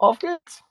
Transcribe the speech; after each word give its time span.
Auf 0.00 0.18
geht's! 0.18 0.64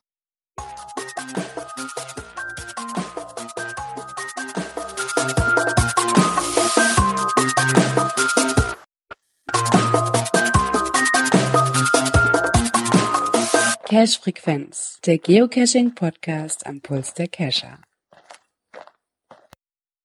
Cache 13.88 14.20
Frequenz, 14.20 15.00
der 15.06 15.20
Geocaching 15.20 15.94
Podcast 15.94 16.66
am 16.66 16.82
Puls 16.82 17.14
der 17.14 17.28
Cacher. 17.28 17.78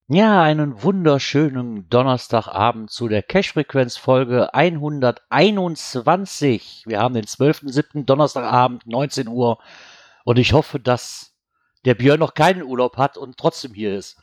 Ja, 0.09 0.43
einen 0.43 0.82
wunderschönen 0.82 1.89
Donnerstagabend 1.89 2.91
zu 2.91 3.09
der 3.09 3.23
Cache-Frequenz 3.23 3.96
Folge 3.96 4.52
121. 4.52 6.84
Wir 6.87 7.00
haben 7.00 7.14
den 7.14 7.25
12.07. 7.25 8.05
Donnerstagabend, 8.05 8.87
19 8.87 9.29
Uhr. 9.29 9.61
Und 10.27 10.38
ich 10.38 10.52
hoffe, 10.52 10.78
dass 10.78 11.34
der 11.87 11.95
Björn 11.95 12.20
noch 12.20 12.34
keinen 12.34 12.64
Urlaub 12.64 12.98
hat 12.98 13.16
und 13.16 13.38
trotzdem 13.38 13.73
hier 13.73 13.97
ist. 13.97 14.20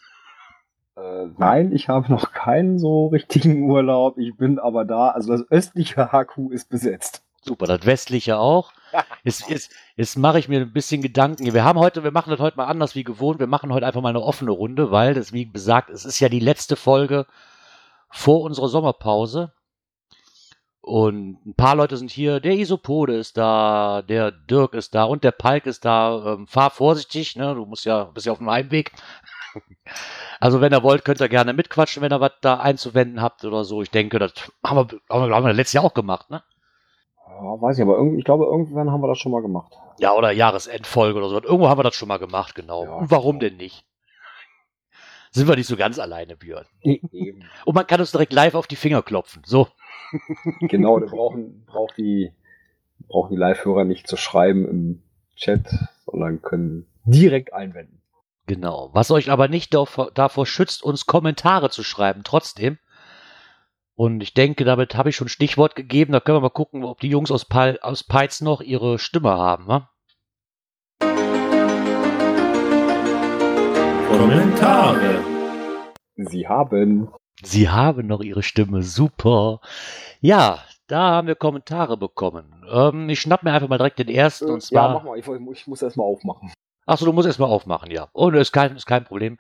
Äh, 0.96 1.26
nein, 1.40 1.72
ich 1.72 1.90
habe 1.90 2.12
noch 2.12 2.32
keinen 2.32 2.78
so 2.78 3.08
richtigen 3.08 3.64
Urlaub. 3.64 4.20
Ich 4.20 4.38
bin 4.38 4.60
aber 4.60 4.86
da. 4.86 5.10
Also 5.10 5.32
das 5.32 5.50
östliche 5.50 6.12
HQ 6.12 6.52
ist 6.52 6.70
besetzt. 6.70 7.24
Super, 7.44 7.66
das 7.66 7.86
westliche 7.86 8.38
auch. 8.38 8.72
Jetzt, 9.24 9.50
jetzt, 9.50 9.72
jetzt 9.96 10.18
mache 10.18 10.38
ich 10.38 10.50
mir 10.50 10.60
ein 10.60 10.74
bisschen 10.74 11.02
Gedanken. 11.02 11.54
Wir 11.54 11.64
haben 11.64 11.80
heute, 11.80 12.04
wir 12.04 12.12
machen 12.12 12.30
das 12.32 12.42
heute 12.42 12.58
mal 12.58 12.66
anders 12.66 12.94
wie 12.94 13.06
gewohnt. 13.06 13.40
Wir 13.40 13.48
machen 13.48 13.72
heute 13.72 13.86
einfach 13.86 14.02
mal 14.02 14.10
eine 14.10 14.22
offene 14.22 14.52
Runde, 14.52 14.92
weil 14.92 15.14
das, 15.14 15.32
wie 15.32 15.50
gesagt, 15.50 15.90
es 15.90 16.04
ist 16.04 16.20
ja 16.20 16.28
die 16.28 16.42
letzte 16.42 16.76
Folge 16.76 17.26
vor 18.10 18.42
unserer 18.42 18.68
Sommerpause. 18.68 19.54
Und 20.82 21.46
ein 21.46 21.54
paar 21.54 21.76
Leute 21.76 21.96
sind 21.96 22.12
hier. 22.12 22.40
Der 22.40 22.58
Isopode 22.58 23.16
ist 23.16 23.38
da, 23.38 24.02
der 24.02 24.32
Dirk 24.32 24.74
ist 24.74 24.96
da 24.96 25.04
und 25.04 25.24
der 25.24 25.32
Palk 25.32 25.68
ist 25.68 25.86
da. 25.86 26.34
Ähm, 26.34 26.48
fahr 26.48 26.72
vorsichtig, 26.72 27.36
ne? 27.36 27.54
Du 27.54 27.66
musst 27.66 27.86
ja, 27.86 28.06
bist 28.06 28.26
ja 28.26 28.32
auf 28.32 28.40
dem 28.40 28.50
Heimweg. 28.50 28.92
Also 30.40 30.62
wenn 30.62 30.74
ihr 30.74 30.82
wollt, 30.82 31.04
könnt 31.04 31.20
ihr 31.20 31.28
gerne 31.30 31.54
mitquatschen, 31.54 32.02
wenn 32.02 32.14
ihr 32.14 32.22
was 32.22 32.32
da 32.42 32.60
einzuwenden 32.62 33.22
habt 33.22 33.44
oder 33.44 33.66
so. 33.66 33.82
Ich 33.82 33.92
denke, 33.92 34.18
das 34.18 34.32
haben 34.66 34.78
wir, 34.78 35.00
haben 35.10 35.30
wir, 35.30 35.36
haben 35.36 35.46
wir 35.46 35.54
letztes 35.54 35.74
Jahr 35.74 35.84
auch 35.84 35.94
gemacht, 35.94 36.30
ne? 36.30 36.42
Ja, 37.40 37.62
weiß 37.62 37.78
ich, 37.78 37.82
aber 37.82 37.98
irgendwie, 37.98 38.20
ich 38.20 38.26
glaube, 38.26 38.46
irgendwann 38.46 38.92
haben 38.92 39.02
wir 39.02 39.08
das 39.08 39.18
schon 39.18 39.32
mal 39.32 39.42
gemacht. 39.42 39.74
Ja, 40.00 40.14
oder 40.14 40.32
Jahresendfolge 40.32 41.18
oder 41.18 41.30
so. 41.30 41.42
Irgendwo 41.42 41.70
haben 41.70 41.80
wir 41.80 41.84
das 41.84 41.96
schon 41.96 42.08
mal 42.08 42.20
gemacht, 42.20 42.56
genau. 42.56 42.84
Ja. 42.84 42.96
Und 42.96 43.12
warum 43.12 43.40
denn 43.40 43.58
nicht? 43.58 43.86
Sind 45.32 45.48
wir 45.48 45.56
nicht 45.56 45.68
so 45.68 45.78
ganz 45.78 45.98
alleine, 45.98 46.36
Björn. 46.36 46.66
Eben. 46.82 47.46
Und 47.66 47.76
man 47.76 47.88
kann 47.88 48.02
uns 48.02 48.12
direkt 48.12 48.34
live 48.34 48.54
auf 48.54 48.68
die 48.68 48.76
Finger 48.76 49.02
klopfen. 49.02 49.44
So. 49.46 49.68
genau, 50.60 51.00
da 51.00 51.06
brauchen, 51.06 51.64
braucht 51.66 51.98
die, 51.98 52.34
brauchen 53.08 53.32
die 53.32 53.38
Live-Hörer 53.40 53.86
nicht 53.86 54.08
zu 54.08 54.18
schreiben 54.18 54.68
im 54.68 55.04
Chat, 55.38 55.68
sondern 56.06 56.42
können 56.42 56.86
direkt 57.06 57.54
einwenden. 57.54 58.02
Genau. 58.46 58.90
Was 58.92 59.10
euch 59.12 59.32
aber 59.32 59.48
nicht 59.48 59.74
davor, 59.74 60.12
davor 60.12 60.46
schützt, 60.46 60.84
uns 60.84 61.06
Kommentare 61.06 61.70
zu 61.70 61.84
schreiben, 61.84 62.22
trotzdem. 62.26 62.78
Und 64.02 64.24
ich 64.24 64.34
denke, 64.34 64.66
damit 64.66 64.96
habe 64.96 65.10
ich 65.10 65.16
schon 65.16 65.28
Stichwort 65.28 65.76
gegeben. 65.76 66.14
Da 66.14 66.20
können 66.20 66.38
wir 66.38 66.42
mal 66.42 66.50
gucken, 66.50 66.84
ob 66.84 67.00
die 67.02 67.10
Jungs 67.10 67.30
aus, 67.30 67.46
Pal 67.46 67.78
aus 67.84 68.04
Peitz 68.04 68.42
noch 68.42 68.60
ihre 68.60 68.98
Stimme 68.98 69.30
haben. 69.30 69.68
Wa? 69.68 69.92
Kommentare. 74.10 75.24
Sie 76.16 76.48
haben. 76.48 77.10
Sie 77.44 77.70
haben 77.70 78.08
noch 78.08 78.22
ihre 78.22 78.42
Stimme. 78.42 78.82
Super. 78.82 79.62
Ja, 80.20 80.58
da 80.88 81.12
haben 81.12 81.28
wir 81.28 81.36
Kommentare 81.36 81.96
bekommen. 81.96 82.66
Ähm, 82.74 83.08
ich 83.08 83.22
schnapp 83.22 83.44
mir 83.44 83.54
einfach 83.54 83.70
mal 83.70 83.78
direkt 83.78 84.00
den 84.00 84.10
ersten. 84.10 84.50
Und 84.50 84.64
zwar. 84.64 84.88
ja, 84.88 84.94
mach 84.96 85.04
mal, 85.04 85.20
ich, 85.20 85.28
ich 85.28 85.68
muss 85.68 85.84
erst 85.84 85.98
mal 85.98 86.06
aufmachen. 86.06 86.52
Achso, 86.88 87.06
du 87.06 87.14
musst 87.14 87.28
erstmal 87.28 87.52
aufmachen, 87.52 87.92
ja. 87.92 88.10
Oh, 88.14 88.32
das 88.32 88.42
ist 88.42 88.52
kein, 88.52 88.76
ist 88.76 88.88
kein 88.88 89.04
Problem. 89.04 89.38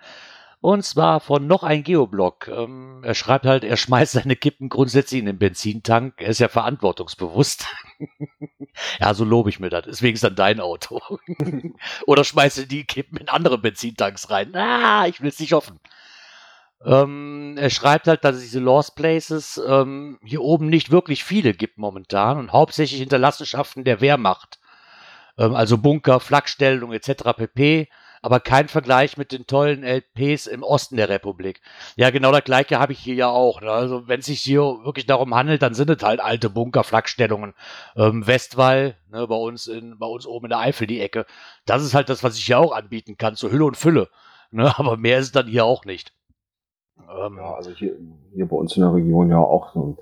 Und 0.62 0.86
zwar 0.86 1.20
von 1.20 1.48
noch 1.48 1.64
ein 1.64 1.82
Geoblog. 1.82 2.48
Ähm, 2.48 3.02
er 3.04 3.16
schreibt 3.16 3.48
halt, 3.48 3.64
er 3.64 3.78
schmeißt 3.78 4.14
seine 4.14 4.36
Kippen 4.36 4.70
grundsätzlich 4.70 5.20
in 5.20 5.26
den 5.26 5.40
Benzintank. 5.40 6.22
Er 6.22 6.30
ist 6.30 6.40
ja 6.40 6.50
verantwortungsbewusst. 6.50 7.66
ja, 9.00 9.14
so 9.16 9.26
lobe 9.26 9.50
ich 9.50 9.60
mir 9.60 9.72
das. 9.72 9.86
Deswegen 9.86 10.14
ist 10.14 10.24
dann 10.24 10.36
dein 10.36 10.60
Auto. 10.60 11.02
Oder 12.06 12.24
schmeißt 12.24 12.60
du 12.60 12.68
die 12.68 12.84
Kippen 12.84 13.18
in 13.18 13.28
andere 13.28 13.58
Benzintanks 13.58 14.30
rein. 14.30 14.56
Ah, 14.56 15.08
ich 15.08 15.20
will 15.20 15.30
es 15.30 15.40
nicht 15.40 15.54
hoffen. 15.54 15.80
Ähm, 16.86 17.56
er 17.58 17.72
schreibt 17.72 18.08
halt, 18.08 18.24
dass 18.24 18.36
es 18.36 18.44
diese 18.44 18.60
Lost 18.60 18.96
Places 18.96 19.60
ähm, 19.68 20.20
hier 20.24 20.42
oben 20.42 20.68
nicht 20.68 20.92
wirklich 20.92 21.24
viele 21.24 21.56
gibt 21.56 21.80
momentan 21.80 22.38
und 22.38 22.54
hauptsächlich 22.54 23.00
Hinterlassenschaften 23.00 23.84
der 23.84 24.00
Wehrmacht. 24.00 24.60
Ähm, 25.40 25.56
also 25.56 25.80
Bunker, 25.80 26.20
Flakstellung 26.20 26.94
etc. 26.94 27.34
pp 27.36 27.88
aber 28.22 28.40
kein 28.40 28.68
Vergleich 28.68 29.18
mit 29.18 29.32
den 29.32 29.48
tollen 29.48 29.84
LPs 29.84 30.48
im 30.48 30.64
Osten 30.64 30.98
der 30.98 31.10
Republik. 31.10 31.62
Ja, 31.96 32.12
genau 32.12 32.32
das 32.32 32.44
gleiche 32.44 32.80
habe 32.80 32.94
ich 32.94 33.00
hier 33.00 33.16
ja 33.16 33.30
auch. 33.30 33.62
Ne? 33.62 33.72
Also 33.72 34.08
wenn 34.08 34.20
es 34.20 34.28
sich 34.28 34.42
hier 34.42 34.62
wirklich 34.62 35.08
darum 35.08 35.34
handelt, 35.34 35.62
dann 35.62 35.74
sind 35.74 35.90
es 35.90 36.04
halt 36.04 36.20
alte 36.20 36.50
Bunker-Flakstellungen. 36.50 37.54
Ähm, 37.96 38.26
Westwall, 38.28 38.96
ne, 39.10 39.28
bei 39.28 39.36
uns 39.36 39.68
in, 39.68 39.98
bei 39.98 40.06
uns 40.06 40.28
oben 40.28 40.46
in 40.46 40.50
der 40.52 40.60
Eifel 40.60 40.88
die 40.88 41.02
Ecke. 41.02 41.26
Das 41.66 41.84
ist 41.84 41.96
halt 41.96 42.10
das, 42.10 42.24
was 42.24 42.38
ich 42.38 42.46
hier 42.46 42.60
auch 42.60 42.74
anbieten 42.74 43.18
kann, 43.18 43.36
zur 43.36 43.52
Hülle 43.52 43.66
und 43.66 43.78
Fülle. 43.78 44.10
Ne? 44.52 44.72
Aber 44.78 44.98
mehr 44.98 45.18
ist 45.18 45.28
es 45.28 45.32
dann 45.32 45.48
hier 45.48 45.66
auch 45.66 45.86
nicht. 45.86 46.14
Ähm, 47.00 47.38
ja, 47.38 47.56
also 47.56 47.72
hier, 47.72 47.96
hier 48.34 48.48
bei 48.48 48.56
uns 48.56 48.76
in 48.76 48.84
der 48.84 48.94
Region 48.94 49.32
ja 49.32 49.40
auch 49.40 49.74
so 49.74 49.82
ein 49.82 49.98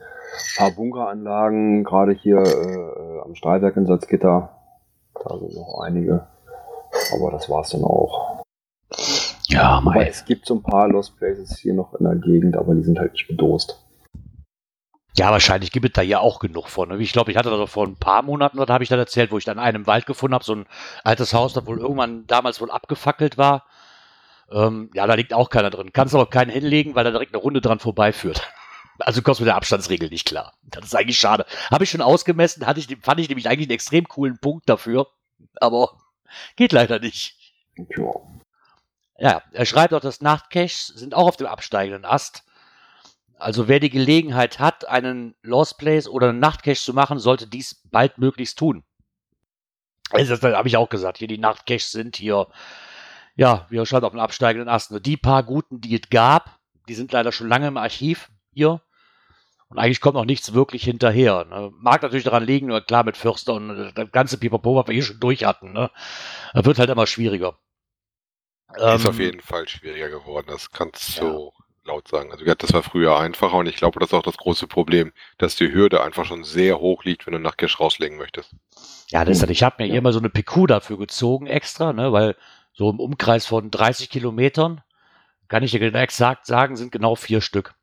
paar 0.58 0.72
Bunkeranlagen, 0.72 1.84
gerade 1.84 2.12
hier 2.12 2.38
äh, 2.38 3.22
am 3.24 3.36
Stahlwerk 3.36 3.78
in 3.78 3.86
Salzgitter. 3.86 4.56
Da 5.14 5.38
sind 5.38 5.56
noch 5.56 5.82
einige. 5.82 6.28
Aber 7.14 7.32
das 7.32 7.50
war's 7.50 7.70
dann 7.70 7.84
auch. 7.84 8.44
Ja, 9.48 9.82
mei. 9.82 10.08
es 10.08 10.26
gibt 10.26 10.46
so 10.46 10.56
ein 10.56 10.64
paar 10.64 10.88
Lost 10.88 11.18
Places 11.18 11.58
hier 11.58 11.74
noch 11.74 11.94
in 11.96 12.06
der 12.06 12.16
Gegend, 12.16 12.56
aber 12.56 12.76
die 12.76 12.84
sind 12.84 13.00
halt 13.00 13.14
nicht 13.14 13.28
bedost. 13.28 13.84
Ja, 15.16 15.32
wahrscheinlich 15.32 15.72
gibt 15.72 15.86
es 15.86 15.94
da 15.94 16.02
ja 16.02 16.20
auch 16.20 16.40
genug 16.40 16.70
von. 16.70 17.00
Ich 17.02 17.12
glaube, 17.12 17.32
ich 17.32 17.38
hatte 17.38 17.50
da 17.50 17.66
vor 17.66 17.86
ein 17.86 17.98
paar 17.98 18.22
Monaten, 18.22 18.58
da 18.58 18.74
habe 18.74 18.84
ich 18.84 18.90
dann 18.90 19.00
erzählt, 19.00 19.32
wo 19.32 19.38
ich 19.38 19.44
dann 19.44 19.60
einen 19.60 19.88
Wald 19.88 20.06
gefunden 20.06 20.36
habe, 20.36 20.46
so 20.46 20.56
ein 20.56 20.66
altes 21.04 21.34
Haus, 21.34 21.54
das 21.54 21.66
wohl 21.66 21.80
irgendwann 21.80 22.26
damals 22.28 22.62
wohl 22.62 22.72
abgefackelt 22.72 23.38
war. 23.38 23.66
Ähm, 24.52 24.90
ja, 24.94 25.08
da 25.08 25.16
liegt 25.16 25.34
auch 25.34 25.50
keiner 25.50 25.70
drin. 25.72 25.94
Kannst 25.94 26.16
aber 26.16 26.28
keinen 26.28 26.52
hinlegen, 26.52 26.96
weil 26.96 27.04
da 27.04 27.12
direkt 27.12 27.34
eine 27.34 27.42
Runde 27.42 27.62
dran 27.62 27.80
vorbeiführt. 27.80 28.42
Also 29.02 29.22
du 29.22 29.24
kommst 29.24 29.40
mit 29.40 29.48
der 29.48 29.56
Abstandsregel 29.56 30.10
nicht 30.10 30.28
klar. 30.28 30.52
Das 30.62 30.84
ist 30.84 30.94
eigentlich 30.94 31.18
schade. 31.18 31.46
Habe 31.72 31.86
ich 31.86 31.90
schon 31.90 32.02
ausgemessen, 32.02 32.68
hatte 32.68 32.82
ich, 32.82 32.98
fand 33.02 33.22
ich 33.22 33.30
nämlich 33.30 33.48
eigentlich 33.48 33.68
einen 33.68 33.76
extrem 33.76 34.06
coolen 34.06 34.40
Punkt 34.42 34.68
dafür. 34.68 35.08
Aber 35.62 35.94
geht 36.56 36.72
leider 36.72 37.00
nicht. 37.00 37.36
Ja. 37.76 38.12
Ja, 39.22 39.44
er 39.52 39.66
schreibt 39.66 39.94
auch, 39.94 40.00
dass 40.00 40.22
Nachtcaches 40.22 40.88
sind 40.88 41.14
auch 41.14 41.28
auf 41.28 41.38
dem 41.38 41.48
absteigenden 41.48 42.06
Ast. 42.06 42.44
Also 43.38 43.68
wer 43.68 43.80
die 43.80 43.90
Gelegenheit 43.90 44.60
hat, 44.60 44.88
einen 44.88 45.36
Lost 45.42 45.78
Place 45.78 46.08
oder 46.08 46.30
einen 46.30 46.40
Nachtcache 46.40 46.76
zu 46.76 46.94
machen, 46.94 47.20
sollte 47.20 47.48
dies 47.48 47.82
baldmöglichst 47.86 48.58
tun. 48.58 48.84
Also 50.12 50.36
das 50.36 50.56
habe 50.56 50.68
ich 50.68 50.78
auch 50.78 50.90
gesagt. 50.90 51.18
Hier 51.18 51.28
die 51.28 51.38
Nachtcaches 51.38 51.92
sind 51.92 52.16
hier, 52.16 52.48
ja, 53.36 53.68
er 53.70 53.86
schreibt, 53.86 54.06
auf 54.06 54.12
dem 54.12 54.20
absteigenden 54.20 54.70
Ast. 54.70 54.92
Nur 54.92 55.00
die 55.00 55.18
paar 55.18 55.44
guten, 55.44 55.82
die 55.82 55.96
es 55.96 56.10
gab, 56.10 56.58
die 56.88 56.96
sind 56.96 57.12
leider 57.12 57.32
schon 57.32 57.48
lange 57.48 57.68
im 57.68 57.78
Archiv 57.78 58.30
hier. 58.54 58.82
Und 59.70 59.78
eigentlich 59.78 60.02
kommt 60.02 60.16
noch 60.16 60.26
nichts 60.26 60.54
wirklich 60.54 60.84
hinterher. 60.84 61.46
Ne? 61.46 61.72
Mag 61.78 62.02
natürlich 62.02 62.24
daran 62.26 62.44
liegen, 62.44 62.68
nur 62.68 62.82
klar 62.82 63.04
mit 63.04 63.18
Fürster 63.18 63.54
und 63.54 63.92
das 63.96 64.12
ganze 64.12 64.38
Pipapo, 64.40 64.76
was 64.76 64.88
wir 64.88 64.94
hier 64.96 65.04
schon 65.04 65.20
durch 65.20 65.46
hatten. 65.46 65.74
Ne? 65.74 65.92
Das 66.54 66.66
wird 66.66 66.80
halt 66.80 66.90
immer 66.90 67.08
schwieriger. 67.08 67.58
ist 68.74 68.82
Ähm, 68.82 69.06
auf 69.06 69.20
jeden 69.20 69.42
Fall 69.42 69.68
schwieriger 69.68 70.10
geworden, 70.10 70.48
das 70.50 70.72
kannst 70.72 71.20
du 71.20 71.22
so 71.22 71.54
laut 71.84 72.08
sagen. 72.08 72.32
Also 72.32 72.46
das 72.46 72.74
war 72.74 72.84
früher 72.84 73.18
einfacher 73.20 73.56
und 73.58 73.68
ich 73.68 73.76
glaube, 73.76 74.00
das 74.00 74.10
ist 74.10 74.14
auch 74.14 74.24
das 74.24 74.38
große 74.38 74.68
Problem, 74.68 75.12
dass 75.38 75.56
die 75.56 75.72
Hürde 75.72 76.04
einfach 76.04 76.26
schon 76.26 76.44
sehr 76.44 76.80
hoch 76.80 77.04
liegt, 77.04 77.26
wenn 77.26 77.34
du 77.34 77.40
nach 77.40 77.58
Cash 77.58 77.80
rauslegen 77.80 78.18
möchtest. 78.18 78.56
Ja, 79.12 79.26
das 79.26 79.38
ist 79.38 79.42
halt, 79.42 79.52
ich 79.52 79.64
habe 79.64 79.78
mir 79.80 79.88
Ja. 79.88 79.94
hier 79.94 80.02
mal 80.02 80.14
so 80.14 80.20
eine 80.20 80.30
PQ 80.30 80.68
dafür 80.68 80.98
gezogen 80.98 81.48
extra, 81.48 81.94
ne, 81.94 82.12
weil 82.12 82.36
so 82.74 82.90
im 82.90 83.00
Umkreis 83.00 83.46
von 83.46 83.72
30 83.72 84.10
Kilometern, 84.10 84.82
kann 85.50 85.64
ich 85.64 85.72
dir 85.72 85.80
genau 85.80 86.00
exakt 86.00 86.46
sagen, 86.46 86.78
sind 86.78 86.92
genau 86.92 87.16
vier 87.16 87.42
Stück. 87.42 87.76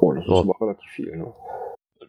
Oh, 0.00 0.12
das 0.12 0.24
So. 0.26 0.40
ist 0.42 0.48
aber 0.48 0.60
relativ 0.66 0.90
viel. 0.90 1.16
Ne? 1.16 1.32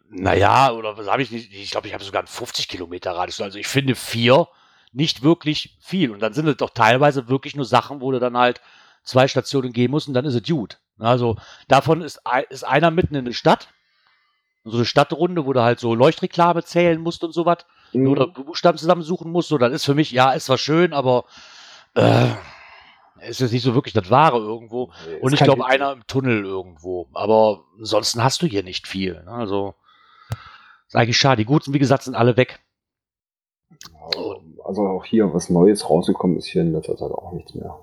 Naja, 0.09 0.71
oder 0.71 0.97
was 0.97 1.07
habe 1.07 1.21
ich 1.21 1.31
nicht? 1.31 1.53
Ich 1.53 1.71
glaube, 1.71 1.87
ich 1.87 1.93
habe 1.93 2.03
sogar 2.03 2.19
einen 2.21 2.27
50 2.27 2.67
Kilometer 2.67 3.11
Radius. 3.11 3.39
Also 3.41 3.57
ich 3.59 3.67
finde 3.67 3.95
vier 3.95 4.47
nicht 4.91 5.23
wirklich 5.23 5.77
viel. 5.79 6.11
Und 6.11 6.19
dann 6.21 6.33
sind 6.33 6.47
es 6.47 6.57
doch 6.57 6.71
teilweise 6.71 7.29
wirklich 7.29 7.55
nur 7.55 7.65
Sachen, 7.65 8.01
wo 8.01 8.11
du 8.11 8.19
dann 8.19 8.37
halt 8.37 8.61
zwei 9.03 9.27
Stationen 9.27 9.71
gehen 9.73 9.89
musst 9.91 10.07
und 10.07 10.13
dann 10.13 10.25
ist 10.25 10.35
es 10.35 10.43
gut. 10.43 10.79
Also 10.99 11.37
davon 11.67 12.01
ist, 12.01 12.21
ist 12.49 12.63
einer 12.63 12.91
mitten 12.91 13.15
in 13.15 13.25
der 13.25 13.31
Stadt. 13.33 13.69
So 14.63 14.77
eine 14.77 14.85
Stadtrunde, 14.85 15.45
wo 15.45 15.53
du 15.53 15.61
halt 15.61 15.79
so 15.79 15.95
Leuchtreklame 15.95 16.63
zählen 16.63 17.01
musst 17.01 17.23
und 17.23 17.33
sowas. 17.33 17.59
Mhm. 17.93 18.07
oder 18.07 18.27
Buchstaben 18.27 18.77
zusammensuchen 18.77 19.31
muss, 19.31 19.47
so, 19.47 19.57
das 19.57 19.73
ist 19.73 19.85
für 19.85 19.95
mich, 19.95 20.11
ja, 20.11 20.31
ist 20.31 20.45
zwar 20.45 20.57
schön, 20.57 20.93
aber 20.93 21.25
äh, 21.95 22.27
ist 23.27 23.39
jetzt 23.39 23.51
nicht 23.51 23.63
so 23.63 23.73
wirklich 23.75 23.93
das 23.93 24.09
Wahre 24.09 24.37
irgendwo. 24.37 24.91
Nee, 25.07 25.17
Und 25.21 25.33
ich 25.33 25.39
glaube, 25.39 25.65
einer 25.65 25.91
im 25.91 26.05
Tunnel 26.07 26.45
irgendwo. 26.45 27.07
Aber 27.13 27.65
ansonsten 27.77 28.23
hast 28.23 28.41
du 28.41 28.47
hier 28.47 28.63
nicht 28.63 28.87
viel. 28.87 29.23
Ne? 29.23 29.31
Also, 29.31 29.75
ist 30.87 30.95
eigentlich 30.95 31.17
schade. 31.17 31.37
Die 31.37 31.45
Guten, 31.45 31.73
wie 31.73 31.79
gesagt, 31.79 32.03
sind 32.03 32.15
alle 32.15 32.37
weg. 32.37 32.59
Also 34.63 34.87
auch 34.87 35.05
hier 35.05 35.33
was 35.33 35.49
Neues 35.49 35.89
rausgekommen 35.89 36.37
ist 36.37 36.47
hier 36.47 36.61
in 36.61 36.73
letzter 36.73 36.97
Zeit 36.97 37.11
auch 37.11 37.31
nichts 37.33 37.53
mehr. 37.55 37.79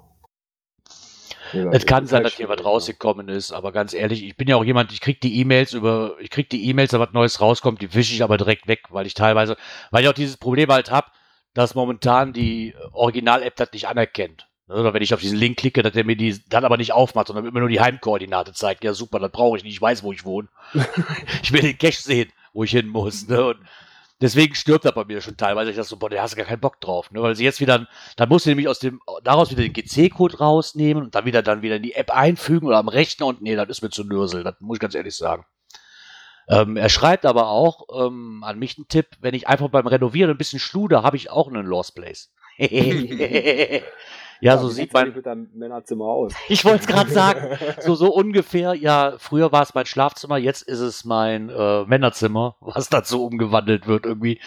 Es 1.73 1.87
kann 1.87 2.06
sein, 2.06 2.23
dass 2.23 2.35
hier 2.35 2.49
was 2.49 2.62
rausgekommen 2.62 3.29
ist, 3.29 3.52
aber 3.52 3.73
ganz 3.73 3.94
ehrlich, 3.94 4.23
ich 4.23 4.37
bin 4.37 4.49
ja 4.49 4.56
auch 4.56 4.64
jemand, 4.64 4.93
ich 4.93 5.00
krieg 5.00 5.20
die 5.20 5.40
E-Mails 5.40 5.73
über, 5.73 6.17
ich 6.20 6.29
krieg 6.29 6.50
die 6.50 6.69
E-Mails, 6.69 6.90
da 6.90 7.00
was 7.00 7.12
Neues 7.12 7.40
rauskommt, 7.40 7.81
die 7.81 7.94
wische 7.94 8.12
ich 8.12 8.23
aber 8.23 8.37
direkt 8.37 8.69
weg, 8.69 8.82
weil 8.90 9.06
ich 9.06 9.14
teilweise, 9.14 9.56
weil 9.90 10.02
ich 10.02 10.08
auch 10.11 10.14
dieses 10.14 10.37
Problem 10.37 10.69
halt 10.70 10.90
habe, 10.90 11.08
dass 11.55 11.75
momentan 11.75 12.32
die 12.32 12.75
Original-App 12.93 13.56
das 13.56 13.73
nicht 13.73 13.88
anerkennt. 13.88 14.48
Oder 14.69 14.93
wenn 14.93 15.03
ich 15.03 15.15
auf 15.15 15.20
diesen 15.20 15.38
Link 15.38 15.56
klicke, 15.56 15.82
dass 15.82 15.94
der 15.94 16.05
mir 16.05 16.17
die 16.17 16.38
dann 16.49 16.65
aber 16.65 16.76
nicht 16.76 16.93
aufmacht, 16.93 17.29
sondern 17.29 17.47
immer 17.47 17.61
nur 17.61 17.70
die 17.70 17.81
Heimkoordinate 17.81 18.53
zeigt. 18.53 18.85
Ja, 18.85 18.93
super, 18.93 19.19
das 19.19 19.32
brauche 19.32 19.56
ich 19.56 19.65
nicht. 19.65 19.75
Ich 19.75 19.81
weiß, 19.81 20.03
wo 20.03 20.12
ich 20.12 20.25
wohne. 20.26 20.49
ich 21.43 21.53
will 21.53 21.62
den 21.62 21.79
Cache 21.79 22.03
sehen, 22.03 22.31
wo 22.53 22.65
ich 22.65 22.73
hin 22.73 22.88
muss. 22.88 23.26
Ne? 23.29 23.43
Und 23.43 23.59
deswegen 24.20 24.55
stirbt 24.55 24.85
er 24.85 24.93
bei 24.93 25.06
mir 25.06 25.23
schon 25.23 25.38
teilweise. 25.38 25.70
Ich 25.70 25.76
dachte 25.76 25.88
so, 25.88 25.97
boah, 25.97 26.11
der 26.11 26.20
hast 26.20 26.37
gar 26.37 26.44
keinen 26.44 26.61
Bock 26.61 26.82
drauf. 26.82 27.11
Ne? 27.11 27.23
Weil 27.23 27.35
sie 27.35 27.44
jetzt 27.44 27.61
wieder, 27.61 27.88
dann 28.17 28.29
musst 28.29 28.44
du 28.44 28.50
nämlich 28.50 28.69
aus 28.69 28.79
dem, 28.79 29.00
daraus 29.25 29.50
wieder 29.50 29.62
den 29.62 29.73
GC-Code 29.73 30.37
rausnehmen 30.37 31.05
und 31.05 31.14
dann 31.14 31.25
wieder, 31.25 31.43
dann 31.43 31.62
wieder 31.62 31.76
in 31.76 31.82
die 31.82 31.94
App 31.94 32.11
einfügen 32.11 32.67
oder 32.67 32.76
am 32.76 32.88
Rechner 32.88 33.26
und 33.26 33.41
nee, 33.41 33.56
das 33.56 33.71
ist 33.71 33.82
mir 33.82 33.91
zu 33.91 34.05
nürsel. 34.05 34.44
Das 34.44 34.56
muss 34.61 34.76
ich 34.76 34.81
ganz 34.81 34.94
ehrlich 34.94 35.17
sagen. 35.17 35.47
Ähm, 36.50 36.76
er 36.76 36.91
schreibt 36.91 37.25
aber 37.25 37.49
auch 37.49 38.06
ähm, 38.06 38.44
an 38.44 38.59
mich 38.59 38.76
einen 38.76 38.88
Tipp, 38.88 39.06
wenn 39.21 39.35
ich 39.35 39.49
einfach 39.49 39.69
beim 39.69 39.87
Renovieren 39.87 40.31
ein 40.31 40.38
bisschen 40.38 40.61
schluder, 40.61 41.03
habe 41.03 41.17
ich 41.17 41.31
auch 41.31 41.49
einen 41.49 41.64
Lost 41.64 41.94
Place. 41.94 42.31
Ja, 44.40 44.55
ja 44.55 44.58
so 44.58 44.69
sieht 44.69 44.93
mein 44.93 45.12
mit 45.14 45.26
deinem 45.26 45.50
Männerzimmer 45.55 46.05
aus. 46.05 46.32
Ich 46.49 46.64
wollte 46.64 46.81
es 46.81 46.87
gerade 46.87 47.11
sagen, 47.11 47.58
so 47.81 47.94
so 47.94 48.12
ungefähr. 48.12 48.75
Ja, 48.75 49.14
früher 49.19 49.52
war 49.52 49.62
es 49.62 49.75
mein 49.75 49.87
Schlafzimmer, 49.87 50.38
jetzt 50.38 50.62
ist 50.62 50.81
es 50.81 51.05
mein 51.05 51.49
äh, 51.50 51.85
Männerzimmer, 51.85 52.56
was 52.61 52.88
dazu 52.88 53.25
umgewandelt 53.25 53.87
wird 53.87 54.06
irgendwie. 54.06 54.40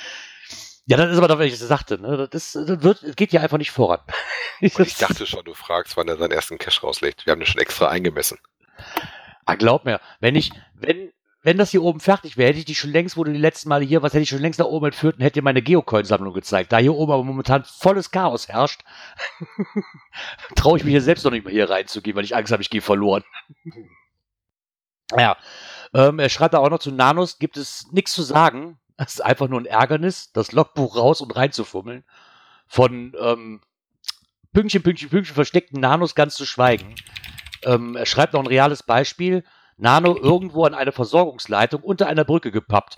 Ja, 0.86 0.98
das 0.98 1.12
ist 1.12 1.18
aber 1.18 1.28
doch, 1.28 1.40
wenn 1.40 1.48
ich 1.48 1.58
das 1.58 1.68
sagte, 1.68 2.00
ne? 2.00 2.28
Das, 2.30 2.54
das 2.54 2.84
wird, 2.84 3.16
geht 3.16 3.32
ja 3.32 3.42
einfach 3.42 3.58
nicht 3.58 3.72
voran. 3.72 4.00
ich 4.60 4.98
dachte 4.98 5.26
schon, 5.26 5.46
du 5.46 5.54
fragst, 5.54 5.96
wann 5.96 6.08
er 6.08 6.18
seinen 6.18 6.32
ersten 6.32 6.58
Cash 6.58 6.84
rauslegt. 6.84 7.26
Wir 7.26 7.32
haben 7.32 7.40
den 7.40 7.46
schon 7.46 7.62
extra 7.62 7.88
eingemessen. 7.88 8.40
Ah, 9.46 9.56
glaub 9.56 9.86
mir, 9.86 10.00
wenn 10.20 10.36
ich, 10.36 10.52
wenn, 10.74 11.12
wenn 11.44 11.58
das 11.58 11.72
hier 11.72 11.82
oben 11.82 12.00
fertig 12.00 12.38
wäre, 12.38 12.50
hätte 12.50 12.60
ich 12.60 12.66
die 12.66 12.76
schon 12.76 12.92
längst, 12.92 13.18
wo 13.18 13.24
du 13.24 13.32
die 13.32 13.40
letzten 13.40 13.70
Male 13.70 13.84
hier 13.84 14.04
was 14.04 14.14
hätte 14.14 14.24
ich 14.24 14.30
schon 14.30 14.42
längst 14.42 14.60
nach 14.60 14.68
oben 14.68 14.88
entführt 14.88 15.16
und 15.16 15.24
hätte 15.24 15.40
dir 15.40 15.44
meine 15.44 15.62
Geocoin-Sammlung 15.62 16.34
gezeigt. 16.34 16.72
Da 16.72 16.78
hier 16.78 16.94
oben 16.94 17.12
aber 17.12 17.24
momentan 17.24 17.64
volles 17.64 18.12
Chaos 18.12 18.48
herrscht, 18.48 18.82
traue 20.56 20.78
ich 20.78 20.84
mich 20.84 20.92
hier 20.92 21.02
selbst 21.02 21.24
noch 21.24 21.32
nicht 21.32 21.46
mehr 21.46 21.54
hier 21.54 21.70
reinzugehen, 21.70 22.16
weil 22.16 22.26
ich 22.26 22.36
Angst 22.36 22.52
habe, 22.52 22.62
ich 22.62 22.70
gehe 22.70 22.82
verloren. 22.82 23.24
ja, 25.18 25.36
ähm, 25.94 26.20
er 26.20 26.30
schreibt 26.30 26.54
da 26.54 26.60
auch 26.60 26.70
noch 26.70 26.80
zu 26.80 26.92
Nanos, 26.92 27.40
gibt 27.40 27.58
es 27.58 27.92
nichts 27.92 28.14
zu 28.14 28.22
sagen. 28.22 28.80
Es 28.98 29.16
ist 29.16 29.22
einfach 29.22 29.48
nur 29.48 29.60
ein 29.60 29.66
Ärgernis, 29.66 30.32
das 30.32 30.52
Logbuch 30.52 30.96
raus 30.96 31.22
und 31.22 31.36
reinzufummeln. 31.36 32.04
Von 32.68 33.16
ähm, 33.20 33.62
Pünktchen, 34.54 34.84
Pünktchen, 34.84 35.10
Pünktchen 35.10 35.34
versteckten 35.34 35.80
Nanos 35.80 36.14
ganz 36.14 36.36
zu 36.36 36.46
schweigen. 36.46 36.94
Ähm, 37.64 37.96
er 37.96 38.06
schreibt 38.06 38.34
noch 38.34 38.42
ein 38.42 38.48
reales 38.48 38.84
Beispiel. 38.84 39.44
Nano 39.82 40.16
irgendwo 40.16 40.66
an 40.66 40.76
eine 40.76 40.92
Versorgungsleitung 40.92 41.82
unter 41.82 42.08
einer 42.08 42.24
Brücke 42.24 42.52
gepappt. 42.52 42.98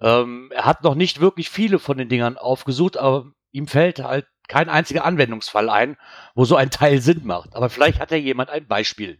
Ähm, 0.00 0.50
er 0.54 0.64
hat 0.64 0.82
noch 0.82 0.94
nicht 0.94 1.20
wirklich 1.20 1.50
viele 1.50 1.78
von 1.78 1.98
den 1.98 2.08
Dingern 2.08 2.38
aufgesucht, 2.38 2.96
aber 2.96 3.26
ihm 3.52 3.68
fällt 3.68 4.02
halt 4.02 4.26
kein 4.48 4.70
einziger 4.70 5.04
Anwendungsfall 5.04 5.68
ein, 5.68 5.96
wo 6.34 6.46
so 6.46 6.56
ein 6.56 6.70
Teil 6.70 7.00
Sinn 7.00 7.20
macht. 7.24 7.54
Aber 7.54 7.68
vielleicht 7.68 8.00
hat 8.00 8.10
ja 8.10 8.16
jemand 8.16 8.48
ein 8.48 8.66
Beispiel. 8.66 9.18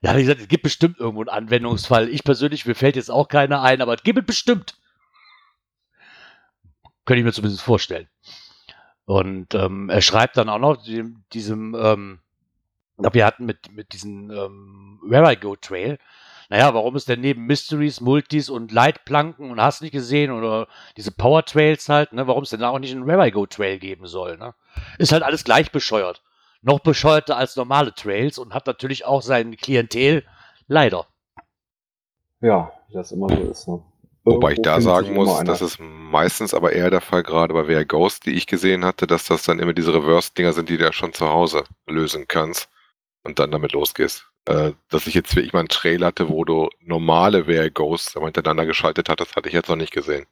Ja, 0.00 0.16
wie 0.16 0.20
gesagt, 0.20 0.40
es 0.40 0.48
gibt 0.48 0.62
bestimmt 0.62 0.98
irgendwo 1.00 1.22
einen 1.22 1.28
Anwendungsfall. 1.28 2.08
Ich 2.08 2.22
persönlich, 2.22 2.64
mir 2.64 2.76
fällt 2.76 2.94
jetzt 2.94 3.10
auch 3.10 3.26
keiner 3.26 3.62
ein, 3.62 3.82
aber 3.82 3.94
es 3.94 4.04
gibt 4.04 4.20
es 4.20 4.26
bestimmt. 4.26 4.78
Könnte 7.04 7.18
ich 7.18 7.24
mir 7.24 7.32
zumindest 7.32 7.62
vorstellen. 7.62 8.08
Und 9.06 9.54
ähm, 9.54 9.90
er 9.90 10.02
schreibt 10.02 10.36
dann 10.36 10.48
auch 10.48 10.60
noch 10.60 10.76
diesem, 10.76 11.24
diesem 11.32 11.74
ähm, 11.74 12.20
ich 12.98 13.02
glaube, 13.02 13.14
wir 13.14 13.26
hatten 13.26 13.46
mit, 13.46 13.70
mit 13.72 13.92
diesem 13.92 14.28
ähm, 14.32 14.98
Where 15.04 15.32
I 15.32 15.36
Go 15.36 15.54
Trail, 15.54 15.98
naja, 16.48 16.74
warum 16.74 16.96
ist 16.96 17.08
denn 17.08 17.20
neben 17.20 17.46
Mysteries, 17.46 18.00
Multis 18.00 18.48
und 18.48 18.72
Leitplanken 18.72 19.52
und 19.52 19.60
hast 19.60 19.82
nicht 19.82 19.92
gesehen 19.92 20.32
oder 20.32 20.66
diese 20.96 21.12
Power 21.12 21.44
Trails 21.44 21.88
halt, 21.88 22.12
ne, 22.12 22.26
warum 22.26 22.42
es 22.42 22.50
denn 22.50 22.58
da 22.60 22.70
auch 22.70 22.80
nicht 22.80 22.90
einen 22.90 23.06
Where 23.06 23.24
I 23.24 23.30
Go 23.30 23.46
Trail 23.46 23.78
geben 23.78 24.08
soll, 24.08 24.36
ne? 24.36 24.52
Ist 24.98 25.12
halt 25.12 25.22
alles 25.22 25.44
gleich 25.44 25.70
bescheuert. 25.70 26.22
Noch 26.60 26.80
bescheuerter 26.80 27.36
als 27.36 27.54
normale 27.54 27.94
Trails 27.94 28.36
und 28.36 28.52
hat 28.52 28.66
natürlich 28.66 29.04
auch 29.04 29.22
sein 29.22 29.56
Klientel, 29.56 30.24
leider. 30.66 31.06
Ja, 32.40 32.72
wie 32.88 32.94
das 32.94 33.12
immer 33.12 33.28
so 33.28 33.50
ist, 33.50 33.68
ne? 33.68 33.80
Wobei 34.24 34.52
ich 34.52 34.62
da 34.62 34.80
sagen 34.80 35.14
muss, 35.14 35.42
das 35.44 35.62
ist 35.62 35.78
meistens 35.78 36.52
aber 36.52 36.72
eher 36.72 36.90
der 36.90 37.00
Fall, 37.00 37.22
gerade 37.22 37.54
bei 37.54 37.68
Wer 37.68 37.84
Ghost, 37.84 38.26
die 38.26 38.32
ich 38.32 38.48
gesehen 38.48 38.84
hatte, 38.84 39.06
dass 39.06 39.24
das 39.24 39.44
dann 39.44 39.60
immer 39.60 39.72
diese 39.72 39.94
Reverse-Dinger 39.94 40.52
sind, 40.52 40.68
die 40.68 40.76
du 40.76 40.84
ja 40.84 40.92
schon 40.92 41.12
zu 41.12 41.28
Hause 41.28 41.62
lösen 41.86 42.26
kannst 42.26 42.68
und 43.28 43.38
dann 43.38 43.50
damit 43.50 43.72
losgehst. 43.72 44.26
Äh, 44.46 44.72
dass 44.88 45.06
ich 45.06 45.14
jetzt 45.14 45.36
wirklich 45.36 45.52
mal 45.52 45.60
einen 45.60 45.68
Trail 45.68 46.04
hatte, 46.04 46.28
wo 46.28 46.44
du 46.44 46.70
normale 46.80 47.46
Where 47.46 47.70
Ghosts 47.70 48.14
hintereinander 48.14 48.66
geschaltet 48.66 49.08
hattest, 49.08 49.36
hatte 49.36 49.48
ich 49.48 49.54
jetzt 49.54 49.68
noch 49.68 49.76
nicht 49.76 49.92
gesehen. 49.92 50.26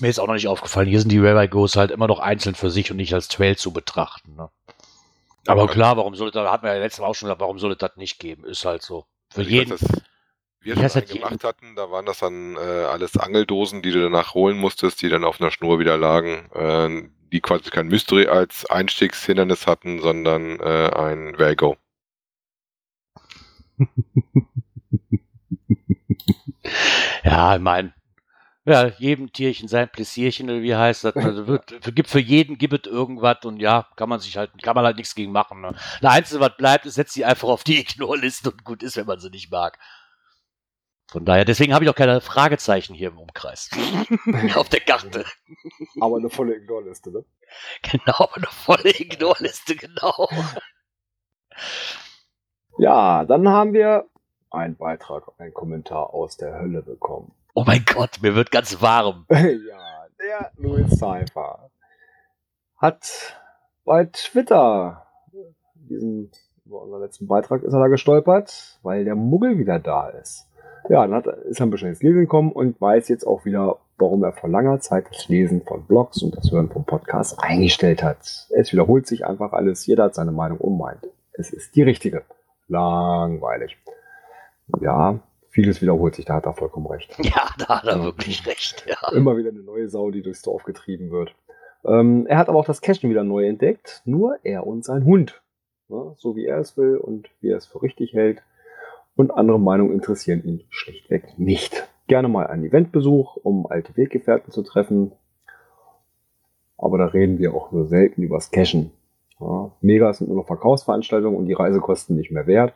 Mir 0.00 0.08
ist 0.08 0.20
auch 0.20 0.26
noch 0.26 0.34
nicht 0.34 0.48
aufgefallen, 0.48 0.88
hier 0.88 1.00
sind 1.00 1.10
die 1.10 1.22
Where 1.22 1.48
Ghosts 1.48 1.76
halt 1.76 1.90
immer 1.90 2.06
noch 2.06 2.20
einzeln 2.20 2.54
für 2.54 2.70
sich 2.70 2.90
und 2.90 2.96
nicht 2.96 3.12
als 3.12 3.28
Trail 3.28 3.56
zu 3.56 3.72
betrachten. 3.72 4.36
Ne? 4.36 4.48
Aber 5.46 5.64
okay. 5.64 5.74
klar, 5.74 5.96
warum 5.96 6.14
soll 6.14 6.28
es, 6.28 6.34
da 6.34 6.50
hatten 6.50 6.64
wir 6.64 6.72
ja 6.72 6.80
letztes 6.80 7.00
Mal 7.00 7.08
auch 7.08 7.14
schon 7.14 7.26
gesagt, 7.26 7.40
warum 7.40 7.58
soll 7.58 7.72
es 7.72 7.78
das 7.78 7.96
nicht 7.96 8.18
geben? 8.18 8.44
Ist 8.44 8.64
halt 8.64 8.82
so. 8.82 9.06
Für 9.30 9.42
jeden. 9.42 9.70
Das, 9.70 9.82
wir 10.60 10.76
das 10.76 10.94
halt 10.94 11.08
gemacht 11.10 11.42
hatten, 11.42 11.74
da 11.74 11.90
waren 11.90 12.06
das 12.06 12.20
dann 12.20 12.54
äh, 12.54 12.60
alles 12.60 13.16
Angeldosen, 13.16 13.82
die 13.82 13.90
du 13.90 14.00
danach 14.00 14.34
holen 14.34 14.56
musstest, 14.56 15.02
die 15.02 15.08
dann 15.08 15.24
auf 15.24 15.40
einer 15.40 15.50
Schnur 15.50 15.80
wieder 15.80 15.96
lagen. 15.96 16.48
Äh, 16.54 17.08
die 17.32 17.40
quasi 17.40 17.70
kein 17.70 17.88
Mystery 17.88 18.28
als 18.28 18.66
Einstiegshindernis 18.66 19.66
hatten, 19.66 20.00
sondern 20.00 20.60
äh, 20.60 20.90
ein 20.94 21.38
Vago. 21.38 21.76
ja, 27.24 27.56
ich 27.56 27.62
meine, 27.62 27.94
ja, 28.64 28.86
jedem 28.98 29.32
Tierchen 29.32 29.66
sein 29.66 29.88
Pläsierchen 29.88 30.62
wie 30.62 30.76
heißt 30.76 31.02
das? 31.04 31.16
Also 31.16 31.48
wird, 31.48 31.82
gibt 31.96 32.08
für 32.08 32.20
jeden 32.20 32.58
gibt 32.58 32.86
es 32.86 32.92
irgendwas 32.92 33.38
und 33.44 33.58
ja, 33.58 33.88
kann 33.96 34.08
man 34.08 34.20
sich 34.20 34.36
halt, 34.36 34.50
kann 34.62 34.76
man 34.76 34.84
halt 34.84 34.98
nichts 34.98 35.16
gegen 35.16 35.32
machen. 35.32 35.62
Ne? 35.62 35.74
Das 36.00 36.12
Einzige, 36.12 36.40
was 36.40 36.56
bleibt, 36.56 36.86
ist, 36.86 36.94
setzt 36.94 37.14
sie 37.14 37.24
einfach 37.24 37.48
auf 37.48 37.64
die 37.64 37.80
Ignore-Liste 37.80 38.52
und 38.52 38.62
gut 38.62 38.84
ist, 38.84 38.96
wenn 38.96 39.06
man 39.06 39.18
sie 39.18 39.30
nicht 39.30 39.50
mag. 39.50 39.78
Von 41.12 41.26
daher, 41.26 41.44
deswegen 41.44 41.74
habe 41.74 41.84
ich 41.84 41.90
auch 41.90 41.94
keine 41.94 42.22
Fragezeichen 42.22 42.94
hier 42.94 43.08
im 43.08 43.18
Umkreis. 43.18 43.68
Auf 44.54 44.70
der 44.70 44.80
Karte. 44.80 45.26
Aber 46.00 46.16
eine 46.16 46.30
volle 46.30 46.56
Ignore-Liste, 46.56 47.12
ne? 47.12 47.22
Genau, 47.82 48.14
aber 48.16 48.36
eine 48.36 48.46
volle 48.46 48.98
Ignore-Liste, 48.98 49.76
genau. 49.76 50.30
Ja, 52.78 53.26
dann 53.26 53.46
haben 53.46 53.74
wir 53.74 54.06
einen 54.50 54.76
Beitrag, 54.76 55.24
einen 55.36 55.52
Kommentar 55.52 56.14
aus 56.14 56.38
der 56.38 56.58
Hölle 56.58 56.80
bekommen. 56.80 57.34
Oh 57.52 57.64
mein 57.66 57.84
Gott, 57.84 58.22
mir 58.22 58.34
wird 58.34 58.50
ganz 58.50 58.80
warm. 58.80 59.26
ja, 59.30 60.06
der 60.18 60.50
Louis 60.56 60.98
Cypher 60.98 61.70
hat 62.78 63.36
bei 63.84 64.06
Twitter 64.06 65.06
diesen, 65.74 66.30
über 66.64 66.80
unseren 66.80 67.02
letzten 67.02 67.26
Beitrag 67.26 67.62
ist 67.64 67.74
er 67.74 67.80
da 67.80 67.88
gestolpert, 67.88 68.78
weil 68.82 69.04
der 69.04 69.14
Muggel 69.14 69.58
wieder 69.58 69.78
da 69.78 70.08
ist 70.08 70.48
ja, 70.88 71.06
dann 71.06 71.14
hat, 71.14 71.26
ist 71.26 71.60
er 71.60 71.66
ein 71.66 71.70
bisschen 71.70 71.88
ins 71.88 72.02
Lesen 72.02 72.20
gekommen 72.20 72.52
und 72.52 72.80
weiß 72.80 73.08
jetzt 73.08 73.26
auch 73.26 73.44
wieder, 73.44 73.78
warum 73.98 74.24
er 74.24 74.32
vor 74.32 74.50
langer 74.50 74.80
Zeit 74.80 75.06
das 75.10 75.28
Lesen 75.28 75.62
von 75.62 75.84
Blogs 75.84 76.22
und 76.22 76.36
das 76.36 76.50
Hören 76.50 76.70
von 76.70 76.84
Podcasts 76.84 77.38
eingestellt 77.38 78.02
hat. 78.02 78.48
Es 78.50 78.72
wiederholt 78.72 79.06
sich 79.06 79.26
einfach 79.26 79.52
alles. 79.52 79.86
Jeder 79.86 80.04
hat 80.04 80.14
seine 80.14 80.32
Meinung 80.32 80.58
und 80.58 80.78
meint, 80.78 81.08
es 81.32 81.50
ist 81.50 81.76
die 81.76 81.82
richtige. 81.82 82.22
Langweilig. 82.68 83.76
Ja, 84.80 85.20
vieles 85.50 85.82
wiederholt 85.82 86.14
sich, 86.14 86.24
da 86.24 86.34
hat 86.34 86.46
er 86.46 86.54
vollkommen 86.54 86.86
recht. 86.86 87.16
Ja, 87.22 87.48
da 87.58 87.82
hat 87.82 87.84
er 87.84 88.02
wirklich 88.02 88.46
recht. 88.46 88.84
Ja. 88.86 89.12
Immer 89.12 89.36
wieder 89.36 89.50
eine 89.50 89.60
neue 89.60 89.88
Sau, 89.88 90.10
die 90.10 90.22
durchs 90.22 90.42
Dorf 90.42 90.64
getrieben 90.64 91.10
wird. 91.10 91.34
Ähm, 91.84 92.26
er 92.26 92.38
hat 92.38 92.48
aber 92.48 92.58
auch 92.58 92.64
das 92.64 92.80
Cashen 92.80 93.10
wieder 93.10 93.24
neu 93.24 93.46
entdeckt. 93.46 94.02
Nur 94.04 94.38
er 94.42 94.66
und 94.66 94.84
sein 94.84 95.04
Hund. 95.04 95.42
Ja, 95.88 96.14
so 96.16 96.36
wie 96.36 96.46
er 96.46 96.58
es 96.58 96.76
will 96.76 96.96
und 96.96 97.28
wie 97.40 97.50
er 97.50 97.58
es 97.58 97.66
für 97.66 97.82
richtig 97.82 98.14
hält 98.14 98.42
und 99.16 99.30
andere 99.30 99.60
Meinungen 99.60 99.92
interessieren 99.92 100.42
ihn 100.44 100.64
schlichtweg 100.70 101.38
nicht. 101.38 101.88
Gerne 102.06 102.28
mal 102.28 102.46
einen 102.46 102.64
Eventbesuch, 102.64 103.36
um 103.36 103.66
alte 103.66 103.96
Weggefährten 103.96 104.52
zu 104.52 104.62
treffen. 104.62 105.12
Aber 106.76 106.98
da 106.98 107.06
reden 107.06 107.38
wir 107.38 107.54
auch 107.54 107.72
nur 107.72 107.86
selten 107.86 108.22
übers 108.22 108.50
Cashen. 108.50 108.90
Ja, 109.38 109.72
Megas 109.80 110.18
sind 110.18 110.28
nur 110.28 110.38
noch 110.38 110.46
Verkaufsveranstaltungen 110.46 111.38
und 111.38 111.46
die 111.46 111.52
Reisekosten 111.52 112.16
nicht 112.16 112.30
mehr 112.30 112.46
wert. 112.46 112.74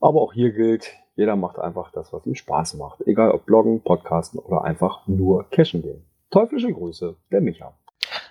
Aber 0.00 0.20
auch 0.20 0.32
hier 0.32 0.52
gilt, 0.52 0.92
jeder 1.16 1.36
macht 1.36 1.58
einfach 1.58 1.92
das, 1.92 2.12
was 2.12 2.26
ihm 2.26 2.34
Spaß 2.34 2.74
macht. 2.74 3.06
Egal 3.06 3.30
ob 3.30 3.46
Bloggen, 3.46 3.80
Podcasten 3.82 4.38
oder 4.40 4.64
einfach 4.64 5.06
nur 5.06 5.48
Cashen 5.50 5.82
gehen. 5.82 6.04
Teuflische 6.30 6.72
Grüße, 6.72 7.16
der 7.30 7.40
Micha. 7.40 7.74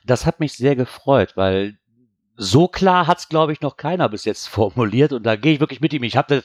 Das 0.05 0.25
hat 0.25 0.39
mich 0.39 0.53
sehr 0.53 0.75
gefreut, 0.75 1.33
weil 1.35 1.77
so 2.35 2.67
klar 2.67 3.07
hat 3.07 3.19
es, 3.19 3.29
glaube 3.29 3.53
ich, 3.53 3.61
noch 3.61 3.77
keiner 3.77 4.09
bis 4.09 4.25
jetzt 4.25 4.47
formuliert 4.49 5.13
und 5.13 5.23
da 5.23 5.35
gehe 5.35 5.53
ich 5.53 5.59
wirklich 5.59 5.81
mit 5.81 5.93
ihm. 5.93 6.03
Ich 6.03 6.17
habe 6.17 6.43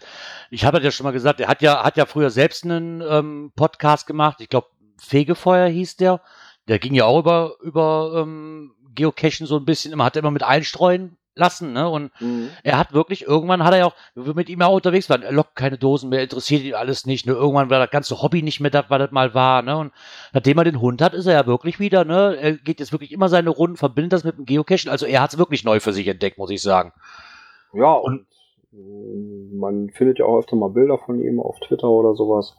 ich 0.51 0.65
habe 0.65 0.81
ja 0.81 0.91
schon 0.91 1.05
mal 1.05 1.13
gesagt, 1.13 1.41
er 1.41 1.49
hat 1.49 1.63
ja, 1.63 1.85
hat 1.85 1.97
ja 1.97 2.07
früher 2.07 2.31
selbst 2.31 2.65
einen 2.65 3.03
ähm, 3.03 3.53
Podcast 3.55 4.07
gemacht. 4.07 4.41
Ich 4.41 4.49
glaube, 4.49 4.69
Fegefeuer 4.99 5.69
hieß 5.69 5.97
der. 5.97 6.23
Der 6.67 6.79
ging 6.79 6.95
ja 6.95 7.05
auch 7.05 7.21
über, 7.21 7.55
über 7.63 8.23
ähm, 8.23 8.75
Geocachen 8.95 9.47
so 9.47 9.57
ein 9.57 9.65
bisschen, 9.65 9.93
immer 9.93 10.05
hat 10.05 10.17
immer 10.17 10.31
mit 10.31 10.43
einstreuen 10.43 11.18
lassen, 11.39 11.73
ne? 11.73 11.89
Und 11.89 12.11
mhm. 12.21 12.51
er 12.63 12.79
hat 12.79 12.93
wirklich, 12.93 13.23
irgendwann 13.23 13.65
hat 13.65 13.73
er 13.73 13.79
ja 13.79 13.87
auch, 13.87 13.95
wir 14.15 14.35
mit 14.35 14.49
ihm 14.49 14.61
auch 14.63 14.75
unterwegs 14.75 15.09
waren, 15.09 15.23
er 15.23 15.33
lockt 15.33 15.55
keine 15.55 15.79
Dosen 15.79 16.11
mehr, 16.11 16.23
interessiert 16.23 16.63
ihn 16.63 16.75
alles 16.75 17.07
nicht, 17.07 17.27
ne? 17.27 17.33
Irgendwann 17.33 17.71
war 17.71 17.79
das 17.79 17.91
ganze 17.91 18.21
Hobby 18.21 18.43
nicht 18.43 18.61
mehr 18.61 18.71
das, 18.71 18.87
was 18.89 18.99
das 18.99 19.11
mal 19.11 19.35
war, 19.35 19.63
ne? 19.63 19.77
Und 19.77 19.93
nachdem 20.33 20.59
er 20.59 20.65
den 20.65 20.81
Hund 20.81 21.01
hat, 21.01 21.15
ist 21.15 21.27
er 21.27 21.35
ja 21.35 21.47
wirklich 21.47 21.81
wieder, 21.81 22.05
ne? 22.05 22.37
Er 22.37 22.53
geht 22.53 22.81
jetzt 22.81 22.93
wirklich 22.93 23.13
immer 23.13 23.29
seine 23.29 23.51
Runden, 23.51 23.77
verbindet 23.77 24.13
das 24.13 24.25
mit 24.25 24.37
dem 24.37 24.45
Geocachen, 24.45 24.91
also 24.91 25.07
er 25.07 25.23
hat 25.23 25.33
es 25.33 25.39
wirklich 25.39 25.65
neu 25.65 25.81
für 25.81 25.93
sich 25.93 26.09
entdeckt, 26.09 26.39
muss 26.39 26.51
ich 26.51 26.61
sagen. 26.61 26.93
Ja, 27.73 27.93
und, 27.93 28.27
und 28.73 29.59
man 29.59 29.91
findet 29.91 30.19
ja 30.19 30.27
auch 30.27 30.39
öfter 30.39 30.57
mal 30.57 30.71
Bilder 30.71 30.99
von 30.99 31.21
ihm 31.21 31.41
auf 31.41 31.59
Twitter 31.61 31.89
oder 31.89 32.15
sowas. 32.15 32.57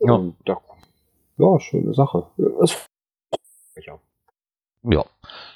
Ja. 0.00 0.14
Und 0.14 0.36
da, 0.44 0.58
ja, 1.38 1.60
schöne 1.60 1.94
Sache. 1.94 2.26
Es, 2.62 2.86
ja. 4.82 5.04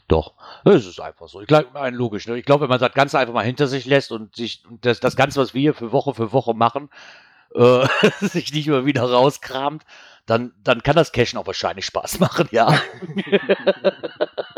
Doch. 0.08 0.34
Es 0.64 0.86
ist 0.86 1.00
einfach 1.00 1.28
so. 1.28 1.40
Ich 1.40 1.46
glaube, 1.46 1.68
logisch. 1.90 2.26
Ne? 2.26 2.38
Ich 2.38 2.44
glaube, 2.44 2.62
wenn 2.62 2.68
man 2.68 2.80
das 2.80 2.92
Ganze 2.92 3.18
einfach 3.18 3.34
mal 3.34 3.44
hinter 3.44 3.66
sich 3.66 3.86
lässt 3.86 4.12
und 4.12 4.36
sich 4.36 4.62
und 4.68 4.84
das, 4.84 5.00
das 5.00 5.16
Ganze, 5.16 5.40
was 5.40 5.54
wir 5.54 5.60
hier 5.60 5.74
für 5.74 5.92
Woche 5.92 6.14
für 6.14 6.32
Woche 6.32 6.54
machen, 6.54 6.90
äh, 7.54 7.86
sich 8.20 8.52
nicht 8.52 8.66
immer 8.66 8.84
wieder 8.84 9.02
rauskramt, 9.02 9.84
dann, 10.26 10.52
dann 10.62 10.82
kann 10.82 10.96
das 10.96 11.12
Cashen 11.12 11.38
auch 11.38 11.46
wahrscheinlich 11.46 11.86
Spaß 11.86 12.18
machen, 12.20 12.48
ja. 12.50 12.80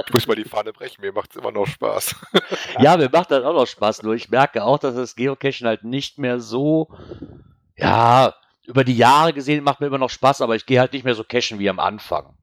Ich 0.07 0.13
muss 0.13 0.27
mal 0.27 0.37
die 0.37 0.45
Fahne 0.45 0.73
brechen, 0.73 1.01
mir 1.01 1.13
macht 1.13 1.31
es 1.31 1.37
immer 1.37 1.51
noch 1.51 1.67
Spaß. 1.67 2.15
ja, 2.79 2.97
mir 2.97 3.11
macht 3.11 3.31
das 3.31 3.45
auch 3.45 3.55
noch 3.55 3.67
Spaß, 3.67 4.03
nur 4.03 4.15
ich 4.15 4.31
merke 4.31 4.65
auch, 4.65 4.79
dass 4.79 4.95
das 4.95 5.17
Geocachen 5.17 5.67
halt 5.67 5.85
nicht 5.85 6.19
mehr 6.19 6.39
so, 6.39 6.89
ja, 7.77 8.35
über 8.65 8.85
die 8.85 8.97
Jahre 8.97 9.33
gesehen 9.33 9.65
macht 9.65 9.81
mir 9.81 9.89
immer 9.89 9.99
noch 9.99 10.11
Spaß, 10.11 10.41
aber 10.41 10.57
ich 10.57 10.67
gehe 10.67 10.81
halt 10.81 10.93
nicht 10.93 11.05
mehr 11.05 11.15
so 11.15 11.25
cashen 11.25 11.59
wie 11.59 11.71
am 11.71 11.81
Anfang. 11.81 12.37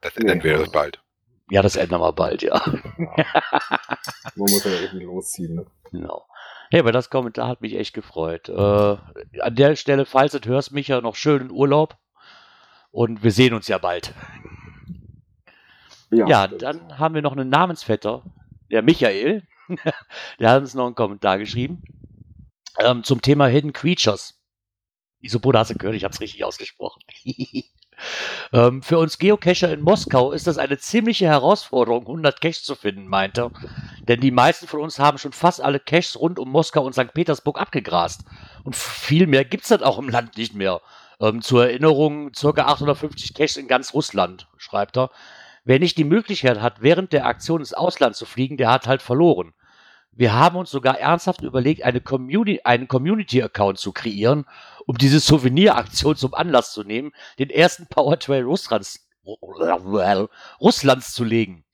Das 0.00 0.16
ändern 0.16 0.42
wir 0.42 0.66
bald. 0.70 1.00
Ja, 1.50 1.62
das 1.62 1.76
ändern 1.76 2.00
wir 2.00 2.12
bald, 2.12 2.42
ja. 2.42 2.60
ja. 2.98 3.24
Man 4.34 4.50
muss 4.50 4.64
ja 4.64 4.72
irgendwie 4.72 5.04
losziehen, 5.04 5.54
ne? 5.54 5.66
Genau. 5.92 6.26
Ja, 6.72 6.80
aber 6.80 6.90
das 6.90 7.10
Kommentar 7.10 7.48
hat 7.48 7.60
mich 7.60 7.74
echt 7.74 7.94
gefreut. 7.94 8.48
Äh, 8.48 8.52
an 8.52 9.54
der 9.54 9.76
Stelle, 9.76 10.04
falls 10.04 10.32
du 10.32 10.48
hörst, 10.48 10.72
mich 10.72 10.88
ja 10.88 11.00
noch 11.00 11.14
schönen 11.14 11.50
Urlaub. 11.50 11.96
Und 12.90 13.22
wir 13.22 13.30
sehen 13.30 13.54
uns 13.54 13.68
ja 13.68 13.78
bald. 13.78 14.12
Ja, 16.10 16.26
ja 16.26 16.46
dann 16.48 16.98
haben 16.98 17.14
wir 17.14 17.22
noch 17.22 17.32
einen 17.32 17.48
Namensvetter, 17.48 18.22
der 18.70 18.82
Michael. 18.82 19.46
der 20.40 20.50
hat 20.50 20.62
uns 20.62 20.74
noch 20.74 20.86
einen 20.86 20.94
Kommentar 20.94 21.38
geschrieben. 21.38 21.82
Ähm, 22.78 23.04
zum 23.04 23.22
Thema 23.22 23.46
Hidden 23.46 23.72
Creatures. 23.72 24.40
Isobode 25.20 25.58
hast 25.58 25.70
du 25.70 25.74
gehört, 25.74 25.96
ich 25.96 26.04
habe 26.04 26.12
es 26.12 26.20
richtig 26.20 26.44
ausgesprochen. 26.44 27.02
Ähm, 28.52 28.82
für 28.82 28.98
uns 28.98 29.18
Geocacher 29.18 29.72
in 29.72 29.80
Moskau 29.80 30.32
ist 30.32 30.46
das 30.46 30.58
eine 30.58 30.78
ziemliche 30.78 31.26
Herausforderung, 31.26 32.02
100 32.02 32.40
Caches 32.40 32.64
zu 32.64 32.74
finden, 32.74 33.08
meint 33.08 33.38
er. 33.38 33.50
Denn 34.06 34.20
die 34.20 34.30
meisten 34.30 34.66
von 34.66 34.80
uns 34.80 34.98
haben 34.98 35.18
schon 35.18 35.32
fast 35.32 35.60
alle 35.60 35.80
Caches 35.80 36.18
rund 36.18 36.38
um 36.38 36.50
Moskau 36.50 36.84
und 36.84 36.94
St. 36.94 37.12
Petersburg 37.12 37.60
abgegrast. 37.60 38.24
Und 38.64 38.76
viel 38.76 39.26
mehr 39.26 39.44
gibt 39.44 39.64
es 39.64 39.70
dann 39.70 39.82
auch 39.82 39.98
im 39.98 40.08
Land 40.08 40.36
nicht 40.36 40.54
mehr. 40.54 40.80
Ähm, 41.20 41.42
zur 41.42 41.66
Erinnerung, 41.66 42.32
ca. 42.32 42.48
850 42.50 43.34
Caches 43.34 43.56
in 43.56 43.68
ganz 43.68 43.94
Russland, 43.94 44.48
schreibt 44.56 44.96
er. 44.96 45.10
Wer 45.64 45.80
nicht 45.80 45.98
die 45.98 46.04
Möglichkeit 46.04 46.60
hat, 46.60 46.82
während 46.82 47.12
der 47.12 47.26
Aktion 47.26 47.60
ins 47.60 47.74
Ausland 47.74 48.14
zu 48.14 48.24
fliegen, 48.24 48.56
der 48.56 48.70
hat 48.70 48.86
halt 48.86 49.02
verloren. 49.02 49.52
Wir 50.16 50.32
haben 50.32 50.56
uns 50.56 50.70
sogar 50.70 50.98
ernsthaft 50.98 51.42
überlegt, 51.42 51.82
eine 51.82 52.00
Community, 52.00 52.62
einen 52.64 52.88
Community-Account 52.88 53.78
zu 53.78 53.92
kreieren, 53.92 54.46
um 54.86 54.96
diese 54.96 55.20
Souveniraktion 55.20 56.16
zum 56.16 56.32
Anlass 56.32 56.72
zu 56.72 56.84
nehmen, 56.84 57.12
den 57.38 57.50
ersten 57.50 57.86
Powertrail 57.86 58.42
Russlands, 58.42 59.06
Russlands 60.60 61.12
zu 61.12 61.22
legen. 61.22 61.64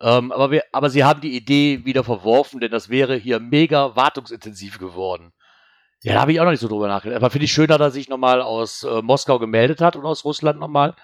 Ähm, 0.00 0.32
aber, 0.32 0.50
wir, 0.50 0.64
aber 0.72 0.88
sie 0.88 1.04
haben 1.04 1.20
die 1.20 1.36
Idee 1.36 1.84
wieder 1.84 2.02
verworfen, 2.02 2.60
denn 2.60 2.70
das 2.70 2.88
wäre 2.88 3.16
hier 3.16 3.40
mega 3.40 3.94
wartungsintensiv 3.94 4.78
geworden. 4.78 5.32
Ja, 6.02 6.14
da 6.14 6.20
habe 6.20 6.32
ich 6.32 6.40
auch 6.40 6.44
noch 6.44 6.50
nicht 6.52 6.60
so 6.60 6.68
drüber 6.68 6.88
nachgedacht. 6.88 7.16
Aber 7.16 7.30
finde 7.30 7.46
ich 7.46 7.52
schön, 7.52 7.66
dass 7.66 7.80
er 7.80 7.90
sich 7.90 8.08
nochmal 8.08 8.40
aus 8.40 8.84
äh, 8.84 9.02
Moskau 9.02 9.38
gemeldet 9.38 9.80
hat 9.80 9.96
und 9.96 10.04
aus 10.04 10.24
Russland 10.24 10.58
nochmal. 10.60 10.94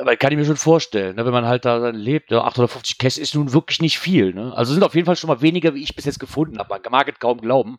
Aber 0.00 0.16
kann 0.16 0.32
ich 0.32 0.38
mir 0.38 0.44
schon 0.44 0.56
vorstellen, 0.56 1.16
ne, 1.16 1.24
wenn 1.24 1.32
man 1.32 1.46
halt 1.46 1.64
da 1.64 1.88
lebt. 1.88 2.30
Ja, 2.30 2.44
850 2.44 2.98
Cash 2.98 3.18
ist 3.18 3.34
nun 3.34 3.52
wirklich 3.52 3.80
nicht 3.80 3.98
viel. 3.98 4.32
Ne? 4.32 4.54
Also 4.54 4.72
sind 4.72 4.82
auf 4.82 4.94
jeden 4.94 5.06
Fall 5.06 5.16
schon 5.16 5.28
mal 5.28 5.42
weniger, 5.42 5.74
wie 5.74 5.82
ich 5.82 5.94
bis 5.94 6.04
jetzt 6.04 6.20
gefunden 6.20 6.58
habe. 6.58 6.68
Man 6.70 6.80
mag 6.90 7.08
es 7.08 7.18
kaum 7.18 7.40
glauben. 7.40 7.78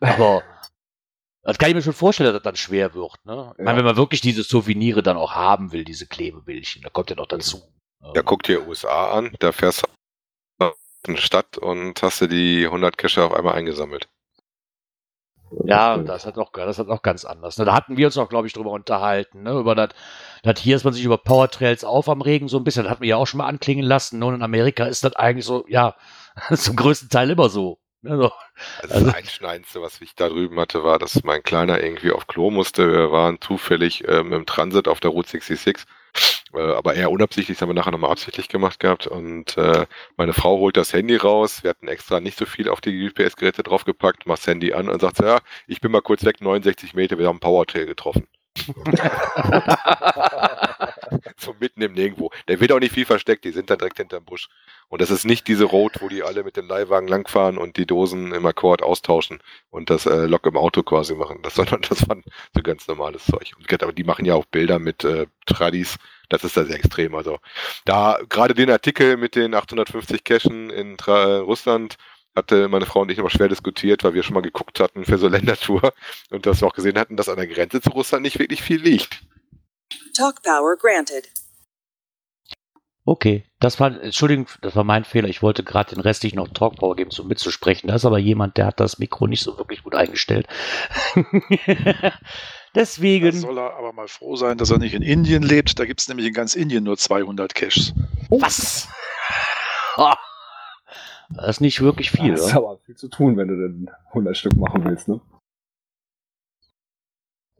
Aber 0.00 0.42
das 1.42 1.58
kann 1.58 1.68
ich 1.68 1.74
mir 1.74 1.82
schon 1.82 1.92
vorstellen, 1.92 2.28
dass 2.28 2.42
das 2.42 2.44
dann 2.44 2.56
schwer 2.56 2.94
wird. 2.94 3.24
Ne? 3.24 3.54
Ja. 3.58 3.64
Meine, 3.64 3.78
wenn 3.78 3.84
man 3.84 3.96
wirklich 3.96 4.20
diese 4.20 4.42
Souvenire 4.42 5.02
dann 5.02 5.16
auch 5.16 5.34
haben 5.34 5.72
will, 5.72 5.84
diese 5.84 6.06
Klebebildchen, 6.06 6.82
da 6.82 6.88
kommt 6.88 7.10
ja 7.10 7.16
noch 7.16 7.28
dazu. 7.28 7.62
Ja, 8.14 8.22
guck 8.22 8.44
dir 8.44 8.66
USA 8.66 9.12
an, 9.12 9.34
da 9.40 9.52
fährst 9.52 9.82
du 9.82 9.86
in 11.06 11.14
eine 11.14 11.18
Stadt 11.18 11.58
und 11.58 12.02
hast 12.02 12.20
du 12.20 12.26
die 12.26 12.64
100 12.66 12.96
Cache 12.96 13.24
auf 13.24 13.32
einmal 13.32 13.54
eingesammelt. 13.54 14.08
Ja, 15.64 15.98
das 15.98 16.26
hat 16.26 16.38
auch, 16.38 16.52
das 16.52 16.78
hat 16.78 16.88
auch 16.88 17.02
ganz 17.02 17.24
anders. 17.24 17.58
Ne? 17.58 17.64
Da 17.64 17.74
hatten 17.74 17.96
wir 17.96 18.06
uns 18.06 18.16
auch, 18.18 18.28
glaube 18.28 18.46
ich, 18.46 18.52
drüber 18.52 18.70
unterhalten. 18.70 19.42
Ne? 19.42 19.58
Über 19.58 19.74
das, 19.74 19.90
hier 20.58 20.76
ist 20.76 20.84
man 20.84 20.92
sich 20.92 21.04
über 21.04 21.18
Powertrails 21.18 21.84
auf 21.84 22.08
am 22.08 22.22
Regen 22.22 22.48
so 22.48 22.58
ein 22.58 22.64
bisschen. 22.64 22.84
Das 22.84 22.90
hatten 22.90 23.02
wir 23.02 23.08
ja 23.08 23.16
auch 23.16 23.26
schon 23.26 23.38
mal 23.38 23.46
anklingen 23.46 23.84
lassen. 23.84 24.18
Nun 24.18 24.34
in 24.34 24.42
Amerika 24.42 24.84
ist 24.84 25.02
das 25.04 25.16
eigentlich 25.16 25.44
so, 25.44 25.64
ja, 25.68 25.96
zum 26.54 26.76
größten 26.76 27.08
Teil 27.08 27.30
immer 27.30 27.48
so. 27.48 27.78
Also, 28.02 28.30
also 28.80 29.04
das 29.04 29.14
Einschneidendste, 29.14 29.82
was 29.82 30.00
ich 30.00 30.14
da 30.14 30.28
drüben 30.28 30.58
hatte, 30.58 30.82
war, 30.82 30.98
dass 30.98 31.22
mein 31.22 31.42
Kleiner 31.42 31.82
irgendwie 31.82 32.12
auf 32.12 32.26
Klo 32.26 32.50
musste. 32.50 32.90
Wir 32.90 33.12
waren 33.12 33.40
zufällig 33.40 34.08
ähm, 34.08 34.32
im 34.32 34.46
Transit 34.46 34.88
auf 34.88 35.00
der 35.00 35.10
Route 35.10 35.28
66 35.28 35.76
äh, 35.76 35.80
aber 36.52 36.94
eher 36.94 37.10
unabsichtlich, 37.10 37.58
das 37.58 37.62
haben 37.62 37.70
wir 37.70 37.74
nachher 37.74 37.92
nochmal 37.92 38.10
absichtlich 38.10 38.48
gemacht 38.48 38.80
gehabt. 38.80 39.06
Und 39.06 39.56
äh, 39.56 39.86
meine 40.16 40.32
Frau 40.32 40.58
holt 40.58 40.76
das 40.76 40.92
Handy 40.92 41.16
raus. 41.16 41.62
Wir 41.62 41.70
hatten 41.70 41.88
extra 41.88 42.20
nicht 42.20 42.38
so 42.38 42.46
viel 42.46 42.68
auf 42.68 42.80
die 42.80 43.08
GPS-Geräte 43.08 43.62
draufgepackt, 43.62 44.26
macht 44.26 44.40
das 44.40 44.46
Handy 44.48 44.72
an 44.72 44.88
und 44.88 45.00
sagt, 45.00 45.20
ja, 45.20 45.40
ich 45.66 45.80
bin 45.80 45.92
mal 45.92 46.02
kurz 46.02 46.24
weg, 46.24 46.40
69 46.40 46.94
Meter, 46.94 47.18
wir 47.18 47.26
haben 47.26 47.34
einen 47.34 47.40
Powertrail 47.40 47.86
getroffen. 47.86 48.26
so 51.36 51.54
mitten 51.58 51.82
im 51.82 51.92
Nirgendwo. 51.92 52.30
Der 52.48 52.60
wird 52.60 52.72
auch 52.72 52.80
nicht 52.80 52.94
viel 52.94 53.04
versteckt, 53.04 53.44
die 53.44 53.52
sind 53.52 53.70
dann 53.70 53.78
direkt 53.78 53.98
hinterm 53.98 54.24
Busch. 54.24 54.48
Und 54.88 55.00
das 55.00 55.10
ist 55.10 55.24
nicht 55.24 55.46
diese 55.48 55.64
Road, 55.64 56.00
wo 56.00 56.08
die 56.08 56.22
alle 56.22 56.42
mit 56.42 56.56
den 56.56 56.66
Leihwagen 56.66 57.08
langfahren 57.08 57.58
und 57.58 57.76
die 57.76 57.86
Dosen 57.86 58.32
im 58.32 58.46
Akkord 58.46 58.82
austauschen 58.82 59.40
und 59.70 59.90
das 59.90 60.06
äh, 60.06 60.26
Lok 60.26 60.46
im 60.46 60.56
Auto 60.56 60.82
quasi 60.82 61.14
machen. 61.14 61.38
Das, 61.42 61.54
sondern 61.60 61.82
das 61.82 62.08
war 62.08 62.16
so 62.54 62.62
ganz 62.62 62.86
normales 62.88 63.24
Zeug. 63.26 63.52
Aber 63.82 63.92
die 63.92 64.04
machen 64.04 64.24
ja 64.24 64.34
auch 64.34 64.46
Bilder 64.46 64.78
mit 64.78 65.04
äh, 65.04 65.26
Tradis. 65.46 65.96
Das 66.28 66.44
ist 66.44 66.56
da 66.56 66.64
sehr 66.64 66.76
extrem. 66.76 67.14
Also 67.14 67.38
da 67.84 68.18
gerade 68.28 68.54
den 68.54 68.70
Artikel 68.70 69.16
mit 69.16 69.34
den 69.34 69.54
850 69.54 70.24
Cachen 70.24 70.70
in 70.70 70.96
Tra 70.96 71.38
Russland 71.38 71.96
hatte 72.34 72.68
meine 72.68 72.86
Frau 72.86 73.00
und 73.00 73.10
ich 73.10 73.18
immer 73.18 73.30
schwer 73.30 73.48
diskutiert, 73.48 74.04
weil 74.04 74.14
wir 74.14 74.22
schon 74.22 74.34
mal 74.34 74.40
geguckt 74.40 74.80
hatten 74.80 75.04
für 75.04 75.18
so 75.18 75.28
Ländertour 75.28 75.92
und 76.30 76.46
wir 76.46 76.66
auch 76.66 76.74
gesehen 76.74 76.98
hatten, 76.98 77.16
dass 77.16 77.28
an 77.28 77.36
der 77.36 77.46
Grenze 77.46 77.80
zu 77.80 77.90
Russland 77.90 78.22
nicht 78.22 78.38
wirklich 78.38 78.62
viel 78.62 78.80
liegt. 78.80 79.20
Talk 80.20 80.42
Power 80.42 80.76
granted. 80.76 81.30
Okay, 83.06 83.46
das 83.58 83.80
war, 83.80 83.98
Entschuldigung, 84.02 84.48
das 84.60 84.76
war 84.76 84.84
mein 84.84 85.04
Fehler. 85.04 85.28
Ich 85.28 85.40
wollte 85.40 85.64
gerade 85.64 85.94
den 85.94 86.02
restlichen 86.02 86.36
noch 86.36 86.48
Talkpower 86.48 86.94
geben, 86.94 87.10
um 87.18 87.26
mitzusprechen. 87.26 87.88
Da 87.88 87.94
ist 87.94 88.04
aber 88.04 88.18
jemand, 88.18 88.58
der 88.58 88.66
hat 88.66 88.80
das 88.80 88.98
Mikro 88.98 89.26
nicht 89.26 89.42
so 89.42 89.56
wirklich 89.56 89.82
gut 89.82 89.94
eingestellt. 89.94 90.46
Deswegen. 92.74 93.30
Da 93.30 93.32
soll 93.32 93.58
er 93.58 93.74
aber 93.78 93.94
mal 93.94 94.08
froh 94.08 94.36
sein, 94.36 94.58
dass 94.58 94.70
er 94.70 94.76
nicht 94.76 94.92
in 94.92 95.00
Indien 95.00 95.42
lebt. 95.42 95.78
Da 95.78 95.86
gibt 95.86 96.02
es 96.02 96.08
nämlich 96.08 96.26
in 96.26 96.34
ganz 96.34 96.54
Indien 96.54 96.84
nur 96.84 96.98
200 96.98 97.54
Caches. 97.54 97.94
Was? 98.28 98.88
Das 101.30 101.48
ist 101.48 101.60
nicht 101.60 101.80
wirklich 101.80 102.10
viel. 102.10 102.32
Das 102.32 102.48
ist 102.48 102.54
aber 102.54 102.76
viel 102.84 102.96
zu 102.96 103.08
tun, 103.08 103.38
wenn 103.38 103.48
du 103.48 103.56
denn 103.56 103.90
100 104.08 104.36
Stück 104.36 104.56
machen 104.56 104.84
willst, 104.84 105.08
ne? 105.08 105.22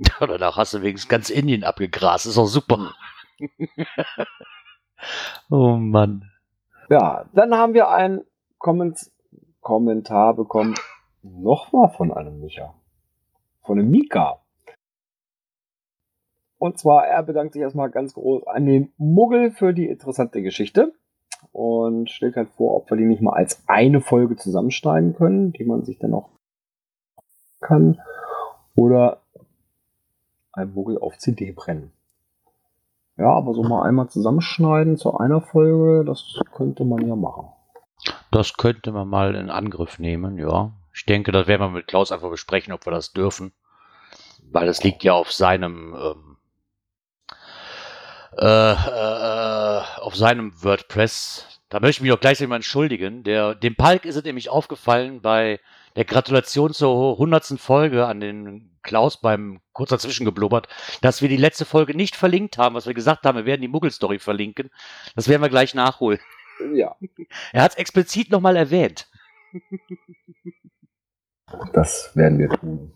Ja, 0.20 0.26
danach 0.26 0.56
hast 0.56 0.72
du 0.72 0.82
wenigstens 0.82 1.08
ganz 1.08 1.30
Indien 1.30 1.62
abgegrast. 1.62 2.26
Ist 2.26 2.38
auch 2.38 2.46
super. 2.46 2.94
oh 5.50 5.76
Mann. 5.76 6.30
Ja, 6.88 7.26
dann 7.34 7.54
haben 7.54 7.74
wir 7.74 7.88
einen 7.90 8.22
Komment 8.58 9.10
Kommentar 9.60 10.34
bekommen. 10.34 10.74
Nochmal 11.22 11.90
von 11.90 12.12
einem 12.12 12.40
Micha. 12.40 12.74
Von 13.62 13.78
einem 13.78 13.90
Mika. 13.90 14.40
Und 16.58 16.78
zwar, 16.78 17.06
er 17.06 17.22
bedankt 17.22 17.52
sich 17.52 17.62
erstmal 17.62 17.90
ganz 17.90 18.14
groß 18.14 18.46
an 18.46 18.64
den 18.64 18.92
Muggel 18.96 19.50
für 19.50 19.74
die 19.74 19.86
interessante 19.86 20.42
Geschichte 20.42 20.94
und 21.52 22.10
stellt 22.10 22.36
halt 22.36 22.50
vor, 22.50 22.76
ob 22.76 22.90
wir 22.90 22.96
die 22.96 23.04
nicht 23.04 23.22
mal 23.22 23.34
als 23.34 23.62
eine 23.66 24.00
Folge 24.00 24.36
zusammenschneiden 24.36 25.14
können, 25.14 25.52
die 25.52 25.64
man 25.64 25.84
sich 25.84 25.98
dann 25.98 26.14
auch 26.14 26.30
kann. 27.60 28.00
Oder 28.76 29.20
ein 30.52 30.72
Muggel 30.72 30.98
auf 30.98 31.18
CD 31.18 31.52
brennen. 31.52 31.92
Ja, 33.16 33.32
aber 33.32 33.54
so 33.54 33.62
mal 33.62 33.82
einmal 33.82 34.08
zusammenschneiden 34.08 34.96
zu 34.96 35.18
einer 35.18 35.40
Folge, 35.40 36.04
das 36.04 36.40
könnte 36.54 36.84
man 36.84 37.06
ja 37.06 37.16
machen. 37.16 37.48
Das 38.30 38.54
könnte 38.54 38.92
man 38.92 39.08
mal 39.08 39.34
in 39.34 39.50
Angriff 39.50 39.98
nehmen, 39.98 40.38
ja. 40.38 40.72
Ich 40.94 41.04
denke, 41.04 41.32
das 41.32 41.46
werden 41.46 41.60
wir 41.62 41.70
mit 41.70 41.86
Klaus 41.86 42.12
einfach 42.12 42.30
besprechen, 42.30 42.72
ob 42.72 42.86
wir 42.86 42.92
das 42.92 43.12
dürfen. 43.12 43.52
Weil 44.50 44.66
das 44.66 44.82
liegt 44.82 45.04
ja 45.04 45.12
auf 45.12 45.32
seinem 45.32 45.94
ähm, 45.94 46.30
äh, 48.36 48.72
äh, 48.72 49.82
auf 50.00 50.16
seinem 50.16 50.52
WordPress. 50.62 51.60
Da 51.68 51.80
möchte 51.80 51.98
ich 51.98 52.02
mich 52.02 52.12
auch 52.12 52.20
gleich 52.20 52.40
mal 52.46 52.56
entschuldigen. 52.56 53.22
Der, 53.22 53.54
dem 53.54 53.76
Palk 53.76 54.04
ist 54.04 54.16
es 54.16 54.24
nämlich 54.24 54.48
aufgefallen 54.48 55.20
bei 55.20 55.60
der 55.96 56.04
Gratulation 56.04 56.72
zur 56.72 57.12
100. 57.12 57.58
Folge 57.58 58.06
an 58.06 58.20
den 58.20 58.70
Klaus 58.82 59.20
beim 59.20 59.60
kurz 59.72 59.90
dazwischen 59.90 60.24
geblubbert, 60.24 60.68
dass 61.02 61.22
wir 61.22 61.28
die 61.28 61.36
letzte 61.36 61.64
Folge 61.64 61.94
nicht 61.94 62.16
verlinkt 62.16 62.58
haben, 62.58 62.74
was 62.74 62.86
wir 62.86 62.94
gesagt 62.94 63.24
haben, 63.24 63.36
wir 63.36 63.46
werden 63.46 63.60
die 63.60 63.68
Muggel-Story 63.68 64.18
verlinken. 64.18 64.70
Das 65.14 65.28
werden 65.28 65.42
wir 65.42 65.48
gleich 65.48 65.74
nachholen. 65.74 66.18
Ja. 66.74 66.96
Er 67.52 67.62
hat 67.62 67.72
es 67.72 67.78
explizit 67.78 68.30
nochmal 68.30 68.56
erwähnt. 68.56 69.08
Das 71.72 72.14
werden 72.14 72.38
wir 72.38 72.48
tun. 72.50 72.92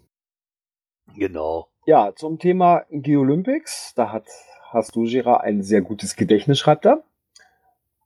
Genau. 1.17 1.69
Ja, 1.87 2.15
zum 2.15 2.39
Thema 2.39 2.85
Geolympics, 2.91 3.95
da 3.95 4.11
hat, 4.11 4.27
hast 4.71 4.97
du, 4.97 5.05
Gera, 5.05 5.39
ein 5.39 5.63
sehr 5.63 5.83
gutes 5.83 6.17
Gedächtnis, 6.17 6.59
schreibt 6.59 6.87
er. 6.87 7.03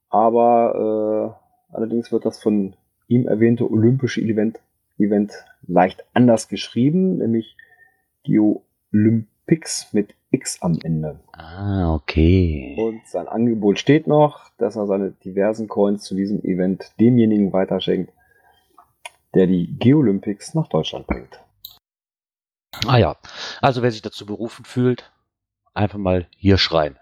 Aber 0.09 1.37
äh, 1.71 1.75
allerdings 1.77 2.11
wird 2.11 2.25
das 2.25 2.43
von 2.43 2.75
ihm 3.07 3.27
erwähnte 3.27 3.71
olympische 3.71 4.21
Event, 4.21 4.61
Event 4.99 5.33
leicht 5.67 6.05
anders 6.15 6.49
geschrieben, 6.49 7.19
nämlich 7.19 7.57
Geolympics 8.25 9.93
mit 9.93 10.15
X 10.31 10.61
am 10.61 10.79
Ende. 10.83 11.21
Ah, 11.33 11.95
okay. 11.95 12.77
Und 12.79 13.07
sein 13.07 13.29
Angebot 13.29 13.79
steht 13.79 14.07
noch, 14.07 14.51
dass 14.59 14.77
er 14.77 14.87
seine 14.87 15.13
diversen 15.13 15.69
Coins 15.69 16.03
zu 16.03 16.15
diesem 16.15 16.43
Event 16.45 16.93
demjenigen 17.01 17.53
weiterschenkt, 17.53 18.13
der 19.35 19.47
die 19.47 19.79
Geolympics 19.79 20.55
nach 20.55 20.69
Deutschland 20.69 21.07
bringt. 21.07 21.41
Ah 22.87 22.99
ja, 22.99 23.17
also 23.61 23.83
wer 23.83 23.91
sich 23.91 24.03
dazu 24.03 24.27
berufen 24.27 24.65
fühlt, 24.65 25.11
einfach 25.75 25.99
mal 25.99 26.27
hier 26.37 26.59
schreien. 26.59 26.97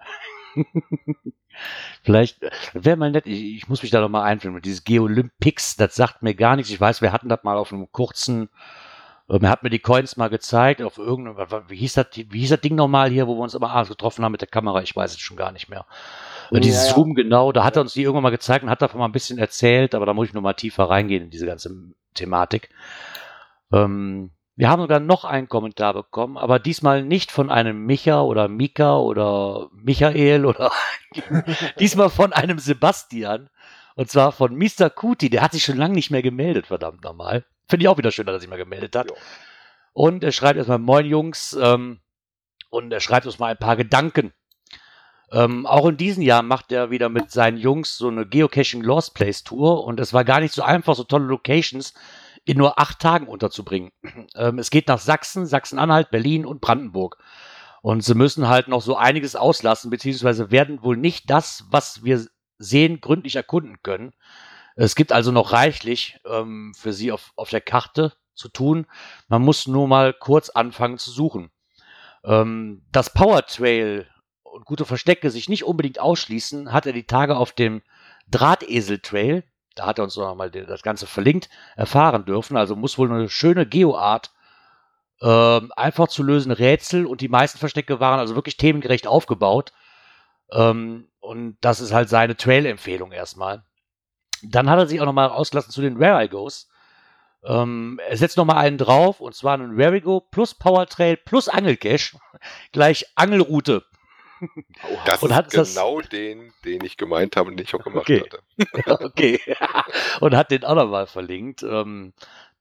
Vielleicht 2.02 2.40
wäre 2.72 2.96
mal 2.96 3.10
nett, 3.10 3.26
ich, 3.26 3.56
ich, 3.56 3.68
muss 3.68 3.82
mich 3.82 3.90
da 3.90 4.00
noch 4.00 4.08
mal 4.08 4.22
einführen. 4.22 4.60
Dieses 4.60 4.84
Geolympics, 4.84 5.76
das 5.76 5.94
sagt 5.94 6.22
mir 6.22 6.34
gar 6.34 6.56
nichts. 6.56 6.70
Ich 6.70 6.80
weiß, 6.80 7.02
wir 7.02 7.12
hatten 7.12 7.28
das 7.28 7.44
mal 7.44 7.56
auf 7.56 7.72
einem 7.72 7.90
kurzen, 7.90 8.48
äh, 9.28 9.38
er 9.40 9.50
hat 9.50 9.62
mir 9.62 9.70
die 9.70 9.78
Coins 9.78 10.16
mal 10.16 10.28
gezeigt, 10.28 10.82
auf 10.82 10.98
irgendeinem, 10.98 11.64
wie 11.68 11.76
hieß 11.76 11.94
das, 11.94 12.06
wie 12.14 12.40
hieß 12.40 12.50
das 12.50 12.60
Ding 12.60 12.75
nochmal 12.75 13.10
hier, 13.10 13.26
wo 13.26 13.36
wir 13.36 13.42
uns 13.42 13.54
immer 13.54 13.70
abends 13.70 13.90
getroffen 13.90 14.25
haben 14.25 14.32
mit 14.32 14.40
der 14.40 14.48
Kamera, 14.48 14.82
ich 14.82 14.94
weiß 14.94 15.12
es 15.12 15.20
schon 15.20 15.36
gar 15.36 15.52
nicht 15.52 15.68
mehr. 15.68 15.86
Ja, 16.50 16.60
dieses 16.60 16.90
Zoom, 16.90 17.14
genau, 17.14 17.52
da 17.52 17.64
hat 17.64 17.76
er 17.76 17.82
uns 17.82 17.94
die 17.94 18.02
irgendwann 18.02 18.22
mal 18.22 18.30
gezeigt 18.30 18.62
und 18.62 18.70
hat 18.70 18.82
davon 18.82 19.00
mal 19.00 19.06
ein 19.06 19.12
bisschen 19.12 19.38
erzählt, 19.38 19.94
aber 19.94 20.06
da 20.06 20.14
muss 20.14 20.28
ich 20.28 20.34
noch 20.34 20.42
mal 20.42 20.54
tiefer 20.54 20.84
reingehen 20.84 21.25
in 21.25 21.30
diese 21.30 21.46
ganze 21.46 21.75
Thematik. 22.14 22.70
Ähm, 23.72 24.30
wir 24.56 24.70
haben 24.70 24.80
sogar 24.80 25.00
noch 25.00 25.25
einen 25.25 25.48
Kommentar 25.48 25.92
bekommen, 25.92 26.38
aber 26.38 26.58
diesmal 26.58 27.02
nicht 27.04 27.30
von 27.30 27.50
einem 27.50 27.84
Micha 27.84 28.22
oder 28.22 28.48
Mika 28.48 28.96
oder 28.98 29.68
Michael 29.72 30.46
oder 30.46 30.72
diesmal 31.78 32.08
von 32.08 32.32
einem 32.32 32.58
Sebastian. 32.58 33.50
Und 33.96 34.10
zwar 34.10 34.32
von 34.32 34.56
Mr. 34.56 34.90
Kuti, 34.90 35.30
der 35.30 35.42
hat 35.42 35.52
sich 35.52 35.64
schon 35.64 35.76
lange 35.76 35.94
nicht 35.94 36.10
mehr 36.10 36.22
gemeldet, 36.22 36.66
verdammt 36.66 37.04
nochmal. 37.04 37.44
Finde 37.68 37.84
ich 37.84 37.88
auch 37.88 37.98
wieder 37.98 38.10
schön, 38.10 38.26
dass 38.26 38.36
er 38.36 38.40
sich 38.40 38.48
mal 38.48 38.56
gemeldet 38.56 38.96
hat. 38.96 39.10
Jo. 39.10 39.16
Und 39.92 40.25
er 40.25 40.32
schreibt 40.32 40.58
erstmal, 40.58 40.78
moin 40.78 41.06
Jungs, 41.06 41.56
ähm, 41.60 42.00
und 42.70 42.92
er 42.92 43.00
schreibt 43.00 43.26
uns 43.26 43.38
mal 43.38 43.52
ein 43.52 43.58
paar 43.58 43.76
Gedanken. 43.76 44.32
Ähm, 45.32 45.66
auch 45.66 45.86
in 45.86 45.96
diesem 45.96 46.22
Jahr 46.22 46.42
macht 46.42 46.72
er 46.72 46.90
wieder 46.90 47.08
mit 47.08 47.30
seinen 47.30 47.56
Jungs 47.56 47.96
so 47.96 48.08
eine 48.08 48.26
Geocaching 48.26 48.82
Lost 48.82 49.14
Place 49.14 49.42
Tour 49.42 49.84
und 49.84 49.98
es 49.98 50.12
war 50.12 50.25
gar 50.25 50.40
nicht 50.40 50.54
so 50.54 50.62
einfach, 50.62 50.94
so 50.94 51.04
tolle 51.04 51.25
Locations 51.25 51.94
in 52.47 52.57
nur 52.59 52.79
acht 52.79 53.00
Tagen 53.00 53.26
unterzubringen. 53.26 53.91
Ähm, 54.35 54.59
es 54.59 54.71
geht 54.71 54.88
nach 54.88 54.99
Sachsen, 54.99 55.47
Sachsen-Anhalt, 55.47 56.11
Berlin 56.11 56.45
und 56.45 56.61
Brandenburg. 56.61 57.17
Und 57.81 58.03
sie 58.03 58.15
müssen 58.15 58.49
halt 58.49 58.69
noch 58.69 58.83
so 58.83 58.97
einiges 58.97 59.35
auslassen, 59.35 59.91
beziehungsweise 59.91 60.50
werden 60.50 60.83
wohl 60.83 60.97
nicht 60.97 61.31
das, 61.31 61.65
was 61.71 62.05
wir 62.05 62.26
sehen, 62.59 63.00
gründlich 63.00 63.37
erkunden 63.37 63.79
können. 63.83 64.12
Es 64.75 64.95
gibt 64.95 65.13
also 65.13 65.32
noch 65.32 65.52
reichlich 65.52 66.21
ähm, 66.26 66.75
für 66.76 66.93
sie 66.93 67.13
auf, 67.13 67.32
auf 67.37 67.49
der 67.49 67.63
Karte 67.63 68.13
zu 68.35 68.49
tun. 68.49 68.87
Man 69.28 69.43
muss 69.43 69.67
nur 69.67 69.89
mal 69.89 70.13
kurz 70.13 70.50
anfangen 70.50 70.99
zu 70.99 71.11
suchen. 71.11 71.50
Ähm, 72.25 72.85
das 72.93 73.13
Power 73.13 73.47
Trail 73.47 74.06
und 74.43 74.67
gute 74.67 74.85
Verstecke 74.85 75.30
sich 75.30 75.49
nicht 75.49 75.65
unbedingt 75.65 75.99
ausschließen, 75.99 76.73
hat 76.73 76.87
er 76.87 76.93
die 76.93 77.06
Tage 77.06 77.37
auf 77.37 77.52
dem 77.52 77.82
Drahtesel 78.28 78.99
Trail 78.99 79.45
da 79.76 79.86
hat 79.86 79.99
er 79.99 80.04
uns 80.04 80.17
noch 80.17 80.34
mal 80.34 80.50
das 80.50 80.82
Ganze 80.82 81.06
verlinkt, 81.06 81.49
erfahren 81.76 82.25
dürfen. 82.25 82.56
Also 82.56 82.75
muss 82.75 82.99
wohl 82.99 83.10
eine 83.10 83.28
schöne 83.28 83.67
Geoart 83.67 84.32
ähm, 85.23 85.73
einfach 85.76 86.08
zu 86.08 86.23
lösen 86.23 86.52
Rätsel 86.52 87.06
und 87.06 87.21
die 87.21 87.28
meisten 87.28 87.58
Verstecke 87.58 88.00
waren 88.00 88.19
also 88.19 88.34
wirklich 88.34 88.56
themengerecht 88.56 89.06
aufgebaut. 89.06 89.73
Ähm, 90.50 91.08
und 91.21 91.56
das 91.60 91.80
ist 91.80 91.93
halt 91.93 92.08
seine 92.08 92.36
Trail-Empfehlung 92.36 93.12
erstmal. 93.12 93.65
Dann 94.43 94.69
hat 94.69 94.78
er 94.78 94.86
sich 94.86 95.00
auch 95.00 95.06
nochmal 95.06 95.30
ausgelassen 95.30 95.73
zu 95.73 95.80
den 95.80 95.99
Where 95.99 96.23
I 96.23 96.28
Goes. 96.28 96.69
Ähm, 97.45 97.99
er 98.06 98.17
setzt 98.17 98.36
nochmal 98.36 98.58
einen 98.58 98.78
drauf 98.78 99.21
und 99.21 99.34
zwar 99.34 99.54
einen 99.54 99.76
Where 99.76 99.97
I 99.97 100.00
Go 100.00 100.21
plus 100.21 100.54
Power 100.54 100.86
Trail 100.86 101.17
plus 101.17 101.49
Angelcache 101.49 102.19
gleich 102.73 103.06
Angelroute. 103.15 103.84
Das 105.04 105.22
und 105.22 105.30
ist 105.30 105.50
genau 105.75 106.00
das... 106.00 106.10
den, 106.10 106.52
den 106.64 106.84
ich 106.84 106.96
gemeint 106.96 107.36
habe 107.36 107.50
und 107.50 107.56
den 107.56 107.64
ich 107.64 107.75
auch 107.75 107.82
gemacht 107.82 108.08
okay. 108.08 108.22
hatte. 108.22 109.04
okay. 109.04 109.40
und 110.20 110.36
hat 110.36 110.50
den 110.50 110.64
auch 110.64 110.75
nochmal 110.75 111.06
verlinkt. 111.06 111.62
Ähm, 111.62 112.12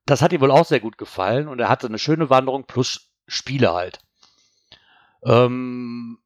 das 0.06 0.22
hat 0.22 0.34
ihm 0.34 0.42
wohl 0.42 0.52
auch 0.52 0.66
sehr 0.66 0.80
gut 0.80 0.98
gefallen 0.98 1.48
und 1.48 1.60
er 1.60 1.70
hatte 1.70 1.88
eine 1.88 2.00
schöne 2.00 2.30
Wanderung 2.30 2.66
plus 2.66 3.10
Spiele 3.28 3.74
halt. 3.74 4.00
Ähm, 5.24 6.20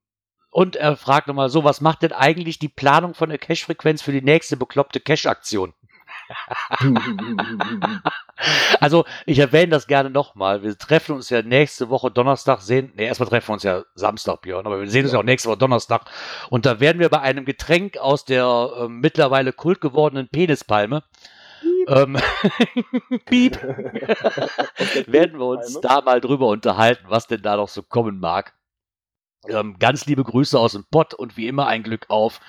und 0.52 0.76
er 0.76 0.98
fragt 0.98 1.28
nochmal 1.28 1.50
so, 1.50 1.64
was 1.64 1.80
macht 1.80 2.02
denn 2.02 2.12
eigentlich 2.12 2.60
die 2.60 2.70
Planung 2.70 3.14
von 3.14 3.30
der 3.30 3.38
Cache-Frequenz 3.38 4.02
für 4.02 4.12
die 4.12 4.22
nächste 4.22 4.58
bekloppte 4.58 5.00
Cache-Aktion? 5.00 5.74
also, 8.80 9.06
ich 9.26 9.40
erwähne 9.40 9.70
das 9.70 9.88
gerne 9.88 10.10
nochmal. 10.10 10.64
Wir 10.64 10.78
treffen 10.78 11.16
uns 11.16 11.30
ja 11.30 11.42
nächste 11.42 11.90
Woche 11.90 12.12
Donnerstag 12.12 12.62
sehen. 12.62 12.92
Ne, 12.96 13.04
erstmal 13.04 13.30
treffen 13.30 13.50
wir 13.50 13.54
uns 13.54 13.64
ja 13.64 13.84
Samstag, 13.96 14.42
Björn, 14.42 14.66
aber 14.66 14.80
wir 14.80 14.90
sehen 14.90 15.06
uns 15.06 15.14
ja 15.14 15.20
auch 15.20 15.24
nächste 15.24 15.50
Woche 15.50 15.58
Donnerstag. 15.58 16.06
Und 16.50 16.66
da 16.66 16.80
werden 16.80 17.00
wir 17.00 17.10
bei 17.10 17.22
einem 17.22 17.46
Getränk 17.46 17.98
aus 17.98 18.26
der 18.26 18.72
äh, 18.78 18.88
mittlerweile 18.88 19.54
kult 19.54 19.82
gewordenen 19.82 20.30
Penispalme. 20.30 21.04
Ähm, 21.88 22.18
Piep. 23.26 23.62
werden 25.08 25.40
wir 25.40 25.46
uns 25.46 25.80
da 25.82 26.02
mal 26.02 26.22
drüber 26.22 26.48
unterhalten, 26.48 27.06
was 27.08 27.28
denn 27.28 27.42
da 27.42 27.58
noch 27.58 27.70
so 27.70 27.84
kommen 27.84 28.20
mag. 28.20 28.54
Ähm, 29.48 29.78
ganz 29.80 30.06
liebe 30.06 30.24
Grüße 30.24 30.60
aus 30.60 30.74
dem 30.74 30.86
Pott 30.90 31.14
und 31.14 31.38
wie 31.38 31.48
immer 31.48 31.68
ein 31.68 31.84
Glück 31.84 32.06
auf 32.10 32.40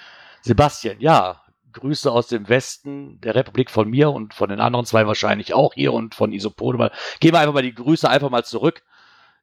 Sebastian. 0.43 1.01
Ja, 1.01 1.43
Grüße 1.73 2.11
aus 2.11 2.29
dem 2.29 2.49
Westen 2.49 3.21
der 3.21 3.35
Republik 3.35 3.71
von 3.71 3.89
mir 3.89 4.11
und 4.11 4.35
von 4.35 4.49
den 4.49 4.61
anderen 4.61 4.87
zwei 4.87 5.07
wahrscheinlich 5.07 5.55
auch 5.55 5.75
hier 5.75 5.93
und 5.93 6.15
von 6.15 6.33
Isopode. 6.33 6.91
Geben 7.21 7.37
wir 7.37 7.41
einfach 7.41 7.55
mal 7.55 7.63
die 7.63 7.75
Grüße 7.75 8.09
einfach 8.09 8.31
mal 8.31 8.45
zurück 8.45 8.83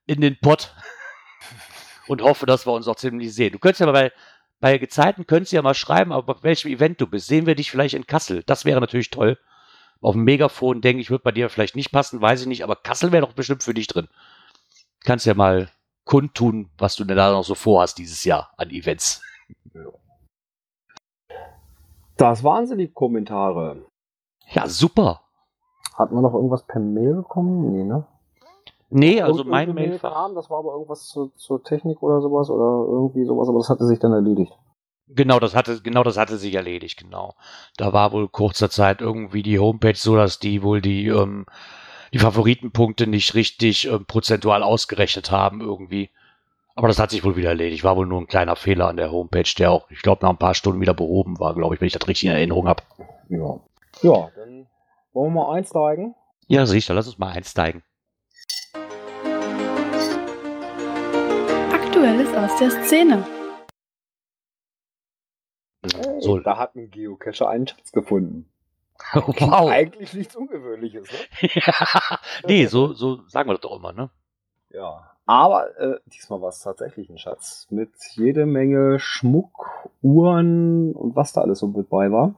in 0.05 0.21
den 0.21 0.39
Pott 0.39 0.73
und 2.07 2.21
hoffe, 2.21 2.45
dass 2.45 2.65
wir 2.65 2.73
uns 2.73 2.87
auch 2.87 2.95
ziemlich 2.95 3.33
sehen. 3.33 3.51
Du 3.51 3.59
könntest 3.59 3.81
ja 3.81 3.85
mal 3.85 3.91
bei, 3.91 4.11
bei 4.59 4.77
Gezeiten 4.77 5.27
könntest 5.27 5.53
ja 5.53 5.61
mal 5.61 5.73
schreiben, 5.73 6.11
aber 6.11 6.35
auf 6.35 6.43
welchem 6.43 6.71
Event 6.71 6.99
du 7.01 7.07
bist. 7.07 7.27
Sehen 7.27 7.45
wir 7.45 7.55
dich 7.55 7.71
vielleicht 7.71 7.93
in 7.93 8.07
Kassel. 8.07 8.43
Das 8.43 8.65
wäre 8.65 8.81
natürlich 8.81 9.09
toll. 9.09 9.37
Auf 10.01 10.13
dem 10.13 10.23
Megafon, 10.23 10.81
denke 10.81 11.01
ich, 11.01 11.09
wird 11.09 11.23
bei 11.23 11.31
dir 11.31 11.49
vielleicht 11.49 11.75
nicht 11.75 11.91
passen, 11.91 12.21
weiß 12.21 12.41
ich 12.41 12.47
nicht, 12.47 12.63
aber 12.63 12.75
Kassel 12.75 13.11
wäre 13.11 13.25
doch 13.25 13.33
bestimmt 13.33 13.63
für 13.63 13.73
dich 13.73 13.87
drin. 13.87 14.07
Kannst 15.03 15.25
ja 15.25 15.33
mal 15.33 15.71
kundtun, 16.03 16.69
was 16.77 16.95
du 16.95 17.03
denn 17.03 17.17
da 17.17 17.31
noch 17.31 17.43
so 17.43 17.55
vorhast 17.55 17.97
dieses 17.97 18.23
Jahr 18.23 18.53
an 18.57 18.69
Events. 18.69 19.21
Ja. 19.73 19.81
Das 22.17 22.43
waren 22.43 22.67
sie, 22.67 22.77
die 22.77 22.91
Kommentare. 22.91 23.85
Ja, 24.49 24.67
super. 24.67 25.21
Hatten 25.95 26.15
wir 26.15 26.21
noch 26.21 26.33
irgendwas 26.33 26.65
per 26.65 26.79
Mail 26.79 27.15
bekommen? 27.15 27.71
Nee, 27.71 27.83
ne? 27.83 28.05
Nee, 28.89 29.21
also 29.21 29.43
mein 29.43 29.73
Mail. 29.73 29.99
Kam, 29.99 30.35
das 30.35 30.49
war 30.49 30.59
aber 30.59 30.71
irgendwas 30.73 31.07
zu, 31.07 31.31
zur 31.35 31.63
Technik 31.63 32.01
oder 32.01 32.21
sowas 32.21 32.49
oder 32.49 32.89
irgendwie 32.89 33.25
sowas, 33.25 33.49
aber 33.49 33.59
das 33.59 33.69
hatte 33.69 33.85
sich 33.85 33.99
dann 33.99 34.13
erledigt. 34.13 34.53
Genau, 35.09 35.39
das 35.39 35.55
hatte, 35.55 35.81
genau 35.81 36.03
das 36.03 36.17
hatte 36.17 36.37
sich 36.37 36.53
erledigt, 36.53 36.99
genau. 36.99 37.35
Da 37.77 37.93
war 37.93 38.11
wohl 38.11 38.27
kurzer 38.27 38.69
Zeit 38.69 39.01
irgendwie 39.01 39.43
die 39.43 39.59
Homepage 39.59 39.95
so, 39.95 40.15
dass 40.15 40.39
die 40.39 40.63
wohl 40.63 40.81
die, 40.81 41.07
ähm, 41.07 41.45
die 42.13 42.19
Favoritenpunkte 42.19 43.07
nicht 43.07 43.33
richtig 43.33 43.87
ähm, 43.87 44.05
prozentual 44.05 44.63
ausgerechnet 44.63 45.31
haben 45.31 45.61
irgendwie. 45.61 46.09
Aber 46.77 46.87
das 46.89 46.99
hat 46.99 47.09
sich 47.09 47.23
wohl 47.23 47.35
wieder 47.35 47.49
erledigt. 47.49 47.83
War 47.83 47.97
wohl 47.97 48.05
nur 48.05 48.21
ein 48.21 48.27
kleiner 48.27 48.55
Fehler 48.55 48.87
an 48.87 48.97
der 48.97 49.11
Homepage, 49.11 49.51
der 49.57 49.71
auch, 49.71 49.89
ich 49.89 50.03
glaube, 50.03 50.23
nach 50.23 50.29
ein 50.29 50.37
paar 50.37 50.53
Stunden 50.53 50.79
wieder 50.79 50.93
behoben 50.93 51.39
war, 51.39 51.55
glaube 51.55 51.73
ich, 51.73 51.81
wenn 51.81 51.87
ich 51.87 51.93
das 51.93 52.07
richtig 52.07 52.29
in 52.29 52.35
Erinnerung 52.35 52.67
habe. 52.67 52.83
Ja. 53.29 53.59
Ja, 54.03 54.29
dann 54.35 54.67
wollen 55.11 55.33
wir 55.33 55.43
mal 55.43 55.55
einsteigen. 55.55 56.13
Ja, 56.45 56.67
sicher, 56.67 56.93
lass 56.93 57.07
uns 57.07 57.17
mal 57.17 57.31
einsteigen. 57.31 57.81
Aktuelles 61.73 62.31
aus 62.35 62.59
der 62.59 62.69
Szene. 62.83 63.25
Hey, 65.81 66.21
so. 66.21 66.37
Da 66.37 66.57
hat 66.57 66.75
ein 66.75 66.91
Geocacher 66.91 67.49
einen 67.49 67.65
Schatz 67.65 67.91
gefunden. 67.91 68.51
wow. 69.13 69.67
Eigentlich 69.67 70.13
nichts 70.13 70.35
Ungewöhnliches, 70.35 71.09
ne? 71.11 71.49
ja. 71.55 72.19
Nee, 72.45 72.67
so, 72.67 72.93
so 72.93 73.27
sagen 73.29 73.49
wir 73.49 73.55
das 73.55 73.61
doch 73.61 73.75
immer, 73.75 73.93
ne? 73.93 74.11
Ja. 74.69 75.16
Aber 75.27 75.77
äh, 75.77 75.99
diesmal 76.05 76.41
war 76.41 76.49
es 76.49 76.61
tatsächlich 76.61 77.09
ein 77.09 77.17
Schatz 77.17 77.67
mit 77.69 77.91
jede 78.15 78.45
Menge 78.45 78.97
Schmuck, 78.97 79.89
Uhren 80.01 80.93
und 80.93 81.17
was 81.17 81.33
da 81.33 81.41
alles 81.41 81.59
so 81.59 81.67
mit 81.67 81.89
bei 81.89 82.11
war. 82.11 82.35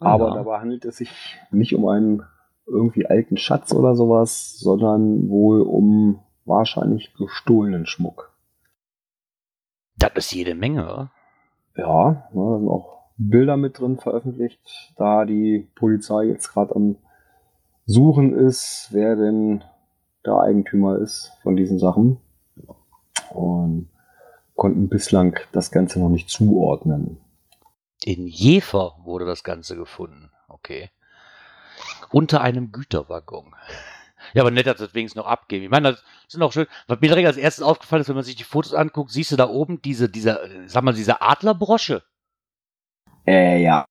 Aber 0.00 0.28
ja. 0.28 0.34
dabei 0.34 0.60
handelt 0.60 0.84
es 0.84 0.98
sich 0.98 1.38
nicht 1.50 1.74
um 1.74 1.88
einen 1.88 2.24
irgendwie 2.66 3.06
alten 3.06 3.38
Schatz 3.38 3.72
oder 3.72 3.96
sowas, 3.96 4.58
sondern 4.58 5.30
wohl 5.30 5.62
um 5.62 6.20
wahrscheinlich 6.44 7.14
gestohlenen 7.14 7.86
Schmuck. 7.86 8.36
Das 9.96 10.12
ist 10.16 10.32
jede 10.32 10.54
Menge, 10.54 10.84
oder? 10.84 11.10
Ja, 11.74 12.28
ne, 12.34 12.50
da 12.50 12.58
sind 12.58 12.68
auch 12.68 13.04
Bilder 13.16 13.56
mit 13.56 13.78
drin 13.78 13.96
veröffentlicht, 13.96 14.92
da 14.98 15.24
die 15.24 15.70
Polizei 15.74 16.24
jetzt 16.24 16.52
gerade 16.52 16.76
am 16.76 16.96
Suchen 17.86 18.34
ist, 18.34 18.88
wer 18.90 19.16
denn 19.16 19.64
der 20.24 20.38
Eigentümer 20.40 20.98
ist 20.98 21.32
von 21.42 21.56
diesen 21.56 21.78
Sachen. 21.78 22.18
Und 23.30 23.88
konnten 24.54 24.88
bislang 24.88 25.38
das 25.52 25.70
Ganze 25.70 26.00
noch 26.00 26.08
nicht 26.08 26.30
zuordnen. 26.30 27.18
In 28.04 28.26
Jever 28.26 28.96
wurde 29.02 29.24
das 29.24 29.42
Ganze 29.42 29.76
gefunden. 29.76 30.30
Okay. 30.48 30.90
Unter 32.12 32.40
einem 32.40 32.70
Güterwaggon. 32.70 33.54
Ja, 34.32 34.42
aber 34.42 34.50
nett, 34.50 34.66
dass 34.66 34.78
das 34.78 34.94
wenigstens 34.94 35.20
noch 35.20 35.26
abgeben. 35.26 35.64
Ich 35.64 35.70
meine, 35.70 35.92
das 35.92 36.04
sind 36.28 36.42
auch 36.42 36.52
schön. 36.52 36.66
Was 36.86 37.00
mir 37.00 37.08
direkt 37.08 37.26
als 37.26 37.36
erstes 37.36 37.64
aufgefallen 37.64 38.02
ist, 38.02 38.08
wenn 38.08 38.14
man 38.14 38.24
sich 38.24 38.36
die 38.36 38.44
Fotos 38.44 38.74
anguckt, 38.74 39.10
siehst 39.10 39.32
du 39.32 39.36
da 39.36 39.48
oben 39.48 39.82
diese, 39.82 40.08
diese, 40.08 40.40
sag 40.66 40.82
mal, 40.84 40.94
diese 40.94 41.20
Adlerbrosche. 41.20 42.02
Äh, 43.26 43.62
ja. 43.62 43.84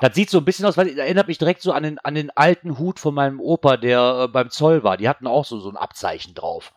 Das 0.00 0.14
sieht 0.14 0.30
so 0.30 0.38
ein 0.38 0.44
bisschen 0.44 0.66
aus, 0.66 0.76
weil 0.76 0.98
erinnert 0.98 1.28
mich 1.28 1.38
direkt 1.38 1.62
so 1.62 1.72
an 1.72 1.82
den, 1.82 1.98
an 1.98 2.14
den 2.14 2.30
alten 2.30 2.78
Hut 2.78 2.98
von 2.98 3.14
meinem 3.14 3.40
Opa, 3.40 3.76
der 3.76 4.24
äh, 4.24 4.28
beim 4.28 4.50
Zoll 4.50 4.82
war. 4.82 4.96
Die 4.96 5.08
hatten 5.08 5.26
auch 5.26 5.44
so, 5.44 5.58
so 5.60 5.70
ein 5.70 5.76
Abzeichen 5.76 6.34
drauf. 6.34 6.72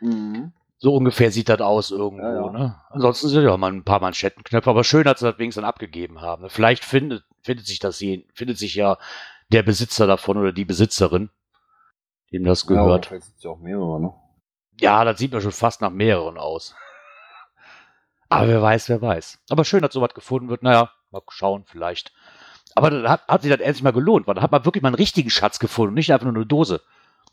Mhm. 0.00 0.52
So 0.78 0.94
ungefähr 0.94 1.32
sieht 1.32 1.48
das 1.48 1.60
aus 1.60 1.90
irgendwo. 1.90 2.24
Ja, 2.24 2.34
ja. 2.34 2.50
Ne? 2.50 2.80
Ansonsten 2.90 3.28
sind 3.28 3.44
ja 3.44 3.56
mal 3.56 3.72
ein 3.72 3.84
paar 3.84 4.00
Manschettenknöpfe, 4.00 4.70
aber 4.70 4.84
schön, 4.84 5.04
dass 5.04 5.18
sie 5.18 5.26
das 5.26 5.38
wenigstens 5.38 5.62
dann 5.62 5.68
abgegeben 5.68 6.20
haben. 6.20 6.42
Ne? 6.42 6.50
Vielleicht 6.50 6.84
findet, 6.84 7.24
findet 7.42 7.66
sich 7.66 7.80
das 7.80 7.98
je, 8.00 8.26
findet 8.32 8.58
sich 8.58 8.74
ja 8.76 8.96
der 9.48 9.62
Besitzer 9.64 10.06
davon 10.06 10.36
oder 10.36 10.52
die 10.52 10.64
Besitzerin, 10.64 11.30
dem 12.32 12.44
das 12.44 12.66
gehört. 12.66 13.06
Ja, 13.06 13.08
vielleicht 13.08 13.24
sind 13.24 13.42
ja 13.42 13.50
auch 13.50 13.58
mehrere, 13.58 14.00
ne? 14.00 14.14
Ja, 14.80 15.04
das 15.04 15.18
sieht 15.18 15.32
mir 15.32 15.40
schon 15.40 15.50
fast 15.50 15.80
nach 15.80 15.90
mehreren 15.90 16.38
aus. 16.38 16.76
Aber 18.28 18.46
wer 18.46 18.62
weiß, 18.62 18.88
wer 18.88 19.02
weiß. 19.02 19.40
Aber 19.50 19.64
schön, 19.64 19.82
dass 19.82 19.94
sowas 19.94 20.14
gefunden 20.14 20.48
wird. 20.48 20.62
Naja, 20.62 20.92
mal 21.10 21.22
schauen, 21.30 21.64
vielleicht. 21.66 22.12
Aber 22.74 22.90
dann 22.90 23.08
hat, 23.08 23.26
hat 23.28 23.42
sich 23.42 23.50
das 23.50 23.60
endlich 23.60 23.82
mal 23.82 23.92
gelohnt, 23.92 24.26
weil 24.26 24.34
da 24.34 24.42
hat 24.42 24.52
man 24.52 24.64
wirklich 24.64 24.82
mal 24.82 24.88
einen 24.88 24.96
richtigen 24.96 25.30
Schatz 25.30 25.58
gefunden, 25.58 25.94
nicht 25.94 26.12
einfach 26.12 26.26
nur 26.26 26.34
eine 26.34 26.46
Dose. 26.46 26.80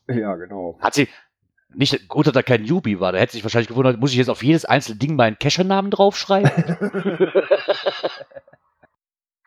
Ja, 0.08 0.36
genau. 0.36 0.78
Hat 0.80 0.94
sie, 0.94 1.08
nicht 1.74 2.08
gut, 2.08 2.28
dass 2.28 2.34
da 2.34 2.42
kein 2.42 2.64
Newbie 2.64 3.00
war. 3.00 3.12
Da 3.12 3.20
hätte 3.20 3.34
sich 3.34 3.44
wahrscheinlich 3.44 3.68
gewundert, 3.68 4.00
muss 4.00 4.12
ich 4.12 4.18
jetzt 4.18 4.30
auf 4.30 4.44
jedes 4.44 4.66
einzelne 4.66 4.98
Ding 4.98 5.16
meinen 5.16 5.38
Cacher-Namen 5.40 5.92
draufschreiben? 5.92 6.52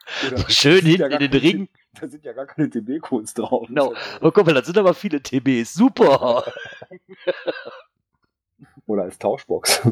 so 0.37 0.48
schön 0.48 0.85
hinten 0.85 1.11
ja 1.11 1.18
in 1.18 1.31
den 1.31 1.40
Ring. 1.40 1.68
Da 2.01 2.09
sind 2.09 2.24
ja 2.24 2.33
gar 2.33 2.46
keine 2.46 2.70
TB-Codes 2.70 3.35
drauf. 3.35 3.66
Genau. 3.68 3.94
Oh, 4.20 4.31
guck 4.31 4.46
mal, 4.46 4.55
da 4.55 4.62
sind 4.62 4.79
aber 4.79 4.94
viele 4.94 5.20
TBs. 5.22 5.74
Super. 5.74 6.44
Oder 8.87 9.03
als 9.03 9.18
Tauschbox. 9.18 9.83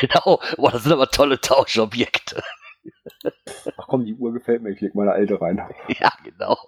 Genau. 0.00 0.40
Boah, 0.56 0.70
das 0.70 0.84
sind 0.84 0.92
aber 0.92 1.10
tolle 1.10 1.40
Tauschobjekte. 1.40 2.42
Ach 3.76 3.86
komm, 3.86 4.04
die 4.04 4.14
Uhr 4.14 4.32
gefällt 4.32 4.62
mir. 4.62 4.70
Ich 4.70 4.80
leg 4.80 4.94
meine 4.94 5.12
alte 5.12 5.40
rein. 5.40 5.62
Ja, 5.88 6.12
genau. 6.22 6.58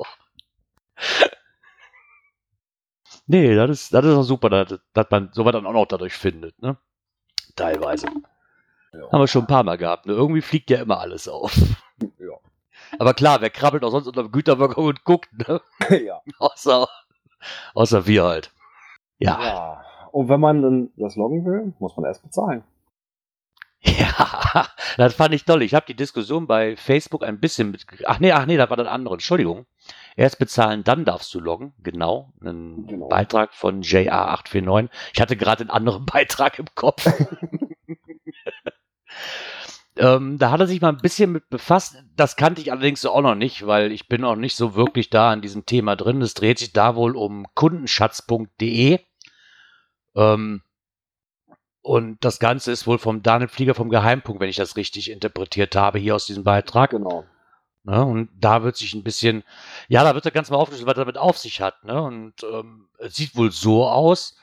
Nee, 3.27 3.55
das 3.55 3.71
ist, 3.71 3.95
das 3.95 4.05
ist 4.05 4.15
auch 4.15 4.23
super, 4.23 4.49
dass, 4.51 4.79
dass 4.93 5.07
man 5.11 5.31
sowas 5.33 5.53
dann 5.53 5.67
auch 5.67 5.73
noch 5.73 5.87
dadurch 5.87 6.15
findet, 6.15 6.61
ne? 6.63 6.79
Teilweise. 7.57 8.07
Ja. 8.93 9.11
Haben 9.13 9.21
wir 9.21 9.29
schon 9.29 9.43
ein 9.45 9.49
paar 9.49 9.65
Mal 9.65 9.77
gehabt. 9.79 10.07
Ne? 10.07 10.13
Irgendwie 10.13 10.43
fliegt 10.43 10.71
ja 10.71 10.81
immer 10.81 11.01
alles 11.01 11.29
auf. 11.29 11.55
Ja. 12.19 12.39
Aber 12.99 13.15
klar, 13.15 13.41
wer 13.41 13.51
krabbelt 13.51 13.85
auch 13.85 13.91
sonst 13.91 14.07
unter 14.07 14.23
dem 14.23 14.33
Güterwaggon 14.33 14.87
und 14.87 15.05
guckt, 15.05 15.29
ne? 15.49 15.61
Ja. 16.05 16.21
außer, 16.39 16.87
außer 17.75 18.07
wir 18.07 18.25
halt. 18.25 18.53
Ja. 19.19 19.41
ja. 19.43 19.85
Und 20.13 20.29
wenn 20.29 20.41
man 20.41 20.63
dann 20.63 20.91
das 20.97 21.17
loggen 21.17 21.45
will, 21.45 21.75
muss 21.79 21.97
man 21.97 22.07
erst 22.07 22.23
bezahlen. 22.23 22.63
Ja, 23.81 24.36
das 24.97 25.15
fand 25.15 25.35
ich 25.35 25.45
toll. 25.45 25.63
Ich 25.63 25.75
habe 25.75 25.87
die 25.87 25.97
Diskussion 25.97 26.47
bei 26.47 26.77
Facebook 26.77 27.25
ein 27.25 27.41
bisschen 27.41 27.71
mit. 27.71 27.87
Ach 28.05 28.21
nee, 28.21 28.33
ach 28.33 28.47
nee, 28.47 28.57
da 28.57 28.71
war 28.71 28.77
das 28.77 28.89
andere. 28.89 29.15
Entschuldigung. 29.15 29.67
Erst 30.17 30.39
bezahlen, 30.39 30.83
dann 30.85 31.05
darfst 31.05 31.33
du 31.35 31.41
loggen. 31.41 31.75
Genau. 31.83 32.33
Ein 32.41 32.87
genau. 32.87 33.09
Beitrag 33.09 33.55
von 33.55 33.83
JA849. 33.83 34.89
Ich 35.13 35.21
hatte 35.21 35.37
gerade 35.37 35.63
einen 35.63 35.71
anderen 35.71 36.07
Beitrag 36.13 36.59
im 36.59 36.67
Kopf. 36.75 37.07
ähm, 39.97 40.39
da 40.39 40.51
hat 40.51 40.61
er 40.61 40.67
sich 40.67 40.81
mal 40.81 40.89
ein 40.89 40.99
bisschen 40.99 41.33
mit 41.33 41.49
befasst. 41.51 42.03
Das 42.17 42.37
kannte 42.37 42.61
ich 42.61 42.73
allerdings 42.73 43.05
auch 43.05 43.21
noch 43.21 43.35
nicht, 43.35 43.67
weil 43.67 43.93
ich 43.93 44.09
bin 44.09 44.25
auch 44.25 44.37
nicht 44.37 44.57
so 44.57 44.75
wirklich 44.75 45.11
da 45.11 45.33
an 45.33 45.43
diesem 45.43 45.67
Thema 45.67 45.97
drin. 45.97 46.23
Es 46.23 46.35
dreht 46.35 46.59
sich 46.59 46.73
da 46.73 46.97
wohl 46.97 47.17
um 47.17 47.47
kundenschatz.de. 47.55 49.01
Ähm, 50.15 50.63
und 51.87 52.19
das 52.25 52.41
Ganze 52.41 52.73
ist 52.73 52.89
wohl 52.89 52.99
vom 52.99 53.23
Daniel 53.23 53.47
Flieger 53.47 53.77
vom 53.77 53.91
Geheimpunkt, 53.91 54.41
wenn 54.41 54.49
ich 54.49 54.57
das 54.57 54.75
richtig 54.75 55.09
interpretiert 55.09 55.77
habe, 55.77 56.01
hier 56.01 56.17
aus 56.17 56.27
diesem 56.27 56.43
Beitrag. 56.43 56.91
Genau. 56.91 57.25
Ne? 57.85 58.05
Und 58.05 58.29
da 58.37 58.65
wird 58.65 58.77
sich 58.77 58.93
ein 58.93 59.05
bisschen, 59.05 59.45
ja, 59.87 60.03
da 60.03 60.13
wird 60.17 60.25
er 60.25 60.33
ganz 60.33 60.51
mal 60.51 60.57
aufgeschlüsselt, 60.57 60.89
was 60.89 60.97
er 60.97 61.05
damit 61.05 61.17
auf 61.17 61.39
sich 61.39 61.61
hat. 61.61 61.85
Ne? 61.85 62.03
Und 62.03 62.43
ähm, 62.43 62.89
es 62.99 63.15
sieht 63.15 63.37
wohl 63.37 63.53
so 63.53 63.87
aus, 63.87 64.37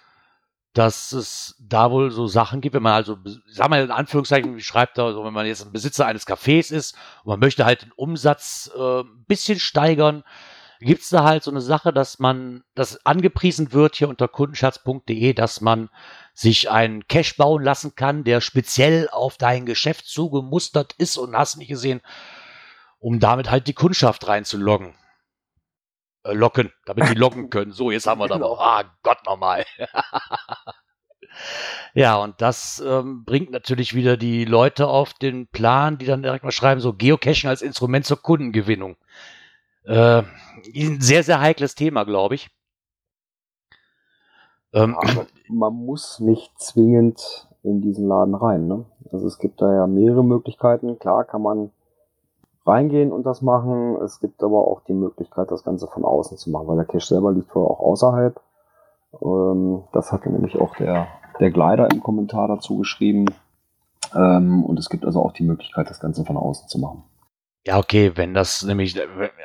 dass 0.72 1.12
es 1.12 1.58
da 1.60 1.92
wohl 1.92 2.12
so 2.12 2.28
Sachen 2.28 2.62
gibt, 2.62 2.76
wenn 2.76 2.84
man 2.84 2.94
also, 2.94 3.18
sagen 3.48 3.74
wir 3.74 3.84
in 3.84 3.92
Anführungszeichen, 3.92 4.56
wie 4.56 4.62
schreibt 4.62 4.98
er, 4.98 5.12
so, 5.12 5.26
wenn 5.26 5.34
man 5.34 5.46
jetzt 5.46 5.66
ein 5.66 5.74
Besitzer 5.74 6.06
eines 6.06 6.26
Cafés 6.26 6.74
ist 6.74 6.96
und 7.26 7.32
man 7.32 7.42
möchte 7.42 7.66
halt 7.66 7.82
den 7.82 7.92
Umsatz 7.92 8.72
äh, 8.74 9.02
ein 9.02 9.26
bisschen 9.28 9.60
steigern, 9.60 10.24
gibt 10.84 11.02
es 11.02 11.10
da 11.10 11.24
halt 11.24 11.44
so 11.44 11.52
eine 11.52 11.62
Sache, 11.62 11.94
dass 11.94 12.20
man, 12.20 12.64
das 12.76 13.06
angepriesen 13.06 13.74
wird 13.74 13.96
hier 13.96 14.10
unter 14.10 14.28
kundenschatz.de, 14.28 15.34
dass 15.34 15.62
man 15.62 15.90
sich 16.34 16.70
einen 16.70 17.08
Cache 17.08 17.36
bauen 17.38 17.64
lassen 17.64 17.96
kann, 17.96 18.24
der 18.24 18.42
speziell 18.42 19.10
auf 19.10 19.38
dein 19.38 19.66
Geschäft 19.66 20.06
zugemustert 20.06 20.94
ist 20.98 21.18
und 21.18 21.36
hast 21.36 21.58
nicht 21.58 21.70
gesehen, 21.70 22.02
um 23.00 23.20
damit 23.20 23.52
halt 23.52 23.68
die 23.68 23.74
Kundschaft 23.74 24.28
reinzuloggen. 24.28 24.96
Äh, 26.24 26.34
locken, 26.34 26.72
damit 26.86 27.10
die 27.10 27.16
loggen 27.16 27.50
können. 27.50 27.72
So, 27.72 27.92
jetzt 27.92 28.08
haben 28.08 28.20
wir 28.20 28.28
genau. 28.28 28.40
da 28.40 28.46
noch. 28.46 28.60
Ah, 28.60 28.84
Gott 29.04 29.26
nochmal. 29.26 29.66
ja, 31.94 32.16
und 32.16 32.42
das 32.42 32.82
ähm, 32.86 33.26
bringt 33.26 33.52
natürlich 33.52 33.94
wieder 33.94 34.18
die 34.18 34.46
Leute 34.46 34.88
auf 34.88 35.14
den 35.14 35.48
Plan, 35.48 35.98
die 35.98 36.06
dann 36.06 36.24
direkt 36.24 36.46
mal 36.46 36.52
schreiben, 36.52 36.82
so 36.82 36.94
Geocaching 36.94 37.50
als 37.50 37.62
Instrument 37.62 38.06
zur 38.06 38.22
Kundengewinnung. 38.22 38.98
Äh, 39.86 40.24
ein 40.76 41.02
sehr, 41.02 41.24
sehr 41.24 41.42
heikles 41.42 41.76
Thema, 41.76 42.04
glaube 42.04 42.36
ich. 42.36 42.50
Ähm, 44.74 44.96
ja, 45.04 45.26
man 45.50 45.74
muss 45.74 46.20
nicht 46.20 46.52
zwingend 46.60 47.48
in 47.64 47.82
diesen 47.82 48.08
Laden 48.08 48.36
rein. 48.36 48.68
Ne? 48.68 48.86
Also 49.12 49.28
es 49.28 49.38
gibt 49.38 49.62
da 49.62 49.74
ja 49.74 49.88
mehrere 49.88 50.24
Möglichkeiten. 50.24 50.98
Klar 51.00 51.26
kann 51.26 51.42
man 51.42 51.72
reingehen 52.66 53.12
und 53.12 53.24
das 53.26 53.42
machen. 53.42 53.98
Es 54.02 54.20
gibt 54.20 54.44
aber 54.44 54.68
auch 54.68 54.82
die 54.82 54.94
Möglichkeit, 54.94 55.52
das 55.52 55.64
Ganze 55.64 55.88
von 55.88 56.06
außen 56.06 56.38
zu 56.38 56.50
machen, 56.50 56.68
weil 56.68 56.78
der 56.78 56.86
Cache 56.86 57.06
selber 57.06 57.32
liegt 57.32 57.52
vorher 57.52 57.72
auch 57.72 57.80
außerhalb. 57.80 58.40
Ähm, 59.22 59.84
das 59.92 60.12
hatte 60.12 60.30
nämlich 60.30 60.60
auch 60.60 60.76
der, 60.78 61.08
der 61.40 61.52
Glider 61.52 61.90
im 61.92 62.02
Kommentar 62.02 62.48
dazu 62.48 62.78
geschrieben. 62.78 63.26
Ähm, 64.16 64.64
und 64.64 64.80
es 64.80 64.90
gibt 64.90 65.06
also 65.06 65.22
auch 65.22 65.34
die 65.34 65.44
Möglichkeit, 65.44 65.90
das 65.90 66.00
Ganze 66.00 66.26
von 66.26 66.38
außen 66.38 66.68
zu 66.68 66.80
machen. 66.80 67.04
Ja, 67.66 67.78
okay, 67.78 68.12
wenn 68.16 68.34
das 68.34 68.64
nämlich, 68.64 69.00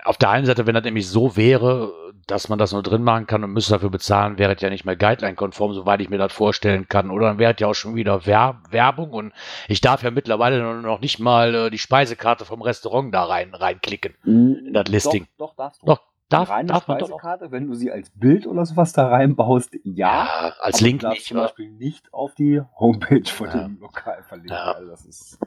auf 0.05 0.17
der 0.17 0.31
einen 0.31 0.47
Seite, 0.47 0.67
wenn 0.67 0.75
das 0.75 0.85
nämlich 0.85 1.09
so 1.09 1.37
wäre, 1.37 1.93
dass 2.27 2.49
man 2.49 2.59
das 2.59 2.73
nur 2.73 2.83
drin 2.83 3.03
machen 3.03 3.27
kann 3.27 3.43
und 3.43 3.53
müsste 3.53 3.73
dafür 3.73 3.91
bezahlen, 3.91 4.39
wäre 4.39 4.55
es 4.55 4.61
ja 4.61 4.71
nicht 4.71 4.85
mehr 4.85 4.97
Guideline-konform, 4.97 5.73
soweit 5.73 6.01
ich 6.01 6.11
mir 6.11 6.19
das 6.19 6.33
vorstellen 6.33 6.89
kann. 6.89 7.11
Oder 7.11 7.29
dann 7.29 7.39
wäre 7.39 7.55
es 7.55 7.61
ja 7.61 7.69
auch 7.69 7.75
schon 7.75 7.95
wieder 7.95 8.27
Wer 8.27 8.61
Werbung 8.71 9.13
und 9.13 9.33
ich 9.67 9.81
darf 9.81 10.03
ja 10.03 10.11
mittlerweile 10.11 10.63
noch 10.83 11.01
nicht 11.01 11.21
mal 11.21 11.55
äh, 11.55 11.71
die 11.71 11.79
Speisekarte 11.79 12.45
vom 12.45 12.61
Restaurant 12.61 13.15
da 13.15 13.25
rein 13.25 13.55
reinklicken 13.55 14.15
mhm, 14.25 14.67
in 14.67 14.73
das 14.75 14.89
Listing. 14.89 15.27
Doch, 15.39 15.51
doch 15.51 15.57
darfst 15.57 15.83
du. 15.83 15.87
Doch, 15.87 16.03
darf, 16.29 16.51
reine 16.51 16.69
darf 16.69 16.83
Speisekarte, 16.83 17.51
wenn 17.51 17.67
du 17.67 17.75
sie 17.75 17.91
als 17.91 18.11
Bild 18.11 18.47
oder 18.47 18.67
sowas 18.67 18.93
da 18.93 19.09
reinbaust, 19.09 19.75
ja. 19.85 20.25
ja 20.25 20.53
als 20.61 20.81
Link 20.81 21.03
nicht. 21.05 21.27
Zum 21.27 21.39
Beispiel 21.39 21.71
nicht 21.71 22.13
auf 22.13 22.35
die 22.35 22.61
Homepage 22.79 23.25
von 23.25 23.49
ja. 23.49 23.63
dem 23.63 23.79
Lokal 23.81 24.23
verlegen. 24.25 24.51
Ja. 24.51 24.73
Also 24.73 24.91
das 24.91 25.07
ist, 25.07 25.39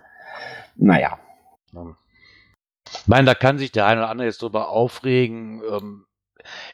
naja. 0.75 1.19
Ich 2.93 3.07
meine, 3.07 3.25
da 3.25 3.35
kann 3.35 3.57
sich 3.57 3.71
der 3.71 3.85
eine 3.85 4.01
oder 4.01 4.09
andere 4.09 4.27
jetzt 4.27 4.41
drüber 4.41 4.69
aufregen. 4.69 5.61
Ähm, 5.63 6.05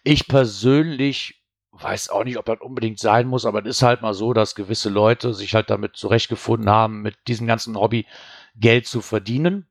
ich 0.04 0.28
persönlich 0.28 1.44
weiß 1.72 2.10
auch 2.10 2.24
nicht, 2.24 2.38
ob 2.38 2.46
das 2.46 2.60
unbedingt 2.62 3.00
sein 3.00 3.28
muss, 3.28 3.46
aber 3.46 3.60
es 3.62 3.78
ist 3.78 3.82
halt 3.84 4.02
mal 4.02 4.14
so, 4.14 4.34
dass 4.34 4.56
gewisse 4.56 4.90
Leute 4.90 5.34
sich 5.34 5.54
halt 5.54 5.70
damit 5.70 5.96
zurechtgefunden 5.96 6.70
haben, 6.70 7.02
mit 7.02 7.16
diesem 7.28 7.46
ganzen 7.46 7.78
Hobby 7.78 8.08
Geld 8.56 8.88
zu 8.88 9.02
verdienen. 9.02 9.68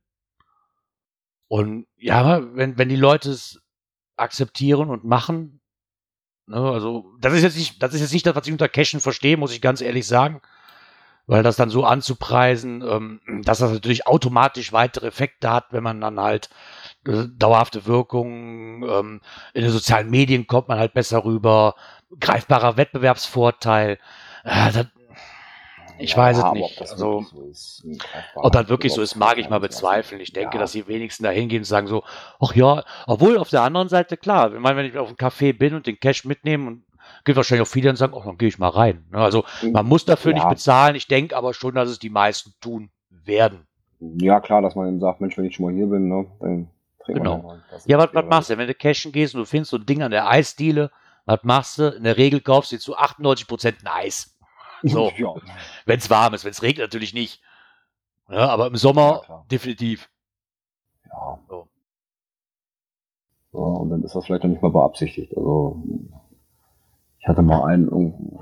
Und 1.48 1.86
ja, 1.96 2.42
wenn, 2.54 2.78
wenn 2.78 2.88
die 2.88 2.96
Leute 2.96 3.30
es 3.30 3.60
akzeptieren 4.16 4.90
und 4.90 5.04
machen, 5.04 5.60
Ne? 6.46 6.56
Also, 6.58 7.12
das 7.20 7.32
ist 7.34 7.42
jetzt 7.42 7.56
nicht, 7.56 7.82
das 7.82 7.94
ist 7.94 8.00
jetzt 8.00 8.12
nicht 8.12 8.26
das, 8.26 8.36
was 8.36 8.46
ich 8.46 8.52
unter 8.52 8.68
Cashen 8.68 9.00
verstehe, 9.00 9.36
muss 9.36 9.52
ich 9.52 9.60
ganz 9.60 9.80
ehrlich 9.80 10.06
sagen. 10.06 10.40
Weil 11.28 11.42
das 11.42 11.56
dann 11.56 11.70
so 11.70 11.84
anzupreisen, 11.84 12.82
ähm, 12.82 13.20
dass 13.44 13.58
das 13.58 13.72
natürlich 13.72 14.06
automatisch 14.06 14.72
weitere 14.72 15.08
Effekte 15.08 15.50
hat, 15.50 15.66
wenn 15.70 15.82
man 15.82 16.00
dann 16.00 16.20
halt 16.20 16.50
äh, 17.06 17.24
dauerhafte 17.36 17.86
Wirkungen, 17.86 18.82
ähm, 18.84 19.20
in 19.52 19.62
den 19.62 19.72
sozialen 19.72 20.08
Medien 20.08 20.46
kommt 20.46 20.68
man 20.68 20.78
halt 20.78 20.94
besser 20.94 21.24
rüber, 21.24 21.74
greifbarer 22.20 22.76
Wettbewerbsvorteil. 22.76 23.98
Äh, 24.44 24.72
das, 24.72 24.86
ich 25.98 26.12
ja, 26.12 26.16
weiß 26.18 26.38
es 26.38 26.52
nicht. 26.52 26.80
Ob 26.80 26.90
also, 26.90 27.22
so 27.22 27.48
ist, 27.50 27.86
ob 28.34 28.52
das 28.52 28.68
wirklich 28.68 28.92
so 28.92 29.02
ist, 29.02 29.16
mag 29.16 29.38
ich 29.38 29.48
mal 29.48 29.60
bezweifeln. 29.60 30.20
Ich 30.20 30.32
denke, 30.32 30.56
ja. 30.56 30.60
dass 30.60 30.72
die 30.72 30.86
wenigsten 30.86 31.24
da 31.24 31.30
hingehen 31.30 31.60
und 31.60 31.64
sagen 31.64 31.86
so, 31.86 32.04
ach 32.38 32.54
ja, 32.54 32.84
obwohl 33.06 33.38
auf 33.38 33.48
der 33.48 33.62
anderen 33.62 33.88
Seite, 33.88 34.16
klar, 34.16 34.52
ich 34.52 34.60
meine, 34.60 34.76
wenn 34.76 34.86
ich 34.86 34.96
auf 34.98 35.08
einem 35.08 35.16
Café 35.16 35.56
bin 35.56 35.74
und 35.74 35.86
den 35.86 35.98
Cash 35.98 36.24
mitnehme 36.24 36.68
und 36.68 36.85
gibt 37.24 37.36
wahrscheinlich 37.36 37.66
auch 37.66 37.70
viele, 37.70 37.90
die 37.90 37.96
sagen, 37.96 38.14
ach, 38.18 38.24
dann 38.24 38.38
gehe 38.38 38.48
ich 38.48 38.58
mal 38.58 38.68
rein. 38.68 39.06
Ne, 39.10 39.18
also 39.18 39.44
man 39.72 39.86
muss 39.86 40.04
dafür 40.04 40.32
ja. 40.32 40.38
nicht 40.38 40.48
bezahlen. 40.48 40.96
Ich 40.96 41.08
denke 41.08 41.36
aber 41.36 41.54
schon, 41.54 41.74
dass 41.74 41.88
es 41.88 41.98
die 41.98 42.10
meisten 42.10 42.52
tun 42.60 42.90
werden. 43.10 43.66
Ja, 44.00 44.40
klar, 44.40 44.62
dass 44.62 44.74
man 44.74 44.88
eben 44.88 45.00
sagt, 45.00 45.20
Mensch, 45.20 45.36
wenn 45.38 45.44
ich 45.44 45.54
schon 45.54 45.66
mal 45.66 45.74
hier 45.74 45.86
bin, 45.86 46.08
ne, 46.08 46.26
dann 46.40 46.70
Genau. 47.06 47.38
Mal, 47.38 47.62
ja, 47.84 47.98
was, 47.98 48.14
was 48.14 48.24
machst 48.26 48.50
du, 48.50 48.58
wenn 48.58 48.66
du 48.66 48.74
cashen 48.74 49.12
gehst 49.12 49.34
und 49.34 49.40
du 49.40 49.46
findest 49.46 49.70
so 49.70 49.76
ein 49.76 49.86
Ding 49.86 50.02
an 50.02 50.10
der 50.10 50.28
Eisdiele, 50.28 50.90
was 51.24 51.42
machst 51.42 51.78
du? 51.78 51.88
In 51.88 52.04
der 52.04 52.16
Regel 52.16 52.40
kaufst 52.40 52.72
du 52.72 52.78
zu 52.78 52.96
98% 52.96 53.80
ein 53.80 53.86
Eis. 53.86 54.32
So. 54.82 55.10
ja. 55.16 55.34
Wenn 55.86 55.98
es 55.98 56.10
warm 56.10 56.34
ist, 56.34 56.44
wenn 56.44 56.50
es 56.50 56.62
regnet 56.62 56.84
natürlich 56.84 57.14
nicht. 57.14 57.40
Ja, 58.28 58.50
aber 58.50 58.66
im 58.66 58.76
Sommer 58.76 59.22
ja, 59.26 59.44
definitiv. 59.50 60.10
Ja. 61.06 61.38
So. 61.48 61.68
ja. 63.52 63.58
Und 63.58 63.90
dann 63.90 64.02
ist 64.02 64.14
das 64.14 64.26
vielleicht 64.26 64.44
noch 64.44 64.50
nicht 64.50 64.62
mal 64.62 64.70
beabsichtigt. 64.70 65.34
Also 65.34 65.82
ich 67.26 67.28
hatte 67.28 67.42
mal 67.42 67.64
einen, 67.64 67.88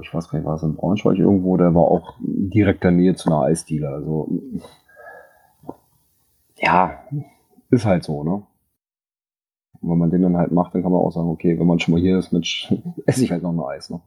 ich 0.03 0.12
weiß 0.12 0.29
gar 0.29 0.38
nicht, 0.38 0.44
war 0.44 0.57
es 0.57 0.62
in 0.62 0.77
Braunschweig 0.77 1.16
irgendwo, 1.16 1.57
der 1.57 1.75
war 1.75 1.85
auch 1.85 2.16
direkt 2.20 2.85
in 2.85 2.90
der 2.90 3.03
Nähe 3.03 3.14
zu 3.14 3.31
einer 3.31 3.40
Eisdiele. 3.40 3.88
Also 3.88 4.29
ja, 6.59 7.03
ist 7.70 7.87
halt 7.87 8.05
so, 8.05 8.23
ne? 8.23 8.47
Und 9.81 9.90
wenn 9.90 9.97
man 9.97 10.11
den 10.11 10.20
dann 10.20 10.37
halt 10.37 10.53
macht, 10.53 10.75
dann 10.75 10.83
kann 10.83 10.92
man 10.92 11.01
auch 11.01 11.12
sagen, 11.12 11.31
okay, 11.31 11.59
wenn 11.59 11.66
man 11.66 11.81
schon 11.81 11.94
mal 11.94 12.01
hier 12.01 12.18
ist, 12.18 12.31
Mensch, 12.31 12.75
esse 13.07 13.25
ich 13.25 13.31
halt 13.31 13.42
noch 13.42 13.53
ein 13.53 13.75
Eis, 13.75 13.88
ne? 13.88 14.03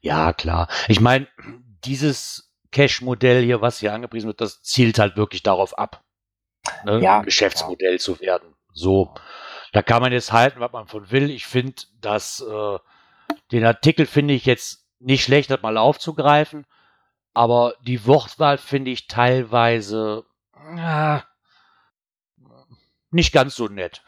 Ja, 0.00 0.32
klar. 0.32 0.66
Ich 0.88 1.00
meine, 1.00 1.28
dieses 1.84 2.52
Cash-Modell 2.72 3.44
hier, 3.44 3.60
was 3.60 3.78
hier 3.78 3.94
angepriesen 3.94 4.26
wird, 4.26 4.40
das 4.40 4.60
zielt 4.62 4.98
halt 4.98 5.16
wirklich 5.16 5.44
darauf 5.44 5.78
ab, 5.78 6.02
ne? 6.84 6.98
ja, 7.00 7.22
Geschäftsmodell 7.22 7.92
ja. 7.92 7.98
zu 7.98 8.18
werden. 8.18 8.56
So, 8.72 9.14
da 9.72 9.82
kann 9.82 10.02
man 10.02 10.10
jetzt 10.10 10.32
halten, 10.32 10.58
was 10.58 10.72
man 10.72 10.88
von 10.88 11.12
will. 11.12 11.30
Ich 11.30 11.46
finde, 11.46 11.80
dass 12.00 12.40
äh, 12.40 12.78
den 13.52 13.64
Artikel 13.64 14.06
finde 14.06 14.34
ich 14.34 14.46
jetzt 14.46 14.86
nicht 14.98 15.24
schlecht, 15.24 15.50
das 15.50 15.62
mal 15.62 15.76
aufzugreifen, 15.76 16.66
aber 17.32 17.74
die 17.86 18.06
Wortwahl 18.06 18.58
finde 18.58 18.90
ich 18.90 19.06
teilweise 19.06 20.24
äh, 20.76 21.18
nicht 23.10 23.32
ganz 23.32 23.54
so 23.54 23.66
nett. 23.66 24.02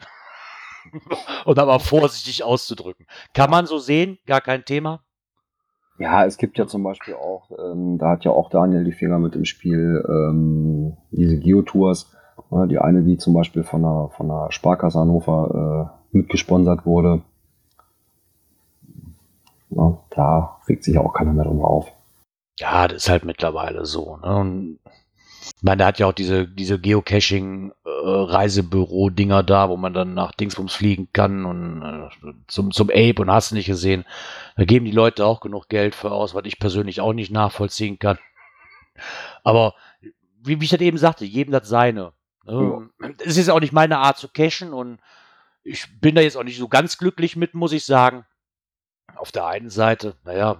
Und 1.45 1.59
aber 1.59 1.79
vorsichtig 1.79 2.43
auszudrücken. 2.43 3.07
Kann 3.33 3.49
man 3.49 3.65
so 3.65 3.79
sehen, 3.79 4.19
gar 4.25 4.41
kein 4.41 4.65
Thema. 4.65 5.03
Ja, 5.97 6.25
es 6.25 6.37
gibt 6.37 6.57
ja 6.57 6.67
zum 6.67 6.83
Beispiel 6.83 7.13
auch, 7.13 7.51
ähm, 7.51 7.97
da 7.97 8.09
hat 8.09 8.25
ja 8.25 8.31
auch 8.31 8.49
Daniel 8.49 8.83
die 8.83 8.91
Finger 8.91 9.19
mit 9.19 9.35
im 9.35 9.45
Spiel, 9.45 10.03
ähm, 10.07 10.97
diese 11.11 11.37
Geotours. 11.37 12.11
Äh, 12.51 12.67
die 12.67 12.79
eine, 12.79 13.03
die 13.03 13.17
zum 13.17 13.33
Beispiel 13.33 13.63
von 13.63 13.81
der, 13.81 14.09
von 14.15 14.27
der 14.27 14.47
Sparkasse 14.51 14.99
Hannover 14.99 15.91
äh, 16.11 16.17
mitgesponsert 16.17 16.85
wurde. 16.85 17.21
Ja, 19.75 19.97
da 20.11 20.61
regt 20.67 20.83
sich 20.83 20.97
auch 20.97 21.13
keiner 21.13 21.33
mehr 21.33 21.45
drum 21.45 21.63
auf. 21.63 21.91
Ja, 22.59 22.87
das 22.87 23.03
ist 23.03 23.09
halt 23.09 23.25
mittlerweile 23.25 23.85
so. 23.85 24.17
Ne? 24.17 24.35
Und 24.35 24.79
ich 25.57 25.63
meine, 25.63 25.77
der 25.77 25.87
hat 25.87 25.97
ja 25.99 26.07
auch 26.07 26.13
diese, 26.13 26.47
diese 26.47 26.79
Geocaching-Reisebüro-Dinger 26.79 29.39
äh, 29.39 29.43
da, 29.43 29.67
wo 29.69 29.77
man 29.77 29.93
dann 29.93 30.13
nach 30.13 30.31
Dingsbums 30.33 30.73
fliegen 30.73 31.09
kann 31.11 31.45
und 31.45 31.81
äh, 31.81 32.09
zum, 32.47 32.71
zum 32.71 32.89
Ape 32.89 33.21
und 33.21 33.31
hast 33.31 33.51
nicht 33.51 33.67
gesehen. 33.67 34.05
Da 34.55 34.65
geben 34.65 34.85
die 34.85 34.91
Leute 34.91 35.25
auch 35.25 35.41
genug 35.41 35.69
Geld 35.69 35.95
für 35.95 36.11
aus, 36.11 36.35
was 36.35 36.43
ich 36.45 36.59
persönlich 36.59 37.01
auch 37.01 37.13
nicht 37.13 37.31
nachvollziehen 37.31 37.97
kann. 37.99 38.19
Aber 39.43 39.75
wie, 40.41 40.59
wie 40.59 40.65
ich 40.65 40.71
das 40.71 40.81
eben 40.81 40.97
sagte, 40.97 41.25
jedem 41.25 41.51
das 41.51 41.67
seine. 41.67 42.13
Ne? 42.45 42.89
Ja. 43.01 43.09
Es 43.25 43.37
ist 43.37 43.49
auch 43.49 43.59
nicht 43.59 43.73
meine 43.73 43.99
Art 43.99 44.17
zu 44.17 44.27
cashen 44.27 44.73
und 44.73 44.99
ich 45.63 45.99
bin 45.99 46.15
da 46.15 46.21
jetzt 46.21 46.37
auch 46.37 46.43
nicht 46.43 46.57
so 46.57 46.67
ganz 46.67 46.97
glücklich 46.97 47.35
mit, 47.35 47.53
muss 47.53 47.71
ich 47.71 47.85
sagen. 47.85 48.25
Auf 49.15 49.31
der 49.31 49.45
einen 49.47 49.69
Seite, 49.69 50.15
naja, 50.23 50.57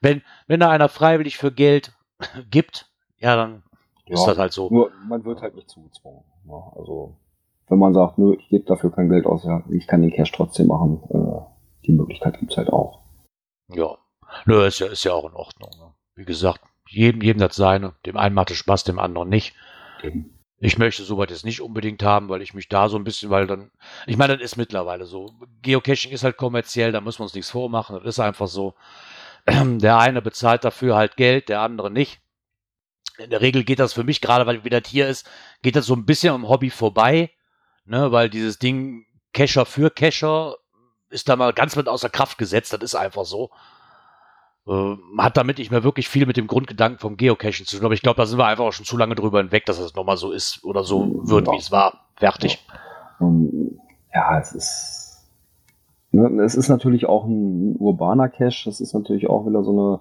wenn, 0.00 0.22
wenn 0.46 0.60
da 0.60 0.70
einer 0.70 0.88
freiwillig 0.88 1.36
für 1.36 1.52
Geld 1.52 1.92
gibt, 2.50 2.90
ja, 3.18 3.36
dann 3.36 3.62
ja, 4.06 4.14
ist 4.14 4.24
das 4.24 4.38
halt 4.38 4.52
so. 4.52 4.70
Nur, 4.70 4.90
man 5.08 5.24
wird 5.24 5.42
halt 5.42 5.54
nicht 5.54 5.68
zugezwungen. 5.68 6.24
Ja, 6.46 6.54
ne? 6.54 6.72
also, 6.76 7.16
wenn 7.68 7.78
man 7.78 7.94
sagt, 7.94 8.18
nö, 8.18 8.34
ich 8.38 8.48
gebe 8.48 8.64
dafür 8.64 8.90
kein 8.90 9.10
Geld 9.10 9.26
aus, 9.26 9.44
ja, 9.44 9.62
ich 9.70 9.86
kann 9.86 10.02
den 10.02 10.12
Cash 10.12 10.32
trotzdem 10.32 10.68
machen, 10.68 11.02
äh, 11.10 11.86
die 11.86 11.92
Möglichkeit 11.92 12.38
gibt's 12.38 12.56
halt 12.56 12.70
auch. 12.70 13.00
Ja, 13.68 13.96
nö, 14.46 14.66
ist 14.66 14.78
ja, 14.78 14.86
ist 14.86 15.04
ja 15.04 15.12
auch 15.12 15.28
in 15.28 15.34
Ordnung. 15.34 15.70
Ne? 15.78 15.92
Wie 16.14 16.24
gesagt, 16.24 16.60
jedem, 16.88 17.20
jedem 17.22 17.40
das 17.40 17.56
seine. 17.56 17.94
Dem 18.06 18.16
einen 18.16 18.34
macht 18.34 18.50
es 18.50 18.56
Spaß, 18.56 18.84
dem 18.84 18.98
anderen 18.98 19.28
nicht. 19.28 19.54
Eben. 20.02 20.37
Ich 20.60 20.76
möchte 20.76 21.04
soweit 21.04 21.30
jetzt 21.30 21.44
nicht 21.44 21.60
unbedingt 21.60 22.02
haben, 22.02 22.28
weil 22.28 22.42
ich 22.42 22.52
mich 22.52 22.68
da 22.68 22.88
so 22.88 22.96
ein 22.96 23.04
bisschen, 23.04 23.30
weil 23.30 23.46
dann, 23.46 23.70
ich 24.06 24.16
meine, 24.16 24.36
das 24.36 24.44
ist 24.44 24.56
mittlerweile 24.56 25.06
so. 25.06 25.32
Geocaching 25.62 26.10
ist 26.10 26.24
halt 26.24 26.36
kommerziell, 26.36 26.90
da 26.90 27.00
müssen 27.00 27.20
wir 27.20 27.24
uns 27.24 27.34
nichts 27.34 27.50
vormachen. 27.50 27.96
Das 27.96 28.16
ist 28.16 28.20
einfach 28.20 28.48
so. 28.48 28.74
Der 29.46 29.98
eine 29.98 30.20
bezahlt 30.20 30.64
dafür 30.64 30.96
halt 30.96 31.16
Geld, 31.16 31.48
der 31.48 31.60
andere 31.60 31.90
nicht 31.90 32.20
in 33.18 33.30
der 33.30 33.40
Regel 33.40 33.64
geht 33.64 33.80
das 33.80 33.92
für 33.92 34.04
mich, 34.04 34.20
gerade 34.20 34.46
weil 34.46 34.64
wieder 34.64 34.80
hier 34.84 35.08
ist, 35.08 35.28
geht 35.62 35.76
das 35.76 35.86
so 35.86 35.94
ein 35.94 36.06
bisschen 36.06 36.32
am 36.32 36.48
Hobby 36.48 36.70
vorbei, 36.70 37.30
ne, 37.84 38.12
weil 38.12 38.30
dieses 38.30 38.58
Ding 38.58 39.06
Cacher 39.32 39.66
für 39.66 39.90
Cacher 39.90 40.56
ist 41.10 41.28
da 41.28 41.36
mal 41.36 41.52
ganz 41.52 41.76
mit 41.76 41.88
außer 41.88 42.10
Kraft 42.10 42.38
gesetzt, 42.38 42.72
das 42.72 42.82
ist 42.82 42.94
einfach 42.94 43.24
so. 43.24 43.50
Äh, 44.68 44.96
hat 45.18 45.36
damit 45.36 45.58
nicht 45.58 45.70
mehr 45.70 45.82
wirklich 45.82 46.08
viel 46.08 46.26
mit 46.26 46.36
dem 46.36 46.46
Grundgedanken 46.46 46.98
vom 46.98 47.16
Geocaching 47.16 47.66
zu 47.66 47.76
tun, 47.76 47.86
aber 47.86 47.94
ich 47.94 48.02
glaube, 48.02 48.18
da 48.18 48.26
sind 48.26 48.38
wir 48.38 48.46
einfach 48.46 48.64
auch 48.64 48.72
schon 48.72 48.84
zu 48.84 48.96
lange 48.96 49.14
drüber 49.14 49.38
hinweg, 49.38 49.64
dass 49.66 49.78
das 49.78 49.94
nochmal 49.94 50.16
so 50.16 50.30
ist 50.30 50.62
oder 50.64 50.84
so 50.84 51.22
wird, 51.28 51.46
ja. 51.46 51.52
wie 51.52 51.58
es 51.58 51.72
war. 51.72 52.08
Fertig. 52.16 52.64
Ja, 54.12 54.38
es 54.38 54.52
ist. 54.52 55.04
Ne, 56.10 56.42
es 56.42 56.54
ist 56.54 56.68
natürlich 56.68 57.06
auch 57.06 57.24
ein 57.24 57.76
urbaner 57.78 58.28
Cache, 58.28 58.64
das 58.64 58.80
ist 58.80 58.94
natürlich 58.94 59.28
auch 59.28 59.46
wieder 59.46 59.62
so 59.62 59.70
eine 59.70 60.00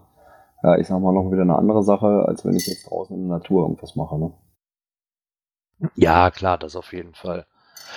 ja, 0.64 0.78
ich 0.78 0.88
sag 0.88 1.00
mal, 1.00 1.14
noch 1.14 1.32
wieder 1.32 1.44
eine 1.44 1.58
andere 1.58 1.84
Sache, 1.84 2.26
als 2.28 2.44
wenn 2.46 2.56
ich 2.56 2.68
jetzt 2.68 2.90
draußen 2.90 3.16
in 3.16 3.28
der 3.28 3.38
Natur 3.38 3.64
irgendwas 3.64 3.96
mache, 3.96 4.18
ne? 4.18 4.34
Ja, 5.96 6.32
klar, 6.32 6.58
das 6.58 6.76
auf 6.76 6.92
jeden 6.92 7.14
Fall. 7.14 7.46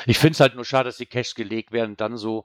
Ich 0.07 0.19
finde 0.19 0.33
es 0.33 0.41
halt 0.41 0.55
nur 0.55 0.67
schade, 0.67 0.91
dass 0.91 0.99
die 0.99 1.07
Caches 1.07 1.35
gelegt 1.35 1.73
werden, 1.73 1.97
dann 1.97 2.19
so, 2.19 2.45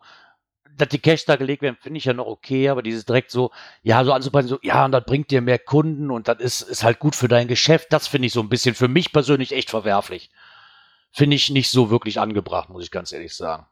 dass 0.77 0.89
die 0.89 0.99
Caches 0.99 1.25
da 1.25 1.35
gelegt 1.35 1.61
werden, 1.61 1.77
finde 1.79 1.97
ich 1.97 2.05
ja 2.05 2.13
noch 2.13 2.27
okay, 2.27 2.69
aber 2.69 2.81
dieses 2.81 3.05
direkt 3.05 3.31
so, 3.31 3.51
ja, 3.81 4.03
so 4.03 4.11
anzupassen, 4.11 4.47
so, 4.47 4.59
ja, 4.61 4.85
und 4.85 4.91
das 4.91 5.05
bringt 5.05 5.31
dir 5.31 5.41
mehr 5.41 5.59
Kunden 5.59 6.11
und 6.11 6.27
das 6.27 6.39
ist, 6.39 6.61
ist 6.61 6.83
halt 6.83 6.99
gut 6.99 7.15
für 7.15 7.27
dein 7.27 7.47
Geschäft, 7.47 7.93
das 7.93 8.07
finde 8.07 8.27
ich 8.27 8.33
so 8.33 8.41
ein 8.41 8.49
bisschen 8.49 8.75
für 8.75 8.87
mich 8.87 9.11
persönlich 9.11 9.53
echt 9.53 9.69
verwerflich. 9.69 10.31
Finde 11.11 11.35
ich 11.35 11.49
nicht 11.49 11.71
so 11.71 11.89
wirklich 11.89 12.19
angebracht, 12.19 12.69
muss 12.69 12.83
ich 12.83 12.91
ganz 12.91 13.13
ehrlich 13.13 13.33
sagen. 13.35 13.65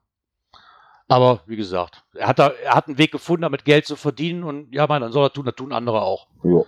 Aber 1.09 1.41
wie 1.45 1.57
gesagt, 1.57 2.03
er 2.13 2.27
hat, 2.27 2.39
da, 2.39 2.49
er 2.49 2.75
hat 2.75 2.87
einen 2.87 2.97
Weg 2.97 3.11
gefunden, 3.11 3.41
damit 3.41 3.65
Geld 3.65 3.85
zu 3.85 3.97
verdienen 3.97 4.43
und 4.43 4.73
ja, 4.73 4.87
man, 4.87 5.01
dann 5.01 5.11
soll 5.11 5.25
er 5.25 5.33
tun, 5.33 5.45
das 5.45 5.55
tun 5.55 5.73
andere 5.73 6.01
auch. 6.01 6.27
Ja. 6.43 6.61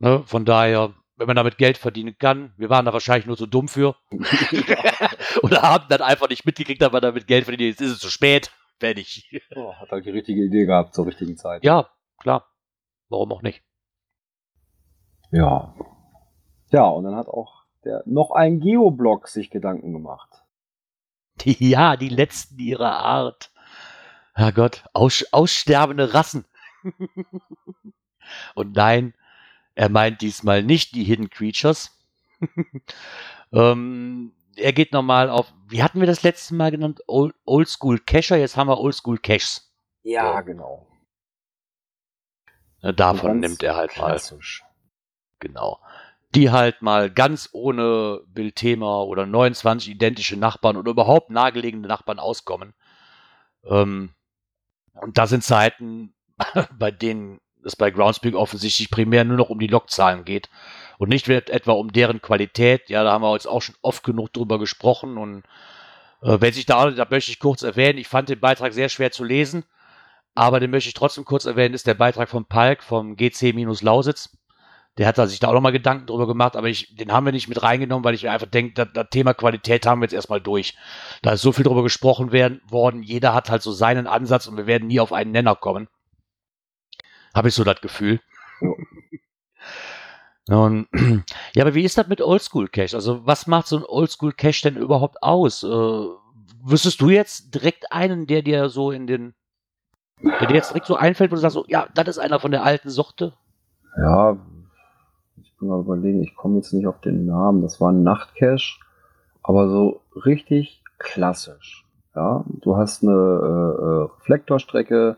Ne, 0.00 0.22
von 0.26 0.44
daher, 0.44 0.92
wenn 1.16 1.26
man 1.26 1.36
damit 1.36 1.56
Geld 1.56 1.78
verdienen 1.78 2.16
kann, 2.18 2.52
wir 2.58 2.68
waren 2.68 2.84
da 2.84 2.92
wahrscheinlich 2.92 3.26
nur 3.26 3.38
zu 3.38 3.46
dumm 3.46 3.68
für. 3.68 3.96
Oder 5.42 5.62
haben 5.62 5.86
dann 5.88 6.02
einfach 6.02 6.28
nicht 6.28 6.44
mitgekriegt, 6.44 6.82
dass 6.82 6.92
man 6.92 7.00
damit 7.00 7.26
Geld 7.26 7.44
verdient. 7.44 7.70
Jetzt 7.70 7.80
ist 7.80 7.92
es 7.92 7.98
zu 7.98 8.10
spät. 8.10 8.50
Fertig. 8.84 9.30
Oh, 9.56 9.72
hat 9.74 9.90
halt 9.90 10.04
die 10.04 10.10
richtige 10.10 10.44
Idee 10.44 10.66
gehabt 10.66 10.94
zur 10.94 11.06
richtigen 11.06 11.38
Zeit. 11.38 11.64
Ja, 11.64 11.88
klar. 12.18 12.46
Warum 13.08 13.32
auch 13.32 13.40
nicht? 13.40 13.62
Ja. 15.30 15.74
Ja, 16.70 16.84
und 16.88 17.04
dann 17.04 17.14
hat 17.14 17.28
auch 17.28 17.64
der 17.84 18.02
noch 18.04 18.32
ein 18.32 18.60
Geoblock 18.60 19.28
sich 19.28 19.50
Gedanken 19.50 19.92
gemacht. 19.92 20.28
Ja, 21.44 21.96
die 21.96 22.10
letzten 22.10 22.58
ihrer 22.58 22.92
Art. 22.92 23.50
Herrgott, 24.34 24.84
aus, 24.92 25.24
aussterbende 25.32 26.14
Rassen. 26.14 26.44
Und 28.54 28.76
nein, 28.76 29.14
er 29.74 29.88
meint 29.88 30.20
diesmal 30.20 30.62
nicht 30.62 30.94
die 30.94 31.04
Hidden 31.04 31.30
Creatures. 31.30 31.90
ähm, 33.52 34.32
er 34.56 34.72
geht 34.72 34.92
nochmal 34.92 35.30
auf, 35.30 35.52
wie 35.68 35.82
hatten 35.82 36.00
wir 36.00 36.06
das 36.06 36.22
letzte 36.22 36.54
Mal 36.54 36.70
genannt? 36.70 37.00
Old, 37.06 37.34
Old 37.44 37.68
School 37.68 37.98
Cacher, 37.98 38.36
jetzt 38.36 38.56
haben 38.56 38.68
wir 38.68 38.78
Old 38.78 38.94
School 38.94 39.18
Caches. 39.18 39.72
Ja, 40.02 40.38
so. 40.38 40.44
genau. 40.44 40.86
davon 42.82 43.40
nimmt 43.40 43.62
er 43.62 43.76
halt 43.76 43.90
klassisch. 43.90 44.62
mal. 44.62 44.70
Genau. 45.40 45.80
Die 46.34 46.50
halt 46.50 46.82
mal 46.82 47.10
ganz 47.10 47.48
ohne 47.52 48.22
Bildthema 48.26 49.02
oder 49.02 49.24
29 49.26 49.90
identische 49.90 50.36
Nachbarn 50.36 50.76
oder 50.76 50.90
überhaupt 50.90 51.30
nahegelegene 51.30 51.86
Nachbarn 51.86 52.18
auskommen. 52.18 52.74
Ähm, 53.64 54.14
Und 54.94 55.16
das 55.16 55.30
sind 55.30 55.44
Zeiten, 55.44 56.14
bei 56.78 56.90
denen 56.90 57.40
es 57.64 57.76
bei 57.76 57.90
Groundspeak 57.90 58.34
offensichtlich 58.34 58.90
primär 58.90 59.24
nur 59.24 59.36
noch 59.36 59.50
um 59.50 59.58
die 59.58 59.66
Lockzahlen 59.66 60.24
geht 60.24 60.48
und 60.98 61.08
nicht 61.08 61.28
etwa 61.28 61.72
um 61.72 61.92
deren 61.92 62.22
Qualität. 62.22 62.88
Ja, 62.88 63.04
da 63.04 63.12
haben 63.12 63.22
wir 63.22 63.34
jetzt 63.34 63.46
auch 63.46 63.62
schon 63.62 63.74
oft 63.82 64.04
genug 64.04 64.32
drüber 64.32 64.58
gesprochen 64.58 65.18
und 65.18 65.44
äh, 66.22 66.40
wenn 66.40 66.52
sich 66.52 66.66
da, 66.66 66.90
da 66.90 67.06
möchte 67.10 67.30
ich 67.30 67.38
kurz 67.38 67.62
erwähnen, 67.62 67.98
ich 67.98 68.08
fand 68.08 68.28
den 68.28 68.40
Beitrag 68.40 68.72
sehr 68.72 68.88
schwer 68.88 69.12
zu 69.12 69.24
lesen, 69.24 69.64
aber 70.34 70.60
den 70.60 70.70
möchte 70.70 70.88
ich 70.88 70.94
trotzdem 70.94 71.24
kurz 71.24 71.44
erwähnen, 71.44 71.74
ist 71.74 71.86
der 71.86 71.94
Beitrag 71.94 72.28
von 72.28 72.46
Palk 72.46 72.82
vom 72.82 73.16
GC-Lausitz. 73.16 74.36
Der 74.96 75.08
hat 75.08 75.16
sich 75.28 75.40
da 75.40 75.48
auch 75.48 75.54
nochmal 75.54 75.72
Gedanken 75.72 76.06
drüber 76.06 76.28
gemacht, 76.28 76.54
aber 76.54 76.68
ich, 76.68 76.94
den 76.94 77.10
haben 77.10 77.26
wir 77.26 77.32
nicht 77.32 77.48
mit 77.48 77.64
reingenommen, 77.64 78.04
weil 78.04 78.14
ich 78.14 78.22
mir 78.22 78.30
einfach 78.30 78.46
denke, 78.46 78.74
das, 78.74 78.88
das, 78.94 79.10
Thema 79.10 79.34
Qualität 79.34 79.86
haben 79.86 80.00
wir 80.00 80.04
jetzt 80.04 80.12
erstmal 80.12 80.40
durch. 80.40 80.76
Da 81.20 81.32
ist 81.32 81.42
so 81.42 81.50
viel 81.50 81.64
drüber 81.64 81.82
gesprochen 81.82 82.30
werden, 82.30 82.60
worden, 82.68 83.02
jeder 83.02 83.34
hat 83.34 83.50
halt 83.50 83.62
so 83.62 83.72
seinen 83.72 84.06
Ansatz 84.06 84.46
und 84.46 84.56
wir 84.56 84.66
werden 84.66 84.86
nie 84.86 85.00
auf 85.00 85.12
einen 85.12 85.32
Nenner 85.32 85.56
kommen. 85.56 85.88
Habe 87.34 87.48
ich 87.48 87.54
so 87.54 87.64
das 87.64 87.80
Gefühl. 87.80 88.20
Und, 90.48 90.88
ja, 91.54 91.64
aber 91.64 91.74
wie 91.74 91.84
ist 91.84 91.96
das 91.96 92.06
mit 92.08 92.20
Oldschool 92.20 92.68
Cache? 92.68 92.96
Also, 92.96 93.26
was 93.26 93.46
macht 93.46 93.66
so 93.66 93.78
ein 93.78 93.84
Oldschool 93.84 94.32
Cache 94.32 94.62
denn 94.70 94.76
überhaupt 94.76 95.22
aus? 95.22 95.62
Äh, 95.62 96.06
wüsstest 96.62 97.00
du 97.00 97.10
jetzt 97.10 97.54
direkt 97.54 97.92
einen, 97.92 98.26
der 98.26 98.42
dir 98.42 98.68
so 98.68 98.90
in 98.90 99.06
den, 99.06 99.34
der 100.22 100.46
dir 100.46 100.54
jetzt 100.54 100.70
direkt 100.70 100.86
so 100.86 100.96
einfällt, 100.96 101.30
wo 101.30 101.36
du 101.36 101.40
sagst, 101.40 101.54
so, 101.54 101.64
ja, 101.68 101.88
das 101.94 102.08
ist 102.08 102.18
einer 102.18 102.40
von 102.40 102.50
der 102.50 102.64
alten 102.64 102.90
Sorte? 102.90 103.34
Ja, 103.96 104.36
ich 105.42 105.56
bin 105.58 105.68
mal 105.68 105.80
überlegen, 105.80 106.22
ich 106.22 106.34
komme 106.34 106.56
jetzt 106.56 106.72
nicht 106.72 106.86
auf 106.86 107.00
den 107.00 107.26
Namen. 107.26 107.62
Das 107.62 107.80
war 107.80 107.90
ein 107.90 108.02
Nachtcache, 108.02 108.78
aber 109.42 109.68
so 109.68 110.02
richtig 110.24 110.82
klassisch. 110.98 111.84
Ja, 112.14 112.44
du 112.46 112.76
hast 112.76 113.02
eine 113.02 113.12
äh, 113.12 113.14
äh 113.14 114.08
Reflektorstrecke, 114.20 115.16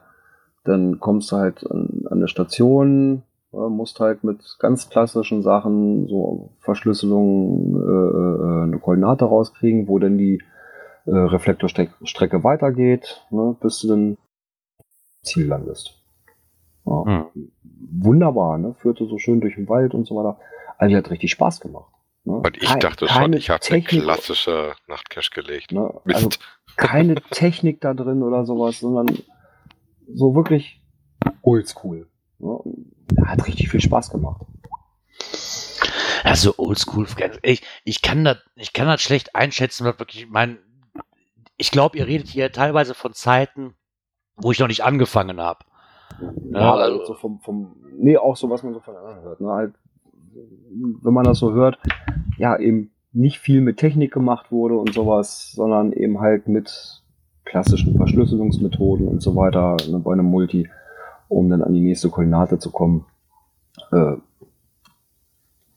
dann 0.66 1.00
kommst 1.00 1.32
du 1.32 1.36
halt 1.36 1.68
an, 1.70 2.04
an 2.06 2.18
eine 2.18 2.28
Station, 2.28 3.22
musst 3.52 4.00
halt 4.00 4.24
mit 4.24 4.56
ganz 4.58 4.88
klassischen 4.90 5.42
Sachen, 5.42 6.08
so 6.08 6.50
Verschlüsselung, 6.60 7.76
äh, 7.76 7.80
äh, 7.80 8.62
eine 8.64 8.78
Koordinate 8.78 9.24
rauskriegen, 9.24 9.88
wo 9.88 9.98
denn 9.98 10.18
die 10.18 10.42
äh, 11.06 11.10
Reflektorstrecke 11.10 12.44
weitergeht, 12.44 13.24
ne, 13.30 13.56
bis 13.60 13.80
du 13.80 13.88
dann 13.88 14.18
Ziel 15.22 15.46
landest. 15.46 16.02
Ja. 16.84 17.04
Hm. 17.04 17.50
Wunderbar, 17.98 18.58
ne? 18.58 18.74
Führte 18.74 19.06
so 19.06 19.18
schön 19.18 19.40
durch 19.40 19.54
den 19.54 19.68
Wald 19.68 19.94
und 19.94 20.06
so 20.06 20.16
weiter. 20.16 20.38
Also 20.78 20.96
hat 20.96 21.10
richtig 21.10 21.30
Spaß 21.32 21.60
gemacht. 21.60 21.92
Ne? 22.24 22.34
Und 22.34 22.56
ich 22.56 22.68
Kein, 22.68 22.80
dachte 22.80 23.08
schon, 23.08 23.32
ich 23.32 23.50
habe 23.50 23.64
eine 23.70 23.82
klassische 23.82 24.72
Nachtcache 24.88 25.30
gelegt. 25.30 25.72
Ne? 25.72 25.92
Also 26.04 26.30
keine 26.76 27.16
Technik 27.30 27.80
da 27.80 27.94
drin 27.94 28.22
oder 28.22 28.44
sowas, 28.44 28.80
sondern 28.80 29.18
so 30.12 30.34
wirklich 30.34 30.82
oldschool. 31.42 32.08
Ja, 32.38 32.60
hat 33.26 33.46
richtig 33.46 33.70
viel 33.70 33.80
Spaß 33.80 34.10
gemacht. 34.10 34.42
Also 36.24 36.54
oldschool, 36.58 37.06
ich, 37.42 37.62
ich 37.84 38.02
kann 38.02 38.24
das, 38.24 38.38
ich 38.56 38.72
kann 38.72 38.86
das 38.86 39.00
schlecht 39.00 39.34
einschätzen, 39.34 39.86
was 39.86 39.98
wirklich, 39.98 40.28
mein, 40.28 40.58
ich 41.56 41.70
glaube, 41.70 41.96
ihr 41.96 42.06
redet 42.06 42.28
hier 42.28 42.50
teilweise 42.52 42.94
von 42.94 43.12
Zeiten, 43.12 43.74
wo 44.36 44.50
ich 44.50 44.58
noch 44.58 44.68
nicht 44.68 44.84
angefangen 44.84 45.40
habe. 45.40 45.64
Ja, 46.50 46.60
ja, 46.60 46.74
also 46.74 47.04
so 47.04 47.14
vom, 47.14 47.40
vom, 47.40 47.76
nee, 47.96 48.16
auch 48.16 48.36
so, 48.36 48.50
was 48.50 48.62
man 48.62 48.74
so 48.74 48.80
von 48.80 48.96
anderen 48.96 49.22
hört. 49.22 49.40
Ne? 49.40 49.48
Halt, 49.48 49.74
wenn 50.34 51.14
man 51.14 51.24
das 51.24 51.38
so 51.38 51.52
hört, 51.52 51.78
ja, 52.38 52.58
eben 52.58 52.90
nicht 53.12 53.38
viel 53.38 53.60
mit 53.60 53.78
Technik 53.78 54.12
gemacht 54.12 54.52
wurde 54.52 54.76
und 54.76 54.92
sowas, 54.92 55.52
sondern 55.52 55.92
eben 55.92 56.20
halt 56.20 56.48
mit 56.48 57.02
klassischen 57.46 57.96
Verschlüsselungsmethoden 57.96 59.08
und 59.08 59.22
so 59.22 59.34
weiter 59.34 59.78
ne, 59.88 59.98
bei 60.00 60.12
einem 60.12 60.26
Multi, 60.26 60.68
um 61.28 61.48
dann 61.48 61.62
an 61.62 61.72
die 61.72 61.80
nächste 61.80 62.10
Koordinate 62.10 62.58
zu 62.58 62.70
kommen. 62.70 63.06
Äh, 63.92 64.16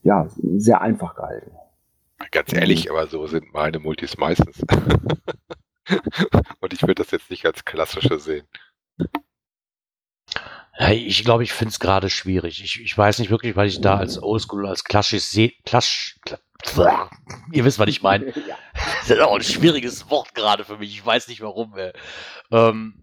ja, 0.03 0.27
sehr 0.57 0.81
einfach 0.81 1.15
gehalten. 1.15 1.51
Ganz 2.31 2.51
ehrlich, 2.53 2.91
aber 2.91 3.07
so 3.07 3.25
sind 3.27 3.53
meine 3.53 3.79
Multis 3.79 4.17
meistens. 4.17 4.61
und 6.59 6.73
ich 6.73 6.81
würde 6.81 6.95
das 6.95 7.11
jetzt 7.11 7.29
nicht 7.29 7.45
als 7.45 7.63
klassische 7.63 8.19
sehen. 8.19 8.45
Ich 10.87 11.25
glaube, 11.25 11.43
ich 11.43 11.51
finde 11.51 11.71
es 11.71 11.79
gerade 11.79 12.09
schwierig. 12.09 12.63
Ich, 12.63 12.79
ich 12.79 12.97
weiß 12.97 13.19
nicht 13.19 13.29
wirklich, 13.29 13.57
weil 13.57 13.67
ich 13.67 13.81
da 13.81 13.97
als 13.97 14.21
Oldschool, 14.21 14.65
als 14.65 14.85
klassisch 14.85 15.23
sehe. 15.23 15.51
Klasch, 15.65 16.17
Ihr 17.51 17.65
wisst, 17.65 17.79
was 17.79 17.89
ich 17.89 18.01
meine. 18.01 18.25
ja. 18.47 18.57
Das 19.01 19.17
ist 19.17 19.23
auch 19.23 19.35
ein 19.35 19.43
schwieriges 19.43 20.09
Wort 20.09 20.35
gerade 20.35 20.63
für 20.63 20.77
mich. 20.77 20.91
Ich 20.91 21.05
weiß 21.05 21.29
nicht 21.29 21.41
warum. 21.41 21.73
Ähm, 22.51 22.93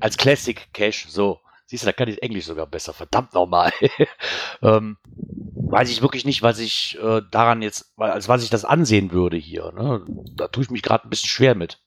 als 0.00 0.16
Classic 0.16 0.68
Cache, 0.72 1.06
so. 1.08 1.40
Siehst 1.66 1.82
du, 1.82 1.86
da 1.86 1.92
kann 1.92 2.08
ich 2.08 2.22
Englisch 2.22 2.46
sogar 2.46 2.66
besser. 2.66 2.92
Verdammt 2.92 3.34
nochmal. 3.34 3.72
ähm, 4.62 4.96
weiß 5.04 5.90
ich 5.90 6.00
wirklich 6.00 6.24
nicht, 6.24 6.42
was 6.42 6.58
ich 6.58 6.96
äh, 7.02 7.22
daran 7.30 7.60
jetzt, 7.60 7.92
als 7.98 8.28
was 8.28 8.42
ich 8.44 8.50
das 8.50 8.64
ansehen 8.64 9.10
würde 9.12 9.36
hier. 9.36 9.72
Ne? 9.72 10.04
Da 10.34 10.48
tue 10.48 10.62
ich 10.62 10.70
mich 10.70 10.82
gerade 10.82 11.06
ein 11.06 11.10
bisschen 11.10 11.28
schwer 11.28 11.54
mit. 11.54 11.80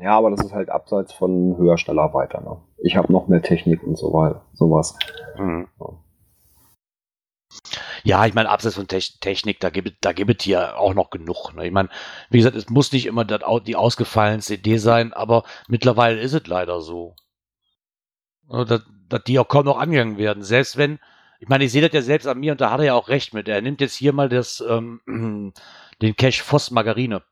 Ja, 0.00 0.16
aber 0.16 0.30
das 0.30 0.40
ist 0.40 0.52
halt 0.52 0.70
abseits 0.70 1.12
von 1.12 1.56
höher, 1.58 1.76
schneller, 1.76 2.14
weiter. 2.14 2.40
Ne? 2.40 2.56
Ich 2.78 2.96
habe 2.96 3.12
noch 3.12 3.28
mehr 3.28 3.42
Technik 3.42 3.82
und 3.82 3.98
so 3.98 4.12
weiter, 4.12 4.42
sowas. 4.54 4.98
Mhm. 5.36 5.68
Ja. 5.78 5.86
Ja, 8.02 8.24
ich 8.26 8.32
meine, 8.32 8.48
abseits 8.48 8.76
von 8.76 8.88
Technik, 8.88 9.60
da 9.60 9.70
gibt 9.70 9.98
da 10.00 10.12
gibt 10.12 10.40
es 10.40 10.44
hier 10.44 10.78
auch 10.78 10.94
noch 10.94 11.10
genug. 11.10 11.52
Ne? 11.54 11.66
Ich 11.66 11.72
meine, 11.72 11.90
wie 12.30 12.38
gesagt, 12.38 12.56
es 12.56 12.70
muss 12.70 12.92
nicht 12.92 13.06
immer 13.06 13.24
das, 13.24 13.42
die 13.64 13.76
ausgefallenste 13.76 14.54
Idee 14.54 14.78
sein, 14.78 15.12
aber 15.12 15.44
mittlerweile 15.68 16.20
ist 16.20 16.32
es 16.32 16.46
leider 16.46 16.80
so. 16.80 17.14
Dass, 18.48 18.82
dass 19.08 19.24
die 19.24 19.38
auch 19.38 19.48
kaum 19.48 19.66
noch 19.66 19.78
angegangen 19.78 20.16
werden. 20.16 20.42
Selbst 20.42 20.76
wenn, 20.76 20.98
ich 21.40 21.48
meine, 21.48 21.64
ich 21.64 21.72
sehe 21.72 21.82
das 21.82 21.92
ja 21.92 22.02
selbst 22.02 22.26
an 22.26 22.38
mir 22.38 22.52
und 22.52 22.60
da 22.60 22.70
hat 22.70 22.80
er 22.80 22.86
ja 22.86 22.94
auch 22.94 23.08
recht 23.08 23.34
mit. 23.34 23.48
Er 23.48 23.60
nimmt 23.60 23.80
jetzt 23.80 23.94
hier 23.94 24.12
mal 24.12 24.28
das, 24.28 24.64
ähm, 24.66 25.00
den 26.02 26.16
Cache 26.16 26.42
Voss 26.42 26.70
Margarine. 26.70 27.22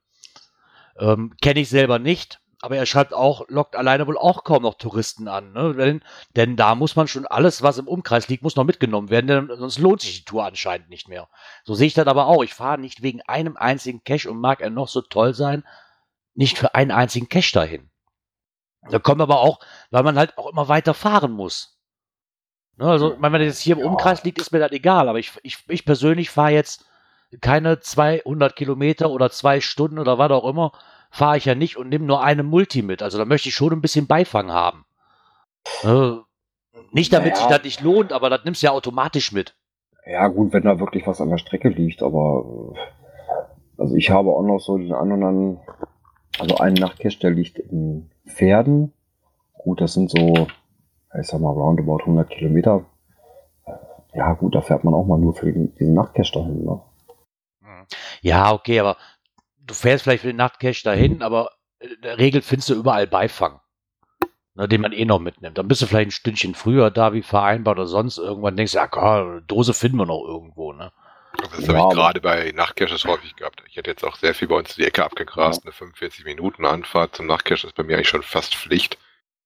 Ähm, 0.98 1.34
Kenne 1.40 1.60
ich 1.60 1.68
selber 1.68 1.98
nicht, 1.98 2.40
aber 2.60 2.76
er 2.76 2.86
schreibt 2.86 3.14
auch, 3.14 3.48
lockt 3.48 3.76
alleine 3.76 4.06
wohl 4.06 4.18
auch 4.18 4.42
kaum 4.42 4.62
noch 4.62 4.74
Touristen 4.74 5.28
an. 5.28 5.52
Ne? 5.52 5.74
Denn, 5.74 6.02
denn, 6.34 6.56
da 6.56 6.74
muss 6.74 6.96
man 6.96 7.06
schon 7.06 7.26
alles, 7.26 7.62
was 7.62 7.78
im 7.78 7.86
Umkreis 7.86 8.28
liegt, 8.28 8.42
muss 8.42 8.56
noch 8.56 8.64
mitgenommen 8.64 9.10
werden, 9.10 9.26
denn 9.28 9.58
sonst 9.58 9.78
lohnt 9.78 10.00
sich 10.00 10.18
die 10.18 10.24
Tour 10.24 10.44
anscheinend 10.44 10.88
nicht 10.88 11.08
mehr. 11.08 11.28
So 11.64 11.74
sehe 11.74 11.86
ich 11.86 11.94
das 11.94 12.06
aber 12.06 12.26
auch. 12.26 12.42
Ich 12.42 12.54
fahre 12.54 12.78
nicht 12.78 13.02
wegen 13.02 13.22
einem 13.22 13.56
einzigen 13.56 14.02
Cache 14.02 14.30
und 14.30 14.40
mag 14.40 14.60
er 14.60 14.70
noch 14.70 14.88
so 14.88 15.02
toll 15.02 15.34
sein, 15.34 15.64
nicht 16.34 16.58
für 16.58 16.74
einen 16.74 16.90
einzigen 16.90 17.28
Cache 17.28 17.52
dahin. 17.52 17.90
Da 18.90 18.98
kommt 18.98 19.20
aber 19.20 19.40
auch, 19.40 19.60
weil 19.90 20.02
man 20.02 20.18
halt 20.18 20.36
auch 20.36 20.50
immer 20.50 20.68
weiter 20.68 20.94
fahren 20.94 21.32
muss. 21.32 21.78
Ne? 22.76 22.86
Also, 22.86 23.16
wenn 23.20 23.32
man 23.32 23.42
jetzt 23.42 23.60
hier 23.60 23.76
im 23.76 23.84
Umkreis 23.84 24.24
liegt, 24.24 24.40
ist 24.40 24.52
mir 24.52 24.60
das 24.60 24.72
egal, 24.72 25.08
aber 25.08 25.18
ich, 25.18 25.32
ich, 25.42 25.58
ich 25.68 25.84
persönlich 25.84 26.30
fahre 26.30 26.52
jetzt 26.52 26.86
keine 27.40 27.80
200 27.80 28.56
Kilometer 28.56 29.10
oder 29.10 29.30
zwei 29.30 29.60
Stunden 29.60 29.98
oder 29.98 30.18
was 30.18 30.30
auch 30.30 30.48
immer, 30.48 30.72
fahre 31.10 31.36
ich 31.36 31.44
ja 31.44 31.54
nicht 31.54 31.76
und 31.76 31.88
nehme 31.88 32.04
nur 32.04 32.22
eine 32.22 32.42
Multi 32.42 32.82
mit. 32.82 33.02
Also 33.02 33.18
da 33.18 33.24
möchte 33.24 33.48
ich 33.48 33.54
schon 33.54 33.72
ein 33.72 33.80
bisschen 33.80 34.06
Beifang 34.06 34.50
haben. 34.50 34.84
Äh, 35.82 36.16
nicht 36.92 37.12
damit 37.12 37.34
naja. 37.34 37.36
sich 37.36 37.46
das 37.46 37.64
nicht 37.64 37.80
lohnt, 37.82 38.12
aber 38.12 38.30
das 38.30 38.44
nimmst 38.44 38.62
du 38.62 38.66
ja 38.66 38.72
automatisch 38.72 39.32
mit. 39.32 39.56
Ja, 40.06 40.28
gut, 40.28 40.52
wenn 40.52 40.62
da 40.62 40.80
wirklich 40.80 41.06
was 41.06 41.20
an 41.20 41.30
der 41.30 41.38
Strecke 41.38 41.68
liegt, 41.68 42.02
aber 42.02 42.74
also 43.76 43.94
ich 43.94 44.10
habe 44.10 44.30
auch 44.30 44.42
noch 44.42 44.58
so 44.58 44.78
den 44.78 44.92
anderen, 44.92 45.60
also 46.38 46.56
einen 46.56 46.76
Nachtcache, 46.76 47.18
der 47.18 47.30
liegt 47.30 47.58
in 47.58 48.10
Pferden. 48.26 48.92
Gut, 49.52 49.80
das 49.80 49.92
sind 49.92 50.10
so, 50.10 50.48
ich 51.20 51.26
sag 51.26 51.40
mal, 51.40 51.50
roundabout 51.50 52.00
100 52.00 52.30
Kilometer. 52.30 52.86
Ja, 54.14 54.32
gut, 54.32 54.54
da 54.54 54.62
fährt 54.62 54.84
man 54.84 54.94
auch 54.94 55.04
mal 55.04 55.18
nur 55.18 55.34
für 55.34 55.52
diesen 55.52 55.94
Nachtcache 55.94 56.32
dahin, 56.32 56.64
ne? 56.64 56.80
Ja, 58.20 58.52
okay, 58.52 58.80
aber 58.80 58.96
du 59.68 59.74
fährst 59.74 60.04
vielleicht 60.04 60.22
für 60.22 60.28
den 60.28 60.36
Nachtcache 60.36 60.82
dahin, 60.82 61.22
aber 61.22 61.52
in 61.78 62.00
der 62.02 62.18
Regel 62.18 62.42
findest 62.42 62.70
du 62.70 62.74
überall 62.74 63.06
Beifang, 63.06 63.60
ne, 64.54 64.66
den 64.66 64.80
man 64.80 64.92
eh 64.92 65.04
noch 65.04 65.20
mitnimmt. 65.20 65.58
Dann 65.58 65.68
bist 65.68 65.82
du 65.82 65.86
vielleicht 65.86 66.08
ein 66.08 66.12
Stündchen 66.12 66.54
früher 66.54 66.90
da 66.90 67.12
wie 67.12 67.22
vereinbart 67.22 67.78
oder 67.78 67.86
sonst 67.86 68.18
irgendwann 68.18 68.56
denkst 68.56 68.72
du, 68.72 68.78
ja, 68.78 68.88
klar, 68.88 69.40
Dose 69.42 69.74
finden 69.74 69.98
wir 69.98 70.06
noch 70.06 70.24
irgendwo, 70.26 70.72
ne? 70.72 70.92
Das 71.36 71.66
ja, 71.66 71.74
habe 71.74 71.88
ich 71.88 71.94
gerade 71.94 72.20
bei 72.20 72.52
Nachtcaches 72.52 73.04
häufig 73.04 73.36
gehabt. 73.36 73.62
Ich 73.68 73.76
hätte 73.76 73.90
jetzt 73.90 74.02
auch 74.02 74.16
sehr 74.16 74.34
viel 74.34 74.48
bei 74.48 74.56
uns 74.56 74.74
die 74.74 74.84
Ecke 74.84 75.04
abgegrast. 75.04 75.60
Ja. 75.60 75.66
Eine 75.66 75.72
45 75.72 76.24
Minuten 76.24 76.64
Anfahrt 76.64 77.14
zum 77.14 77.26
Nachtcache 77.26 77.66
ist 77.66 77.76
bei 77.76 77.84
mir 77.84 77.96
eigentlich 77.96 78.08
schon 78.08 78.22
fast 78.22 78.56
Pflicht. 78.56 78.98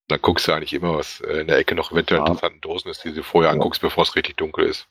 Dann 0.09 0.23
guckst 0.23 0.49
du 0.49 0.53
eigentlich 0.53 0.73
immer, 0.73 0.97
was 0.97 1.21
äh, 1.21 1.41
in 1.41 1.49
der 1.49 1.59
Ecke 1.59 1.75
noch 1.75 1.93
eventuell 1.93 2.21
ja. 2.21 2.27
interessanten 2.27 2.61
Dosen 2.61 2.91
ist, 2.91 3.05
die 3.05 3.13
du 3.13 3.23
vorher 3.23 3.51
anguckst, 3.51 3.83
bevor 3.83 4.03
es 4.03 4.17
richtig 4.17 4.37
dunkel 4.37 4.67
ist. 4.67 4.89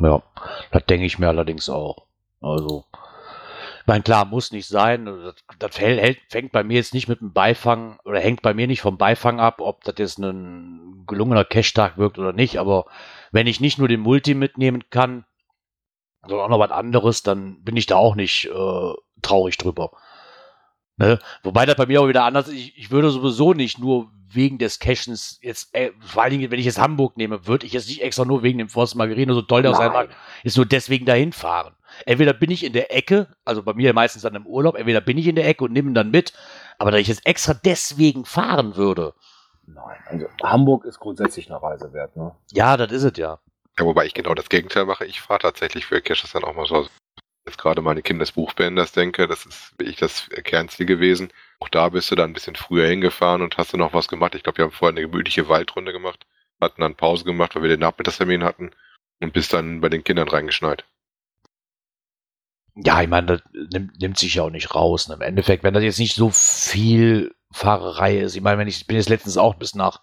Ja, 0.00 0.22
das 0.70 0.86
denke 0.86 1.06
ich 1.06 1.18
mir 1.18 1.28
allerdings 1.28 1.68
auch. 1.68 2.06
Also, 2.40 2.84
meine, 3.88 4.02
klar, 4.02 4.24
muss 4.24 4.52
nicht 4.52 4.68
sein. 4.68 5.06
Das, 5.06 5.34
das 5.58 5.78
hält, 5.80 6.20
fängt 6.28 6.52
bei 6.52 6.62
mir 6.62 6.76
jetzt 6.76 6.94
nicht 6.94 7.08
mit 7.08 7.20
dem 7.20 7.32
Beifang 7.32 7.98
oder 8.04 8.20
hängt 8.20 8.42
bei 8.42 8.54
mir 8.54 8.66
nicht 8.66 8.80
vom 8.80 8.98
Beifang 8.98 9.40
ab, 9.40 9.60
ob 9.60 9.82
das 9.84 9.94
jetzt 9.98 10.18
ein 10.18 11.04
gelungener 11.06 11.44
Cash-Tag 11.44 11.98
wirkt 11.98 12.18
oder 12.18 12.32
nicht. 12.32 12.58
Aber 12.58 12.86
wenn 13.32 13.46
ich 13.46 13.60
nicht 13.60 13.78
nur 13.78 13.88
den 13.88 14.00
Multi 14.00 14.34
mitnehmen 14.34 14.84
kann, 14.90 15.24
sondern 16.22 16.46
auch 16.46 16.50
noch 16.50 16.60
was 16.60 16.70
anderes, 16.70 17.22
dann 17.22 17.62
bin 17.64 17.76
ich 17.76 17.86
da 17.86 17.96
auch 17.96 18.14
nicht 18.14 18.46
äh, 18.46 18.92
traurig 19.22 19.56
drüber. 19.56 19.90
Ne? 20.96 21.18
Wobei 21.42 21.64
das 21.64 21.76
bei 21.76 21.86
mir 21.86 22.02
auch 22.02 22.08
wieder 22.08 22.24
anders 22.24 22.48
ist. 22.48 22.54
Ich, 22.54 22.76
ich 22.76 22.90
würde 22.90 23.10
sowieso 23.10 23.54
nicht 23.54 23.78
nur 23.78 24.10
wegen 24.30 24.58
des 24.58 24.78
Cashens 24.78 25.38
jetzt, 25.42 25.74
äh, 25.74 25.92
vor 26.00 26.22
allen 26.22 26.32
Dingen, 26.32 26.50
wenn 26.50 26.58
ich 26.58 26.66
jetzt 26.66 26.80
Hamburg 26.80 27.16
nehme, 27.16 27.46
würde 27.46 27.66
ich 27.66 27.72
jetzt 27.72 27.88
nicht 27.88 28.02
extra 28.02 28.24
nur 28.24 28.42
wegen 28.42 28.58
dem 28.58 28.68
Forst 28.68 28.94
Margarino, 28.94 29.32
so 29.32 29.42
toll 29.42 29.62
der 29.62 29.70
aus 29.70 29.78
sein 29.78 30.08
ist 30.44 30.56
nur 30.56 30.66
deswegen 30.66 31.06
dahin 31.06 31.32
fahren. 31.32 31.74
Entweder 32.06 32.32
bin 32.32 32.50
ich 32.50 32.64
in 32.64 32.72
der 32.72 32.94
Ecke, 32.94 33.28
also 33.44 33.62
bei 33.62 33.74
mir 33.74 33.92
meistens 33.94 34.22
dann 34.22 34.34
im 34.34 34.46
Urlaub, 34.46 34.76
entweder 34.76 35.00
bin 35.00 35.18
ich 35.18 35.26
in 35.26 35.36
der 35.36 35.46
Ecke 35.46 35.64
und 35.64 35.72
nehme 35.72 35.90
ihn 35.90 35.94
dann 35.94 36.10
mit, 36.10 36.32
aber 36.78 36.90
da 36.90 36.98
ich 36.98 37.08
jetzt 37.08 37.26
extra 37.26 37.54
deswegen 37.54 38.24
fahren 38.24 38.76
würde. 38.76 39.14
Nein, 39.66 39.98
also 40.06 40.26
Hamburg 40.42 40.84
ist 40.84 40.98
grundsätzlich 40.98 41.50
eine 41.50 41.62
Reise 41.62 41.92
wert, 41.92 42.16
ne? 42.16 42.34
Ja, 42.52 42.76
das 42.76 42.90
ist 42.92 43.02
es 43.04 43.18
ja. 43.18 43.38
Ja, 43.78 43.84
wobei 43.84 44.06
ich 44.06 44.14
genau 44.14 44.34
das 44.34 44.48
Gegenteil 44.48 44.86
mache. 44.86 45.04
Ich 45.04 45.20
fahre 45.20 45.40
tatsächlich 45.40 45.86
für 45.86 46.00
Caches 46.00 46.32
dann 46.32 46.44
auch 46.44 46.54
mal 46.54 46.66
so. 46.66 46.88
Jetzt 47.46 47.58
gerade 47.58 47.80
meine 47.80 48.02
Kindesbuchbänders 48.02 48.92
denke, 48.92 49.26
das 49.26 49.46
ist 49.46 49.78
wirklich 49.78 49.96
das 49.96 50.28
Kernziel 50.44 50.84
gewesen. 50.84 51.32
Auch 51.60 51.68
da 51.68 51.88
bist 51.88 52.10
du 52.10 52.14
dann 52.14 52.30
ein 52.30 52.34
bisschen 52.34 52.56
früher 52.56 52.86
hingefahren 52.88 53.40
und 53.40 53.56
hast 53.56 53.72
du 53.72 53.76
noch 53.76 53.94
was 53.94 54.08
gemacht. 54.08 54.34
Ich 54.34 54.42
glaube, 54.42 54.58
wir 54.58 54.64
haben 54.64 54.72
vorher 54.72 54.94
eine 54.96 55.08
gemütliche 55.08 55.48
Waldrunde 55.48 55.92
gemacht, 55.92 56.26
hatten 56.60 56.80
dann 56.80 56.96
Pause 56.96 57.24
gemacht, 57.24 57.54
weil 57.54 57.62
wir 57.62 57.70
den 57.70 57.80
Nachmittagstermin 57.80 58.44
hatten 58.44 58.72
und 59.20 59.32
bist 59.32 59.52
dann 59.52 59.80
bei 59.80 59.88
den 59.88 60.04
Kindern 60.04 60.28
reingeschneit. 60.28 60.84
Ja, 62.84 63.02
ich 63.02 63.08
meine, 63.08 63.26
das 63.26 63.42
nimmt, 63.72 64.00
nimmt 64.00 64.18
sich 64.18 64.34
ja 64.34 64.44
auch 64.44 64.50
nicht 64.50 64.74
raus. 64.74 65.08
Ne? 65.08 65.14
Im 65.14 65.20
Endeffekt, 65.20 65.64
wenn 65.64 65.74
das 65.74 65.82
jetzt 65.82 65.98
nicht 65.98 66.14
so 66.14 66.30
viel 66.30 67.34
Fahrerei 67.50 68.18
ist. 68.18 68.36
Ich 68.36 68.42
meine, 68.42 68.58
wenn 68.58 68.68
ich 68.68 68.86
bin 68.86 68.96
jetzt 68.96 69.08
letztens 69.08 69.36
auch 69.36 69.54
bis 69.54 69.74
nach 69.74 70.00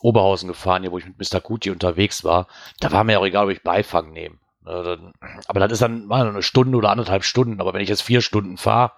Oberhausen 0.00 0.48
gefahren, 0.48 0.82
hier, 0.82 0.92
wo 0.92 0.98
ich 0.98 1.06
mit 1.06 1.18
Mr. 1.18 1.40
Kuti 1.40 1.70
unterwegs 1.70 2.22
war, 2.22 2.46
da 2.78 2.92
war 2.92 3.04
mir 3.04 3.18
auch 3.18 3.26
egal, 3.26 3.46
ob 3.46 3.50
ich 3.50 3.62
Beifang 3.62 4.12
nehme. 4.12 4.36
Ne? 4.64 5.12
Aber 5.48 5.60
das 5.60 5.72
ist 5.72 5.82
dann 5.82 6.06
mal 6.06 6.28
eine 6.28 6.42
Stunde 6.42 6.76
oder 6.78 6.90
anderthalb 6.90 7.24
Stunden. 7.24 7.60
Aber 7.60 7.74
wenn 7.74 7.80
ich 7.80 7.88
jetzt 7.88 8.02
vier 8.02 8.20
Stunden 8.20 8.56
fahre, 8.56 8.92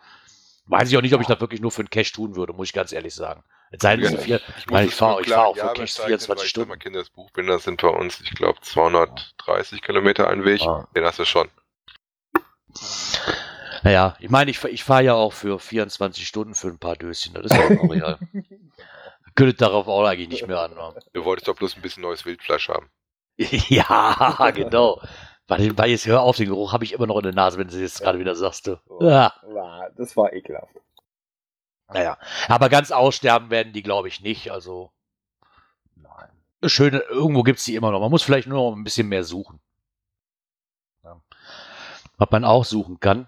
weiß 0.66 0.90
ich 0.90 0.97
auch 0.97 1.03
nicht, 1.03 1.14
ob 1.14 1.20
ich 1.20 1.26
das 1.26 1.40
wirklich 1.40 1.61
nur 1.61 1.70
für 1.70 1.80
einen 1.80 1.90
Cash 1.90 2.12
tun 2.12 2.36
würde, 2.36 2.53
muss 2.53 2.68
ich 2.68 2.74
ganz 2.74 2.93
ehrlich 2.93 3.14
sagen. 3.14 3.43
Es 3.70 3.80
sei 3.80 3.97
denn, 3.97 4.18
vier, 4.18 4.40
ich, 4.59 4.66
meine, 4.68 4.86
ich 4.86 4.95
fahre 4.95 5.24
fahr 5.24 5.47
auch 5.47 5.57
für 5.57 5.72
Cash 5.72 5.95
24 5.95 6.47
Stunden. 6.47 6.68
Mal 6.68 6.76
Kindesbuchbinder 6.76 7.59
sind 7.59 7.80
bei 7.80 7.88
uns, 7.88 8.20
ich 8.20 8.32
glaube, 8.32 8.61
230 8.61 9.80
Kilometer 9.80 10.28
ein 10.28 10.45
Weg. 10.45 10.61
Den 10.95 11.05
hast 11.05 11.18
du 11.18 11.24
schon. 11.24 11.49
Naja, 13.83 14.16
ich 14.20 14.31
meine, 14.31 14.51
ich, 14.51 14.62
ich 14.64 14.85
fahre 14.85 15.03
ja 15.03 15.14
auch 15.14 15.33
für 15.33 15.59
24 15.59 16.27
Stunden 16.27 16.55
für 16.55 16.68
ein 16.68 16.79
paar 16.79 16.97
Döschen. 16.97 17.35
Das 17.35 17.47
ist 17.47 17.57
ja 17.57 17.64
auch 17.64 17.91
real. 17.91 18.18
Könnte 19.35 19.55
darauf 19.55 19.89
auch 19.89 20.05
eigentlich 20.05 20.29
nicht 20.29 20.47
mehr 20.47 20.61
anmachen. 20.61 21.01
Du 21.12 21.25
wolltest 21.25 21.49
doch 21.49 21.57
bloß 21.57 21.77
ein 21.77 21.83
bisschen 21.83 22.03
neues 22.03 22.25
Wildfleisch 22.25 22.68
haben. 22.68 22.91
ja, 23.37 24.51
genau. 24.55 25.01
Weil, 25.49 25.77
weil 25.77 25.91
jetzt 25.91 26.07
hör 26.07 26.23
auf, 26.23 26.37
den 26.37 26.49
Geruch 26.49 26.73
habe 26.73 26.85
ich 26.85 26.93
immer 26.93 27.07
noch 27.07 27.16
in 27.16 27.25
der 27.25 27.35
Nase, 27.35 27.59
wenn 27.59 27.68
du 27.68 27.77
jetzt 27.77 28.01
gerade 28.01 28.18
wieder 28.18 28.35
sagst. 28.37 28.66
Du. 28.66 28.79
Ja. 29.01 29.33
Das 29.97 30.16
war 30.16 30.33
ekelhaft. 30.33 30.75
Naja, 31.89 32.18
aber 32.49 32.68
ganz 32.68 32.91
aussterben 32.91 33.51
werden 33.51 33.73
die, 33.73 33.83
glaube 33.83 34.09
ich, 34.09 34.20
nicht. 34.20 34.51
Also, 34.51 34.93
nein. 35.95 36.31
Schöne, 36.64 37.01
irgendwo 37.01 37.43
gibt 37.43 37.59
es 37.59 37.64
die 37.64 37.75
immer 37.75 37.91
noch. 37.91 38.01
Man 38.01 38.11
muss 38.11 38.23
vielleicht 38.23 38.49
nur 38.49 38.70
noch 38.70 38.77
ein 38.77 38.85
bisschen 38.85 39.09
mehr 39.09 39.25
suchen. 39.25 39.61
Was 42.23 42.31
man 42.31 42.45
auch 42.45 42.64
suchen 42.64 43.01
kann, 43.01 43.27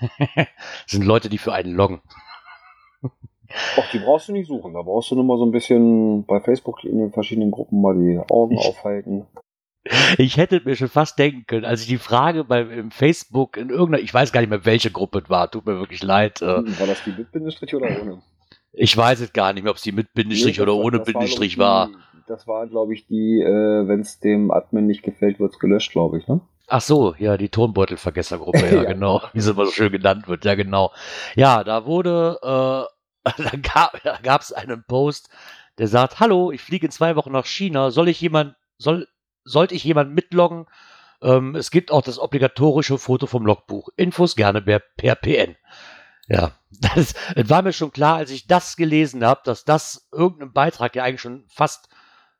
sind 0.86 1.06
Leute, 1.06 1.30
die 1.30 1.38
für 1.38 1.54
einen 1.54 1.72
loggen. 1.72 2.02
Ach, 3.78 3.90
die 3.90 3.98
brauchst 3.98 4.28
du 4.28 4.32
nicht 4.32 4.46
suchen. 4.46 4.74
Da 4.74 4.82
brauchst 4.82 5.10
du 5.10 5.14
nur 5.14 5.24
mal 5.24 5.38
so 5.38 5.46
ein 5.46 5.52
bisschen 5.52 6.26
bei 6.26 6.38
Facebook 6.40 6.84
in 6.84 6.98
den 6.98 7.12
verschiedenen 7.12 7.50
Gruppen 7.50 7.80
mal 7.80 7.94
die 7.94 8.20
Augen 8.30 8.58
aufhalten. 8.58 9.26
Ich 10.18 10.36
hätte 10.36 10.60
mir 10.62 10.76
schon 10.76 10.90
fast 10.90 11.18
denken 11.18 11.46
können, 11.46 11.64
als 11.64 11.80
ich 11.80 11.86
die 11.86 11.96
Frage 11.96 12.44
beim 12.44 12.90
Facebook 12.90 13.56
in 13.56 13.70
irgendeiner, 13.70 14.04
ich 14.04 14.12
weiß 14.12 14.32
gar 14.32 14.40
nicht 14.40 14.50
mehr, 14.50 14.66
welche 14.66 14.90
Gruppe 14.90 15.22
es 15.24 15.30
war, 15.30 15.50
tut 15.50 15.64
mir 15.64 15.78
wirklich 15.78 16.02
leid. 16.02 16.42
Äh, 16.42 16.56
hm, 16.56 16.78
war 16.78 16.88
das 16.88 17.02
die 17.04 17.12
mit 17.12 17.32
Bindestrich 17.32 17.74
oder 17.74 17.86
ohne? 17.86 18.20
Ich 18.74 18.94
weiß 18.94 19.20
es 19.20 19.32
gar 19.32 19.54
nicht 19.54 19.62
mehr, 19.62 19.70
ob 19.70 19.78
es 19.78 19.82
die 19.82 19.92
mit 19.92 20.12
Bindestrich 20.12 20.58
nee, 20.58 20.62
oder 20.62 20.74
ohne 20.74 20.98
Bindestrich 20.98 21.56
war. 21.56 21.88
war. 21.88 21.98
Das 22.26 22.46
war, 22.46 22.66
glaube 22.66 22.92
ich, 22.92 23.06
die, 23.06 23.40
äh, 23.40 23.88
wenn 23.88 24.00
es 24.00 24.20
dem 24.20 24.50
Admin 24.50 24.86
nicht 24.86 25.04
gefällt, 25.04 25.40
wird 25.40 25.54
es 25.54 25.58
gelöscht, 25.58 25.92
glaube 25.92 26.18
ich, 26.18 26.28
ne? 26.28 26.42
Ach 26.68 26.80
so, 26.80 27.14
ja, 27.18 27.36
die 27.36 27.48
Tonbeutelvergessergruppe, 27.48 28.66
ja, 28.66 28.74
ja, 28.82 28.84
genau, 28.84 29.22
wie 29.32 29.40
sie 29.40 29.50
immer 29.52 29.66
so 29.66 29.72
schön 29.72 29.92
genannt 29.92 30.26
wird, 30.26 30.44
ja, 30.44 30.54
genau. 30.54 30.92
Ja, 31.34 31.62
da 31.62 31.86
wurde, 31.86 32.38
äh, 32.42 33.32
da 33.42 34.16
gab 34.22 34.42
es 34.42 34.52
einen 34.52 34.84
Post, 34.84 35.30
der 35.78 35.88
sagt, 35.88 36.20
hallo, 36.20 36.50
ich 36.50 36.62
fliege 36.62 36.86
in 36.86 36.92
zwei 36.92 37.16
Wochen 37.16 37.32
nach 37.32 37.46
China, 37.46 37.90
soll 37.90 38.08
ich 38.08 38.20
jemand, 38.20 38.56
soll, 38.78 39.06
sollte 39.44 39.74
ich 39.74 39.84
jemand 39.84 40.12
mitloggen? 40.12 40.66
Ähm, 41.22 41.54
es 41.54 41.70
gibt 41.70 41.90
auch 41.90 42.02
das 42.02 42.18
obligatorische 42.18 42.98
Foto 42.98 43.26
vom 43.26 43.46
Logbuch. 43.46 43.88
Infos 43.96 44.36
gerne 44.36 44.60
per, 44.62 44.80
per 44.80 45.14
PN. 45.14 45.56
Ja, 46.28 46.52
das, 46.70 47.14
das 47.34 47.48
war 47.48 47.62
mir 47.62 47.72
schon 47.72 47.92
klar, 47.92 48.16
als 48.16 48.30
ich 48.30 48.46
das 48.46 48.76
gelesen 48.76 49.24
habe, 49.24 49.40
dass 49.44 49.64
das 49.64 50.08
irgendein 50.12 50.52
Beitrag 50.52 50.96
ja 50.96 51.04
eigentlich 51.04 51.20
schon 51.20 51.44
fast 51.48 51.88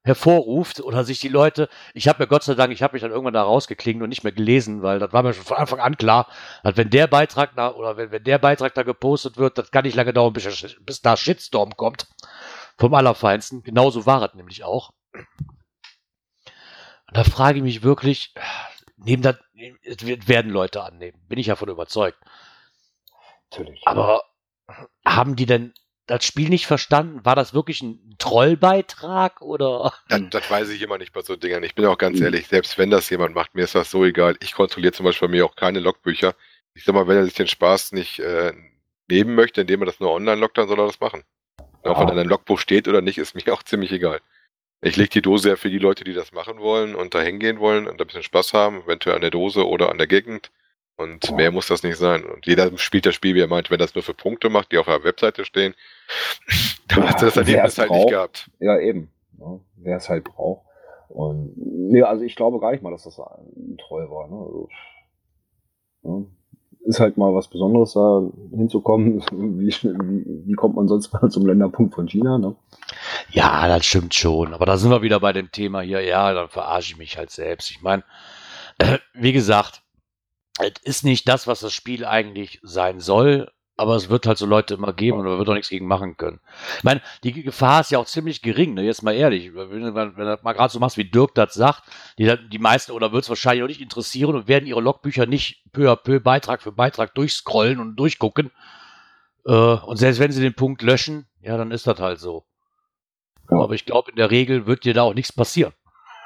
hervorruft 0.06 0.80
oder 0.80 1.04
sich 1.04 1.18
die 1.18 1.28
Leute, 1.28 1.68
ich 1.92 2.06
habe 2.06 2.22
mir 2.22 2.28
Gott 2.28 2.44
sei 2.44 2.54
Dank, 2.54 2.72
ich 2.72 2.82
habe 2.82 2.94
mich 2.94 3.02
dann 3.02 3.10
irgendwann 3.10 3.34
da 3.34 3.42
rausgeklingt 3.42 4.00
und 4.02 4.08
nicht 4.08 4.22
mehr 4.22 4.32
gelesen, 4.32 4.82
weil 4.82 5.00
das 5.00 5.12
war 5.12 5.24
mir 5.24 5.34
schon 5.34 5.44
von 5.44 5.56
Anfang 5.56 5.80
an 5.80 5.96
klar, 5.96 6.28
dass 6.62 6.76
wenn 6.76 6.90
der 6.90 7.08
Beitrag 7.08 7.56
da 7.56 7.72
oder 7.72 7.96
wenn, 7.96 8.12
wenn 8.12 8.22
der 8.22 8.38
Beitrag 8.38 8.72
da 8.74 8.84
gepostet 8.84 9.36
wird, 9.36 9.58
das 9.58 9.72
kann 9.72 9.84
nicht 9.84 9.96
lange 9.96 10.12
dauern, 10.12 10.32
bis, 10.32 10.76
bis 10.80 11.02
da 11.02 11.16
Shitstorm 11.16 11.76
kommt. 11.76 12.06
Vom 12.78 12.94
Allerfeinsten. 12.94 13.62
Genauso 13.62 14.06
war 14.06 14.22
es 14.22 14.34
nämlich 14.34 14.62
auch. 14.62 14.92
Und 17.08 17.16
da 17.16 17.24
frage 17.24 17.58
ich 17.58 17.64
mich 17.64 17.82
wirklich, 17.82 18.34
neben 18.96 19.22
das, 19.22 19.36
es 19.82 20.28
werden 20.28 20.52
Leute 20.52 20.82
annehmen, 20.82 21.18
bin 21.26 21.38
ich 21.38 21.46
ja 21.46 21.56
von 21.56 21.68
überzeugt. 21.68 22.18
Natürlich. 23.50 23.82
Aber 23.86 24.22
haben 25.04 25.36
die 25.36 25.46
denn 25.46 25.72
das 26.06 26.24
Spiel 26.24 26.48
nicht 26.48 26.66
verstanden. 26.66 27.24
War 27.24 27.34
das 27.34 27.52
wirklich 27.52 27.82
ein 27.82 28.14
Trollbeitrag 28.18 29.42
oder? 29.42 29.92
Das, 30.08 30.22
das 30.30 30.50
weiß 30.50 30.70
ich 30.70 30.82
immer 30.82 30.98
nicht 30.98 31.12
bei 31.12 31.22
so 31.22 31.36
Dingern. 31.36 31.64
Ich 31.64 31.74
bin 31.74 31.84
auch 31.86 31.98
ganz 31.98 32.20
ehrlich, 32.20 32.46
selbst 32.46 32.78
wenn 32.78 32.90
das 32.90 33.10
jemand 33.10 33.34
macht, 33.34 33.54
mir 33.54 33.64
ist 33.64 33.74
das 33.74 33.90
so 33.90 34.04
egal. 34.04 34.36
Ich 34.40 34.52
kontrolliere 34.52 34.92
zum 34.92 35.04
Beispiel 35.04 35.28
bei 35.28 35.32
mir 35.32 35.44
auch 35.44 35.56
keine 35.56 35.80
Logbücher. 35.80 36.34
Ich 36.74 36.84
sag 36.84 36.94
mal, 36.94 37.08
wenn 37.08 37.16
er 37.16 37.24
sich 37.24 37.34
den 37.34 37.48
Spaß 37.48 37.92
nicht 37.92 38.20
äh, 38.20 38.52
nehmen 39.08 39.34
möchte, 39.34 39.62
indem 39.62 39.82
er 39.82 39.86
das 39.86 40.00
nur 40.00 40.12
online 40.12 40.40
loggt, 40.40 40.58
dann 40.58 40.68
soll 40.68 40.78
er 40.78 40.86
das 40.86 41.00
machen. 41.00 41.24
Ja. 41.84 41.90
Ob 41.90 41.98
er 41.98 42.12
in 42.12 42.18
einem 42.18 42.28
Logbuch 42.28 42.58
steht 42.58 42.86
oder 42.86 43.00
nicht, 43.00 43.18
ist 43.18 43.34
mir 43.46 43.52
auch 43.52 43.62
ziemlich 43.62 43.92
egal. 43.92 44.20
Ich 44.82 44.96
lege 44.96 45.08
die 45.08 45.22
Dose 45.22 45.48
ja 45.48 45.56
für 45.56 45.70
die 45.70 45.78
Leute, 45.78 46.04
die 46.04 46.12
das 46.12 46.32
machen 46.32 46.58
wollen 46.58 46.94
und 46.94 47.14
da 47.14 47.20
hingehen 47.20 47.58
wollen 47.58 47.88
und 47.88 48.00
ein 48.00 48.06
bisschen 48.06 48.22
Spaß 48.22 48.52
haben, 48.52 48.82
eventuell 48.82 49.16
an 49.16 49.22
der 49.22 49.30
Dose 49.30 49.66
oder 49.66 49.90
an 49.90 49.98
der 49.98 50.06
Gegend. 50.06 50.50
Und 50.96 51.30
mehr 51.32 51.50
muss 51.52 51.68
das 51.68 51.82
nicht 51.82 51.98
sein. 51.98 52.24
Und 52.24 52.46
jeder 52.46 52.76
spielt 52.78 53.04
das 53.04 53.14
Spiel, 53.14 53.34
wie 53.34 53.40
er 53.40 53.48
meint, 53.48 53.70
wenn 53.70 53.78
das 53.78 53.94
nur 53.94 54.02
für 54.02 54.14
Punkte 54.14 54.48
macht, 54.48 54.72
die 54.72 54.78
auf 54.78 54.86
der 54.86 55.04
Webseite 55.04 55.44
stehen, 55.44 55.74
dann 56.88 57.02
ja, 57.02 57.08
hast 57.08 57.20
du 57.20 57.26
das 57.26 57.36
Erlebnis 57.36 57.78
halt 57.78 57.88
braucht, 57.88 58.00
nicht 58.00 58.10
gehabt. 58.10 58.50
Ja, 58.60 58.78
eben. 58.78 59.10
Ja, 59.38 59.60
wer 59.76 59.96
es 59.98 60.08
halt 60.08 60.24
braucht. 60.24 60.64
Und 61.08 61.52
nee, 61.56 62.02
also 62.02 62.24
ich 62.24 62.34
glaube 62.34 62.60
gar 62.60 62.72
nicht 62.72 62.82
mal, 62.82 62.90
dass 62.90 63.04
das 63.04 63.18
ein 63.18 63.76
Troll 63.78 64.10
war. 64.10 64.28
Ne? 64.28 64.36
Also, 64.36 64.68
ja, 66.02 66.26
ist 66.86 67.00
halt 67.00 67.16
mal 67.16 67.34
was 67.34 67.48
Besonderes, 67.48 67.92
da 67.92 68.22
hinzukommen. 68.56 69.22
Wie, 69.32 69.68
wie, 69.68 70.46
wie 70.46 70.54
kommt 70.54 70.76
man 70.76 70.88
sonst 70.88 71.12
mal 71.12 71.28
zum 71.28 71.46
Länderpunkt 71.46 71.94
von 71.94 72.08
China? 72.08 72.38
Ne? 72.38 72.54
Ja, 73.30 73.68
das 73.68 73.84
stimmt 73.84 74.14
schon. 74.14 74.54
Aber 74.54 74.66
da 74.66 74.76
sind 74.76 74.90
wir 74.90 75.02
wieder 75.02 75.20
bei 75.20 75.32
dem 75.32 75.50
Thema 75.50 75.80
hier. 75.80 76.00
Ja, 76.02 76.32
dann 76.32 76.48
verarsche 76.48 76.92
ich 76.92 76.98
mich 76.98 77.18
halt 77.18 77.30
selbst. 77.30 77.70
Ich 77.70 77.82
meine, 77.82 78.04
äh, 78.78 78.98
wie 79.14 79.32
gesagt, 79.32 79.82
es 80.58 80.72
ist 80.82 81.04
nicht 81.04 81.28
das, 81.28 81.46
was 81.46 81.60
das 81.60 81.72
Spiel 81.72 82.04
eigentlich 82.04 82.60
sein 82.62 83.00
soll, 83.00 83.50
aber 83.76 83.94
es 83.94 84.08
wird 84.08 84.26
halt 84.26 84.38
so 84.38 84.46
Leute 84.46 84.74
immer 84.74 84.92
geben 84.92 85.18
und 85.18 85.26
man 85.26 85.38
wird 85.38 85.48
auch 85.48 85.54
nichts 85.54 85.68
gegen 85.68 85.86
machen 85.86 86.16
können. 86.16 86.40
Ich 86.78 86.84
meine, 86.84 87.02
die 87.22 87.42
Gefahr 87.42 87.82
ist 87.82 87.90
ja 87.90 87.98
auch 87.98 88.06
ziemlich 88.06 88.40
gering, 88.40 88.74
ne? 88.74 88.82
jetzt 88.82 89.02
mal 89.02 89.14
ehrlich. 89.14 89.54
Wenn, 89.54 89.94
wenn, 89.94 90.16
wenn 90.16 90.26
du 90.26 90.38
mal 90.42 90.54
gerade 90.54 90.72
so 90.72 90.78
machst, 90.78 90.96
wie 90.96 91.04
Dirk 91.04 91.34
das 91.34 91.54
sagt, 91.54 91.82
die, 92.18 92.34
die 92.48 92.58
meisten 92.58 92.92
oder 92.92 93.12
wird 93.12 93.24
es 93.24 93.28
wahrscheinlich 93.28 93.62
auch 93.62 93.68
nicht 93.68 93.82
interessieren 93.82 94.34
und 94.34 94.48
werden 94.48 94.66
ihre 94.66 94.80
Logbücher 94.80 95.26
nicht 95.26 95.62
peu 95.72 95.92
à 95.92 95.96
peu 95.96 96.20
Beitrag 96.20 96.62
für 96.62 96.72
Beitrag 96.72 97.14
durchscrollen 97.14 97.78
und 97.78 97.96
durchgucken. 97.96 98.50
Äh, 99.44 99.52
und 99.52 99.98
selbst 99.98 100.20
wenn 100.20 100.32
sie 100.32 100.40
den 100.40 100.54
Punkt 100.54 100.80
löschen, 100.80 101.26
ja, 101.42 101.58
dann 101.58 101.70
ist 101.70 101.86
das 101.86 102.00
halt 102.00 102.18
so. 102.18 102.44
Ja. 103.50 103.58
Aber 103.58 103.74
ich 103.74 103.84
glaube, 103.84 104.10
in 104.10 104.16
der 104.16 104.30
Regel 104.30 104.66
wird 104.66 104.84
dir 104.84 104.94
da 104.94 105.02
auch 105.02 105.14
nichts 105.14 105.32
passieren. 105.32 105.72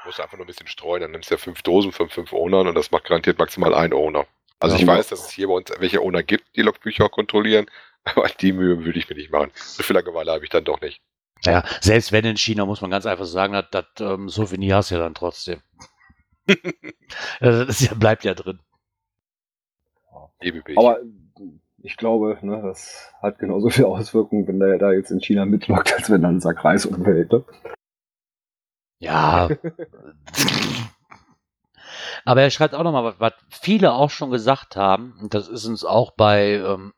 Du 0.01 0.07
musst 0.07 0.19
einfach 0.19 0.37
nur 0.37 0.45
ein 0.45 0.47
bisschen 0.47 0.67
streuen, 0.67 1.01
dann 1.01 1.11
nimmst 1.11 1.29
du 1.29 1.35
ja 1.35 1.37
fünf 1.37 1.61
Dosen 1.61 1.91
von 1.91 2.09
fünf 2.09 2.33
Ownern 2.33 2.67
und 2.67 2.75
das 2.75 2.91
macht 2.91 3.05
garantiert 3.05 3.37
maximal 3.37 3.73
ein 3.73 3.93
Owner. 3.93 4.25
Also 4.59 4.75
ja, 4.75 4.81
ich 4.81 4.87
weiß, 4.87 5.09
dass 5.09 5.25
es 5.25 5.31
hier 5.31 5.47
bei 5.47 5.53
uns 5.53 5.71
welche 5.79 6.01
Owner 6.01 6.23
gibt, 6.23 6.55
die 6.55 6.61
Logbücher 6.61 7.09
kontrollieren, 7.09 7.67
aber 8.03 8.27
die 8.29 8.53
Mühe 8.53 8.83
würde 8.83 8.97
ich 8.97 9.09
mir 9.09 9.15
nicht 9.15 9.31
machen. 9.31 9.51
So 9.53 9.83
viel 9.83 9.95
Langeweile 9.95 10.31
habe 10.31 10.43
ich 10.43 10.49
dann 10.49 10.63
doch 10.63 10.81
nicht. 10.81 11.01
Ja, 11.43 11.63
selbst 11.81 12.11
wenn 12.11 12.25
in 12.25 12.37
China, 12.37 12.65
muss 12.65 12.81
man 12.81 12.91
ganz 12.91 13.05
einfach 13.05 13.25
sagen, 13.25 13.53
das, 13.53 13.65
das 13.71 13.85
ähm, 13.99 14.29
Souvenir 14.29 14.77
hast 14.77 14.91
du 14.91 14.95
ja 14.95 15.01
dann 15.01 15.15
trotzdem. 15.15 15.61
das 17.39 17.79
ja, 17.81 17.93
bleibt 17.95 18.23
ja 18.23 18.33
drin. 18.33 18.59
Aber 20.75 20.99
ich 21.83 21.97
glaube, 21.97 22.37
ne, 22.41 22.61
das 22.63 23.11
hat 23.21 23.39
genauso 23.39 23.69
viel 23.69 23.85
Auswirkungen, 23.85 24.47
wenn 24.47 24.59
der 24.59 24.77
da 24.77 24.91
jetzt 24.91 25.11
in 25.11 25.21
China 25.21 25.45
mitlockt, 25.45 25.93
als 25.93 26.09
wenn 26.09 26.21
dann 26.21 26.37
ein 26.37 26.41
Sack 26.41 26.63
Reis 26.63 26.85
umfällt. 26.85 27.31
Ne? 27.31 27.43
Ja. 29.01 29.49
Aber 32.23 32.41
er 32.41 32.51
schreibt 32.51 32.75
auch 32.75 32.83
nochmal, 32.83 33.15
was, 33.17 33.33
viele 33.49 33.93
auch 33.93 34.11
schon 34.11 34.31
gesagt 34.31 34.75
haben, 34.75 35.17
und 35.19 35.33
das 35.33 35.47
ist 35.47 35.65
uns 35.65 35.83
auch 35.83 36.11
bei 36.11 36.53
ähm, 36.53 36.93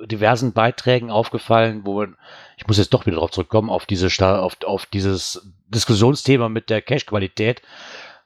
diversen 0.00 0.52
Beiträgen 0.52 1.10
aufgefallen, 1.10 1.84
wo 1.84 2.04
ich 2.56 2.66
muss 2.66 2.78
jetzt 2.78 2.92
doch 2.92 3.06
wieder 3.06 3.16
darauf 3.16 3.30
zurückkommen, 3.30 3.70
auf 3.70 3.86
diese 3.86 4.08
auf, 4.40 4.58
auf 4.64 4.86
dieses 4.86 5.50
Diskussionsthema 5.68 6.48
mit 6.48 6.70
der 6.70 6.82
Cache-Qualität. 6.82 7.62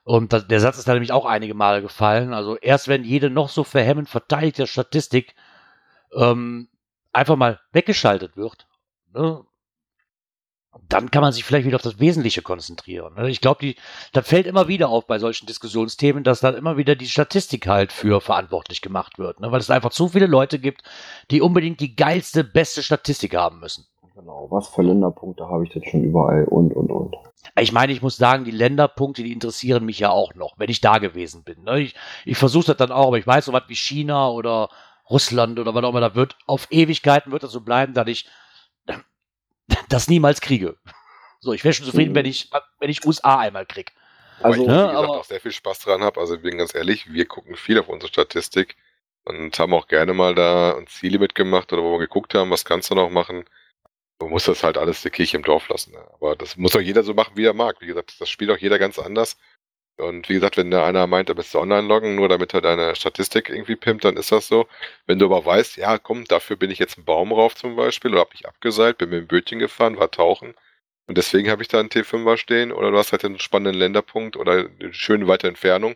Und 0.03 0.33
das, 0.33 0.47
der 0.47 0.59
Satz 0.59 0.77
ist 0.77 0.87
da 0.87 0.93
nämlich 0.93 1.13
auch 1.13 1.25
einige 1.25 1.53
Male 1.53 1.81
gefallen. 1.81 2.33
Also 2.33 2.57
erst 2.57 2.89
wenn 2.89 3.05
jede 3.05 3.29
noch 3.29 3.47
so 3.47 3.63
verhemmend 3.63 4.09
verteidigte 4.09 4.67
Statistik 4.67 5.33
ähm, 6.13 6.67
einfach 7.13 7.37
mal 7.37 7.61
weggeschaltet 7.71 8.35
wird, 8.35 8.67
ne, 9.13 9.45
dann 10.89 11.11
kann 11.11 11.21
man 11.21 11.31
sich 11.31 11.43
vielleicht 11.43 11.65
wieder 11.65 11.75
auf 11.75 11.81
das 11.81 11.99
Wesentliche 11.99 12.41
konzentrieren. 12.41 13.13
Ne? 13.15 13.29
Ich 13.29 13.41
glaube, 13.41 13.75
das 14.11 14.27
fällt 14.27 14.47
immer 14.47 14.67
wieder 14.67 14.89
auf 14.89 15.07
bei 15.07 15.19
solchen 15.19 15.45
Diskussionsthemen, 15.45 16.23
dass 16.23 16.39
dann 16.39 16.55
immer 16.55 16.77
wieder 16.77 16.95
die 16.95 17.07
Statistik 17.07 17.67
halt 17.67 17.91
für 17.91 18.21
verantwortlich 18.21 18.81
gemacht 18.81 19.19
wird, 19.19 19.39
ne? 19.39 19.51
weil 19.51 19.59
es 19.59 19.69
einfach 19.69 19.91
zu 19.91 20.09
viele 20.09 20.27
Leute 20.27 20.59
gibt, 20.59 20.83
die 21.31 21.41
unbedingt 21.41 21.79
die 21.79 21.95
geilste, 21.95 22.43
beste 22.43 22.83
Statistik 22.83 23.35
haben 23.35 23.59
müssen. 23.59 23.85
Genau, 24.15 24.47
was 24.51 24.67
für 24.67 24.83
Länderpunkte 24.83 25.47
habe 25.47 25.63
ich 25.63 25.71
denn 25.71 25.83
schon 25.83 26.03
überall 26.03 26.45
und, 26.45 26.73
und, 26.73 26.91
und. 26.91 27.15
Ich 27.59 27.71
meine, 27.71 27.91
ich 27.91 28.01
muss 28.01 28.17
sagen, 28.17 28.45
die 28.45 28.51
Länderpunkte, 28.51 29.23
die 29.23 29.33
interessieren 29.33 29.85
mich 29.85 29.99
ja 29.99 30.11
auch 30.11 30.35
noch, 30.35 30.53
wenn 30.57 30.69
ich 30.69 30.81
da 30.81 30.99
gewesen 30.99 31.43
bin. 31.43 31.63
Ne? 31.63 31.81
Ich, 31.81 31.95
ich 32.25 32.37
versuche 32.37 32.67
das 32.67 32.77
dann 32.77 32.91
auch, 32.91 33.07
aber 33.07 33.17
ich 33.17 33.27
weiß 33.27 33.45
so 33.45 33.53
was 33.53 33.63
wie 33.67 33.75
China 33.75 34.29
oder 34.29 34.69
Russland 35.09 35.59
oder 35.59 35.73
was 35.73 35.83
auch 35.83 35.89
immer, 35.89 35.99
da 35.99 36.15
wird 36.15 36.37
auf 36.45 36.67
Ewigkeiten 36.69 37.31
wird 37.31 37.43
das 37.43 37.51
so 37.51 37.61
bleiben, 37.61 37.93
dass 37.93 38.07
ich 38.07 38.27
das 39.93 40.07
niemals 40.07 40.41
kriege. 40.41 40.77
So, 41.39 41.53
ich 41.53 41.63
wäre 41.63 41.73
schon 41.73 41.85
zufrieden, 41.85 42.15
wenn 42.15 42.25
ich, 42.25 42.49
wenn 42.79 42.89
ich 42.89 43.05
USA 43.05 43.39
einmal 43.39 43.65
kriege. 43.65 43.91
Also, 44.41 44.61
ich, 44.63 44.67
wie 44.67 44.71
gesagt, 44.71 44.95
aber, 44.95 45.19
auch 45.19 45.23
sehr 45.23 45.39
viel 45.39 45.51
Spaß 45.51 45.79
dran 45.79 46.01
habe. 46.01 46.19
Also, 46.19 46.35
ich 46.35 46.41
bin 46.41 46.57
ganz 46.57 46.73
ehrlich, 46.73 47.11
wir 47.11 47.25
gucken 47.25 47.55
viel 47.55 47.79
auf 47.79 47.89
unsere 47.89 48.11
Statistik 48.11 48.75
und 49.25 49.57
haben 49.57 49.73
auch 49.73 49.87
gerne 49.87 50.13
mal 50.13 50.35
da 50.35 50.75
ein 50.77 50.87
Ziele 50.87 51.19
mitgemacht 51.19 51.71
oder 51.71 51.83
wo 51.83 51.93
wir 51.93 51.99
geguckt 51.99 52.33
haben, 52.33 52.49
was 52.49 52.65
kannst 52.65 52.89
du 52.89 52.95
noch 52.95 53.09
machen. 53.09 53.45
Man 54.19 54.29
muss 54.29 54.45
das 54.45 54.63
halt 54.63 54.77
alles 54.77 55.01
der 55.01 55.11
Kirche 55.11 55.37
im 55.37 55.43
Dorf 55.43 55.67
lassen. 55.69 55.91
Ne? 55.91 56.05
Aber 56.13 56.35
das 56.35 56.57
muss 56.57 56.75
auch 56.75 56.81
jeder 56.81 57.03
so 57.03 57.13
machen, 57.13 57.33
wie 57.35 57.45
er 57.45 57.53
mag. 57.53 57.81
Wie 57.81 57.87
gesagt, 57.87 58.19
das 58.19 58.29
spielt 58.29 58.51
auch 58.51 58.57
jeder 58.57 58.79
ganz 58.79 58.99
anders. 58.99 59.37
Und 59.97 60.27
wie 60.27 60.33
gesagt, 60.33 60.57
wenn 60.57 60.71
da 60.71 60.85
einer 60.85 61.05
meint, 61.05 61.29
da 61.29 61.33
bist 61.33 61.53
du 61.53 61.59
online 61.59 61.87
loggen, 61.87 62.15
nur 62.15 62.27
damit 62.27 62.53
er 62.53 62.61
deine 62.61 62.95
Statistik 62.95 63.49
irgendwie 63.49 63.75
pimpt, 63.75 64.05
dann 64.05 64.17
ist 64.17 64.31
das 64.31 64.47
so. 64.47 64.67
Wenn 65.05 65.19
du 65.19 65.25
aber 65.25 65.45
weißt, 65.45 65.77
ja, 65.77 65.99
komm, 65.99 66.25
dafür 66.25 66.55
bin 66.55 66.71
ich 66.71 66.79
jetzt 66.79 66.97
einen 66.97 67.05
Baum 67.05 67.31
rauf 67.31 67.55
zum 67.55 67.75
Beispiel 67.75 68.11
oder 68.11 68.21
hab 68.21 68.31
mich 68.31 68.47
abgeseilt, 68.47 68.97
bin 68.97 69.09
mit 69.09 69.19
dem 69.21 69.27
Bötchen 69.27 69.59
gefahren, 69.59 69.97
war 69.97 70.09
tauchen 70.09 70.55
und 71.07 71.17
deswegen 71.17 71.49
habe 71.49 71.61
ich 71.61 71.67
da 71.67 71.79
einen 71.79 71.89
T5er 71.89 72.37
stehen 72.37 72.71
oder 72.71 72.91
du 72.91 72.97
hast 72.97 73.11
halt 73.11 73.25
einen 73.25 73.39
spannenden 73.39 73.79
Länderpunkt 73.79 74.37
oder 74.37 74.69
eine 74.79 74.93
schöne 74.93 75.27
weite 75.27 75.47
Entfernung. 75.47 75.95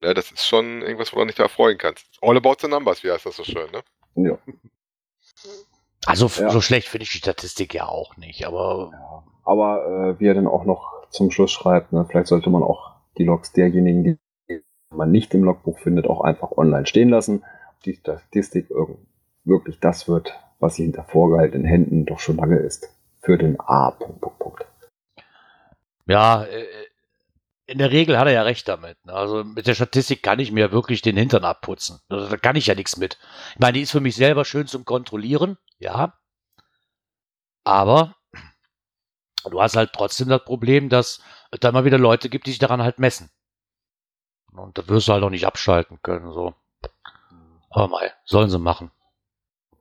Ja, 0.00 0.14
das 0.14 0.30
ist 0.30 0.46
schon 0.46 0.82
irgendwas, 0.82 1.12
woran 1.12 1.26
dich 1.26 1.36
da 1.36 1.48
freuen 1.48 1.76
kannst. 1.76 2.06
All 2.22 2.36
about 2.36 2.56
the 2.60 2.68
numbers, 2.68 3.02
wie 3.02 3.10
heißt 3.10 3.26
das 3.26 3.36
so 3.36 3.42
schön, 3.42 3.68
ne? 3.72 3.82
Ja. 4.14 4.38
Also 6.06 6.26
ja. 6.40 6.50
so 6.50 6.60
schlecht 6.60 6.88
finde 6.88 7.02
ich 7.02 7.10
die 7.10 7.18
Statistik 7.18 7.74
ja 7.74 7.86
auch 7.86 8.16
nicht, 8.16 8.46
aber. 8.46 8.90
Ja. 8.92 9.24
Aber 9.44 10.14
äh, 10.16 10.20
wie 10.20 10.28
er 10.28 10.34
dann 10.34 10.46
auch 10.46 10.64
noch 10.64 11.08
zum 11.10 11.30
Schluss 11.30 11.50
schreibt, 11.50 11.92
ne, 11.92 12.06
vielleicht 12.08 12.28
sollte 12.28 12.50
man 12.50 12.62
auch 12.62 12.92
die 13.18 13.24
Logs 13.24 13.52
derjenigen, 13.52 14.18
die 14.48 14.62
man 14.90 15.10
nicht 15.10 15.34
im 15.34 15.44
Logbuch 15.44 15.78
findet, 15.78 16.06
auch 16.06 16.20
einfach 16.22 16.52
online 16.52 16.86
stehen 16.86 17.10
lassen. 17.10 17.44
Die 17.84 17.94
Statistik 17.94 18.68
wirklich 19.44 19.80
das 19.80 20.08
wird, 20.08 20.32
was 20.58 20.76
sie 20.76 20.84
hinter 20.84 21.04
vorgehaltenen 21.04 21.66
Händen 21.66 22.06
doch 22.06 22.18
schon 22.18 22.36
lange 22.36 22.58
ist. 22.58 22.88
Für 23.20 23.36
den 23.36 23.58
A. 23.60 23.90
Punkt. 23.90 24.66
Ja, 26.06 26.44
äh, 26.44 26.64
in 27.66 27.78
der 27.78 27.92
Regel 27.92 28.18
hat 28.18 28.26
er 28.26 28.32
ja 28.32 28.42
recht 28.42 28.66
damit. 28.66 28.96
Ne? 29.04 29.12
Also 29.12 29.44
mit 29.44 29.66
der 29.66 29.74
Statistik 29.74 30.22
kann 30.22 30.38
ich 30.38 30.50
mir 30.50 30.72
wirklich 30.72 31.02
den 31.02 31.18
Hintern 31.18 31.44
abputzen. 31.44 32.00
Da 32.08 32.36
kann 32.38 32.56
ich 32.56 32.66
ja 32.66 32.74
nichts 32.74 32.96
mit. 32.96 33.18
Ich 33.52 33.60
meine, 33.60 33.74
die 33.74 33.82
ist 33.82 33.92
für 33.92 34.00
mich 34.00 34.16
selber 34.16 34.46
schön 34.46 34.66
zum 34.66 34.86
Kontrollieren, 34.86 35.58
ja. 35.78 36.14
Aber 37.64 38.16
du 39.50 39.60
hast 39.60 39.76
halt 39.76 39.92
trotzdem 39.92 40.28
das 40.28 40.44
Problem, 40.44 40.88
dass 40.88 41.20
es 41.50 41.60
da 41.60 41.68
immer 41.68 41.84
wieder 41.84 41.98
Leute 41.98 42.28
gibt, 42.28 42.46
die 42.46 42.50
sich 42.50 42.58
daran 42.58 42.82
halt 42.82 42.98
messen. 42.98 43.30
Und 44.52 44.78
da 44.78 44.88
wirst 44.88 45.08
du 45.08 45.12
halt 45.12 45.22
auch 45.22 45.30
nicht 45.30 45.46
abschalten 45.46 46.00
können, 46.02 46.32
so. 46.32 46.54
Aber 47.70 47.88
mal, 47.88 48.12
sollen 48.24 48.50
sie 48.50 48.58
machen. 48.58 48.90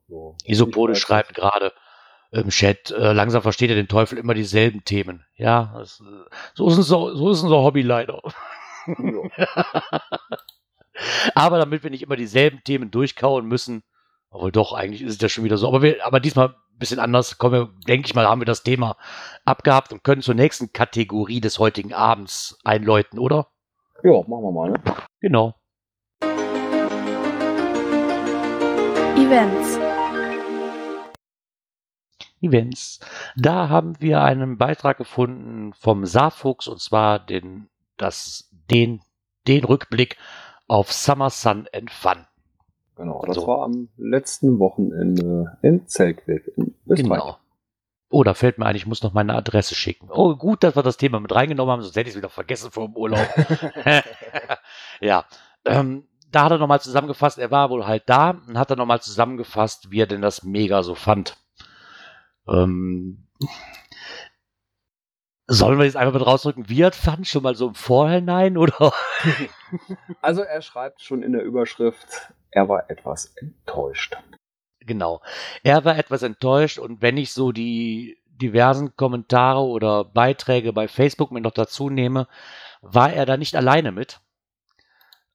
So. 0.08 0.36
Isopode 0.44 0.96
schreibt 0.96 1.34
gerade 1.34 1.74
im 2.32 2.50
Chat, 2.50 2.92
äh, 2.92 3.14
langsam 3.14 3.42
versteht 3.42 3.70
er 3.70 3.76
den 3.76 3.88
Teufel 3.88 4.18
immer 4.18 4.34
dieselben 4.34 4.84
Themen. 4.84 5.26
Ja, 5.36 5.74
das, 5.78 6.02
äh, 6.02 6.30
so, 6.54 6.68
ist 6.68 6.78
unser, 6.78 7.16
so 7.16 7.32
ist 7.32 7.42
unser 7.42 7.58
Hobby 7.58 7.82
leider. 7.82 8.22
aber 11.36 11.58
damit 11.58 11.84
wir 11.84 11.90
nicht 11.90 12.04
immer 12.04 12.18
dieselben 12.18 12.64
Themen 12.64 12.92
durchkauen 12.92 13.46
müssen, 13.46 13.84
obwohl 14.30 14.52
doch, 14.52 14.74
eigentlich 14.74 15.02
ist 15.02 15.16
es 15.16 15.22
ja 15.22 15.30
schon 15.30 15.46
wieder 15.46 15.58
so. 15.58 15.68
Aber, 15.68 15.82
wir, 15.82 16.06
aber 16.06 16.20
diesmal 16.20 16.56
bisschen 16.78 17.00
anders. 17.00 17.38
Kommen 17.38 17.54
wir, 17.54 17.70
denke 17.88 18.08
ich 18.08 18.16
mal, 18.16 18.28
haben 18.28 18.42
wir 18.42 18.46
das 18.46 18.64
Thema 18.64 18.98
abgehabt 19.46 19.94
und 19.94 20.04
können 20.04 20.22
zur 20.22 20.36
nächsten 20.36 20.74
Kategorie 20.74 21.42
des 21.42 21.60
heutigen 21.60 21.94
Abends 21.94 22.58
einläuten, 22.64 23.20
oder? 23.20 23.48
Ja, 24.04 24.12
machen 24.28 24.44
wir 24.44 24.52
mal, 24.52 24.70
ne? 24.72 24.80
Genau. 25.22 25.56
Events. 29.18 29.80
Events. 32.42 33.00
Da 33.36 33.70
haben 33.70 34.00
wir 34.00 34.22
einen 34.22 34.58
Beitrag 34.58 34.98
gefunden 34.98 35.74
vom 35.74 36.06
Saarfuchs 36.06 36.68
und 36.68 36.80
zwar 36.80 37.18
den, 37.20 37.70
das, 37.98 38.50
den, 38.70 39.02
den 39.48 39.64
Rückblick 39.64 40.18
auf 40.68 40.92
Summer 40.94 41.32
Sun 41.32 41.68
and 41.74 41.90
Fun. 41.90 42.27
Genau, 42.98 43.24
das 43.26 43.36
so. 43.36 43.48
war 43.48 43.64
am 43.64 43.90
letzten 43.98 44.60
Wochenende 44.60 45.58
in 45.62 45.88
Zeltweg 45.88 46.52
in 46.58 46.76
Österreich. 46.88 47.22
Genau. 47.22 47.38
Oh, 48.10 48.24
da 48.24 48.34
fällt 48.34 48.58
mir 48.58 48.66
ein, 48.66 48.76
ich 48.76 48.88
muss 48.88 49.04
noch 49.04 49.14
meine 49.14 49.36
Adresse 49.36 49.76
schicken. 49.76 50.10
Oh, 50.10 50.36
gut, 50.36 50.64
dass 50.64 50.76
wir 50.76 50.84
das 50.84 50.98
Thema 50.98 51.20
mit 51.20 51.36
reingenommen 51.36 51.72
haben, 51.72 51.82
sonst 51.82 51.96
hätte 51.96 52.10
ich 52.10 52.16
es 52.16 52.18
wieder 52.18 52.30
vergessen 52.30 52.72
vor 52.72 52.88
dem 52.88 52.96
Urlaub. 52.96 53.28
ja, 55.02 55.26
ähm, 55.66 56.08
da 56.32 56.46
hat 56.46 56.52
er 56.52 56.58
nochmal 56.58 56.82
zusammengefasst, 56.82 57.38
er 57.38 57.52
war 57.52 57.70
wohl 57.70 57.86
halt 57.86 58.04
da 58.08 58.32
und 58.48 58.58
hat 58.58 58.70
er 58.70 58.78
nochmal 58.78 59.02
zusammengefasst, 59.02 59.92
wie 59.92 60.02
er 60.02 60.08
denn 60.08 60.22
das 60.22 60.44
mega 60.44 60.84
so 60.84 60.96
fand. 60.96 61.38
Ähm, 62.48 63.28
sollen 65.48 65.78
wir 65.78 65.86
jetzt 65.86 65.98
einfach 65.98 66.14
mal 66.14 66.24
rausdrücken, 66.24 66.70
wie 66.70 66.82
er 66.82 66.92
fand, 66.92 67.28
schon 67.28 67.44
mal 67.44 67.56
so 67.56 67.70
im 67.70 67.76
Vorhinein, 67.76 68.58
oder? 68.58 68.94
also 70.22 70.42
er 70.42 70.62
schreibt 70.62 71.02
schon 71.02 71.24
in 71.24 71.32
der 71.32 71.44
Überschrift, 71.44 72.34
er 72.58 72.68
war 72.68 72.90
etwas 72.90 73.34
enttäuscht. 73.36 74.18
Genau. 74.80 75.22
Er 75.62 75.86
war 75.86 75.96
etwas 75.96 76.24
enttäuscht 76.24 76.80
und 76.80 77.04
wenn 77.04 77.16
ich 77.16 77.32
so 77.32 77.52
die 77.52 78.18
diversen 78.26 78.96
Kommentare 78.96 79.62
oder 79.62 80.04
Beiträge 80.04 80.74
bei 80.74 80.88
Facebook 80.88 81.32
mir 81.32 81.42
noch 81.42 81.52
dazu 81.52 81.92
nehme, 81.92 82.28
war 82.82 83.14
er 83.14 83.28
da 83.28 83.38
nicht 83.38 83.56
alleine 83.56 83.92
mit. 83.92 84.22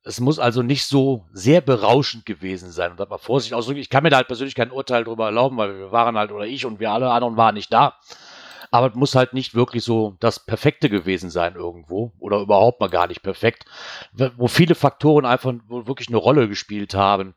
Es 0.03 0.19
muss 0.19 0.41
also 0.41 0.63
nicht 0.63 0.85
so 0.85 1.27
sehr 1.33 1.61
berauschend 1.61 2.27
gewesen 2.27 2.73
sein. 2.73 2.91
Und 2.91 2.99
da 2.99 3.07
mal 3.07 3.19
Vorsicht 3.19 3.55
ausdrücken. 3.55 3.79
Ich 3.79 3.91
kann 3.91 4.03
mir 4.03 4.11
da 4.11 4.17
halt 4.17 4.27
persönlich 4.27 4.57
kein 4.57 4.73
Urteil 4.73 5.05
darüber 5.05 5.27
erlauben, 5.27 5.57
weil 5.57 5.79
wir 5.79 5.93
waren 5.93 6.19
halt, 6.19 6.33
oder 6.33 6.47
ich 6.47 6.67
und 6.67 6.81
wir 6.81 6.91
alle 6.91 7.13
anderen 7.13 7.37
waren 7.37 7.55
nicht 7.55 7.73
da. 7.73 7.99
Aber 8.73 8.89
es 8.89 8.95
muss 8.95 9.15
halt 9.15 9.35
nicht 9.35 9.55
wirklich 9.55 9.85
so 9.85 10.17
das 10.19 10.45
Perfekte 10.45 10.89
gewesen 10.89 11.29
sein 11.31 11.55
irgendwo. 11.55 12.13
Oder 12.19 12.41
überhaupt 12.41 12.81
mal 12.81 12.89
gar 12.89 13.07
nicht 13.07 13.23
perfekt. 13.23 13.67
Wo 14.13 14.49
viele 14.49 14.75
Faktoren 14.75 15.27
einfach 15.27 15.53
wirklich 15.69 16.09
eine 16.09 16.17
Rolle 16.17 16.49
gespielt 16.49 16.95
haben. 16.95 17.35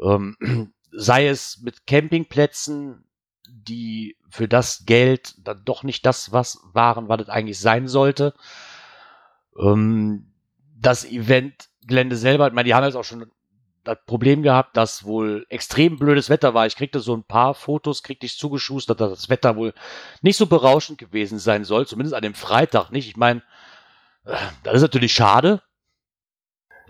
Ähm, 0.00 0.36
sei 0.92 1.26
es 1.26 1.62
mit 1.62 1.86
Campingplätzen, 1.86 3.04
die 3.48 4.18
für 4.28 4.46
das 4.46 4.84
Geld 4.84 5.34
dann 5.38 5.64
doch 5.64 5.82
nicht 5.82 6.04
das 6.04 6.32
was 6.32 6.60
waren, 6.74 7.08
was 7.08 7.22
es 7.22 7.28
eigentlich 7.30 7.58
sein 7.58 7.88
sollte. 7.88 8.34
Ähm, 9.58 10.32
das 10.76 11.06
Eventgelände 11.06 12.16
selber, 12.16 12.46
ich 12.46 12.52
meine, 12.52 12.66
die 12.66 12.74
haben 12.74 12.84
jetzt 12.84 12.94
auch 12.94 13.04
schon 13.04 13.30
das 13.88 14.04
Problem 14.04 14.42
gehabt, 14.42 14.76
dass 14.76 15.04
wohl 15.04 15.46
extrem 15.48 15.98
blödes 15.98 16.28
Wetter 16.28 16.54
war. 16.54 16.66
Ich 16.66 16.76
kriegte 16.76 17.00
so 17.00 17.14
ein 17.14 17.24
paar 17.24 17.54
Fotos, 17.54 18.02
kriegte 18.02 18.26
ich 18.26 18.36
zugeschustert, 18.36 19.00
dass 19.00 19.10
das 19.10 19.30
Wetter 19.30 19.56
wohl 19.56 19.72
nicht 20.20 20.36
so 20.36 20.46
berauschend 20.46 20.98
gewesen 20.98 21.38
sein 21.38 21.64
soll, 21.64 21.86
zumindest 21.86 22.14
an 22.14 22.22
dem 22.22 22.34
Freitag 22.34 22.90
nicht. 22.90 23.08
Ich 23.08 23.16
meine, 23.16 23.42
äh, 24.24 24.36
das 24.62 24.74
ist 24.74 24.82
natürlich 24.82 25.12
schade. 25.12 25.62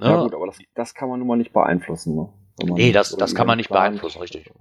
Ne? 0.01 0.09
Ja 0.09 0.23
gut, 0.23 0.35
aber 0.35 0.47
das, 0.47 0.59
das 0.75 0.95
kann 0.95 1.09
man 1.09 1.21
nun 1.21 1.29
mal 1.29 1.37
nicht 1.37 1.53
beeinflussen. 1.53 2.17
Ne? 2.17 2.29
Nee, 2.65 2.93
das, 2.93 3.17
das 3.17 3.35
kann 3.35 3.47
man 3.47 3.59
nicht 3.59 3.71
beeinflussen, 3.71 4.21
richtig. 4.21 4.53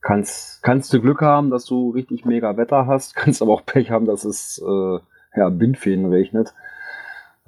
Kannst, 0.00 0.62
kannst 0.62 0.92
du 0.92 1.00
Glück 1.00 1.20
haben, 1.20 1.50
dass 1.50 1.66
du 1.66 1.90
richtig 1.90 2.24
mega 2.24 2.56
Wetter 2.56 2.86
hast, 2.86 3.14
kannst 3.14 3.42
aber 3.42 3.52
auch 3.52 3.64
Pech 3.64 3.90
haben, 3.90 4.06
dass 4.06 4.24
es 4.24 4.58
äh, 4.58 4.98
ja, 5.36 5.48
Bindfäden 5.50 6.06
regnet. 6.06 6.52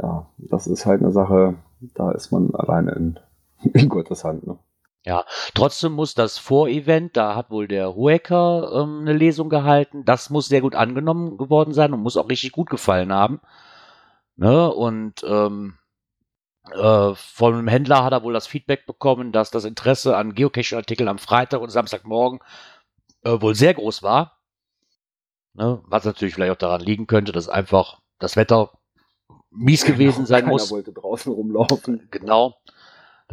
Ja, 0.01 0.27
das 0.39 0.67
ist 0.67 0.87
halt 0.87 1.03
eine 1.03 1.13
Sache, 1.13 1.55
da 1.95 2.13
ist 2.13 2.31
man 2.31 2.55
alleine 2.55 2.93
in, 2.93 3.19
in 3.75 3.89
Gottes 3.89 4.25
Hand. 4.25 4.47
Ne? 4.47 4.59
Ja, 5.05 5.25
trotzdem 5.55 5.93
muss 5.93 6.15
das 6.15 6.39
Vorevent, 6.39 7.17
da 7.17 7.35
hat 7.35 7.51
wohl 7.51 7.67
der 7.69 7.95
Huecker 7.97 8.71
ähm, 8.83 9.01
eine 9.01 9.13
Lesung 9.15 9.49
gehalten, 9.49 10.05
das 10.05 10.31
muss 10.31 10.47
sehr 10.49 10.61
gut 10.61 10.75
angenommen 10.77 11.39
geworden 11.39 11.73
sein 11.75 11.93
und 11.93 12.01
muss 12.03 12.17
auch 12.17 12.29
richtig 12.29 12.53
gut 12.53 12.71
gefallen 12.71 13.13
haben. 13.13 13.41
Ne? 14.37 14.71
Und 14.73 15.25
ähm, 15.25 15.79
Äh, 16.71 17.15
von 17.17 17.55
einem 17.55 17.69
Händler 17.69 18.05
hat 18.05 18.13
er 18.13 18.23
wohl 18.23 18.33
das 18.33 18.47
Feedback 18.47 18.87
bekommen, 18.87 19.33
dass 19.33 19.51
das 19.51 19.65
Interesse 19.65 20.17
an 20.17 20.35
Geocaching-Artikeln 20.35 21.09
am 21.09 21.19
Freitag 21.19 21.61
und 21.61 21.71
Samstagmorgen 21.71 22.41
äh, 23.25 23.41
wohl 23.41 23.55
sehr 23.57 23.75
groß 23.75 24.03
war. 24.03 24.39
Ne? 25.55 25.83
Was 25.87 26.05
natürlich 26.05 26.35
vielleicht 26.35 26.53
auch 26.53 26.57
daran 26.57 26.81
liegen 26.81 27.07
könnte, 27.07 27.33
dass 27.33 27.49
einfach 27.49 28.01
das 28.19 28.37
Wetter 28.37 28.71
mies 29.51 29.85
gewesen 29.85 30.27
sein 30.27 30.47
Keiner 30.47 30.53
muss. 30.53 30.71
wollte 30.71 30.93
draußen 30.93 31.33
rumlaufen. 31.33 32.09
Genau. 32.11 32.55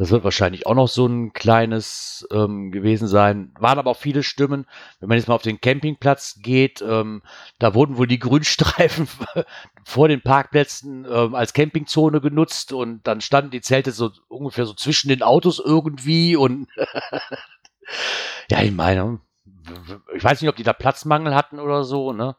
Das 0.00 0.10
wird 0.10 0.24
wahrscheinlich 0.24 0.66
auch 0.66 0.74
noch 0.74 0.88
so 0.88 1.04
ein 1.04 1.34
kleines 1.34 2.26
ähm, 2.30 2.72
gewesen 2.72 3.06
sein. 3.06 3.52
Waren 3.60 3.78
aber 3.78 3.90
auch 3.90 3.98
viele 3.98 4.22
Stimmen. 4.22 4.64
Wenn 4.98 5.10
man 5.10 5.18
jetzt 5.18 5.28
mal 5.28 5.34
auf 5.34 5.42
den 5.42 5.60
Campingplatz 5.60 6.38
geht, 6.40 6.80
ähm, 6.80 7.20
da 7.58 7.74
wurden 7.74 7.98
wohl 7.98 8.06
die 8.06 8.18
Grünstreifen 8.18 9.06
vor 9.84 10.08
den 10.08 10.22
Parkplätzen 10.22 11.04
ähm, 11.04 11.34
als 11.34 11.52
Campingzone 11.52 12.22
genutzt 12.22 12.72
und 12.72 13.06
dann 13.06 13.20
standen 13.20 13.50
die 13.50 13.60
Zelte 13.60 13.92
so 13.92 14.10
ungefähr 14.28 14.64
so 14.64 14.72
zwischen 14.72 15.10
den 15.10 15.22
Autos 15.22 15.58
irgendwie 15.62 16.34
und 16.34 16.66
ja, 18.50 18.62
ich 18.62 18.72
meine, 18.72 19.20
ich 20.14 20.24
weiß 20.24 20.40
nicht, 20.40 20.48
ob 20.48 20.56
die 20.56 20.62
da 20.62 20.72
Platzmangel 20.72 21.34
hatten 21.34 21.60
oder 21.60 21.84
so, 21.84 22.14
ne? 22.14 22.36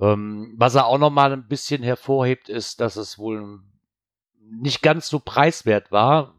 Ähm, 0.00 0.54
was 0.56 0.76
er 0.76 0.86
auch 0.86 0.98
noch 0.98 1.10
mal 1.10 1.32
ein 1.32 1.48
bisschen 1.48 1.82
hervorhebt, 1.82 2.48
ist, 2.48 2.80
dass 2.80 2.94
es 2.94 3.18
wohl 3.18 3.58
nicht 4.38 4.82
ganz 4.82 5.08
so 5.08 5.18
preiswert 5.18 5.90
war. 5.90 6.35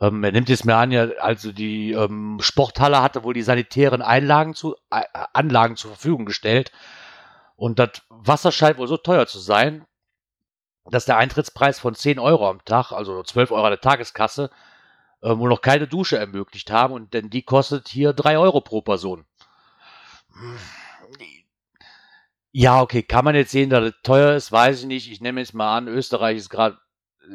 Ähm, 0.00 0.24
er 0.24 0.32
nimmt 0.32 0.48
jetzt 0.48 0.64
mir 0.64 0.76
an, 0.76 0.90
ja, 0.90 1.08
also 1.20 1.52
die 1.52 1.92
ähm, 1.92 2.38
Sporthalle 2.40 3.02
hatte 3.02 3.22
wohl 3.22 3.34
die 3.34 3.42
sanitären 3.42 4.00
Einlagen 4.00 4.54
zu, 4.54 4.74
äh, 4.90 5.02
Anlagen 5.34 5.76
zur 5.76 5.90
Verfügung 5.90 6.24
gestellt. 6.24 6.72
Und 7.56 7.78
das 7.78 8.02
Wasser 8.08 8.50
scheint 8.52 8.78
wohl 8.78 8.88
so 8.88 8.96
teuer 8.96 9.26
zu 9.26 9.38
sein, 9.38 9.84
dass 10.86 11.04
der 11.04 11.18
Eintrittspreis 11.18 11.78
von 11.78 11.94
10 11.94 12.18
Euro 12.18 12.48
am 12.48 12.64
Tag, 12.64 12.92
also 12.92 13.22
12 13.22 13.50
Euro 13.52 13.64
an 13.64 13.72
der 13.72 13.80
Tageskasse, 13.80 14.50
äh, 15.20 15.36
wohl 15.36 15.50
noch 15.50 15.60
keine 15.60 15.86
Dusche 15.86 16.16
ermöglicht 16.16 16.70
haben. 16.70 16.94
Und 16.94 17.12
denn 17.12 17.28
die 17.28 17.42
kostet 17.42 17.88
hier 17.88 18.14
3 18.14 18.38
Euro 18.38 18.62
pro 18.62 18.80
Person. 18.80 19.26
Ja, 22.52 22.80
okay, 22.80 23.02
kann 23.02 23.26
man 23.26 23.34
jetzt 23.34 23.50
sehen, 23.50 23.68
dass 23.68 23.84
es 23.84 23.94
teuer 24.02 24.34
ist, 24.34 24.50
weiß 24.50 24.80
ich 24.80 24.86
nicht. 24.86 25.12
Ich 25.12 25.20
nehme 25.20 25.40
jetzt 25.40 25.52
mal 25.52 25.76
an, 25.76 25.88
Österreich 25.88 26.38
ist 26.38 26.48
gerade, 26.48 26.78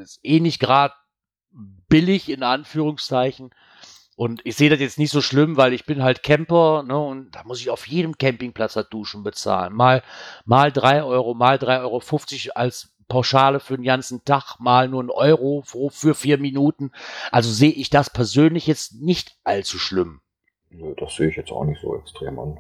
ist 0.01 0.19
eh 0.23 0.39
nicht 0.39 0.59
gerade 0.59 0.95
billig 1.87 2.29
in 2.29 2.43
Anführungszeichen. 2.43 3.51
Und 4.15 4.41
ich 4.45 4.55
sehe 4.55 4.69
das 4.69 4.79
jetzt 4.79 4.97
nicht 4.97 5.11
so 5.11 5.21
schlimm, 5.21 5.57
weil 5.57 5.73
ich 5.73 5.85
bin 5.85 6.01
halt 6.01 6.23
Camper, 6.23 6.83
ne, 6.83 6.97
und 6.97 7.31
da 7.31 7.43
muss 7.43 7.59
ich 7.59 7.69
auf 7.69 7.85
jedem 7.87 8.17
Campingplatz 8.17 8.77
halt 8.77 8.93
Duschen 8.93 9.23
bezahlen. 9.23 9.73
Mal, 9.73 10.03
mal 10.45 10.71
drei 10.71 11.03
Euro, 11.03 11.33
mal 11.33 11.59
drei 11.59 11.79
Euro 11.79 11.99
50 11.99 12.55
als 12.55 12.95
Pauschale 13.09 13.59
für 13.59 13.75
den 13.75 13.83
ganzen 13.83 14.23
Tag, 14.23 14.57
mal 14.59 14.87
nur 14.87 15.03
ein 15.03 15.09
Euro 15.09 15.63
für, 15.65 15.89
für 15.91 16.15
vier 16.15 16.37
Minuten. 16.37 16.91
Also 17.31 17.51
sehe 17.51 17.71
ich 17.71 17.89
das 17.89 18.09
persönlich 18.09 18.67
jetzt 18.67 19.01
nicht 19.01 19.35
allzu 19.43 19.77
schlimm. 19.77 20.21
Nö, 20.69 20.93
das 20.97 21.15
sehe 21.15 21.29
ich 21.29 21.35
jetzt 21.35 21.51
auch 21.51 21.65
nicht 21.65 21.81
so 21.81 21.95
extrem 21.97 22.39
an. 22.39 22.57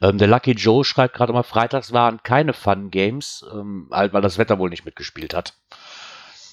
Ähm, 0.00 0.18
der 0.18 0.28
Lucky 0.28 0.52
Joe 0.52 0.84
schreibt 0.84 1.14
gerade 1.14 1.32
mal, 1.32 1.42
freitags 1.42 1.92
waren 1.92 2.22
keine 2.22 2.52
Fun 2.52 2.90
Games, 2.90 3.44
ähm, 3.52 3.88
halt, 3.90 4.12
weil 4.12 4.22
das 4.22 4.38
Wetter 4.38 4.58
wohl 4.58 4.70
nicht 4.70 4.84
mitgespielt 4.84 5.34
hat. 5.34 5.54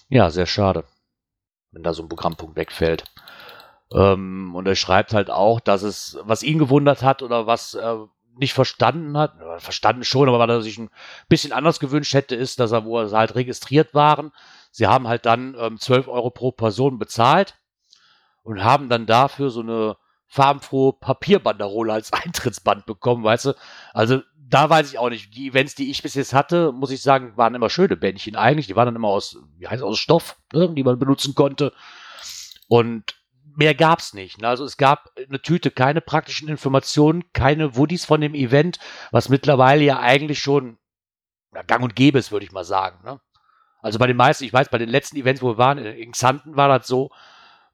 Ja, 0.09 0.29
sehr 0.29 0.45
schade, 0.45 0.83
wenn 1.71 1.83
da 1.83 1.93
so 1.93 2.03
ein 2.03 2.09
Programmpunkt 2.09 2.55
wegfällt. 2.55 3.05
Ähm, 3.93 4.55
und 4.55 4.67
er 4.67 4.75
schreibt 4.75 5.13
halt 5.13 5.29
auch, 5.29 5.59
dass 5.59 5.83
es, 5.83 6.17
was 6.23 6.43
ihn 6.43 6.59
gewundert 6.59 7.03
hat 7.03 7.21
oder 7.21 7.47
was 7.47 7.73
er 7.73 8.09
nicht 8.37 8.53
verstanden 8.53 9.17
hat, 9.17 9.33
verstanden 9.57 10.03
schon, 10.03 10.29
aber 10.29 10.39
was 10.39 10.49
er 10.49 10.61
sich 10.61 10.77
ein 10.77 10.89
bisschen 11.27 11.51
anders 11.51 11.79
gewünscht 11.79 12.13
hätte, 12.13 12.35
ist, 12.35 12.59
dass 12.59 12.71
er, 12.71 12.85
wo 12.85 13.03
sie 13.05 13.17
halt 13.17 13.35
registriert 13.35 13.93
waren, 13.93 14.31
sie 14.71 14.87
haben 14.87 15.07
halt 15.07 15.25
dann 15.25 15.55
ähm, 15.59 15.77
12 15.77 16.07
Euro 16.07 16.29
pro 16.29 16.51
Person 16.51 16.97
bezahlt 16.97 17.55
und 18.43 18.63
haben 18.63 18.87
dann 18.89 19.05
dafür 19.05 19.49
so 19.49 19.59
eine 19.59 19.97
farbenfrohe 20.27 20.93
Papierbanderole 20.93 21.91
als 21.91 22.13
Eintrittsband 22.13 22.85
bekommen, 22.85 23.23
weißt 23.23 23.45
du? 23.45 23.53
Also 23.93 24.21
da 24.51 24.69
weiß 24.69 24.91
ich 24.91 24.99
auch 24.99 25.09
nicht. 25.09 25.33
Die 25.35 25.47
Events, 25.47 25.75
die 25.75 25.89
ich 25.89 26.03
bis 26.03 26.13
jetzt 26.13 26.33
hatte, 26.33 26.71
muss 26.71 26.91
ich 26.91 27.01
sagen, 27.01 27.37
waren 27.37 27.55
immer 27.55 27.69
schöne 27.69 27.95
Bändchen 27.95 28.35
eigentlich. 28.35 28.67
Die 28.67 28.75
waren 28.75 28.85
dann 28.85 28.95
immer 28.95 29.07
aus, 29.07 29.37
wie 29.57 29.67
heißt 29.67 29.81
es, 29.81 29.87
aus 29.87 29.97
Stoff, 29.97 30.37
ne, 30.53 30.69
die 30.73 30.83
man 30.83 30.99
benutzen 30.99 31.35
konnte. 31.35 31.73
Und 32.67 33.15
mehr 33.55 33.73
gab's 33.73 34.13
nicht. 34.13 34.41
Ne? 34.41 34.47
Also 34.47 34.65
es 34.65 34.77
gab 34.77 35.09
eine 35.17 35.41
Tüte 35.41 35.71
keine 35.71 36.01
praktischen 36.01 36.49
Informationen, 36.49 37.31
keine 37.33 37.75
Woodies 37.75 38.05
von 38.05 38.21
dem 38.21 38.33
Event, 38.33 38.79
was 39.11 39.29
mittlerweile 39.29 39.83
ja 39.83 39.99
eigentlich 39.99 40.39
schon 40.39 40.77
ja, 41.53 41.61
gang 41.63 41.83
und 41.83 41.95
gäbe 41.95 42.19
ist, 42.19 42.31
würde 42.31 42.45
ich 42.45 42.51
mal 42.51 42.65
sagen. 42.65 43.03
Ne? 43.05 43.21
Also 43.81 43.99
bei 43.99 44.07
den 44.07 44.17
meisten, 44.17 44.43
ich 44.43 44.53
weiß, 44.53 44.69
bei 44.69 44.77
den 44.77 44.89
letzten 44.89 45.17
Events, 45.17 45.41
wo 45.41 45.49
wir 45.49 45.57
waren, 45.57 45.77
in 45.77 46.11
Xanten 46.11 46.55
war 46.55 46.67
das 46.67 46.87
so, 46.87 47.09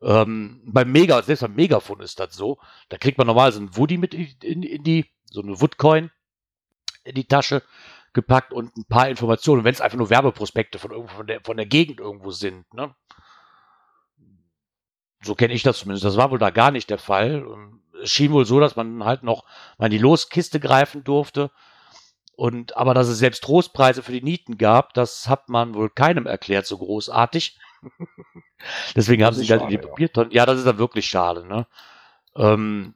ähm, 0.01 0.61
beim 0.65 0.91
Mega, 0.91 1.21
selbst 1.23 1.41
beim 1.41 1.55
Megafon 1.55 2.01
ist 2.01 2.19
das 2.19 2.35
so. 2.35 2.59
Da 2.89 2.97
kriegt 2.97 3.17
man 3.17 3.25
normal 3.25 3.51
so 3.51 3.59
ein 3.59 3.75
Woody 3.75 3.97
mit 3.97 4.13
in, 4.13 4.27
in, 4.43 4.63
in 4.63 4.83
die, 4.83 5.05
so 5.25 5.41
eine 5.41 5.59
Woodcoin 5.59 6.11
in 7.07 7.15
die 7.15 7.27
Tasche 7.27 7.63
gepackt 8.13 8.53
und 8.53 8.75
ein 8.77 8.85
paar 8.85 9.09
Informationen, 9.09 9.63
wenn 9.63 9.73
es 9.73 9.81
einfach 9.81 9.97
nur 9.97 10.09
Werbeprospekte 10.09 10.79
von, 10.79 10.91
irgendwo, 10.91 11.15
von, 11.15 11.27
der, 11.27 11.41
von 11.41 11.57
der 11.57 11.65
Gegend 11.65 11.99
irgendwo 11.99 12.31
sind. 12.31 12.71
Ne? 12.73 12.95
So 15.21 15.35
kenne 15.35 15.53
ich 15.53 15.63
das 15.63 15.79
zumindest. 15.79 16.05
Das 16.05 16.17
war 16.17 16.31
wohl 16.31 16.39
da 16.39 16.49
gar 16.49 16.71
nicht 16.71 16.89
der 16.89 16.97
Fall. 16.97 17.45
Es 18.01 18.11
schien 18.11 18.31
wohl 18.31 18.45
so, 18.45 18.59
dass 18.59 18.75
man 18.75 19.03
halt 19.03 19.23
noch 19.23 19.43
mal 19.77 19.85
in 19.85 19.91
die 19.91 19.97
Loskiste 19.97 20.59
greifen 20.59 21.03
durfte. 21.03 21.51
Und 22.35 22.77
aber 22.77 22.93
dass 22.93 23.07
es 23.07 23.17
selbst 23.17 23.43
Trostpreise 23.43 24.03
für 24.03 24.11
die 24.11 24.21
Nieten 24.21 24.59
gab, 24.59 24.93
das 24.93 25.27
hat 25.27 25.49
man 25.49 25.73
wohl 25.73 25.89
keinem 25.89 26.27
erklärt, 26.27 26.67
so 26.67 26.77
großartig. 26.77 27.59
Deswegen 28.95 29.23
haben 29.23 29.35
sie 29.35 29.47
halt 29.47 29.63
in 29.63 29.69
die 29.69 29.77
Papiertonnen. 29.79 30.31
Ja. 30.31 30.41
ja, 30.41 30.45
das 30.45 30.59
ist 30.59 30.67
dann 30.67 30.77
wirklich 30.77 31.07
schade, 31.07 31.45
ne? 31.45 31.65
Ähm, 32.35 32.93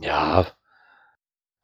ja. 0.00 0.46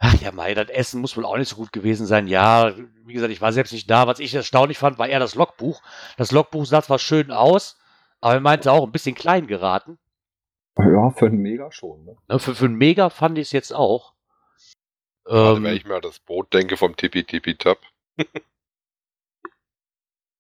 Ach 0.03 0.15
ja, 0.15 0.33
Mai, 0.33 0.55
das 0.55 0.71
Essen 0.71 1.03
muss 1.03 1.15
wohl 1.19 1.27
auch 1.27 1.37
nicht 1.37 1.51
so 1.51 1.57
gut 1.57 1.73
gewesen 1.73 2.07
sein. 2.07 2.27
Ja, 2.27 2.75
wie 3.05 3.13
gesagt, 3.13 3.33
ich 3.33 3.43
war 3.43 3.53
selbst 3.53 3.73
nicht 3.73 3.91
da. 3.91 4.07
Was 4.07 4.19
ich 4.19 4.35
erstaunlich 4.35 4.79
fand, 4.79 4.99
war 4.99 5.07
eher 5.07 5.21
das 5.21 5.35
Logbuch. 5.35 5.83
Das 6.17 6.33
Logbuch 6.33 6.65
sah 6.65 6.83
zwar 6.83 6.99
schön 6.99 7.31
aus, 7.31 7.79
aber 8.23 8.35
er 8.35 8.41
meinte 8.41 8.73
auch 8.73 8.85
ein 8.85 8.93
bisschen 8.93 9.15
klein 9.15 9.47
geraten. 9.47 9.99
Ja, 10.79 11.11
für 11.11 11.27
einen 11.27 11.43
Mega 11.43 11.71
schon. 11.71 12.07
Ne? 12.07 12.39
für, 12.39 12.55
für 12.55 12.65
einen 12.65 12.77
Mega 12.77 13.11
fand 13.11 13.37
ich 13.37 13.49
es 13.49 13.53
jetzt 13.53 13.75
auch. 13.75 14.15
Also, 15.25 15.57
ähm, 15.57 15.65
wenn 15.65 15.77
ich 15.77 15.85
mir 15.85 15.97
an 15.97 16.03
das 16.03 16.19
Boot 16.19 16.55
denke 16.55 16.79
vom 16.79 16.97
Tippi 16.97 17.25
Tippi 17.25 17.57
Tap. 17.57 17.79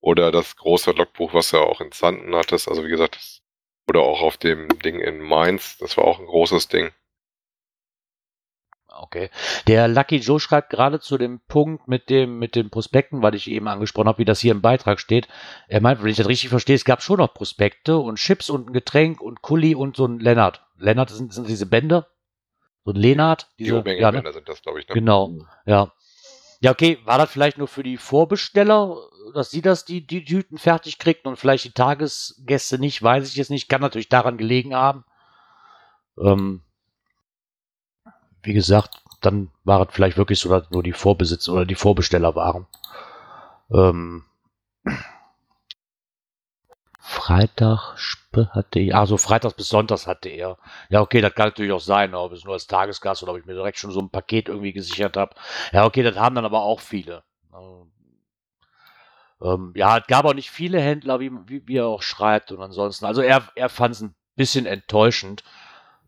Oder 0.00 0.32
das 0.32 0.56
große 0.56 0.92
Logbuch, 0.92 1.34
was 1.34 1.50
du 1.50 1.58
auch 1.58 1.82
in 1.82 1.92
Sanden 1.92 2.34
hattest. 2.34 2.66
Also 2.66 2.82
wie 2.82 2.88
gesagt, 2.88 3.16
das, 3.16 3.42
oder 3.86 4.00
auch 4.00 4.22
auf 4.22 4.38
dem 4.38 4.68
Ding 4.80 5.00
in 5.00 5.20
Mainz. 5.20 5.76
Das 5.76 5.98
war 5.98 6.04
auch 6.04 6.18
ein 6.18 6.24
großes 6.24 6.68
Ding. 6.68 6.92
Okay. 8.92 9.30
Der 9.66 9.88
Lucky 9.88 10.16
Joe 10.16 10.40
schreibt 10.40 10.70
gerade 10.70 11.00
zu 11.00 11.16
dem 11.18 11.40
Punkt 11.40 11.88
mit 11.88 12.10
dem, 12.10 12.38
mit 12.38 12.54
den 12.54 12.70
Prospekten, 12.70 13.22
weil 13.22 13.34
ich 13.34 13.50
eben 13.50 13.68
angesprochen 13.68 14.08
habe, 14.08 14.18
wie 14.18 14.24
das 14.24 14.40
hier 14.40 14.52
im 14.52 14.62
Beitrag 14.62 15.00
steht. 15.00 15.28
Er 15.68 15.80
meint, 15.80 16.02
wenn 16.02 16.10
ich 16.10 16.16
das 16.16 16.28
richtig 16.28 16.50
verstehe, 16.50 16.76
es 16.76 16.84
gab 16.84 17.02
schon 17.02 17.18
noch 17.18 17.32
Prospekte 17.32 17.98
und 17.98 18.16
Chips 18.16 18.50
und 18.50 18.68
ein 18.68 18.72
Getränk 18.72 19.20
und 19.20 19.42
Kuli 19.42 19.74
und 19.74 19.96
so 19.96 20.06
ein 20.06 20.18
Lennart. 20.18 20.62
Lennart 20.76 21.10
sind, 21.10 21.32
sind 21.32 21.48
diese 21.48 21.66
Bänder? 21.66 22.08
So 22.84 22.92
ein 22.92 22.96
Lenart? 22.96 23.48
Diese 23.58 23.82
die 23.82 23.90
ja, 23.92 24.10
ne? 24.10 24.32
sind 24.32 24.48
das, 24.48 24.62
glaube 24.62 24.80
ich. 24.80 24.88
Ne? 24.88 24.94
Genau, 24.94 25.38
ja. 25.66 25.92
Ja, 26.62 26.72
okay, 26.72 26.98
war 27.04 27.16
das 27.16 27.30
vielleicht 27.30 27.56
nur 27.56 27.68
für 27.68 27.82
die 27.82 27.96
Vorbesteller, 27.96 28.98
dass 29.34 29.50
sie 29.50 29.62
das, 29.62 29.86
die, 29.86 30.06
die 30.06 30.24
Tüten 30.24 30.58
fertig 30.58 30.98
kriegten 30.98 31.30
und 31.30 31.36
vielleicht 31.36 31.64
die 31.64 31.72
Tagesgäste 31.72 32.78
nicht, 32.78 33.02
weiß 33.02 33.26
ich 33.28 33.36
jetzt 33.36 33.50
nicht. 33.50 33.70
Kann 33.70 33.80
natürlich 33.80 34.10
daran 34.10 34.36
gelegen 34.36 34.74
haben. 34.74 35.04
Ähm, 36.18 36.62
wie 38.42 38.52
gesagt, 38.52 39.02
dann 39.20 39.50
war 39.64 39.86
es 39.86 39.94
vielleicht 39.94 40.16
wirklich 40.16 40.38
so, 40.38 40.48
dass 40.48 40.70
nur 40.70 40.82
die 40.82 40.92
Vorbesitzer 40.92 41.52
oder 41.52 41.66
die 41.66 41.74
Vorbesteller 41.74 42.34
waren. 42.34 42.66
Ähm, 43.72 44.24
Freitag 46.98 47.96
hatte 48.52 48.78
er, 48.78 48.98
also 48.98 49.16
Freitags 49.16 49.54
bis 49.54 49.68
Sonntags 49.68 50.06
hatte 50.06 50.28
er. 50.28 50.58
Ja, 50.90 51.00
okay, 51.00 51.20
das 51.20 51.34
kann 51.34 51.48
natürlich 51.48 51.72
auch 51.72 51.80
sein, 51.80 52.14
ob 52.14 52.32
es 52.32 52.44
nur 52.44 52.54
als 52.54 52.66
Tagesgast 52.66 53.22
oder 53.22 53.32
ob 53.32 53.38
ich 53.38 53.46
mir 53.46 53.54
direkt 53.54 53.78
schon 53.78 53.90
so 53.90 54.00
ein 54.00 54.10
Paket 54.10 54.48
irgendwie 54.48 54.72
gesichert 54.72 55.16
habe. 55.16 55.34
Ja, 55.72 55.84
okay, 55.84 56.02
das 56.02 56.16
haben 56.16 56.34
dann 56.36 56.44
aber 56.44 56.62
auch 56.62 56.80
viele. 56.80 57.24
Ähm, 59.42 59.72
ja, 59.74 59.98
es 59.98 60.06
gab 60.06 60.24
auch 60.24 60.34
nicht 60.34 60.50
viele 60.50 60.80
Händler, 60.80 61.20
wie, 61.20 61.30
wie, 61.46 61.66
wie 61.66 61.76
er 61.78 61.86
auch 61.86 62.02
schreibt 62.02 62.52
und 62.52 62.60
ansonsten. 62.60 63.06
Also 63.06 63.22
er, 63.22 63.42
er 63.54 63.68
fand 63.68 63.94
es 63.94 64.02
ein 64.02 64.14
bisschen 64.36 64.66
enttäuschend. 64.66 65.42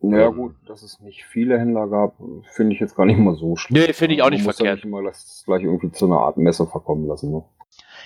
Naja, 0.03 0.28
ähm, 0.28 0.36
gut, 0.36 0.55
dass 0.66 0.82
es 0.82 1.00
nicht 1.00 1.24
viele 1.24 1.59
Händler 1.59 1.86
gab, 1.86 2.16
finde 2.55 2.74
ich 2.74 2.80
jetzt 2.80 2.96
gar 2.96 3.07
nicht 3.07 3.18
mal 3.18 3.36
so 3.36 3.57
schlimm. 3.57 3.80
Nee, 3.80 3.92
finde 3.92 4.16
ich 4.16 4.22
auch 4.22 4.30
nicht 4.30 4.44
Man 4.44 4.55
verkehrt. 4.55 4.76
Muss 4.76 4.82
ja 4.82 4.88
nicht 4.88 5.00
immer 5.00 5.03
das 5.03 5.42
gleich 5.46 5.62
irgendwie 5.62 5.92
zu 5.92 6.07
einer 6.07 6.18
Art 6.18 6.36
Messe 6.36 6.66
verkommen 6.66 7.07
lassen. 7.07 7.30
Ne? 7.30 7.44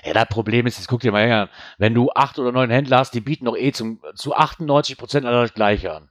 Ja, 0.04 0.12
das 0.12 0.28
Problem 0.28 0.66
ist, 0.66 0.76
jetzt 0.76 0.88
guck 0.88 1.00
dir 1.00 1.12
mal 1.12 1.26
her, 1.26 1.48
wenn 1.78 1.94
du 1.94 2.10
acht 2.10 2.38
oder 2.38 2.52
neun 2.52 2.70
Händler 2.70 2.98
hast, 2.98 3.14
die 3.14 3.20
bieten 3.20 3.46
doch 3.46 3.56
eh 3.56 3.72
zum, 3.72 4.00
zu 4.14 4.34
98 4.34 4.98
Prozent 4.98 5.26
alle 5.26 5.40
das 5.42 5.54
Gleiche 5.54 5.92
an. 5.92 6.10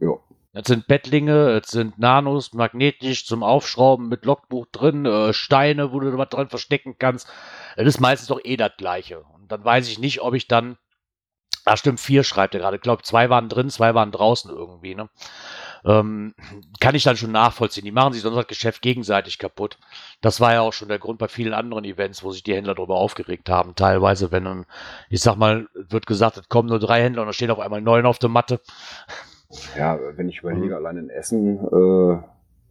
Ja. 0.00 0.18
Das 0.52 0.68
sind 0.68 0.86
Bettlinge, 0.86 1.60
das 1.60 1.70
sind 1.70 1.98
Nanos, 1.98 2.54
magnetisch 2.54 3.26
zum 3.26 3.42
Aufschrauben 3.42 4.08
mit 4.08 4.24
Logbuch 4.24 4.66
drin, 4.72 5.04
äh, 5.04 5.34
Steine, 5.34 5.92
wo 5.92 6.00
du 6.00 6.16
was 6.16 6.30
dran 6.30 6.48
verstecken 6.48 6.96
kannst. 6.98 7.28
Das 7.76 7.86
ist 7.86 8.00
meistens 8.00 8.28
doch 8.28 8.40
eh 8.42 8.56
das 8.56 8.72
Gleiche. 8.78 9.20
Und 9.20 9.52
dann 9.52 9.62
weiß 9.62 9.86
ich 9.88 9.98
nicht, 9.98 10.22
ob 10.22 10.32
ich 10.32 10.48
dann 10.48 10.78
Ah, 11.68 11.76
stimmt, 11.76 11.98
vier 11.98 12.22
schreibt 12.22 12.54
er 12.54 12.60
gerade. 12.60 12.76
Ich 12.76 12.82
glaube, 12.82 13.02
zwei 13.02 13.28
waren 13.28 13.48
drin, 13.48 13.70
zwei 13.70 13.92
waren 13.92 14.12
draußen 14.12 14.52
irgendwie. 14.52 14.94
Ne? 14.94 15.08
Ähm, 15.84 16.32
kann 16.78 16.94
ich 16.94 17.02
dann 17.02 17.16
schon 17.16 17.32
nachvollziehen. 17.32 17.84
Die 17.84 17.90
machen 17.90 18.12
sich 18.12 18.22
sonst 18.22 18.36
das 18.36 18.46
Geschäft 18.46 18.82
gegenseitig 18.82 19.36
kaputt. 19.40 19.76
Das 20.20 20.40
war 20.40 20.52
ja 20.52 20.60
auch 20.60 20.72
schon 20.72 20.86
der 20.86 21.00
Grund 21.00 21.18
bei 21.18 21.26
vielen 21.26 21.52
anderen 21.52 21.84
Events, 21.84 22.22
wo 22.22 22.30
sich 22.30 22.44
die 22.44 22.54
Händler 22.54 22.76
darüber 22.76 22.94
aufgeregt 22.94 23.50
haben. 23.50 23.74
Teilweise, 23.74 24.30
wenn 24.30 24.44
dann, 24.44 24.66
ich 25.10 25.20
sag 25.20 25.34
mal, 25.34 25.66
wird 25.74 26.06
gesagt, 26.06 26.36
es 26.36 26.48
kommen 26.48 26.68
nur 26.68 26.78
drei 26.78 27.02
Händler 27.02 27.22
und 27.22 27.26
da 27.26 27.32
stehen 27.32 27.50
auf 27.50 27.58
einmal 27.58 27.80
neun 27.80 28.06
auf 28.06 28.20
der 28.20 28.30
Matte. 28.30 28.60
Ja, 29.76 29.98
wenn 30.14 30.28
ich 30.28 30.38
überlege, 30.38 30.66
mhm. 30.66 30.74
allein 30.74 30.96
in 30.98 31.10
Essen, 31.10 31.58
äh, 31.64 32.22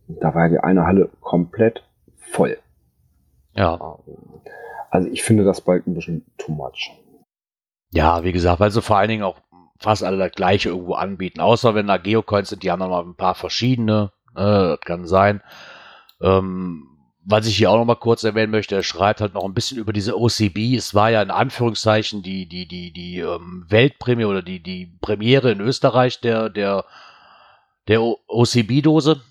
da 0.08 0.34
war 0.34 0.44
ja 0.44 0.50
die 0.50 0.60
eine 0.60 0.86
Halle 0.86 1.10
komplett 1.20 1.84
voll. 2.16 2.58
Ja. 3.56 3.98
Also 4.90 5.10
ich 5.10 5.22
finde 5.22 5.44
das 5.44 5.60
bald 5.60 5.86
ein 5.86 5.96
bisschen 5.96 6.26
too 6.38 6.54
much. 6.54 6.92
Ja, 7.96 8.26
wie 8.26 8.34
gesagt, 8.34 8.60
weil 8.60 8.72
sie 8.72 8.82
vor 8.82 8.98
allen 8.98 9.08
Dingen 9.08 9.24
auch 9.24 9.38
fast 9.80 10.04
alle 10.04 10.18
das 10.18 10.34
gleiche 10.34 10.70
irgendwo 10.70 10.96
anbieten. 10.96 11.40
Außer 11.40 11.76
wenn 11.76 11.88
da 11.88 11.96
Geocoins 11.96 12.50
sind, 12.50 12.62
die 12.62 12.70
haben 12.70 12.80
noch 12.80 12.90
mal 12.90 13.02
ein 13.02 13.16
paar 13.16 13.36
verschiedene. 13.36 14.12
Äh, 14.36 14.42
das 14.42 14.80
kann 14.82 15.08
sein. 15.08 15.42
Ähm, 16.22 16.90
was 17.24 17.48
ich 17.48 17.56
hier 17.56 17.72
auch 17.72 17.78
noch 17.78 17.86
mal 17.86 17.96
kurz 17.96 18.26
erwähnen 18.26 18.52
möchte, 18.52 18.76
er 18.76 18.84
schreibt 18.84 19.22
halt 19.22 19.34
noch 19.34 19.46
ein 19.46 19.54
bisschen 19.54 19.78
über 19.78 19.94
diese 19.94 20.20
OCB. 20.20 20.76
Es 20.76 20.94
war 20.94 21.10
ja 21.10 21.22
in 21.22 21.32
Anführungszeichen 21.32 22.22
die, 22.22 22.50
die, 22.50 22.68
die, 22.68 22.92
die 22.92 23.20
ähm, 23.20 23.66
Weltprämie 23.70 24.26
oder 24.26 24.42
die, 24.42 24.62
die 24.62 24.88
Premiere 25.00 25.52
in 25.52 25.62
Österreich 25.62 26.20
der, 26.20 26.50
der, 26.50 26.84
der 27.88 28.02
OCB-Dose. 28.02 29.22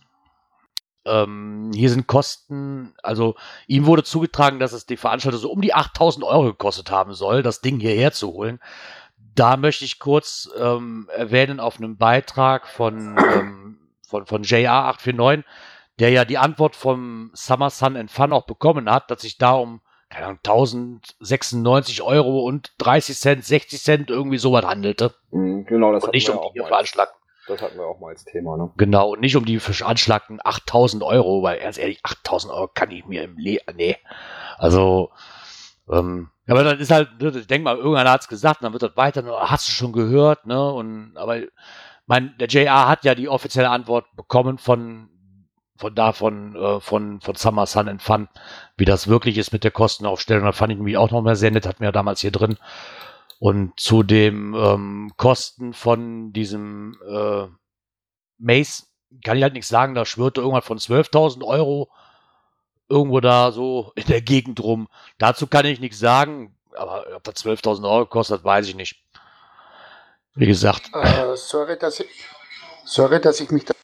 Ähm, 1.07 1.71
hier 1.75 1.91
sind 1.91 2.07
Kosten, 2.07 2.95
also 3.03 3.35
ihm 3.67 3.87
wurde 3.87 4.05
zugetragen, 4.05 4.59
dass 4.59 4.73
es 4.73 4.87
die 4.87 4.97
Veranstaltung 4.97 5.41
so 5.41 5.51
um 5.51 5.61
die 5.61 5.75
8000 5.75 6.25
Euro 6.25 6.45
gekostet 6.45 6.91
haben 6.91 7.13
soll, 7.13 7.43
das 7.43 7.61
Ding 7.61 7.79
hierher 7.81 8.13
zu 8.13 8.33
holen. 8.33 8.61
Da 9.35 9.57
möchte 9.57 9.85
ich 9.85 9.99
kurz 9.99 10.49
ähm, 10.59 11.09
erwähnen 11.15 11.61
auf 11.61 11.79
einem 11.79 11.97
Beitrag 11.97 12.67
von, 12.67 13.17
ähm, 13.19 13.79
von, 14.09 14.27
von 14.27 14.43
JA849, 14.45 15.45
der 15.99 16.11
ja 16.11 16.25
die 16.25 16.39
Antwort 16.39 16.77
vom 16.77 17.31
Summer 17.35 17.71
Sun 17.71 17.97
and 17.97 18.11
Fun 18.11 18.33
auch 18.33 18.47
bekommen 18.47 18.91
hat, 18.91 19.11
dass 19.11 19.23
sich 19.23 19.39
da 19.39 19.53
um 19.53 19.81
keine 20.15 20.27
Ahnung, 20.27 20.39
1096 20.45 22.03
Euro 22.03 22.45
und 22.45 22.73
30 22.79 23.19
Cent, 23.19 23.45
60 23.45 23.83
Cent 23.83 24.11
irgendwie 24.11 24.39
sowas 24.39 24.65
handelte. 24.65 25.15
Mhm, 25.31 25.67
genau, 25.67 25.93
das 25.93 26.05
und 26.05 26.15
nicht 26.15 26.29
um 26.29 26.39
die 26.55 26.61
veranschlagten. 26.61 27.21
Das 27.47 27.61
hatten 27.61 27.77
wir 27.77 27.87
auch 27.87 28.01
mal 28.01 28.09
als 28.09 28.25
Thema, 28.25 28.57
ne? 28.57 28.71
Genau, 28.77 29.13
und 29.13 29.21
nicht 29.21 29.37
um 29.37 29.45
die 29.45 29.59
veranschlagten 29.59 30.41
8000 30.43 31.03
Euro, 31.03 31.43
weil 31.43 31.61
ganz 31.61 31.77
ehrlich, 31.79 32.01
8000 32.03 32.53
Euro 32.53 32.69
kann 32.69 32.91
ich 32.91 33.05
mir 33.07 33.25
im 33.25 33.37
Le 33.37 33.59
nee. 33.75 33.97
Also, 34.57 35.11
ähm, 35.91 36.31
aber 36.49 36.65
dann 36.65 36.79
ist 36.79 36.91
halt, 36.91 37.21
ne, 37.21 37.33
ich 37.37 37.47
denke 37.47 37.65
mal, 37.65 37.77
irgendeiner 37.77 38.13
hat 38.13 38.23
es 38.23 38.29
gesagt, 38.29 38.63
dann 38.63 38.73
wird 38.73 38.83
das 38.83 38.97
weiter, 38.97 39.23
ne, 39.23 39.33
hast 39.33 39.69
du 39.69 39.73
schon 39.73 39.93
gehört, 39.93 40.47
ne? 40.47 40.73
Und 40.73 41.17
aber 41.17 41.41
mein, 42.07 42.35
der 42.39 42.49
JR 42.49 42.89
hat 42.89 43.05
ja 43.05 43.15
die 43.15 43.29
offizielle 43.29 43.71
Antwort 43.71 44.07
bekommen 44.17 44.59
von 44.59 45.11
von 45.77 45.95
da 45.95 46.13
von, 46.13 46.55
äh, 46.55 46.81
von, 46.81 47.21
von 47.21 47.35
Summer 47.35 47.67
Sun 47.67 47.89
and 47.89 48.03
Fun, 48.03 48.29
wie 48.77 48.85
das 48.85 49.09
wirklich 49.09 49.39
ist 49.39 49.53
mit 49.53 49.65
der 49.65 49.71
Kostenaufstellung. 49.71 50.45
Da 50.45 50.53
fand 50.53 50.73
ich 50.73 50.79
nämlich 50.79 50.97
auch 50.97 51.11
noch 51.11 51.23
mal 51.23 51.37
sehr 51.37 51.51
nett, 51.51 51.67
hatten 51.67 51.81
wir 51.81 51.89
ja 51.89 51.93
damals 51.93 52.21
hier 52.21 52.31
drin. 52.31 52.57
Und 53.39 53.79
zu 53.79 54.03
dem 54.03 54.55
ähm, 54.55 55.13
Kosten 55.17 55.73
von 55.73 56.33
diesem 56.33 56.99
äh, 57.07 57.47
Mace 58.39 58.91
kann 59.25 59.37
ich 59.37 59.43
halt 59.43 59.55
nichts 59.55 59.69
sagen. 59.69 59.95
Da 59.95 60.05
schwirrte 60.05 60.41
irgendwas 60.41 60.65
von 60.65 60.79
12.000 60.79 61.45
Euro 61.45 61.91
irgendwo 62.89 63.21
da 63.21 63.53
so 63.53 63.93
in 63.97 64.07
der 64.07 64.23
Gegend 64.23 64.61
rum. 64.61 64.89
Dazu 65.19 65.47
kann 65.47 65.67
ich 65.67 65.81
nichts 65.81 65.99
sagen, 65.99 66.57
aber 66.75 67.07
ob 67.15 67.25
das 67.25 67.37
12.000 67.37 67.89
Euro 67.89 68.07
kostet, 68.07 68.45
weiß 68.45 68.69
ich 68.69 68.75
nicht. 68.75 69.03
Wie 70.35 70.47
gesagt. 70.47 70.91
Uh, 70.93 71.37
sorry, 71.37 71.79
dass 71.79 72.01
ich, 72.01 72.09
sorry, 72.85 73.21
dass 73.21 73.41
ich 73.41 73.51
mich 73.51 73.65
da. 73.65 73.75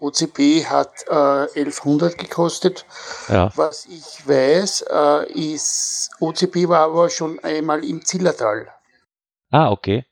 OCP 0.00 0.66
hat 0.66 0.92
äh, 1.08 1.58
1100 1.58 2.18
gekostet. 2.18 2.84
Ja. 3.28 3.50
Was 3.56 3.86
ich 3.86 4.26
weiß, 4.26 4.84
äh, 4.90 5.32
ist, 5.32 6.10
OCP 6.20 6.68
war 6.68 6.80
aber 6.80 7.10
schon 7.10 7.38
einmal 7.40 7.84
im 7.84 8.04
Zillertal. 8.04 8.68
Ah, 9.50 9.70
okay. 9.70 10.04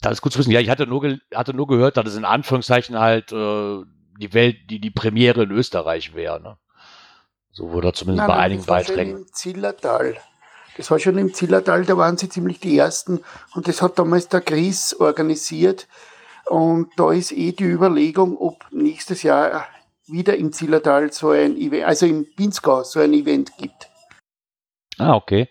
Das 0.00 0.12
ist 0.12 0.22
gut 0.22 0.32
zu 0.32 0.38
wissen. 0.38 0.52
Ja, 0.52 0.60
ich 0.60 0.70
hatte 0.70 0.86
nur, 0.86 1.18
hatte 1.34 1.54
nur 1.54 1.66
gehört, 1.66 1.96
dass 1.96 2.06
es 2.06 2.16
in 2.16 2.24
Anführungszeichen 2.24 2.98
halt 2.98 3.32
äh, 3.32 3.82
die 4.18 4.34
Welt, 4.34 4.56
die 4.70 4.80
die 4.80 4.90
Premiere 4.90 5.44
in 5.44 5.50
Österreich 5.50 6.14
wäre. 6.14 6.40
Ne? 6.40 6.58
So 7.50 7.72
wurde 7.72 7.92
zumindest 7.92 8.26
nein, 8.26 8.28
bei 8.28 8.34
nein, 8.34 8.44
einigen 8.44 8.60
das 8.60 8.68
war 8.68 8.76
Beiträgen. 8.76 9.10
Schon 9.10 9.20
im 9.22 9.32
Zillertal. 9.32 10.16
Das 10.76 10.90
war 10.92 10.98
schon 11.00 11.18
im 11.18 11.34
Zillertal, 11.34 11.84
da 11.84 11.96
waren 11.96 12.16
sie 12.16 12.28
ziemlich 12.28 12.60
die 12.60 12.78
Ersten 12.78 13.24
und 13.54 13.66
das 13.66 13.82
hat 13.82 13.98
damals 13.98 14.28
der 14.28 14.40
Chris 14.40 14.94
organisiert. 14.94 15.88
Und 16.48 16.90
da 16.96 17.12
ist 17.12 17.32
eh 17.32 17.52
die 17.52 17.64
Überlegung, 17.64 18.38
ob 18.38 18.64
nächstes 18.70 19.22
Jahr 19.22 19.66
wieder 20.06 20.36
im 20.36 20.52
Zillertal 20.52 21.12
so 21.12 21.30
ein 21.30 21.56
Event, 21.56 21.84
also 21.84 22.06
im 22.06 22.26
Pinzgau 22.34 22.82
so 22.82 23.00
ein 23.00 23.12
Event 23.12 23.56
gibt. 23.58 23.90
Ah, 24.98 25.14
okay. 25.14 25.48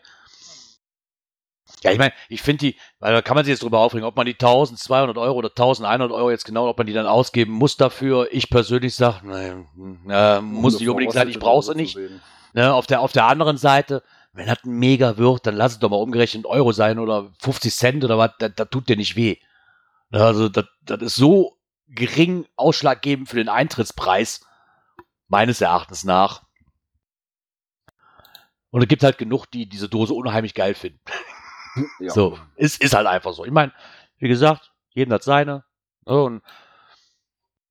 Ja, 1.84 1.91
ich 1.91 2.00
meine, 2.00 2.14
ich 2.28 2.41
finde 2.41 2.66
die, 2.66 2.76
weil 3.00 3.14
da 3.14 3.22
kann 3.22 3.36
man 3.36 3.45
sich 3.45 3.52
jetzt 3.52 3.62
drüber 3.62 3.80
aufregen, 3.80 4.06
ob 4.06 4.16
man 4.16 4.26
die 4.26 4.34
1200 4.34 5.16
Euro 5.18 5.38
oder 5.38 5.50
1100 5.50 6.12
Euro 6.12 6.32
jetzt 6.32 6.45
genau, 6.45 6.68
ob 6.68 6.78
man 6.78 6.88
die 6.88 6.93
dann 6.93 7.06
ausgeben 7.06 7.54
muss 7.54 7.78
dafür. 7.78 8.28
Ich 8.32 8.50
persönlich 8.50 8.95
sage, 8.95 9.28
nein, 9.28 9.68
äh, 10.10 10.41
muss 10.41 10.80
nicht 10.80 10.89
unbedingt 10.89 11.14
sein, 11.14 11.30
ich 11.30 11.39
brauche 11.39 11.64
sie 11.64 11.76
nicht. 11.76 11.98
Ne, 12.54 12.74
auf, 12.74 12.88
der, 12.88 13.02
auf 13.02 13.12
der 13.12 13.26
anderen 13.26 13.58
Seite, 13.58 14.02
wenn 14.34 14.48
das 14.48 14.64
Mega 14.64 15.18
wird, 15.18 15.45
dann 15.45 15.56
lass 15.56 15.74
es 15.74 15.80
doch 15.80 15.89
mal 15.91 15.98
umgerechnet 15.98 16.48
Euro 16.48 16.72
sein 16.72 16.98
oder 16.98 17.32
50 17.39 17.76
Cent 17.76 18.04
oder 18.04 18.18
was, 18.18 18.32
da, 18.39 18.50
tut 18.50 18.89
dir 18.89 18.98
nicht 18.98 19.16
weh. 19.16 19.38
Ne, 20.10 20.24
also, 20.24 20.49
das, 20.49 20.66
das 20.82 21.01
ist 21.01 21.16
so 21.16 21.58
gering 21.88 22.45
ausschlaggebend 22.55 23.30
für 23.30 23.38
den 23.38 23.49
Eintrittspreis, 23.49 24.45
meines 25.28 25.62
Erachtens 25.62 26.03
nach. 26.03 26.43
Und 28.70 28.82
es 28.82 28.88
gibt 28.88 29.03
halt 29.03 29.18
genug, 29.18 29.45
die 29.45 29.68
diese 29.68 29.89
Dose 29.89 30.14
unheimlich 30.14 30.53
geil 30.53 30.74
finden. 30.74 30.99
Ja. 31.99 32.10
So, 32.10 32.39
ist, 32.55 32.82
ist 32.82 32.95
halt 32.95 33.05
einfach 33.05 33.34
so. 33.34 33.45
Ich 33.45 33.51
meine, 33.51 33.72
wie 34.18 34.28
gesagt, 34.28 34.74
jeden 34.95 35.14
hat 35.14 35.22
seine. 35.22 35.64
Ne, 36.08 36.24
und, 36.24 36.41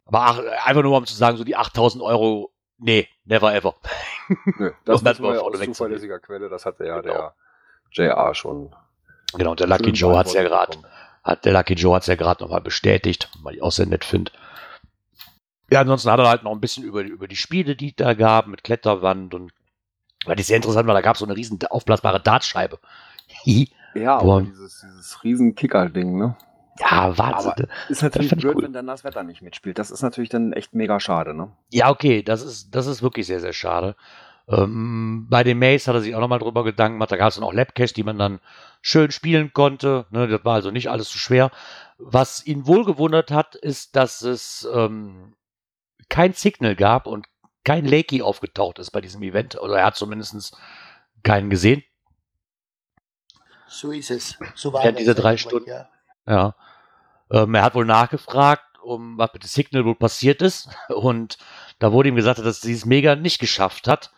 aber 0.05 0.21
ach, 0.21 0.39
einfach 0.65 0.83
nur 0.85 0.97
um 0.97 1.07
zu 1.07 1.15
sagen, 1.17 1.37
so 1.37 1.43
die 1.43 1.57
8000 1.57 2.05
Euro, 2.05 2.53
nee, 2.79 3.09
never 3.25 3.53
ever. 3.53 3.75
Nö, 4.59 4.71
das 4.85 5.03
ist 5.03 5.19
ja 5.19 5.41
aus 5.41 5.61
zuverlässiger 5.61 6.21
Quelle, 6.21 6.49
das 6.49 6.65
hatte 6.65 6.87
ja 6.87 7.01
genau. 7.01 7.15
der 7.15 7.35
JR 7.91 8.33
schon. 8.37 8.77
Genau, 9.35 9.57
der 9.57 9.67
Lucky 9.67 9.91
Joe 9.91 10.17
hat 10.17 10.29
es 10.29 10.35
ja 10.35 10.45
gerade, 10.45 10.79
hat 11.27 11.45
der 11.45 11.53
Lucky 11.53 11.75
Joe 11.75 11.95
hat 11.95 12.03
es 12.03 12.09
ja 12.09 12.15
gerade 12.15 12.43
nochmal 12.43 12.61
bestätigt, 12.61 13.29
weil 13.43 13.57
ich 13.57 13.63
auch 13.63 13.73
sehr 13.73 13.87
nett 13.87 14.05
finde. 14.05 14.31
Ja, 15.71 15.81
ansonsten 15.81 16.11
hat 16.11 16.21
er 16.21 16.29
halt 16.29 16.45
noch 16.45 16.53
ein 16.53 16.61
bisschen 16.61 16.85
über, 16.85 17.03
über 17.03 17.27
die 17.27 17.37
Spiele, 17.37 17.75
die 17.75 17.95
da 17.95 18.15
gab, 18.15 18.47
mit 18.47 18.63
Kletterwand 18.63 19.35
und 19.35 19.53
weil 20.25 20.37
die 20.37 20.43
sehr 20.43 20.57
interessant 20.57 20.87
war, 20.87 20.95
da 20.95 21.01
gab 21.01 21.15
es 21.15 21.21
so 21.21 21.27
eine 21.27 21.37
riesen 21.37 21.59
aufblasbare 21.69 22.21
Dartscheibe. 22.21 22.79
Ja, 23.95 24.19
aber 24.19 24.43
dieses, 24.43 24.81
dieses 24.81 25.25
riesen 25.25 25.55
Kicker-Ding, 25.55 26.17
ne? 26.17 26.37
Ja. 26.79 26.91
Aber 26.91 27.57
ist 27.89 28.03
natürlich 28.03 28.31
blöd, 28.33 28.57
cool. 28.57 28.63
wenn 28.65 28.73
dann 28.73 28.87
das 28.87 29.03
Wetter 29.03 29.23
nicht 29.23 29.43
mitspielt. 29.43 29.79
Das 29.79 29.91
ist 29.91 30.03
natürlich 30.03 30.29
dann 30.29 30.53
echt 30.53 30.75
mega 30.75 31.01
schade, 31.01 31.35
ne? 31.35 31.51
Ja, 31.71 31.91
okay, 31.91 32.23
das 32.23 32.43
ist, 32.43 32.75
das 32.75 32.87
ist 32.87 33.03
wirklich 33.03 33.27
sehr, 33.27 33.41
sehr 33.41 33.53
schade. 33.53 33.97
Ähm, 34.49 35.27
bei 35.29 35.43
dem 35.43 35.59
Maze 35.59 35.89
hat 35.89 35.97
er 35.97 36.01
sich 36.01 36.15
auch 36.15 36.21
nochmal 36.21 36.39
drüber 36.39 36.63
Gedanken 36.63 36.97
gemacht. 36.97 37.11
Da 37.11 37.17
gab 37.17 37.29
es 37.29 37.35
dann 37.35 37.45
auch 37.45 37.53
Labcache, 37.53 37.95
die 37.95 38.05
man 38.05 38.19
dann 38.19 38.41
schön 38.81 39.11
spielen 39.11 39.53
konnte. 39.53 40.07
Ne, 40.11 40.29
das 40.29 40.45
war 40.45 40.55
also 40.55 40.71
nicht 40.71 40.89
alles 40.89 41.11
so 41.11 41.19
schwer. 41.19 41.51
Was 41.99 42.47
ihn 42.47 42.67
wohl 42.67 42.85
gewundert 42.85 43.31
hat, 43.31 43.57
ist, 43.57 43.97
dass 43.97 44.23
es 44.23 44.69
ähm, 44.73 45.35
kein 46.09 46.33
Signal 46.33 46.77
gab 46.77 47.07
und 47.07 47.27
kein 47.65 47.85
Lakey 47.85 48.23
aufgetaucht 48.23 48.79
ist 48.79 48.93
bei 48.93 49.01
diesem 49.01 49.23
Event. 49.23 49.61
Oder 49.61 49.79
er 49.79 49.87
hat 49.87 49.97
zumindest 49.97 50.57
keinen 51.25 51.51
gesehen. 51.51 51.83
So 53.67 53.91
ist 53.91 54.11
es. 54.13 54.39
So 54.55 54.73
war 54.73 54.85
ja, 54.85 54.93
diese 54.93 55.17
drei 55.17 55.37
Stunden. 55.37 55.69
Ja. 55.69 55.89
ja. 56.29 56.55
Ähm, 57.31 57.55
er 57.55 57.63
hat 57.63 57.75
wohl 57.75 57.85
nachgefragt, 57.85 58.79
um 58.81 59.19
was 59.19 59.33
mit 59.35 59.43
dem 59.43 59.49
Signal 59.49 59.85
wohl 59.85 59.97
passiert 59.97 60.41
ist. 60.41 60.69
Und 60.89 61.39
da 61.81 61.91
wurde 61.91 62.09
ihm 62.09 62.15
gesagt, 62.15 62.39
dass 62.39 62.61
sie 62.61 62.73
es 62.73 62.85
mega 62.85 63.17
nicht 63.17 63.41
geschafft 63.41 63.89
hat, 63.89 64.13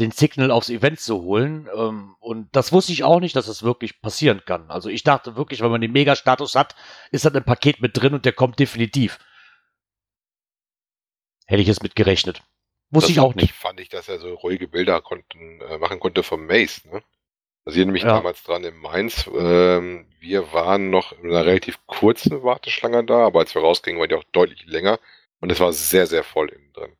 den 0.00 0.10
Signal 0.10 0.50
aufs 0.50 0.70
Event 0.70 1.00
zu 1.00 1.22
holen. 1.22 1.68
Ähm, 1.74 2.16
und 2.18 2.48
das 2.52 2.72
wusste 2.72 2.92
ich 2.92 3.04
auch 3.04 3.20
nicht, 3.20 3.36
dass 3.36 3.46
das 3.46 3.62
wirklich 3.62 4.00
passieren 4.00 4.42
kann. 4.44 4.70
Also 4.70 4.88
ich 4.88 5.02
dachte 5.02 5.36
wirklich, 5.36 5.60
wenn 5.60 5.70
man 5.70 5.80
den 5.80 5.92
Mega-Status 5.92 6.54
hat, 6.54 6.74
ist 7.10 7.24
da 7.24 7.30
ein 7.30 7.44
Paket 7.44 7.80
mit 7.80 7.96
drin 7.96 8.14
und 8.14 8.24
der 8.24 8.32
kommt 8.32 8.58
definitiv. 8.58 9.18
Hätte 11.46 11.62
ich 11.62 11.68
es 11.68 11.82
mit 11.82 11.96
gerechnet. 11.96 12.42
Wusste 12.90 13.08
das 13.08 13.16
ich 13.16 13.20
auch 13.20 13.34
nicht. 13.34 13.54
Fand 13.54 13.80
ich, 13.80 13.88
dass 13.88 14.08
er 14.08 14.18
so 14.18 14.34
ruhige 14.34 14.68
Bilder 14.68 15.00
konnten, 15.00 15.60
äh, 15.60 15.78
machen 15.78 16.00
konnte 16.00 16.22
vom 16.22 16.46
Mace. 16.46 16.84
Ne? 16.86 17.02
Also 17.64 17.76
hier 17.76 17.86
nämlich 17.86 18.02
ja. 18.02 18.14
damals 18.14 18.42
dran 18.42 18.64
in 18.64 18.76
Mainz. 18.76 19.28
Ähm, 19.32 20.06
wir 20.18 20.52
waren 20.52 20.90
noch 20.90 21.12
in 21.12 21.30
einer 21.30 21.44
relativ 21.44 21.78
kurzen 21.86 22.42
Warteschlange 22.42 23.04
da, 23.04 23.26
aber 23.26 23.40
als 23.40 23.54
wir 23.54 23.62
rausgingen, 23.62 24.00
war 24.00 24.08
die 24.08 24.14
auch 24.14 24.24
deutlich 24.32 24.64
länger. 24.66 24.98
Und 25.40 25.52
es 25.52 25.60
war 25.60 25.72
sehr, 25.72 26.06
sehr 26.06 26.24
voll 26.24 26.48
innen 26.48 26.72
drin. 26.72 26.96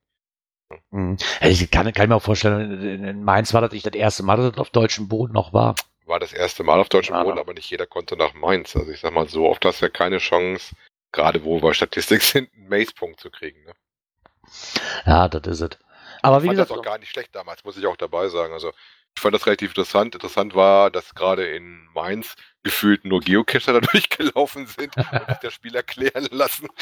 Mhm. 0.90 1.16
Ich 1.40 1.70
kann, 1.70 1.92
kann 1.92 2.08
mir 2.08 2.16
auch 2.16 2.22
vorstellen, 2.22 2.82
in 2.82 3.24
Mainz 3.24 3.54
war 3.54 3.60
das 3.60 3.72
nicht 3.72 3.86
das 3.86 3.94
erste 3.94 4.22
Mal, 4.22 4.36
dass 4.36 4.52
das 4.52 4.58
auf 4.58 4.70
deutschem 4.70 5.08
Boden 5.08 5.32
noch 5.32 5.52
war. 5.52 5.74
war 6.06 6.20
das 6.20 6.32
erste 6.32 6.64
Mal 6.64 6.80
auf 6.80 6.88
deutschem 6.88 7.20
Boden, 7.22 7.38
aber 7.38 7.54
nicht 7.54 7.70
jeder 7.70 7.86
konnte 7.86 8.16
nach 8.16 8.34
Mainz. 8.34 8.76
Also 8.76 8.90
ich 8.90 9.00
sag 9.00 9.12
mal, 9.12 9.28
so 9.28 9.48
oft 9.48 9.64
hast 9.64 9.80
du 9.80 9.86
ja 9.86 9.90
keine 9.90 10.18
Chance, 10.18 10.74
gerade 11.12 11.44
wo 11.44 11.62
wir 11.62 11.74
Statistik 11.74 12.22
sind, 12.22 12.50
einen 12.54 12.68
Mace-Punkt 12.68 13.20
zu 13.20 13.30
kriegen. 13.30 13.62
Ne? 13.64 13.72
Ja, 15.06 15.28
das 15.28 15.46
ist 15.46 15.60
es. 15.60 15.78
Aber 16.22 16.38
ich 16.38 16.42
wie 16.42 16.46
fand 16.48 16.56
gesagt, 16.56 16.70
das 16.70 16.78
auch 16.78 16.82
gar 16.82 16.98
nicht 16.98 17.10
schlecht 17.10 17.34
damals, 17.34 17.64
muss 17.64 17.76
ich 17.76 17.86
auch 17.86 17.96
dabei 17.96 18.28
sagen. 18.28 18.52
Also 18.52 18.72
ich 19.16 19.22
fand 19.22 19.34
das 19.34 19.46
relativ 19.46 19.70
interessant. 19.70 20.14
Interessant 20.14 20.54
war, 20.54 20.90
dass 20.90 21.14
gerade 21.14 21.46
in 21.46 21.86
Mainz 21.94 22.36
gefühlt 22.62 23.04
nur 23.04 23.20
Geocacher 23.20 23.72
da 23.72 23.80
durchgelaufen 23.80 24.66
sind 24.66 24.96
und 24.96 25.04
sich 25.04 25.38
das 25.42 25.54
Spiel 25.54 25.74
erklären 25.74 26.28
lassen. 26.30 26.68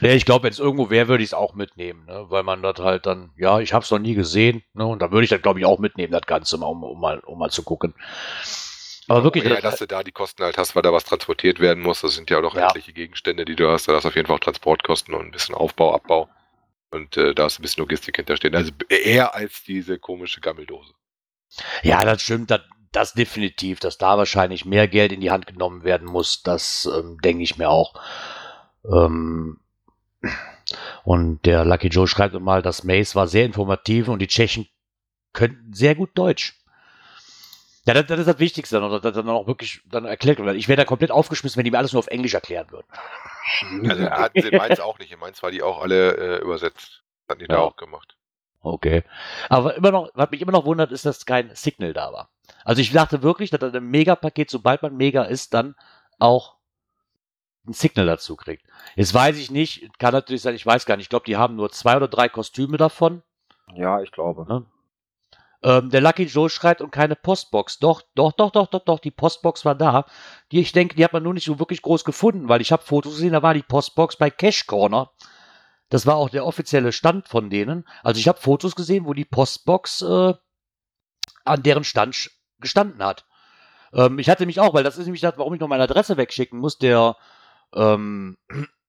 Nee, 0.00 0.14
ich 0.14 0.24
glaube, 0.24 0.44
wenn 0.44 0.52
es 0.52 0.58
irgendwo 0.58 0.90
wäre, 0.90 1.08
würde 1.08 1.22
ich 1.22 1.30
es 1.30 1.34
auch 1.34 1.54
mitnehmen, 1.54 2.04
ne? 2.06 2.26
weil 2.28 2.42
man 2.42 2.62
das 2.62 2.78
halt 2.78 3.06
dann, 3.06 3.30
ja, 3.36 3.60
ich 3.60 3.72
habe 3.72 3.84
es 3.84 3.90
noch 3.90 3.98
nie 3.98 4.14
gesehen, 4.14 4.62
ne? 4.74 4.86
und 4.86 5.00
da 5.00 5.10
würde 5.10 5.24
ich 5.24 5.30
das, 5.30 5.42
glaube 5.42 5.60
ich, 5.60 5.66
auch 5.66 5.78
mitnehmen, 5.78 6.12
das 6.12 6.26
Ganze, 6.26 6.58
mal, 6.58 6.66
um, 6.66 6.82
um, 6.82 7.00
mal, 7.00 7.20
um 7.20 7.38
mal 7.38 7.50
zu 7.50 7.62
gucken. 7.62 7.94
Aber 9.08 9.24
wirklich. 9.24 9.44
Ja, 9.44 9.60
dass 9.60 9.78
du 9.78 9.86
da 9.86 10.02
die 10.02 10.12
Kosten 10.12 10.44
halt 10.44 10.58
hast, 10.58 10.74
weil 10.76 10.82
da 10.82 10.92
was 10.92 11.04
transportiert 11.04 11.60
werden 11.60 11.82
muss. 11.82 12.00
Das 12.02 12.14
sind 12.14 12.30
ja 12.30 12.38
auch 12.38 12.42
noch 12.42 12.54
Ja. 12.54 12.68
etliche 12.68 12.92
Gegenstände, 12.92 13.44
die 13.44 13.56
du 13.56 13.68
hast. 13.68 13.88
Da 13.88 13.94
hast 13.94 14.04
du 14.04 14.08
auf 14.08 14.14
jeden 14.14 14.26
Fall 14.26 14.36
auch 14.36 14.40
Transportkosten 14.40 15.12
und 15.14 15.26
ein 15.26 15.30
bisschen 15.32 15.54
Aufbau, 15.54 15.94
Abbau. 15.94 16.28
Und 16.90 17.16
äh, 17.16 17.34
da 17.34 17.46
ist 17.46 17.58
ein 17.58 17.62
bisschen 17.62 17.82
Logistik 17.82 18.16
hinterstehen. 18.16 18.54
Also 18.54 18.70
eher 18.88 19.34
als 19.34 19.64
diese 19.64 19.98
komische 19.98 20.40
Gammeldose. 20.40 20.92
Ja, 21.82 22.04
das 22.04 22.22
stimmt, 22.22 22.50
das, 22.50 22.60
das 22.92 23.12
definitiv, 23.12 23.80
dass 23.80 23.98
da 23.98 24.16
wahrscheinlich 24.18 24.64
mehr 24.64 24.88
Geld 24.88 25.12
in 25.12 25.20
die 25.20 25.30
Hand 25.30 25.46
genommen 25.46 25.84
werden 25.84 26.06
muss, 26.06 26.42
das 26.42 26.86
ähm, 26.86 27.18
denke 27.22 27.42
ich 27.42 27.58
mir 27.58 27.68
auch. 27.70 27.94
Ähm, 28.84 29.60
und 31.04 31.44
der 31.46 31.64
Lucky 31.64 31.88
Joe 31.88 32.06
schreibt 32.06 32.38
mal, 32.40 32.62
das 32.62 32.84
Maze 32.84 33.14
war 33.14 33.26
sehr 33.26 33.44
informativ 33.44 34.08
und 34.08 34.20
die 34.20 34.28
Tschechen 34.28 34.68
könnten 35.32 35.72
sehr 35.72 35.94
gut 35.94 36.10
Deutsch. 36.14 36.58
Ja, 37.84 37.94
das, 37.94 38.06
das 38.06 38.20
ist 38.20 38.28
das 38.28 38.38
Wichtigste, 38.38 38.80
dass 38.80 39.00
das 39.02 39.14
dann 39.14 39.28
auch 39.28 39.48
wirklich 39.48 39.80
dann 39.86 40.04
erklärt 40.04 40.38
wird. 40.38 40.56
Ich 40.56 40.68
wäre 40.68 40.76
da 40.76 40.84
komplett 40.84 41.10
aufgeschmissen, 41.10 41.56
wenn 41.58 41.64
die 41.64 41.72
mir 41.72 41.78
alles 41.78 41.92
nur 41.92 41.98
auf 41.98 42.06
Englisch 42.06 42.34
erklären 42.34 42.70
würden. 42.70 42.86
Also 43.88 44.08
hatten 44.08 44.40
sie 44.40 44.48
in 44.48 44.56
Mainz 44.58 44.78
auch 44.78 44.98
nicht. 45.00 45.10
In 45.10 45.18
Mainz 45.18 45.42
war 45.42 45.50
die 45.50 45.62
auch 45.62 45.82
alle 45.82 46.16
äh, 46.16 46.40
übersetzt. 46.42 47.02
Hatten 47.28 47.40
die 47.40 47.48
da 47.48 47.54
Ja. 47.56 47.60
auch 47.60 47.76
gemacht. 47.76 48.16
Okay. 48.60 49.02
Aber 49.48 49.74
immer 49.74 49.90
noch, 49.90 50.10
was 50.14 50.30
mich 50.30 50.40
immer 50.40 50.52
noch 50.52 50.64
wundert, 50.64 50.92
ist, 50.92 51.04
dass 51.04 51.26
kein 51.26 51.52
Signal 51.56 51.92
da 51.92 52.12
war. 52.12 52.30
Also 52.64 52.80
ich 52.80 52.92
dachte 52.92 53.24
wirklich, 53.24 53.50
dass 53.50 53.58
das 53.58 53.74
ein 53.74 53.90
Mega-Paket, 53.90 54.48
sobald 54.48 54.82
man 54.82 54.96
Mega 54.96 55.24
ist, 55.24 55.52
dann 55.54 55.74
auch 56.20 56.54
ein 57.66 57.72
Signal 57.72 58.06
dazu 58.06 58.36
kriegt. 58.36 58.64
Jetzt 58.96 59.14
weiß 59.14 59.36
ich 59.38 59.50
nicht, 59.50 59.98
kann 59.98 60.12
natürlich 60.12 60.42
sein, 60.42 60.54
ich 60.54 60.66
weiß 60.66 60.86
gar 60.86 60.96
nicht. 60.96 61.04
Ich 61.04 61.10
glaube, 61.10 61.26
die 61.26 61.36
haben 61.36 61.56
nur 61.56 61.70
zwei 61.70 61.96
oder 61.96 62.08
drei 62.08 62.28
Kostüme 62.28 62.76
davon. 62.76 63.22
Ja, 63.74 64.00
ich 64.02 64.10
glaube. 64.10 64.46
Ne? 64.46 64.66
Ähm, 65.62 65.90
der 65.90 66.00
Lucky 66.00 66.24
Joe 66.24 66.50
schreibt 66.50 66.80
und 66.80 66.90
keine 66.90 67.14
Postbox. 67.14 67.78
Doch, 67.78 68.02
doch, 68.14 68.32
doch, 68.32 68.50
doch, 68.50 68.66
doch, 68.66 68.84
doch, 68.84 68.98
die 68.98 69.12
Postbox 69.12 69.64
war 69.64 69.76
da. 69.76 70.06
Die, 70.50 70.60
ich 70.60 70.72
denke, 70.72 70.96
die 70.96 71.04
hat 71.04 71.12
man 71.12 71.22
nur 71.22 71.34
nicht 71.34 71.46
so 71.46 71.58
wirklich 71.58 71.82
groß 71.82 72.04
gefunden, 72.04 72.48
weil 72.48 72.60
ich 72.60 72.72
habe 72.72 72.82
Fotos 72.82 73.14
gesehen, 73.14 73.32
da 73.32 73.42
war 73.42 73.54
die 73.54 73.62
Postbox 73.62 74.16
bei 74.16 74.30
Cash 74.30 74.66
Corner. 74.66 75.10
Das 75.88 76.06
war 76.06 76.16
auch 76.16 76.30
der 76.30 76.46
offizielle 76.46 76.90
Stand 76.90 77.28
von 77.28 77.48
denen. 77.48 77.86
Also 78.02 78.18
ich 78.18 78.26
habe 78.26 78.40
Fotos 78.40 78.74
gesehen, 78.74 79.06
wo 79.06 79.14
die 79.14 79.24
Postbox 79.24 80.02
äh, 80.02 80.34
an 81.44 81.62
deren 81.62 81.84
Stand 81.84 82.30
gestanden 82.58 83.04
hat. 83.04 83.24
Ähm, 83.92 84.18
ich 84.18 84.28
hatte 84.28 84.46
mich 84.46 84.58
auch, 84.58 84.74
weil 84.74 84.84
das 84.84 84.98
ist 84.98 85.04
nämlich 85.04 85.20
das, 85.20 85.34
warum 85.36 85.54
ich 85.54 85.60
noch 85.60 85.68
meine 85.68 85.84
Adresse 85.84 86.16
wegschicken 86.16 86.58
muss. 86.58 86.78
Der 86.78 87.16
ähm, 87.74 88.36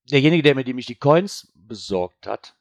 derjenige, 0.10 0.44
der 0.44 0.56
mir 0.56 0.64
nämlich 0.64 0.86
die 0.86 0.96
Coins 0.96 1.52
besorgt 1.56 2.28
hat, 2.28 2.56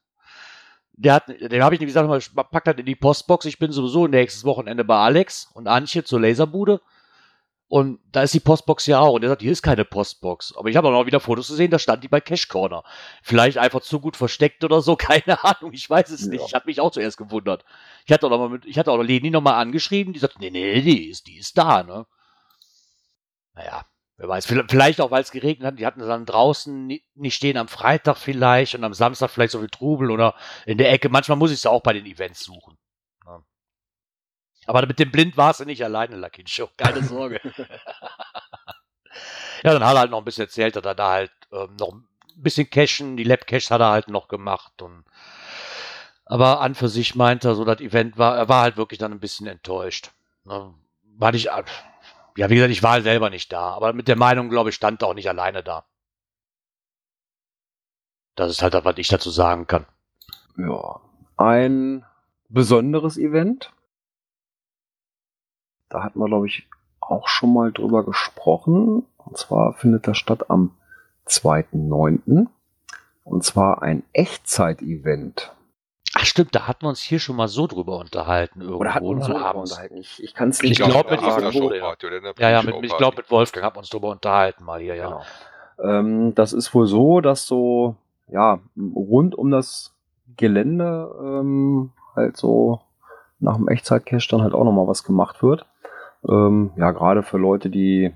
der 0.95 1.15
hat, 1.15 1.27
dem 1.27 1.63
habe 1.63 1.75
ich 1.75 1.81
gesagt, 1.81 2.07
mal, 2.07 2.43
pack 2.43 2.65
das 2.65 2.75
in 2.77 2.85
die 2.85 2.95
Postbox. 2.95 3.45
Ich 3.45 3.57
bin 3.57 3.71
sowieso 3.71 4.07
nächstes 4.07 4.43
Wochenende 4.43 4.83
bei 4.83 4.97
Alex 4.97 5.49
und 5.53 5.67
Antje 5.67 6.03
zur 6.03 6.21
Laserbude. 6.21 6.81
Und 7.67 7.99
da 8.11 8.21
ist 8.21 8.35
die 8.35 8.39
Postbox 8.39 8.85
ja 8.85 8.99
auch. 8.99 9.13
Und 9.13 9.23
er 9.23 9.29
sagt, 9.29 9.41
hier 9.41 9.51
ist 9.51 9.63
keine 9.63 9.85
Postbox. 9.85 10.55
Aber 10.55 10.69
ich 10.69 10.75
habe 10.75 10.89
auch 10.89 10.91
noch 10.91 11.07
wieder 11.07 11.19
Fotos 11.19 11.47
gesehen, 11.47 11.71
da 11.71 11.79
stand 11.79 12.03
die 12.03 12.07
bei 12.07 12.21
Cash 12.21 12.47
Corner. 12.47 12.83
Vielleicht 13.23 13.57
einfach 13.57 13.81
zu 13.81 13.99
gut 13.99 14.15
versteckt 14.15 14.63
oder 14.63 14.81
so, 14.81 14.95
keine 14.97 15.43
Ahnung. 15.43 15.73
Ich 15.73 15.89
weiß 15.89 16.11
es 16.11 16.27
nicht. 16.27 16.41
Ja. 16.41 16.45
Ich 16.45 16.53
habe 16.53 16.67
mich 16.67 16.79
auch 16.79 16.91
zuerst 16.91 17.17
gewundert. 17.17 17.65
Ich 18.05 18.13
hatte 18.13 18.27
auch 18.27 18.29
noch 18.29 18.37
mal 18.37 18.49
mit, 18.49 18.65
ich 18.65 18.77
hatte 18.77 18.91
auch 18.91 18.97
noch 18.97 19.03
Leni 19.03 19.31
nochmal 19.31 19.55
angeschrieben, 19.55 20.13
die 20.13 20.19
sagt, 20.19 20.39
nee, 20.39 20.51
nee, 20.51 20.81
die 20.81 21.09
ist, 21.09 21.25
die 21.25 21.37
ist 21.37 21.57
da, 21.57 21.81
ne? 21.81 22.05
Naja, 23.55 23.85
wer 24.17 24.27
weiß. 24.27 24.45
Vielleicht 24.45 25.01
auch, 25.01 25.11
weil 25.11 25.21
es 25.23 25.31
geregnet 25.31 25.67
hat. 25.67 25.79
Die 25.79 25.85
hatten 25.85 25.99
dann 25.99 26.25
draußen 26.25 26.87
ni- 26.87 27.03
nicht 27.15 27.35
stehen 27.35 27.57
am 27.57 27.67
Freitag 27.67 28.17
vielleicht 28.17 28.75
und 28.75 28.83
am 28.83 28.93
Samstag 28.93 29.29
vielleicht 29.29 29.51
so 29.51 29.59
viel 29.59 29.69
Trubel 29.69 30.11
oder 30.11 30.35
in 30.65 30.77
der 30.77 30.91
Ecke. 30.91 31.09
Manchmal 31.09 31.37
muss 31.37 31.51
ich 31.51 31.57
es 31.57 31.63
ja 31.63 31.71
auch 31.71 31.81
bei 31.81 31.93
den 31.93 32.05
Events 32.05 32.43
suchen. 32.43 32.77
Ja. 33.25 33.41
Aber 34.65 34.85
mit 34.85 34.99
dem 34.99 35.11
Blind 35.11 35.37
warst 35.37 35.59
du 35.59 35.65
nicht 35.65 35.83
alleine, 35.83 36.15
Lucky 36.15 36.43
Joe. 36.45 36.69
Keine 36.77 37.03
Sorge. 37.03 37.39
ja, 39.63 39.73
dann 39.73 39.83
hat 39.85 39.95
er 39.95 39.99
halt 39.99 40.11
noch 40.11 40.19
ein 40.19 40.25
bisschen 40.25 40.45
erzählt, 40.45 40.75
dass 40.75 40.85
er 40.85 40.95
da 40.95 41.11
halt 41.11 41.31
ähm, 41.51 41.75
noch 41.79 41.93
ein 41.93 42.07
bisschen 42.35 42.69
cashen, 42.69 43.17
die 43.17 43.23
Lab-Caches 43.23 43.71
hat 43.71 43.81
er 43.81 43.91
halt 43.91 44.07
noch 44.07 44.27
gemacht 44.27 44.81
und 44.81 45.03
aber 46.25 46.61
an 46.61 46.73
für 46.73 46.87
sich 46.87 47.15
meinte 47.15 47.49
er 47.49 47.55
so, 47.55 47.65
das 47.65 47.81
Event 47.81 48.17
war, 48.17 48.37
er 48.37 48.47
war 48.49 48.61
halt 48.63 48.77
wirklich 48.77 48.97
dann 48.97 49.11
ein 49.11 49.19
bisschen 49.19 49.45
enttäuscht. 49.45 50.11
Ne? 50.45 50.73
War 51.17 51.31
nicht, 51.31 51.49
ja, 52.35 52.49
wie 52.49 52.55
gesagt, 52.55 52.71
ich 52.71 52.83
war 52.83 52.91
halt 52.93 53.03
selber 53.03 53.29
nicht 53.29 53.51
da, 53.51 53.73
aber 53.73 53.93
mit 53.93 54.07
der 54.07 54.15
Meinung, 54.15 54.49
glaube 54.49 54.69
ich, 54.69 54.75
stand 54.75 55.03
auch 55.03 55.13
nicht 55.13 55.29
alleine 55.29 55.63
da. 55.63 55.85
Das 58.35 58.49
ist 58.49 58.61
halt 58.61 58.73
das, 58.73 58.85
was 58.85 58.97
ich 58.97 59.07
dazu 59.07 59.29
sagen 59.29 59.67
kann. 59.67 59.85
Ja. 60.57 61.01
Ein 61.37 62.05
besonderes 62.49 63.17
Event. 63.17 63.71
Da 65.89 66.03
hatten 66.03 66.19
wir, 66.19 66.27
glaube 66.27 66.47
ich, 66.47 66.67
auch 66.99 67.27
schon 67.27 67.53
mal 67.53 67.71
drüber 67.71 68.03
gesprochen. 68.03 69.05
Und 69.17 69.37
zwar 69.37 69.73
findet 69.73 70.07
das 70.07 70.17
statt 70.17 70.49
am 70.49 70.75
2.9. 71.27 72.47
Und 73.23 73.43
zwar 73.43 73.81
ein 73.81 74.03
Echtzeit-Event. 74.13 75.53
Ach 76.23 76.25
stimmt, 76.25 76.55
da 76.55 76.67
hatten 76.69 76.83
wir 76.83 76.89
uns 76.89 77.01
hier 77.01 77.19
schon 77.19 77.35
mal 77.35 77.49
so 77.49 77.67
drüber 77.67 77.97
unterhalten 77.97 78.61
irgendwo. 78.61 78.79
Oder 78.79 78.95
hatten 78.95 79.05
wir 79.05 79.09
uns 79.09 79.25
so 79.25 79.33
drüber 79.33 79.55
unterhalten? 79.55 79.97
Ich, 79.97 80.23
ich 80.23 80.33
kann 80.33 80.49
es 80.49 80.63
Ich 80.63 80.69
nicht 80.69 80.77
glaub, 80.77 81.09
genau 81.09 81.21
mit 81.21 81.75
ja. 81.75 81.95
Ja, 82.39 82.49
ja, 82.49 82.61
mit, 82.61 82.75
ich 82.81 82.95
glaube, 82.95 83.17
mit 83.17 83.29
Wolfgang 83.29 83.65
haben 83.65 83.75
wir 83.75 83.79
uns 83.79 83.89
drüber 83.89 84.11
unterhalten 84.11 84.63
mal 84.63 84.79
hier, 84.79 84.95
ja. 84.95 85.07
Genau. 85.09 85.99
Ähm, 85.99 86.33
das 86.33 86.53
ist 86.53 86.73
wohl 86.73 86.87
so, 86.87 87.19
dass 87.19 87.45
so, 87.45 87.97
ja, 88.29 88.59
rund 88.77 89.35
um 89.35 89.51
das 89.51 89.93
Gelände 90.37 91.13
ähm, 91.19 91.91
halt 92.15 92.37
so 92.37 92.79
nach 93.41 93.57
dem 93.57 93.67
Echtzeit-Cache 93.67 94.29
dann 94.29 94.43
halt 94.43 94.53
auch 94.53 94.63
nochmal 94.63 94.87
was 94.87 95.03
gemacht 95.03 95.43
wird. 95.43 95.65
Ähm, 96.25 96.71
ja, 96.77 96.91
gerade 96.91 97.23
für 97.23 97.37
Leute, 97.37 97.69
die 97.69 98.13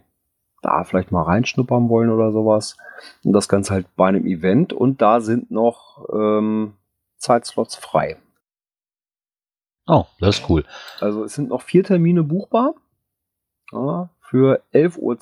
da 0.62 0.86
vielleicht 0.86 1.12
mal 1.12 1.24
reinschnuppern 1.24 1.90
wollen 1.90 2.10
oder 2.10 2.32
sowas. 2.32 2.78
Und 3.26 3.34
das 3.34 3.50
Ganze 3.50 3.74
halt 3.74 3.86
bei 3.98 4.08
einem 4.08 4.26
Event 4.26 4.72
und 4.72 5.02
da 5.02 5.20
sind 5.20 5.52
noch 5.52 6.08
ähm, 6.14 6.72
Zeitslots 7.18 7.76
frei. 7.76 8.18
Oh, 9.88 10.06
das 10.20 10.40
ist 10.40 10.50
cool. 10.50 10.66
Also 11.00 11.24
es 11.24 11.36
sind 11.36 11.50
noch 11.50 11.62
vier 11.62 11.84
Termine 11.84 12.24
buchbar. 12.24 12.74
Ja, 13.72 14.10
für 14.20 14.64
11.12 14.74 14.98
Uhr, 15.00 15.18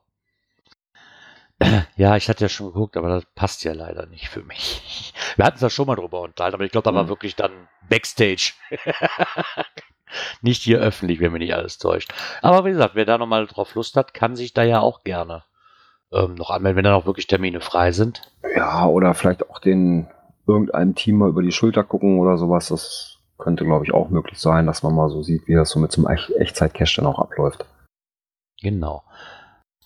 Ja, 1.97 2.17
ich 2.17 2.29
hatte 2.29 2.45
ja 2.45 2.49
schon 2.49 2.69
geguckt, 2.69 2.97
aber 2.97 3.09
das 3.09 3.25
passt 3.35 3.65
ja 3.65 3.73
leider 3.73 4.07
nicht 4.07 4.29
für 4.29 4.43
mich. 4.43 5.13
Wir 5.37 5.45
hatten 5.45 5.57
es 5.57 5.63
ja 5.63 5.71
schon 5.71 5.87
mal 5.87 5.97
drüber 5.97 6.21
unterhalten, 6.21 6.55
aber 6.55 6.65
ich 6.65 6.71
glaube, 6.73 6.89
da 6.89 6.95
war 6.95 7.03
Hm. 7.03 7.09
wirklich 7.09 7.35
dann 7.37 7.53
Backstage. 7.89 8.53
nicht 10.43 10.63
hier 10.63 10.79
öffentlich, 10.79 11.21
wenn 11.21 11.33
mich 11.33 11.41
nicht 11.41 11.55
alles 11.55 11.79
täuscht. 11.79 12.13
Aber 12.43 12.65
wie 12.65 12.71
gesagt, 12.71 12.95
wer 12.95 13.05
da 13.05 13.19
nochmal 13.19 13.47
drauf 13.47 13.75
Lust 13.75 13.97
hat, 13.97 14.15
kann 14.15 14.37
sich 14.37 14.55
da 14.55 14.63
ja 14.63 14.81
auch 14.81 15.03
gerne 15.05 15.45
ähm, 16.13 16.35
noch 16.35 16.51
anmelden, 16.51 16.77
wenn 16.77 16.85
da 16.85 16.93
noch 16.93 17.07
wirklich 17.07 17.27
Termine 17.27 17.61
frei 17.61 17.93
sind. 17.93 18.23
Ja, 18.57 18.87
oder 18.87 19.15
vielleicht 19.15 19.49
auch 19.51 19.59
den 19.59 20.09
irgendeinem 20.47 20.95
Team 20.95 21.17
mal 21.19 21.29
über 21.29 21.43
die 21.43 21.53
Schulter 21.53 21.85
gucken 21.85 22.19
oder 22.21 22.39
sowas. 22.39 22.69
Das 22.69 23.19
könnte, 23.37 23.65
glaube 23.65 23.85
ich, 23.85 23.93
auch 23.93 24.09
möglich 24.09 24.39
sein, 24.39 24.67
dass 24.67 24.83
man 24.83 24.95
mal 24.95 25.11
so 25.11 25.23
sieht, 25.23 25.47
wie 25.47 25.55
das 25.55 25.71
so 25.71 25.79
mit 25.79 25.93
so 25.93 26.05
einem 26.07 26.17
Ech 26.17 26.31
Echtzeit-Cache 26.39 26.97
dann 26.97 27.07
auch 27.07 27.19
abläuft. 27.19 27.67
Genau. 28.63 29.03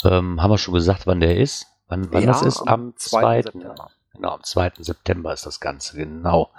Ähm, 0.05 0.42
haben 0.42 0.50
wir 0.50 0.59
schon 0.59 0.74
gesagt, 0.74 1.07
wann 1.07 1.20
der 1.20 1.36
ist? 1.36 1.68
Wann, 1.88 2.12
wann 2.12 2.26
das 2.26 2.42
ist? 2.42 2.61
Am 2.62 2.94
2. 2.96 3.42
September. 3.42 3.90
Genau, 4.12 4.34
am 4.34 4.42
2. 4.42 4.72
September 4.78 5.32
ist 5.32 5.46
das 5.46 5.61
Ganze, 5.61 5.96
genau. 5.96 6.50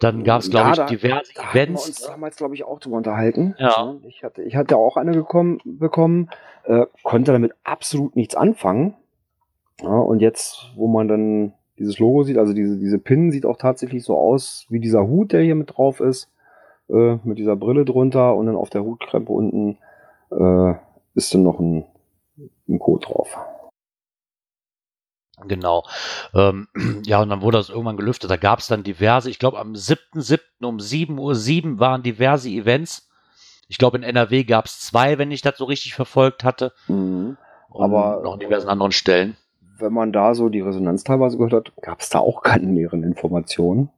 dann 0.00 0.24
gab 0.24 0.40
es, 0.40 0.50
glaube 0.50 0.66
ja, 0.66 0.72
ich, 0.72 0.78
da, 0.78 0.86
diverse 0.86 1.32
da 1.34 1.50
Events. 1.50 1.54
Haben 1.54 1.66
wir 1.66 1.88
uns 1.88 2.02
damals, 2.02 2.36
glaube 2.36 2.54
ich, 2.54 2.64
auch 2.64 2.80
drüber 2.80 2.96
unterhalten. 2.96 3.54
Ja. 3.58 3.94
Ich 4.02 4.22
hatte, 4.24 4.42
ich 4.42 4.56
hatte 4.56 4.76
auch 4.76 4.96
eine 4.96 5.12
gekommen, 5.12 5.60
bekommen, 5.64 6.30
äh, 6.64 6.86
konnte 7.02 7.32
damit 7.32 7.52
absolut 7.62 8.16
nichts 8.16 8.34
anfangen. 8.34 8.94
Ja, 9.82 9.88
und 9.88 10.20
jetzt, 10.20 10.70
wo 10.76 10.86
man 10.88 11.08
dann 11.08 11.52
dieses 11.78 11.98
Logo 11.98 12.22
sieht, 12.22 12.38
also 12.38 12.52
diese, 12.52 12.78
diese 12.78 12.98
Pin 12.98 13.30
sieht 13.30 13.46
auch 13.46 13.56
tatsächlich 13.56 14.04
so 14.04 14.16
aus 14.16 14.66
wie 14.68 14.80
dieser 14.80 15.06
Hut, 15.06 15.32
der 15.32 15.42
hier 15.42 15.54
mit 15.54 15.76
drauf 15.76 16.00
ist, 16.00 16.30
äh, 16.88 17.16
mit 17.24 17.38
dieser 17.38 17.56
Brille 17.56 17.84
drunter 17.84 18.36
und 18.36 18.46
dann 18.46 18.56
auf 18.56 18.70
der 18.70 18.84
Hutkrempe 18.84 19.32
unten 19.32 19.78
äh, 20.30 20.74
ist 21.14 21.34
dann 21.34 21.42
noch 21.42 21.58
ein, 21.58 21.84
ein 22.68 22.78
Code 22.78 23.06
drauf. 23.06 23.36
Genau. 25.46 25.84
Ähm, 26.34 26.68
ja, 27.04 27.20
und 27.20 27.28
dann 27.28 27.42
wurde 27.42 27.58
das 27.58 27.68
irgendwann 27.68 27.96
gelüftet. 27.96 28.30
Da 28.30 28.36
gab 28.36 28.60
es 28.60 28.66
dann 28.66 28.82
diverse, 28.82 29.30
ich 29.30 29.38
glaube 29.38 29.58
am 29.58 29.72
7.7. 29.72 30.40
um 30.62 30.78
7.07 30.78 31.72
Uhr 31.72 31.78
waren 31.78 32.02
diverse 32.02 32.48
Events. 32.48 33.08
Ich 33.68 33.78
glaube 33.78 33.96
in 33.96 34.02
NRW 34.02 34.44
gab 34.44 34.66
es 34.66 34.80
zwei, 34.80 35.18
wenn 35.18 35.30
ich 35.30 35.42
das 35.42 35.56
so 35.58 35.64
richtig 35.64 35.94
verfolgt 35.94 36.44
hatte. 36.44 36.72
Mhm. 36.88 37.36
Aber 37.70 38.20
noch 38.22 38.34
an 38.34 38.40
diversen 38.40 38.68
anderen 38.68 38.92
Stellen 38.92 39.36
wenn 39.78 39.92
man 39.92 40.12
da 40.12 40.34
so 40.34 40.48
die 40.48 40.60
Resonanz 40.60 41.04
teilweise 41.04 41.36
gehört 41.36 41.52
hat, 41.52 41.72
gab 41.82 42.00
es 42.00 42.08
da 42.08 42.18
auch 42.20 42.42
keine 42.42 42.66
näheren 42.66 43.02
Informationen. 43.02 43.90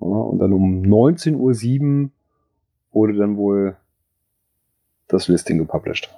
Ja, 0.00 0.06
und 0.06 0.38
dann 0.38 0.52
um 0.52 0.82
19.07 0.82 2.04
Uhr 2.04 2.10
wurde 2.92 3.14
dann 3.14 3.36
wohl 3.36 3.76
das 5.08 5.28
Listing 5.28 5.58
gepublished. 5.58 6.10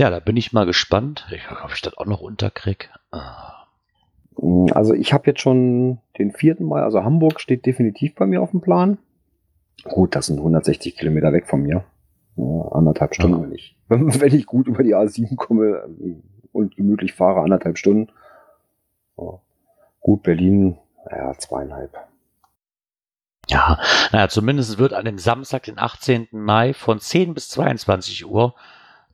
Ja, 0.00 0.08
da 0.08 0.18
bin 0.18 0.38
ich 0.38 0.54
mal 0.54 0.64
gespannt, 0.64 1.26
ob 1.62 1.74
ich 1.74 1.82
das 1.82 1.94
auch 1.98 2.06
noch 2.06 2.22
unterkriege. 2.22 2.86
Ah. 3.10 3.66
Also 4.72 4.94
ich 4.94 5.12
habe 5.12 5.26
jetzt 5.26 5.42
schon 5.42 5.98
den 6.16 6.32
vierten 6.32 6.64
Mal, 6.64 6.84
also 6.84 7.04
Hamburg 7.04 7.38
steht 7.38 7.66
definitiv 7.66 8.14
bei 8.14 8.24
mir 8.24 8.40
auf 8.40 8.52
dem 8.52 8.62
Plan. 8.62 8.96
Gut, 9.84 10.16
das 10.16 10.24
sind 10.24 10.38
160 10.38 10.96
Kilometer 10.96 11.34
weg 11.34 11.46
von 11.46 11.60
mir. 11.60 11.84
Ja, 12.36 12.68
anderthalb 12.72 13.14
Stunden, 13.14 13.36
ja. 13.36 13.42
wenn, 13.42 13.52
ich, 13.52 13.76
wenn 13.88 14.34
ich 14.34 14.46
gut 14.46 14.68
über 14.68 14.82
die 14.82 14.96
A7 14.96 15.36
komme, 15.36 15.84
und 16.52 16.76
gemütlich 16.76 17.12
fahre, 17.12 17.40
anderthalb 17.40 17.76
Stunden. 17.76 18.10
So. 19.18 19.42
Gut, 20.00 20.22
Berlin, 20.22 20.78
naja, 21.10 21.34
zweieinhalb. 21.36 21.94
Ja, 23.48 23.78
naja, 24.12 24.30
zumindest 24.30 24.78
wird 24.78 24.94
an 24.94 25.04
dem 25.04 25.18
Samstag, 25.18 25.64
den 25.64 25.78
18. 25.78 26.28
Mai 26.30 26.72
von 26.72 27.00
10 27.00 27.34
bis 27.34 27.50
22 27.50 28.24
Uhr 28.24 28.54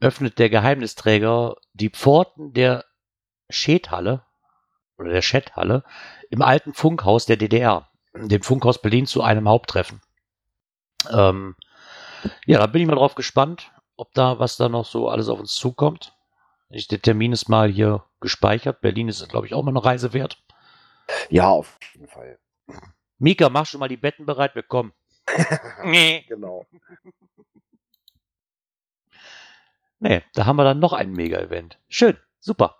öffnet 0.01 0.38
der 0.38 0.51
Geheimnisträger 0.51 1.57
die 1.72 1.90
Pforten 1.90 2.53
der 2.53 2.84
Schädhalle 3.49 4.24
oder 4.99 5.11
der 5.11 5.22
Schädhalle 5.22 5.84
im 6.30 6.42
alten 6.42 6.74
Funkhaus 6.74 7.26
der 7.26 7.36
DDR, 7.36 7.88
dem 8.14 8.42
Funkhaus 8.42 8.80
Berlin 8.80 9.07
zu 9.07 9.22
einem 9.22 9.49
Haupttreffen. 9.49 10.01
Ähm, 11.11 11.57
ja, 12.47 12.59
da 12.59 12.66
bin 12.66 12.82
ich 12.82 12.88
mal 12.88 12.97
drauf 12.97 13.14
gespannt, 13.14 13.70
ob 13.97 14.12
da 14.14 14.38
was 14.38 14.57
da 14.57 14.68
noch 14.68 14.84
so 14.84 15.09
alles 15.09 15.28
auf 15.28 15.38
uns 15.38 15.55
zukommt. 15.55 16.14
Ich, 16.68 16.88
der 16.88 17.01
Termin 17.01 17.32
ist 17.32 17.49
mal 17.49 17.70
hier 17.70 18.05
gespeichert. 18.20 18.80
Berlin 18.80 19.09
ist, 19.09 19.26
glaube 19.28 19.47
ich, 19.47 19.55
auch 19.55 19.62
mal 19.62 19.70
eine 19.70 19.84
Reise 19.84 20.12
wert. 20.12 20.42
Ja, 21.30 21.49
auf 21.49 21.78
jeden 21.94 22.09
Fall. 22.09 22.38
Mika, 23.18 23.49
mach 23.49 23.66
schon 23.66 23.80
mal 23.80 23.88
die 23.88 23.97
Betten 23.97 24.26
bereit, 24.26 24.55
wir 24.55 24.62
kommen. 24.62 24.92
nee. 25.84 26.24
Genau. 26.28 26.66
Nee, 29.99 30.22
da 30.34 30.47
haben 30.47 30.57
wir 30.57 30.64
dann 30.64 30.78
noch 30.78 30.92
ein 30.92 31.12
Mega-Event. 31.12 31.78
Schön, 31.88 32.16
super. 32.38 32.76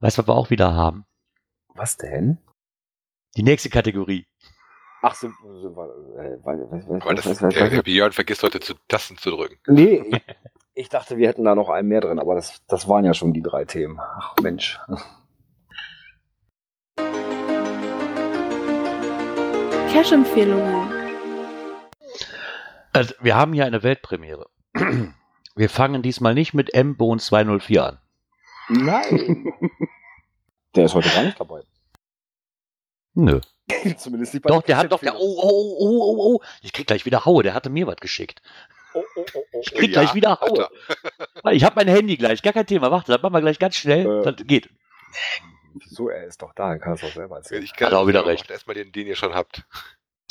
Weißt 0.00 0.18
du, 0.18 0.22
was 0.22 0.28
wir 0.28 0.34
auch 0.34 0.50
wieder 0.50 0.74
haben? 0.74 1.06
Was 1.74 1.96
denn? 1.96 2.38
Die 3.36 3.42
nächste 3.42 3.70
Kategorie. 3.70 4.26
Ach 5.02 5.14
so, 5.14 5.30
so 5.42 5.68
äh, 6.18 6.38
was, 6.42 7.38
der 7.54 7.82
Björn 7.82 8.12
vergisst 8.12 8.42
heute 8.42 8.60
zu 8.60 8.74
Tasten 8.88 9.16
zu 9.18 9.30
drücken. 9.30 9.58
Nee, 9.66 10.02
Ich 10.78 10.90
dachte, 10.90 11.16
wir 11.16 11.26
hätten 11.26 11.44
da 11.44 11.54
noch 11.54 11.70
einen 11.70 11.88
mehr 11.88 12.02
drin, 12.02 12.18
aber 12.18 12.34
das, 12.34 12.62
das 12.66 12.86
waren 12.86 13.02
ja 13.02 13.14
schon 13.14 13.32
die 13.32 13.40
drei 13.40 13.64
Themen. 13.64 13.98
Ach 13.98 14.34
Mensch. 14.42 14.78
Cash-Empfehlungen. 19.90 20.92
Also, 22.92 23.14
wir 23.20 23.36
haben 23.36 23.54
hier 23.54 23.64
eine 23.64 23.82
Weltpremiere. 23.82 24.50
Wir 25.54 25.70
fangen 25.70 26.02
diesmal 26.02 26.34
nicht 26.34 26.54
mit 26.54 26.74
M-Bone 26.74 27.20
204 27.20 27.84
an. 27.84 27.98
Nein. 28.68 29.52
der 30.74 30.84
ist 30.84 30.94
heute 30.94 31.08
gar 31.08 31.22
nicht 31.22 31.40
dabei. 31.40 31.62
Nö. 33.14 33.40
Zumindest 33.96 34.34
nicht 34.34 34.42
bei 34.42 34.48
Doch, 34.48 34.62
der 34.62 34.76
hat 34.76 34.92
doch, 34.92 35.00
der, 35.00 35.16
oh, 35.16 35.18
oh, 35.18 35.76
oh, 35.78 36.00
oh, 36.00 36.34
oh, 36.34 36.42
ich 36.62 36.72
krieg 36.72 36.86
gleich 36.86 37.06
wieder 37.06 37.24
Haue, 37.24 37.42
der 37.42 37.54
hatte 37.54 37.70
mir 37.70 37.86
was 37.86 37.96
geschickt. 37.96 38.42
Oh, 38.94 39.02
oh, 39.16 39.24
oh, 39.34 39.42
oh. 39.52 39.60
Ich 39.62 39.72
krieg 39.72 39.94
ja, 39.94 40.02
gleich 40.02 40.14
wieder 40.14 40.40
Haue. 40.40 40.68
ich 41.52 41.64
habe 41.64 41.76
mein 41.76 41.88
Handy 41.88 42.16
gleich, 42.16 42.42
gar 42.42 42.52
kein 42.52 42.66
Thema. 42.66 42.90
Warte, 42.90 43.12
das 43.12 43.22
machen 43.22 43.34
wir 43.34 43.40
gleich 43.40 43.58
ganz 43.58 43.76
schnell. 43.76 44.20
Äh, 44.20 44.22
das 44.22 44.46
geht. 44.46 44.70
Wieso, 45.74 46.08
er 46.08 46.24
ist 46.24 46.42
doch 46.42 46.52
da, 46.54 46.72
er 46.72 46.78
kann 46.78 46.94
es 46.94 47.04
auch 47.04 47.12
selber 47.12 47.36
erzählen. 47.36 47.62
Ich 47.62 47.74
kann 47.74 47.88
Hat 47.88 47.94
auch 47.94 48.06
wieder 48.06 48.26
recht. 48.26 48.50
Erstmal 48.50 48.74
den, 48.74 48.92
den 48.92 49.06
ihr 49.06 49.16
schon 49.16 49.34
habt. 49.34 49.64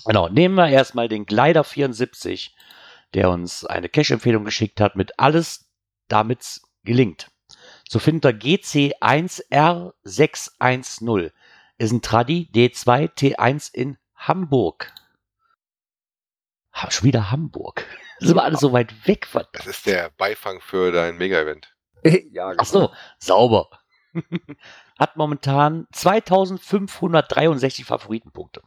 Genau, 0.05 0.29
nehmen 0.29 0.55
wir 0.55 0.67
erstmal 0.67 1.07
den 1.07 1.25
Glider 1.25 1.63
74, 1.63 2.55
der 3.14 3.30
uns 3.30 3.66
eine 3.66 3.89
Cache-Empfehlung 3.89 4.45
geschickt 4.45 4.82
hat, 4.82 4.95
mit 4.95 5.20
alles, 5.20 5.70
damit's 6.08 6.62
gelingt. 6.84 7.30
So 7.88 7.99
findet 7.99 8.26
er 8.26 8.32
GC1R610. 8.32 11.32
Ist 11.78 11.91
ein 11.91 12.01
Tradi 12.01 12.49
D2 12.53 13.14
T1 13.14 13.74
in 13.74 13.97
Hamburg. 14.16 14.93
Schon 16.89 17.08
wieder 17.08 17.32
Hamburg. 17.32 17.86
Das 18.18 18.30
ist 18.30 18.32
aber 18.32 18.45
alles 18.45 18.62
so 18.62 18.72
weit 18.72 19.10
weg. 19.10 19.26
Verdammt. 19.26 19.58
Das 19.58 19.68
ist 19.68 19.86
der 19.86 20.10
Beifang 20.18 20.62
für 20.62 20.93
dein 20.93 21.18
Mega-Event. 21.18 21.76
ja, 22.32 22.51
genau. 22.51 22.56
Ach 22.58 22.66
so, 22.66 22.93
sauber. 23.20 23.68
Hat 24.97 25.18
momentan 25.18 25.86
2563 25.91 27.84
Favoritenpunkte. 27.84 28.62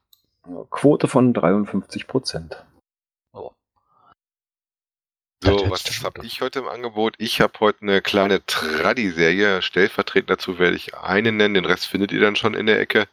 Quote 0.68 1.08
von 1.08 1.32
53 1.32 2.06
Prozent. 2.06 2.62
So, 5.42 5.70
was 5.70 6.02
habe 6.02 6.26
ich 6.26 6.40
heute 6.40 6.58
im 6.58 6.68
Angebot? 6.68 7.14
Ich 7.18 7.40
habe 7.40 7.60
heute 7.60 7.82
eine 7.82 8.02
kleine 8.02 8.44
Tradi-Serie. 8.44 9.62
Stellvertretend 9.62 10.30
dazu 10.30 10.58
werde 10.58 10.76
ich 10.76 10.96
einen 10.96 11.36
nennen, 11.36 11.54
den 11.54 11.64
Rest 11.64 11.86
findet 11.86 12.10
ihr 12.10 12.20
dann 12.20 12.36
schon 12.36 12.54
in 12.54 12.66
der 12.66 12.80
Ecke. 12.80 13.06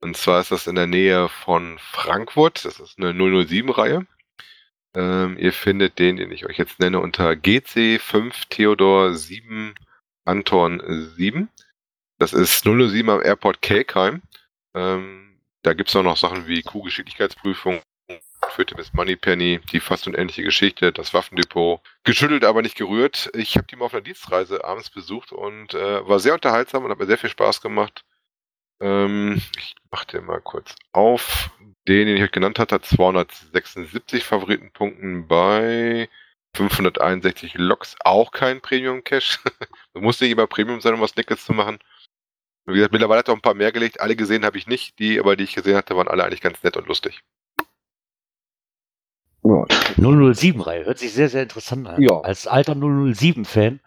Und 0.00 0.16
zwar 0.16 0.40
ist 0.40 0.50
das 0.50 0.66
in 0.66 0.74
der 0.74 0.86
Nähe 0.86 1.28
von 1.28 1.78
Frankfurt. 1.78 2.64
Das 2.64 2.80
ist 2.80 2.98
eine 2.98 3.12
007-Reihe. 3.12 4.06
Ähm, 4.94 5.36
ihr 5.38 5.52
findet 5.52 5.98
den, 5.98 6.16
den 6.16 6.32
ich 6.32 6.46
euch 6.46 6.58
jetzt 6.58 6.80
nenne, 6.80 6.98
unter 6.98 7.30
GC5 7.30 8.48
Theodor 8.48 9.14
7 9.14 9.74
Anton 10.24 10.82
7. 11.16 11.48
Das 12.18 12.32
ist 12.32 12.64
007 12.64 13.08
am 13.08 13.22
Airport 13.22 13.62
Kelkheim. 13.62 14.22
Ähm, 14.74 15.40
da 15.62 15.74
gibt 15.74 15.88
es 15.88 15.96
auch 15.96 16.02
noch 16.02 16.16
Sachen 16.16 16.48
wie 16.48 16.62
Q-Geschicklichkeitsprüfung, 16.62 17.80
führte 18.48 18.74
Miss 18.76 18.92
Moneypenny, 18.92 19.60
die 19.72 19.80
fast 19.80 20.06
unendliche 20.06 20.42
Geschichte, 20.42 20.92
das 20.92 21.14
Waffendepot. 21.14 21.80
Geschüttelt, 22.04 22.44
aber 22.44 22.62
nicht 22.62 22.76
gerührt. 22.76 23.30
Ich 23.34 23.56
habe 23.56 23.66
die 23.66 23.76
mal 23.76 23.86
auf 23.86 23.94
einer 23.94 24.02
Dienstreise 24.02 24.64
abends 24.64 24.90
besucht 24.90 25.32
und 25.32 25.74
äh, 25.74 26.06
war 26.06 26.20
sehr 26.20 26.34
unterhaltsam 26.34 26.84
und 26.84 26.90
hat 26.90 26.98
mir 26.98 27.06
sehr 27.06 27.18
viel 27.18 27.30
Spaß 27.30 27.60
gemacht. 27.60 28.04
Ähm, 28.80 29.40
ich 29.56 29.74
mach 29.90 30.04
den 30.04 30.24
mal 30.24 30.40
kurz 30.40 30.74
auf. 30.92 31.50
Den, 31.88 32.06
den 32.06 32.16
ich 32.16 32.22
euch 32.22 32.32
genannt 32.32 32.58
hatte, 32.58 32.76
hat 32.76 32.84
276 32.84 34.24
Favoritenpunkten 34.24 35.26
bei 35.26 36.08
561 36.54 37.54
Loks. 37.54 37.96
Auch 38.00 38.32
kein 38.32 38.60
Premium-Cache. 38.60 39.38
du 39.94 40.00
musst 40.00 40.20
nicht 40.20 40.30
immer 40.30 40.46
Premium 40.46 40.80
sein, 40.80 40.94
um 40.94 41.00
was 41.00 41.16
Nickels 41.16 41.44
zu 41.44 41.52
machen. 41.52 41.78
Wie 42.66 42.74
gesagt, 42.74 42.92
mittlerweile 42.92 43.20
hat 43.20 43.28
er 43.28 43.32
auch 43.32 43.38
ein 43.38 43.42
paar 43.42 43.54
mehr 43.54 43.72
gelegt. 43.72 44.00
Alle 44.00 44.16
gesehen 44.16 44.44
habe 44.44 44.58
ich 44.58 44.66
nicht. 44.66 44.98
Die, 44.98 45.18
aber 45.18 45.36
die 45.36 45.44
ich 45.44 45.54
gesehen 45.54 45.76
hatte, 45.76 45.96
waren 45.96 46.08
alle 46.08 46.24
eigentlich 46.24 46.40
ganz 46.40 46.62
nett 46.62 46.76
und 46.76 46.86
lustig. 46.86 47.22
Ja. 49.50 49.64
007-Reihe 49.98 50.84
hört 50.84 50.98
sich 50.98 51.12
sehr, 51.12 51.28
sehr 51.28 51.42
interessant 51.42 51.88
an. 51.88 52.00
Ja. 52.00 52.20
Als 52.20 52.46
alter 52.46 52.74
007-Fan. 52.74 53.80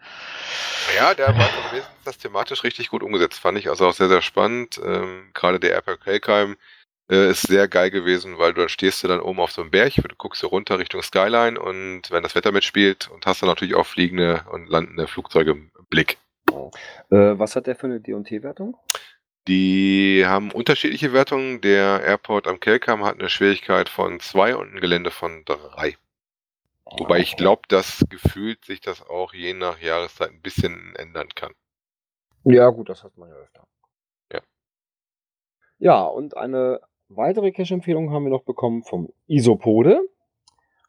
Ja, 0.96 1.14
der 1.14 1.28
war 1.28 1.48
das 2.04 2.18
thematisch 2.18 2.64
richtig 2.64 2.90
gut 2.90 3.02
umgesetzt, 3.02 3.40
fand 3.40 3.58
ich. 3.58 3.70
Also 3.70 3.86
auch 3.86 3.94
sehr, 3.94 4.08
sehr 4.08 4.20
spannend. 4.20 4.80
Ähm, 4.84 5.30
Gerade 5.32 5.58
der 5.58 5.70
Airpack 5.70 6.02
Kelkheim 6.02 6.56
äh, 7.10 7.30
ist 7.30 7.42
sehr 7.42 7.66
geil 7.66 7.90
gewesen, 7.90 8.38
weil 8.38 8.52
du 8.52 8.60
dann 8.60 8.68
stehst 8.68 9.02
du 9.02 9.08
dann 9.08 9.20
oben 9.20 9.40
auf 9.40 9.52
so 9.52 9.62
einem 9.62 9.70
Berg, 9.70 9.94
du 9.94 10.14
guckst 10.16 10.40
hier 10.40 10.50
runter 10.50 10.78
Richtung 10.78 11.02
Skyline 11.02 11.58
und 11.58 12.10
wenn 12.10 12.22
das 12.22 12.34
Wetter 12.34 12.52
mitspielt 12.52 13.08
und 13.08 13.24
hast 13.26 13.42
dann 13.42 13.48
natürlich 13.48 13.74
auch 13.74 13.86
fliegende 13.86 14.42
und 14.52 14.68
landende 14.68 15.06
Flugzeuge 15.06 15.52
im 15.52 15.70
Blick. 15.88 16.18
Äh, 17.10 17.38
was 17.38 17.56
hat 17.56 17.66
der 17.66 17.76
für 17.76 17.86
eine 17.86 18.00
D&T-Wertung? 18.00 18.76
Die 19.46 20.24
haben 20.26 20.50
unterschiedliche 20.50 21.12
Wertungen. 21.12 21.60
Der 21.60 22.02
Airport 22.02 22.46
am 22.46 22.60
Kelkam 22.60 23.04
hat 23.04 23.18
eine 23.18 23.28
Schwierigkeit 23.28 23.90
von 23.90 24.20
2 24.20 24.56
und 24.56 24.74
ein 24.74 24.80
Gelände 24.80 25.10
von 25.10 25.44
3. 25.44 25.98
Wobei 26.86 27.18
ich 27.18 27.36
glaube, 27.36 27.62
dass 27.68 28.06
gefühlt 28.08 28.64
sich 28.64 28.80
das 28.80 29.02
auch 29.02 29.34
je 29.34 29.52
nach 29.52 29.80
Jahreszeit 29.80 30.30
ein 30.30 30.40
bisschen 30.40 30.96
ändern 30.96 31.28
kann. 31.34 31.52
Ja, 32.44 32.70
gut, 32.70 32.88
das 32.88 33.04
hat 33.04 33.16
man 33.16 33.28
ja 33.28 33.36
öfter. 33.36 33.66
Ja. 34.32 34.40
Ja, 35.78 36.02
und 36.04 36.36
eine 36.36 36.80
weitere 37.08 37.52
Cache-Empfehlung 37.52 38.12
haben 38.12 38.24
wir 38.24 38.30
noch 38.30 38.44
bekommen 38.44 38.82
vom 38.82 39.10
Isopode. 39.26 40.00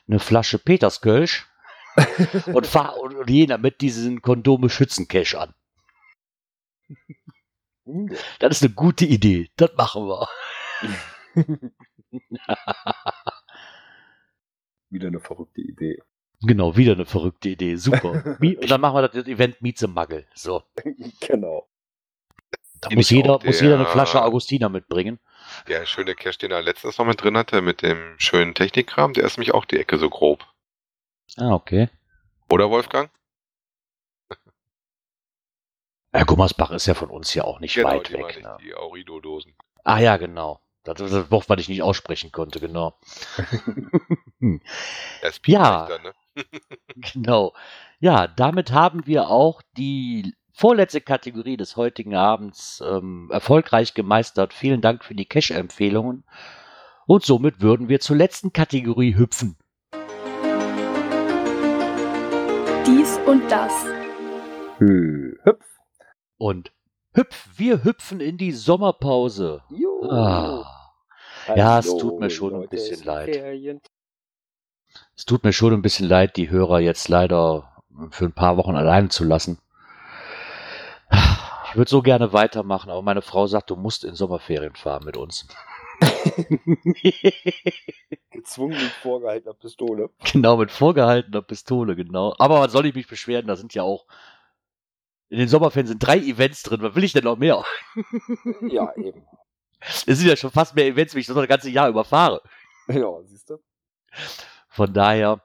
eine 0.08 0.20
Flasche 0.20 0.58
Peterskölsch 0.58 1.48
und 2.46 2.66
fahren 2.66 2.98
und, 3.00 3.14
und 3.16 3.62
mit 3.62 3.80
diesen 3.80 4.22
Kondome 4.22 4.70
schützen 4.70 5.08
Cash 5.08 5.34
an. 5.34 5.52
Das 8.38 8.56
ist 8.56 8.62
eine 8.62 8.74
gute 8.74 9.04
Idee. 9.04 9.50
Das 9.56 9.70
machen 9.76 10.06
wir. 10.06 10.28
Wieder 14.90 15.08
eine 15.08 15.20
verrückte 15.20 15.60
Idee. 15.60 16.02
Genau, 16.42 16.74
wieder 16.76 16.92
eine 16.94 17.04
verrückte 17.06 17.50
Idee. 17.50 17.76
Super. 17.76 18.36
Und 18.40 18.70
dann 18.70 18.80
machen 18.80 18.94
wir 18.96 19.06
das 19.08 19.26
Event 19.26 19.60
Meet 19.62 19.78
the 19.78 19.86
Muggle. 19.86 20.26
So. 20.34 20.62
genau. 21.20 21.68
Da 22.80 22.88
Den 22.88 22.96
muss 22.96 23.10
ich 23.10 23.16
jeder, 23.18 23.38
muss 23.44 23.60
jeder 23.60 23.74
eine 23.74 23.84
der- 23.84 23.92
Flasche 23.92 24.22
Augustiner 24.22 24.70
mitbringen. 24.70 25.20
Der 25.68 25.84
schöne 25.84 26.14
Cache, 26.14 26.38
den 26.38 26.50
er 26.50 26.62
letztens 26.62 26.96
noch 26.98 27.04
mit 27.04 27.22
drin 27.22 27.36
hatte, 27.36 27.60
mit 27.60 27.82
dem 27.82 28.14
schönen 28.18 28.54
Technikkram, 28.54 29.12
der 29.12 29.24
ist 29.24 29.36
nämlich 29.36 29.52
auch 29.52 29.64
die 29.66 29.78
Ecke 29.78 29.98
so 29.98 30.08
grob. 30.08 30.46
Ah, 31.36 31.52
okay. 31.52 31.90
Oder 32.50 32.70
Wolfgang? 32.70 33.10
Ja, 36.12 36.24
Gummersbach 36.24 36.70
ist 36.72 36.86
ja 36.86 36.94
von 36.94 37.10
uns 37.10 37.34
ja 37.34 37.44
auch 37.44 37.60
nicht 37.60 37.76
weit 37.84 38.08
die 38.08 38.14
weg. 38.14 38.42
Ne? 38.42 38.56
die 38.62 38.74
Aurido-Dosen. 38.74 39.54
Ah 39.84 39.98
ja, 40.00 40.16
genau. 40.16 40.60
Das 40.84 41.00
ist 41.00 41.12
das 41.12 41.30
Wort, 41.30 41.48
was 41.48 41.60
ich 41.60 41.68
nicht 41.68 41.82
aussprechen 41.82 42.32
konnte, 42.32 42.58
genau. 42.58 42.98
SP 45.20 45.52
Ja. 45.52 45.86
Dann, 45.86 46.02
ne? 46.02 46.12
Genau. 47.12 47.54
Ja, 47.98 48.26
damit 48.26 48.72
haben 48.72 49.06
wir 49.06 49.28
auch 49.28 49.62
die 49.76 50.34
vorletzte 50.54 51.00
Kategorie 51.00 51.56
des 51.56 51.76
heutigen 51.76 52.14
Abends 52.14 52.82
ähm, 52.86 53.28
erfolgreich 53.30 53.94
gemeistert. 53.94 54.54
Vielen 54.54 54.80
Dank 54.80 55.04
für 55.04 55.14
die 55.14 55.26
Cash-Empfehlungen. 55.26 56.24
Und 57.06 57.24
somit 57.24 57.60
würden 57.60 57.88
wir 57.88 58.00
zur 58.00 58.16
letzten 58.16 58.52
Kategorie 58.52 59.16
hüpfen. 59.16 59.56
Dies 62.86 63.18
und 63.26 63.50
das. 63.50 63.72
Hü, 64.78 65.36
Hüpf. 65.44 65.66
Und 66.38 66.72
hüpf, 67.20 67.48
wir 67.56 67.84
hüpfen 67.84 68.20
in 68.20 68.38
die 68.38 68.52
Sommerpause. 68.52 69.62
Jo. 69.68 70.08
Ah, 70.10 70.64
Ja, 71.54 71.78
es 71.78 71.96
tut 71.96 72.18
mir 72.18 72.30
schon 72.30 72.54
ein 72.54 72.68
bisschen 72.68 73.04
leid. 73.04 73.36
Es 75.16 75.24
tut 75.26 75.44
mir 75.44 75.52
schon 75.52 75.74
ein 75.74 75.82
bisschen 75.82 76.08
leid, 76.08 76.36
die 76.36 76.50
Hörer 76.50 76.80
jetzt 76.80 77.08
leider 77.08 77.70
für 78.10 78.24
ein 78.24 78.32
paar 78.32 78.56
Wochen 78.56 78.74
allein 78.74 79.10
zu 79.10 79.24
lassen. 79.24 79.58
Ich 81.68 81.76
würde 81.76 81.90
so 81.90 82.02
gerne 82.02 82.32
weitermachen, 82.32 82.90
aber 82.90 83.02
meine 83.02 83.22
Frau 83.22 83.46
sagt, 83.46 83.70
du 83.70 83.76
musst 83.76 84.04
in 84.04 84.14
Sommerferien 84.14 84.74
fahren 84.74 85.04
mit 85.04 85.16
uns. 85.16 85.46
Gezwungen 88.30 88.78
mit 88.78 88.90
vorgehaltener 89.02 89.54
Pistole. 89.54 90.10
genau, 90.32 90.56
mit 90.56 90.70
vorgehaltener 90.70 91.42
Pistole, 91.42 91.94
genau. 91.94 92.34
Aber 92.38 92.60
was 92.60 92.72
soll 92.72 92.86
ich 92.86 92.94
mich 92.94 93.06
beschweren? 93.06 93.46
Da 93.46 93.56
sind 93.56 93.74
ja 93.74 93.82
auch. 93.82 94.06
In 95.30 95.38
den 95.38 95.48
Sommerferien 95.48 95.86
sind 95.86 96.04
drei 96.04 96.18
Events 96.18 96.62
drin. 96.64 96.82
Was 96.82 96.94
will 96.94 97.04
ich 97.04 97.12
denn 97.12 97.24
noch 97.24 97.38
mehr? 97.38 97.64
Ja, 98.68 98.92
eben. 98.96 99.24
Es 100.06 100.18
sind 100.18 100.28
ja 100.28 100.36
schon 100.36 100.50
fast 100.50 100.74
mehr 100.74 100.86
Events, 100.86 101.14
wie 101.14 101.20
ich 101.20 101.26
das 101.26 101.48
ganze 101.48 101.70
Jahr 101.70 101.88
überfahre. 101.88 102.42
Ja, 102.88 103.08
siehst 103.24 103.48
du? 103.48 103.58
Von 104.68 104.92
daher 104.92 105.40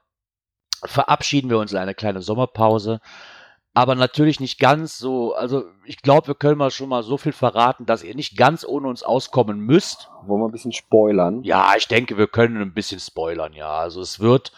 verabschieden 0.84 1.48
wir 1.48 1.58
uns 1.58 1.72
in 1.72 1.78
eine 1.78 1.94
kleine 1.94 2.20
Sommerpause. 2.20 3.00
Aber 3.72 3.94
natürlich 3.94 4.40
nicht 4.40 4.58
ganz 4.58 4.98
so. 4.98 5.34
Also, 5.34 5.64
ich 5.84 5.98
glaube, 5.98 6.28
wir 6.28 6.34
können 6.34 6.58
mal 6.58 6.70
schon 6.70 6.88
mal 6.88 7.02
so 7.02 7.18
viel 7.18 7.32
verraten, 7.32 7.84
dass 7.84 8.02
ihr 8.02 8.14
nicht 8.14 8.36
ganz 8.36 8.64
ohne 8.66 8.88
uns 8.88 9.02
auskommen 9.02 9.60
müsst. 9.60 10.08
Wollen 10.22 10.40
wir 10.40 10.48
ein 10.48 10.52
bisschen 10.52 10.72
spoilern? 10.72 11.42
Ja, 11.44 11.74
ich 11.76 11.86
denke, 11.86 12.16
wir 12.16 12.26
können 12.26 12.60
ein 12.60 12.72
bisschen 12.72 13.00
spoilern, 13.00 13.52
ja. 13.52 13.68
Also, 13.68 14.00
es 14.00 14.18
wird 14.18 14.52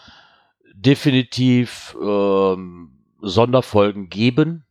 definitiv 0.72 1.96
ähm, 2.00 3.04
Sonderfolgen 3.20 4.08
geben. 4.08 4.64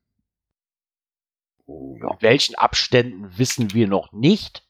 Ja. 1.67 2.11
In 2.11 2.17
welchen 2.21 2.55
Abständen 2.55 3.37
wissen 3.37 3.73
wir 3.73 3.87
noch 3.87 4.11
nicht. 4.11 4.63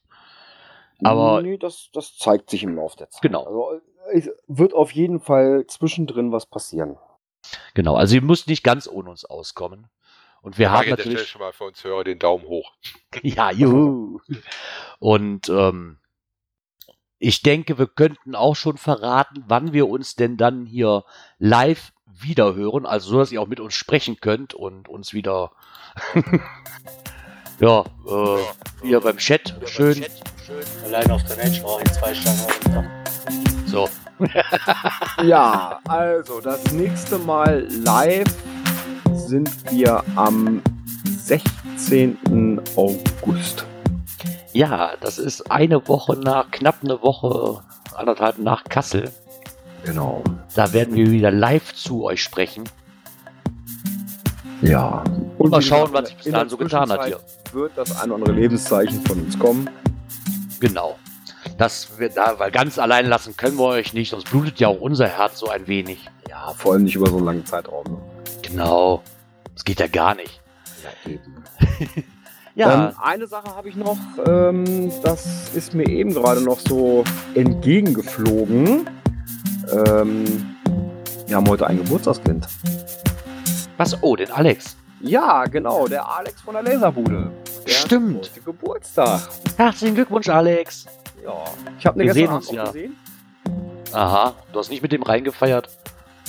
Aber- 1.02 1.42
nee, 1.42 1.56
das, 1.58 1.90
das 1.92 2.16
zeigt 2.16 2.50
sich 2.50 2.62
im 2.64 2.74
Laufe 2.76 2.96
der 2.96 3.10
Zeit. 3.10 3.22
Genau. 3.22 3.44
Also, 3.44 3.80
es 4.12 4.30
wird 4.48 4.72
auf 4.74 4.90
jeden 4.92 5.20
Fall 5.20 5.64
zwischendrin 5.68 6.32
was 6.32 6.46
passieren. 6.46 6.96
Genau, 7.74 7.94
also 7.94 8.14
ihr 8.14 8.22
müsst 8.22 8.48
nicht 8.48 8.62
ganz 8.64 8.88
ohne 8.88 9.10
uns 9.10 9.24
auskommen. 9.24 9.88
Und 10.40 10.58
wir 10.58 10.70
haben 10.70 10.82
ich 10.86 10.92
Stelle 10.92 10.96
natürlich. 11.08 11.28
schon 11.28 11.40
mal 11.40 11.52
für 11.52 11.64
uns 11.64 11.82
Hörer 11.84 12.04
den 12.04 12.18
Daumen 12.18 12.44
hoch. 12.46 12.72
Ja, 13.22 13.50
juhu. 13.50 14.20
Und 14.98 15.48
ähm, 15.48 15.98
ich 17.18 17.42
denke, 17.42 17.78
wir 17.78 17.86
könnten 17.86 18.34
auch 18.34 18.54
schon 18.54 18.76
verraten, 18.76 19.44
wann 19.46 19.72
wir 19.72 19.88
uns 19.88 20.14
denn 20.14 20.36
dann 20.36 20.66
hier 20.66 21.04
live 21.38 21.92
wiederhören, 22.20 22.86
also 22.86 23.10
so, 23.10 23.18
dass 23.18 23.32
ihr 23.32 23.40
auch 23.40 23.46
mit 23.46 23.60
uns 23.60 23.74
sprechen 23.74 24.18
könnt 24.20 24.54
und 24.54 24.88
uns 24.88 25.12
wieder 25.12 25.52
ja, 27.60 27.80
äh, 28.06 28.82
wieder 28.82 29.00
beim 29.00 29.18
Chat 29.18 29.54
schön. 29.66 30.04
Allein 30.84 31.10
auf 31.10 31.22
der 31.24 31.38
Range 31.38 31.60
brauche 31.60 31.82
ich 31.82 31.92
zwei 31.92 32.14
Stangen. 32.14 32.88
So, 33.66 33.88
Ja, 35.22 35.80
also 35.86 36.40
das 36.40 36.72
nächste 36.72 37.18
Mal 37.18 37.68
live 37.70 38.26
sind 39.12 39.50
wir 39.70 40.02
am 40.16 40.62
16. 41.04 42.60
August. 42.76 43.66
ja, 44.52 44.92
das 45.00 45.18
ist 45.18 45.50
eine 45.50 45.86
Woche 45.88 46.16
nach, 46.16 46.50
knapp 46.50 46.78
eine 46.82 47.00
Woche, 47.02 47.62
anderthalb 47.94 48.38
nach 48.38 48.64
Kassel. 48.64 49.10
Genau. 49.84 50.22
Da 50.54 50.72
werden 50.72 50.94
wir 50.94 51.10
wieder 51.10 51.30
live 51.30 51.74
zu 51.74 52.04
euch 52.04 52.22
sprechen. 52.22 52.64
Ja. 54.62 55.04
Und 55.38 55.50
mal 55.50 55.62
schauen, 55.62 55.92
was 55.92 56.08
sich 56.08 56.16
bis 56.16 56.26
in 56.26 56.32
dahin 56.32 56.48
so 56.48 56.56
getan 56.56 56.90
hat 56.90 57.02
Zwischenzeit 57.02 57.54
Wird 57.54 57.72
das 57.76 58.00
ein 58.00 58.10
oder 58.10 58.14
andere 58.16 58.32
Lebenszeichen 58.32 59.02
von 59.02 59.20
uns 59.20 59.38
kommen? 59.38 59.70
Genau. 60.60 60.98
Das 61.56 61.98
wir 61.98 62.08
da, 62.08 62.38
weil 62.38 62.50
ganz 62.50 62.78
allein 62.78 63.06
lassen 63.06 63.36
können 63.36 63.56
wir 63.56 63.64
euch 63.64 63.92
nicht, 63.92 64.10
sonst 64.10 64.30
blutet 64.30 64.60
ja 64.60 64.68
auch 64.68 64.80
unser 64.80 65.06
Herz 65.06 65.38
so 65.38 65.48
ein 65.48 65.66
wenig. 65.66 66.08
Ja, 66.28 66.52
vor 66.56 66.72
allem 66.72 66.84
nicht 66.84 66.96
über 66.96 67.08
so 67.08 67.16
einen 67.16 67.26
langen 67.26 67.46
Zeitraum. 67.46 67.84
Ne? 67.84 67.98
Genau. 68.42 69.02
Das 69.54 69.64
geht 69.64 69.80
ja 69.80 69.86
gar 69.86 70.14
nicht. 70.14 70.40
Ja, 70.82 71.10
eben. 71.12 72.04
Ja, 72.54 72.88
Ähm, 72.88 72.94
eine 73.00 73.26
Sache 73.28 73.54
habe 73.54 73.68
ich 73.68 73.76
noch, 73.76 73.96
ähm, 74.26 74.90
das 75.04 75.50
ist 75.54 75.74
mir 75.74 75.88
eben 75.88 76.12
gerade 76.12 76.40
noch 76.40 76.58
so 76.58 77.04
entgegengeflogen. 77.36 78.90
Ähm, 79.70 80.56
wir 81.26 81.36
haben 81.36 81.48
heute 81.48 81.66
ein 81.66 81.78
Geburtstagskind. 81.78 82.46
was? 83.76 84.02
Oh, 84.02 84.16
den 84.16 84.30
Alex. 84.30 84.76
Ja, 85.00 85.44
genau, 85.44 85.86
der 85.86 86.08
Alex 86.08 86.40
von 86.40 86.54
der 86.54 86.62
Laserbude. 86.62 87.30
Der 87.66 87.70
Stimmt. 87.70 88.30
Hat 88.30 88.44
Geburtstag. 88.44 89.28
Herzlichen 89.56 89.94
Glückwunsch, 89.94 90.28
Alex. 90.28 90.86
Ja, 91.22 91.44
ich 91.78 91.86
habe 91.86 92.00
eine 92.00 92.14
Wir 92.14 92.14
gestern 92.14 92.40
sehen 92.42 92.48
uns 92.48 92.50
ja. 92.50 92.64
gesehen. 92.64 92.96
Aha, 93.92 94.34
du 94.52 94.58
hast 94.58 94.70
nicht 94.70 94.82
mit 94.82 94.92
dem 94.92 95.02
reingefeiert? 95.02 95.68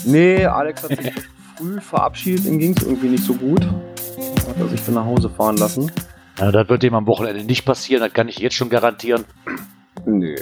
Nee, 0.05 0.45
Alex 0.45 0.83
hat 0.83 0.97
sich 0.97 1.13
früh 1.57 1.79
verabschiedet, 1.81 2.45
ihm 2.45 2.59
ging 2.59 2.75
es 2.77 2.83
irgendwie 2.83 3.07
nicht 3.09 3.23
so 3.23 3.33
gut. 3.33 3.65
Hat 3.65 4.57
er 4.59 4.67
sich 4.67 4.83
dann 4.85 4.95
nach 4.95 5.05
Hause 5.05 5.29
fahren 5.29 5.57
lassen. 5.57 5.91
Ja, 6.37 6.51
das 6.51 6.69
wird 6.69 6.83
dem 6.83 6.93
am 6.93 7.05
Wochenende 7.07 7.43
nicht 7.43 7.65
passieren, 7.65 8.01
das 8.01 8.13
kann 8.13 8.27
ich 8.27 8.37
jetzt 8.37 8.55
schon 8.55 8.69
garantieren. 8.69 9.25
Nee, 10.05 10.37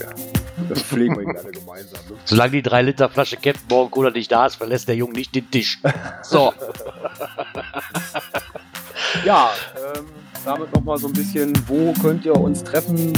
das 0.70 0.82
pflegen 0.82 1.18
wir 1.18 1.34
gerne 1.34 1.52
gemeinsam. 1.52 2.00
Ne? 2.10 2.18
Solange 2.26 2.52
die 2.52 2.62
3 2.62 2.82
Liter 2.84 3.10
Flasche 3.10 3.36
Captain 3.36 3.64
Morgan 3.70 3.92
Cola 3.92 4.10
nicht 4.10 4.32
da 4.32 4.46
ist, 4.46 4.56
verlässt 4.56 4.88
der 4.88 4.96
Junge 4.96 5.14
nicht 5.14 5.36
den 5.36 5.50
Tisch. 5.50 5.80
So. 6.24 6.54
ja, 9.26 9.50
ähm, 9.96 10.06
damit 10.46 10.74
nochmal 10.74 10.98
so 10.98 11.08
ein 11.08 11.14
bisschen, 11.14 11.54
wo 11.68 11.94
könnt 11.94 12.26
ihr 12.26 12.36
uns 12.36 12.64
treffen, 12.64 13.14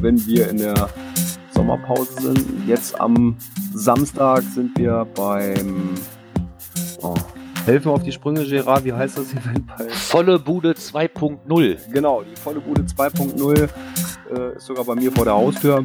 wenn 0.00 0.24
wir 0.26 0.48
in 0.48 0.58
der 0.58 0.88
Sommerpause 1.52 2.20
sind. 2.20 2.66
Jetzt 2.66 2.98
am 3.00 3.36
Samstag 3.74 4.42
sind 4.42 4.76
wir 4.78 5.06
beim 5.14 5.94
oh, 7.02 7.14
Helfen 7.64 7.90
auf 7.90 8.02
die 8.02 8.12
Sprünge, 8.12 8.44
Gerard, 8.44 8.84
wie 8.84 8.92
heißt 8.92 9.18
das 9.18 9.32
Event? 9.32 9.66
Bei 9.66 9.88
volle 9.88 10.38
Bude 10.38 10.72
2.0. 10.72 11.92
Genau, 11.92 12.22
die 12.22 12.36
volle 12.36 12.60
Bude 12.60 12.82
2.0 12.82 13.68
äh, 14.30 14.56
ist 14.56 14.66
sogar 14.66 14.84
bei 14.84 14.94
mir 14.94 15.12
vor 15.12 15.24
der 15.24 15.34
Haustür. 15.34 15.84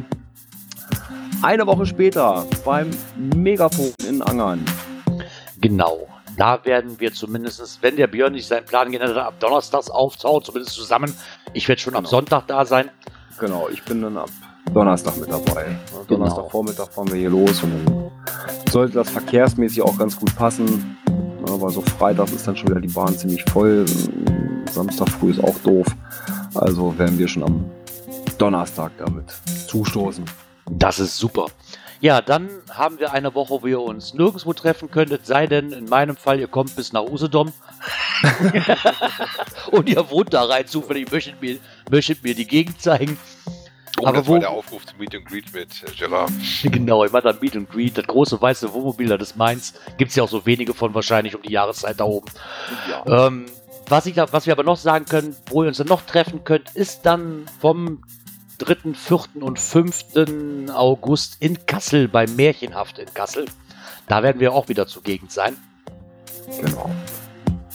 Eine 1.44 1.66
Woche 1.66 1.84
später 1.84 2.46
beim 2.64 2.88
Megafon 3.36 3.92
in 4.08 4.22
Angern. 4.22 4.64
Genau. 5.60 6.08
Da 6.38 6.64
werden 6.64 6.98
wir 6.98 7.12
zumindest, 7.12 7.82
wenn 7.82 7.96
der 7.96 8.06
Björn 8.06 8.32
nicht 8.32 8.48
seinen 8.48 8.64
Plan 8.64 8.90
geändert 8.90 9.14
hat, 9.14 9.26
ab 9.26 9.40
Donnerstags 9.40 9.90
auftauchen, 9.90 10.42
zumindest 10.42 10.74
zusammen. 10.74 11.14
Ich 11.52 11.68
werde 11.68 11.82
schon 11.82 11.92
genau. 11.92 11.98
am 11.98 12.06
Sonntag 12.06 12.46
da 12.46 12.64
sein. 12.64 12.88
Genau, 13.38 13.68
ich 13.68 13.84
bin 13.84 14.00
dann 14.00 14.16
ab 14.16 14.30
Donnerstag 14.72 15.18
mit 15.18 15.30
dabei. 15.30 15.66
Genau. 15.90 16.04
Donnerstagvormittag 16.08 16.90
fahren 16.90 17.12
wir 17.12 17.18
hier 17.18 17.28
los 17.28 17.62
und 17.62 17.72
dann 17.72 18.10
sollte 18.70 18.94
das 18.94 19.10
verkehrsmäßig 19.10 19.82
auch 19.82 19.98
ganz 19.98 20.18
gut 20.18 20.34
passen. 20.34 20.96
Aber 21.46 21.68
so 21.68 21.82
Freitag 21.82 22.32
ist 22.32 22.48
dann 22.48 22.56
schon 22.56 22.70
wieder 22.70 22.80
die 22.80 22.88
Bahn 22.88 23.18
ziemlich 23.18 23.44
voll. 23.50 23.84
Samstag 24.70 25.10
früh 25.10 25.32
ist 25.32 25.44
auch 25.44 25.58
doof. 25.58 25.88
Also 26.54 26.98
werden 26.98 27.18
wir 27.18 27.28
schon 27.28 27.42
am 27.42 27.70
Donnerstag 28.38 28.92
damit 28.96 29.30
zustoßen. 29.66 30.24
Das 30.70 30.98
ist 30.98 31.18
super. 31.18 31.46
Ja, 32.00 32.20
dann 32.20 32.50
haben 32.70 32.98
wir 32.98 33.12
eine 33.12 33.34
Woche, 33.34 33.62
wo 33.62 33.66
ihr 33.66 33.80
uns 33.80 34.12
nirgendwo 34.12 34.52
treffen 34.52 34.90
könntet, 34.90 35.24
sei 35.26 35.46
denn 35.46 35.72
in 35.72 35.86
meinem 35.86 36.16
Fall, 36.16 36.38
ihr 36.38 36.48
kommt 36.48 36.76
bis 36.76 36.92
nach 36.92 37.02
Usedom 37.02 37.52
und 39.70 39.88
ihr 39.88 40.10
wohnt 40.10 40.34
da 40.34 40.44
rein 40.44 40.66
zufällig, 40.66 41.10
möchtet 41.10 41.40
mir, 41.40 41.58
möchtet 41.90 42.22
mir 42.22 42.34
die 42.34 42.46
Gegend 42.46 42.80
zeigen. 42.82 43.16
Oh, 43.98 44.06
Aber 44.06 44.18
das 44.18 44.26
wo, 44.26 44.32
war 44.32 44.40
der 44.40 44.50
Aufruf 44.50 44.84
zum 44.84 44.98
Meet 44.98 45.14
and 45.14 45.24
Greet 45.24 45.54
mit 45.54 45.68
äh, 45.82 45.90
Gerard. 45.96 46.32
Genau, 46.64 47.04
ich 47.04 47.12
mache 47.12 47.22
dann 47.22 47.38
Meet 47.40 47.56
and 47.56 47.70
Greet. 47.70 47.96
Das 47.96 48.06
große 48.06 48.40
weiße 48.40 48.72
Wohnmobil, 48.72 49.08
das 49.08 49.30
ist 49.30 49.36
meins. 49.36 49.74
Gibt 49.96 50.10
es 50.10 50.16
ja 50.16 50.24
auch 50.24 50.28
so 50.28 50.44
wenige 50.46 50.74
von 50.74 50.94
wahrscheinlich 50.94 51.36
um 51.36 51.42
die 51.42 51.52
Jahreszeit 51.52 52.00
da 52.00 52.04
oben. 52.04 52.26
Ja. 52.90 53.28
Ähm, 53.28 53.46
was, 53.88 54.06
ich, 54.06 54.16
was 54.16 54.46
wir 54.46 54.52
aber 54.52 54.64
noch 54.64 54.78
sagen 54.78 55.04
können, 55.04 55.36
wo 55.46 55.62
ihr 55.62 55.68
uns 55.68 55.78
dann 55.78 55.86
noch 55.86 56.02
treffen 56.02 56.42
könnt, 56.42 56.74
ist 56.74 57.06
dann 57.06 57.46
vom 57.60 58.02
3., 58.58 58.94
4. 58.94 59.42
und 59.42 59.58
5. 59.58 60.70
August 60.72 61.36
in 61.40 61.66
Kassel 61.66 62.08
beim 62.08 62.34
Märchenhaft 62.36 62.98
in 62.98 63.12
Kassel. 63.12 63.46
Da 64.08 64.22
werden 64.22 64.40
wir 64.40 64.52
auch 64.52 64.68
wieder 64.68 64.86
zugegen 64.86 65.28
sein. 65.28 65.56
Genau. 66.60 66.90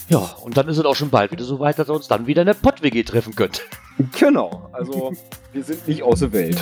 Ja, 0.09 0.17
und 0.17 0.57
dann 0.57 0.67
ist 0.67 0.77
es 0.77 0.85
auch 0.85 0.95
schon 0.95 1.11
bald 1.11 1.31
wieder 1.31 1.43
so 1.43 1.59
weit, 1.59 1.77
dass 1.77 1.89
ihr 1.89 1.93
uns 1.93 2.07
dann 2.07 2.25
wieder 2.25 2.41
in 2.41 2.47
der 2.47 2.55
Pott-WG 2.55 3.03
treffen 3.03 3.35
könnt. 3.35 3.61
Genau, 4.17 4.69
also 4.71 5.13
wir 5.53 5.63
sind 5.63 5.87
nicht 5.87 6.03
außer 6.03 6.31
Welt. 6.31 6.57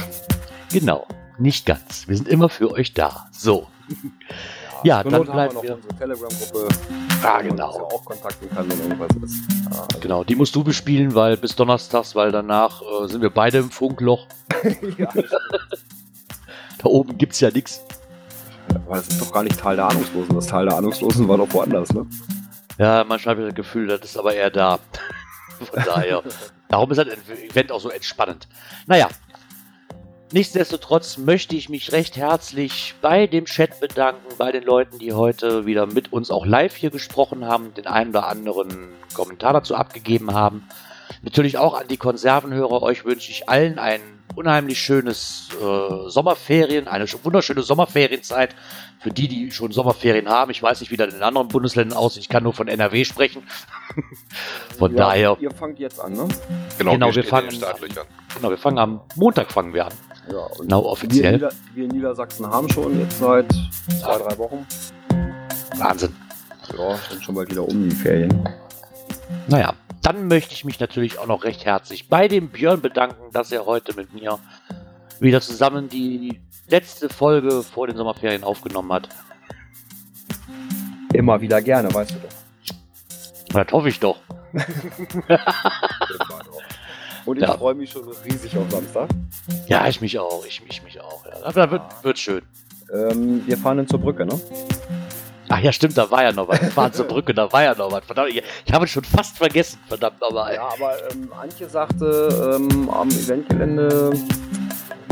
Genau, 0.72 1.06
nicht 1.38 1.66
ganz. 1.66 2.08
Wir 2.08 2.18
sind 2.18 2.28
immer 2.28 2.50
für 2.50 2.72
euch 2.72 2.94
da. 2.94 3.28
So. 3.32 3.68
Ja, 4.84 4.98
ja 4.98 5.04
dann 5.04 5.24
bleiben 5.24 5.62
wir. 5.62 5.70
Noch 5.72 5.78
unsere 5.78 5.96
Telegram-Gruppe, 5.98 6.68
ah, 7.24 7.42
genau. 7.42 7.76
ja 7.76 7.84
auch 7.84 8.06
kontakten 8.06 8.50
kann, 8.50 8.70
wenn 8.70 8.80
irgendwas 8.80 9.10
ist. 9.24 9.44
Also 9.66 10.00
genau, 10.00 10.24
die 10.24 10.36
musst 10.36 10.56
du 10.56 10.64
bespielen, 10.64 11.14
weil 11.16 11.38
bis 11.38 11.56
Donnerstags, 11.56 12.16
weil 12.16 12.32
danach 12.32 12.82
äh, 12.82 13.08
sind 13.08 13.22
wir 13.22 13.30
beide 13.30 13.60
im 13.60 13.72
Funkloch. 13.72 14.28
ja, 14.98 15.10
da 16.78 16.86
oben 16.86 17.18
gibt's 17.18 17.40
ja 17.40 17.50
nichts. 17.52 17.82
Aber 18.86 18.98
das 18.98 19.08
ist 19.08 19.22
doch 19.22 19.32
gar 19.32 19.44
nicht 19.44 19.60
Teil 19.60 19.76
der 19.76 19.88
Ahnungslosen. 19.88 20.36
Das 20.36 20.48
Teil 20.48 20.66
der 20.66 20.78
Ahnungslosen 20.78 21.28
war 21.28 21.38
doch 21.38 21.52
woanders, 21.54 21.94
ne? 21.94 22.06
Ja, 22.78 23.04
manchmal 23.04 23.36
habe 23.36 23.44
ich 23.44 23.48
das 23.50 23.56
Gefühl, 23.56 23.88
das 23.88 24.02
ist 24.02 24.18
aber 24.18 24.34
eher 24.34 24.50
da. 24.50 24.80
Von 25.72 25.84
daher. 25.84 26.24
Darum 26.70 26.92
ist 26.92 26.98
das 26.98 27.08
Event 27.08 27.72
auch 27.72 27.80
so 27.80 27.90
entspannend. 27.90 28.48
Naja. 28.86 29.08
Nichtsdestotrotz 30.32 31.18
möchte 31.18 31.56
ich 31.56 31.70
mich 31.70 31.94
recht 31.94 32.18
herzlich 32.18 32.96
bei 33.02 33.28
dem 33.28 33.46
Chat 33.46 33.80
bedanken, 33.80 34.28
bei 34.38 34.52
den 34.52 34.64
Leuten, 34.64 35.00
die 35.00 35.14
heute 35.14 35.66
wieder 35.66 35.86
mit 35.86 36.12
uns 36.12 36.32
auch 36.32 36.46
live 36.46 36.76
hier 36.76 36.90
gesprochen 36.90 37.46
haben, 37.46 37.74
den 37.74 37.88
einen 37.88 38.10
oder 38.10 38.28
anderen 38.28 38.90
Kommentar 39.14 39.54
dazu 39.54 39.76
abgegeben 39.76 40.34
haben. 40.34 40.68
Natürlich 41.22 41.58
auch 41.58 41.80
an 41.80 41.88
die 41.88 41.96
Konservenhörer. 41.96 42.82
Euch 42.84 43.06
wünsche 43.06 43.32
ich 43.32 43.48
allen 43.48 43.80
ein 43.80 44.02
unheimlich 44.36 44.80
schönes 44.80 45.48
äh, 45.62 46.10
Sommerferien, 46.10 46.90
eine 46.90 47.06
wunderschöne 47.24 47.62
Sommerferienzeit 47.62 48.54
für 49.00 49.12
die, 49.12 49.30
die 49.30 49.52
schon 49.52 49.72
Sommerferien 49.72 50.28
haben. 50.28 50.52
Ich 50.52 50.62
weiß 50.62 50.82
nicht, 50.82 50.92
wie 50.92 50.98
das 50.98 51.14
in 51.14 51.24
anderen 51.24 51.48
Bundesländern 51.48 51.98
aussieht. 51.98 52.24
Ich 52.24 52.30
kann 52.30 52.44
nur 52.44 52.54
von 52.54 52.68
NRW 52.68 53.06
sprechen. 53.06 53.44
von 54.78 54.92
ja, 54.92 54.98
daher. 54.98 55.38
Ihr 55.40 55.52
fangt 55.52 55.80
jetzt 55.80 56.00
an, 56.02 56.14
ne? 56.14 56.28
Genau, 56.78 56.92
genau 56.92 57.08
wir, 57.08 57.16
wir 57.16 57.24
fangen 57.24 57.64
an. 57.64 57.76
Genau, 58.36 58.50
wir 58.50 58.58
fangen 58.58 58.78
am 58.78 59.02
Montag 59.16 59.52
fangen 59.52 59.74
wir 59.74 59.86
an. 59.86 59.94
Ja, 60.32 60.48
genau, 60.60 60.84
offiziell. 60.84 61.24
Wir 61.24 61.30
in, 61.30 61.36
Nieder 61.36 61.52
wir 61.74 61.84
in 61.86 61.92
Niedersachsen 61.92 62.48
haben 62.48 62.70
schon 62.70 63.00
jetzt 63.00 63.20
seit 63.20 63.52
zwei, 64.00 64.18
drei 64.18 64.38
Wochen. 64.38 64.66
Wahnsinn. 65.78 66.16
Ja, 66.78 66.98
sind 67.10 67.24
schon 67.24 67.36
bald 67.36 67.50
wieder 67.50 67.68
um 67.68 67.90
die 67.90 67.96
Ferien. 67.96 68.48
Naja, 69.48 69.74
dann 70.02 70.28
möchte 70.28 70.54
ich 70.54 70.66
mich 70.66 70.80
natürlich 70.80 71.20
auch 71.20 71.28
noch 71.28 71.44
recht 71.44 71.66
herzlich 71.66 72.10
bei 72.10 72.28
dem 72.28 72.50
Björn 72.50 72.82
bedanken, 72.82 73.32
dass 73.32 73.52
er 73.52 73.66
heute 73.66 73.96
mit 73.96 74.14
mir 74.14 74.40
wieder 75.20 75.42
zusammen 75.42 75.90
die 75.90 76.40
letzte 76.68 77.10
Folge 77.10 77.64
vor 77.64 77.88
den 77.88 77.98
Sommerferien 77.98 78.44
aufgenommen 78.44 78.92
hat. 78.92 79.10
Immer 81.14 81.42
wieder 81.42 81.62
gerne, 81.62 81.94
weißt 81.94 82.12
du 82.12 82.16
doch. 82.16 82.30
Das 83.54 83.72
hoffe 83.72 83.90
ich 83.90 84.00
doch. 84.00 84.18
Und 87.28 87.38
ich 87.38 87.44
ja. 87.44 87.58
freue 87.58 87.76
mich 87.76 87.92
schon 87.92 88.08
riesig 88.26 88.56
auf 88.58 88.72
Samstag. 88.72 89.10
Ja, 89.68 89.86
ich 89.86 90.00
mich 90.00 90.18
auch. 90.18 90.46
Ich, 90.46 90.62
ich 90.66 90.82
mich 90.82 91.02
auch. 91.02 91.26
Ja. 91.26 91.52
Das 91.52 91.70
wird, 91.70 91.82
wird 92.02 92.18
schön. 92.18 92.42
Ähm, 92.94 93.46
wir 93.46 93.58
fahren 93.58 93.78
dann 93.78 93.88
zur 93.88 94.00
Brücke, 94.00 94.26
ne? 94.26 94.40
Ach 95.50 95.60
ja, 95.60 95.74
stimmt, 95.74 95.98
da 95.98 96.10
war 96.10 96.24
ja 96.24 96.32
noch 96.32 96.48
was. 96.48 96.62
Wir 96.62 96.72
fahren 96.72 96.94
zur 96.94 97.06
Brücke, 97.06 97.34
da 97.34 97.52
war 97.52 97.64
ja 97.64 97.76
noch 97.76 97.92
was. 97.92 98.06
Verdammt, 98.06 98.30
ich, 98.30 98.42
ich 98.66 98.74
habe 98.74 98.86
es 98.86 98.92
schon 98.92 99.04
fast 99.04 99.38
vergessen, 99.38 99.78
verdammt 99.90 100.22
nochmal. 100.22 100.56
Ja, 100.56 100.70
aber 100.74 100.94
ähm, 101.12 101.30
Antje 101.34 101.68
sagte, 101.68 102.56
ähm, 102.56 102.90
am 102.90 103.10
Eventgelände 103.10 104.14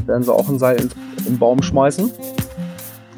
werden 0.05 0.23
sie 0.23 0.33
auch 0.33 0.47
ein 0.47 0.57
Seil 0.57 0.79
ins, 0.79 0.95
im 1.27 1.37
Baum 1.37 1.61
schmeißen. 1.61 2.13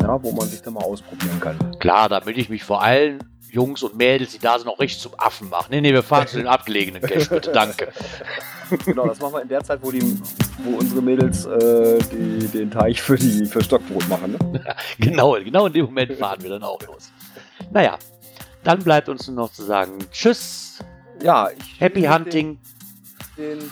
Ja, 0.02 0.24
wo 0.24 0.32
man 0.32 0.48
sich 0.48 0.64
dann 0.64 0.74
mal 0.74 0.84
ausprobieren 0.84 1.40
kann. 1.40 1.57
Klar, 1.80 2.10
damit 2.10 2.36
ich 2.36 2.49
mich 2.49 2.64
vor 2.64 2.82
allen 2.82 3.19
Jungs 3.49 3.84
und 3.84 3.95
Mädels, 3.95 4.32
die 4.32 4.40
da 4.40 4.57
sind, 4.60 4.68
auch 4.68 4.80
richtig 4.80 5.02
zum 5.02 5.14
Affen 5.18 5.49
machen. 5.49 5.68
Nee, 5.69 5.82
nee, 5.82 5.94
wir 5.94 6.03
fahren 6.03 6.28
zu 6.28 6.38
den 6.38 6.48
abgelegenen 6.48 7.02
Cash, 7.02 7.30
bitte, 7.30 7.52
danke. 7.52 7.91
genau, 8.86 9.07
das 9.07 9.19
machen 9.19 9.34
wir 9.34 9.41
in 9.41 9.48
der 9.48 9.64
Zeit, 9.64 9.80
wo, 9.82 9.91
die, 9.91 10.02
wo 10.64 10.78
unsere 10.78 11.02
Mädels 11.02 11.45
äh, 11.45 11.99
die, 12.11 12.48
den 12.48 12.72
Teich 12.72 13.02
für, 13.02 13.15
die, 13.15 13.45
für 13.45 13.64
Stockbrot 13.64 14.07
machen. 14.10 14.32
Ne? 14.34 14.76
genau, 14.99 15.34
genau 15.41 15.68
in 15.68 15.74
dem 15.74 15.86
Moment 15.86 16.14
fahren 16.14 16.41
wir 16.41 16.49
dann 16.49 16.64
auch 16.64 16.82
los. 16.84 17.11
Naja, 17.72 17.98
dann 18.64 18.80
bleibt 18.80 19.07
uns 19.10 19.28
nur 19.28 19.36
noch 19.36 19.52
zu 19.52 19.64
sagen, 19.64 19.98
tschüss. 20.11 20.80
Ja, 21.24 21.49
Happy 21.80 22.03
Hunting. 22.03 22.60
Den, 23.38 23.60
den 23.60 23.72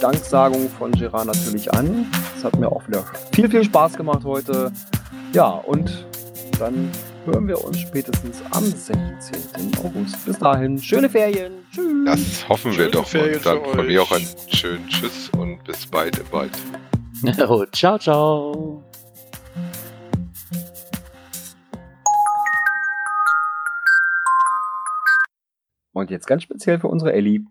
Danksagung 0.00 0.70
von 0.70 0.92
Gerard 0.92 1.26
natürlich 1.26 1.72
an. 1.74 2.10
Es 2.36 2.44
hat 2.44 2.58
mir 2.58 2.68
auch 2.68 2.86
wieder 2.88 3.04
viel, 3.32 3.50
viel 3.50 3.64
Spaß 3.64 3.96
gemacht 3.96 4.24
heute. 4.24 4.72
Ja, 5.32 5.48
und 5.48 6.06
dann 6.58 6.90
hören 7.32 7.46
wir 7.46 7.64
uns 7.64 7.78
spätestens 7.78 8.42
am 8.50 8.64
16. 8.64 9.78
August. 9.84 10.24
Bis 10.26 10.38
dahin, 10.38 10.78
schöne 10.78 11.08
Ferien. 11.08 11.64
Tschüss. 11.72 12.04
Das 12.04 12.48
hoffen 12.48 12.76
wir 12.76 12.90
doch. 12.90 13.06
Ferien 13.06 13.36
und 13.36 13.46
dann 13.46 13.64
von 13.64 13.86
mir 13.86 14.02
auch 14.02 14.12
einen 14.12 14.26
schönen 14.48 14.88
Tschüss 14.88 15.30
und 15.36 15.62
bis 15.64 15.86
bald 15.86 16.18
im 16.18 16.32
Wald. 16.32 16.52
Oh, 17.46 17.66
ciao, 17.66 17.98
ciao. 17.98 18.82
Und 25.92 26.10
jetzt 26.10 26.26
ganz 26.26 26.44
speziell 26.44 26.80
für 26.80 26.88
unsere 26.88 27.12
Ellie. 27.12 27.42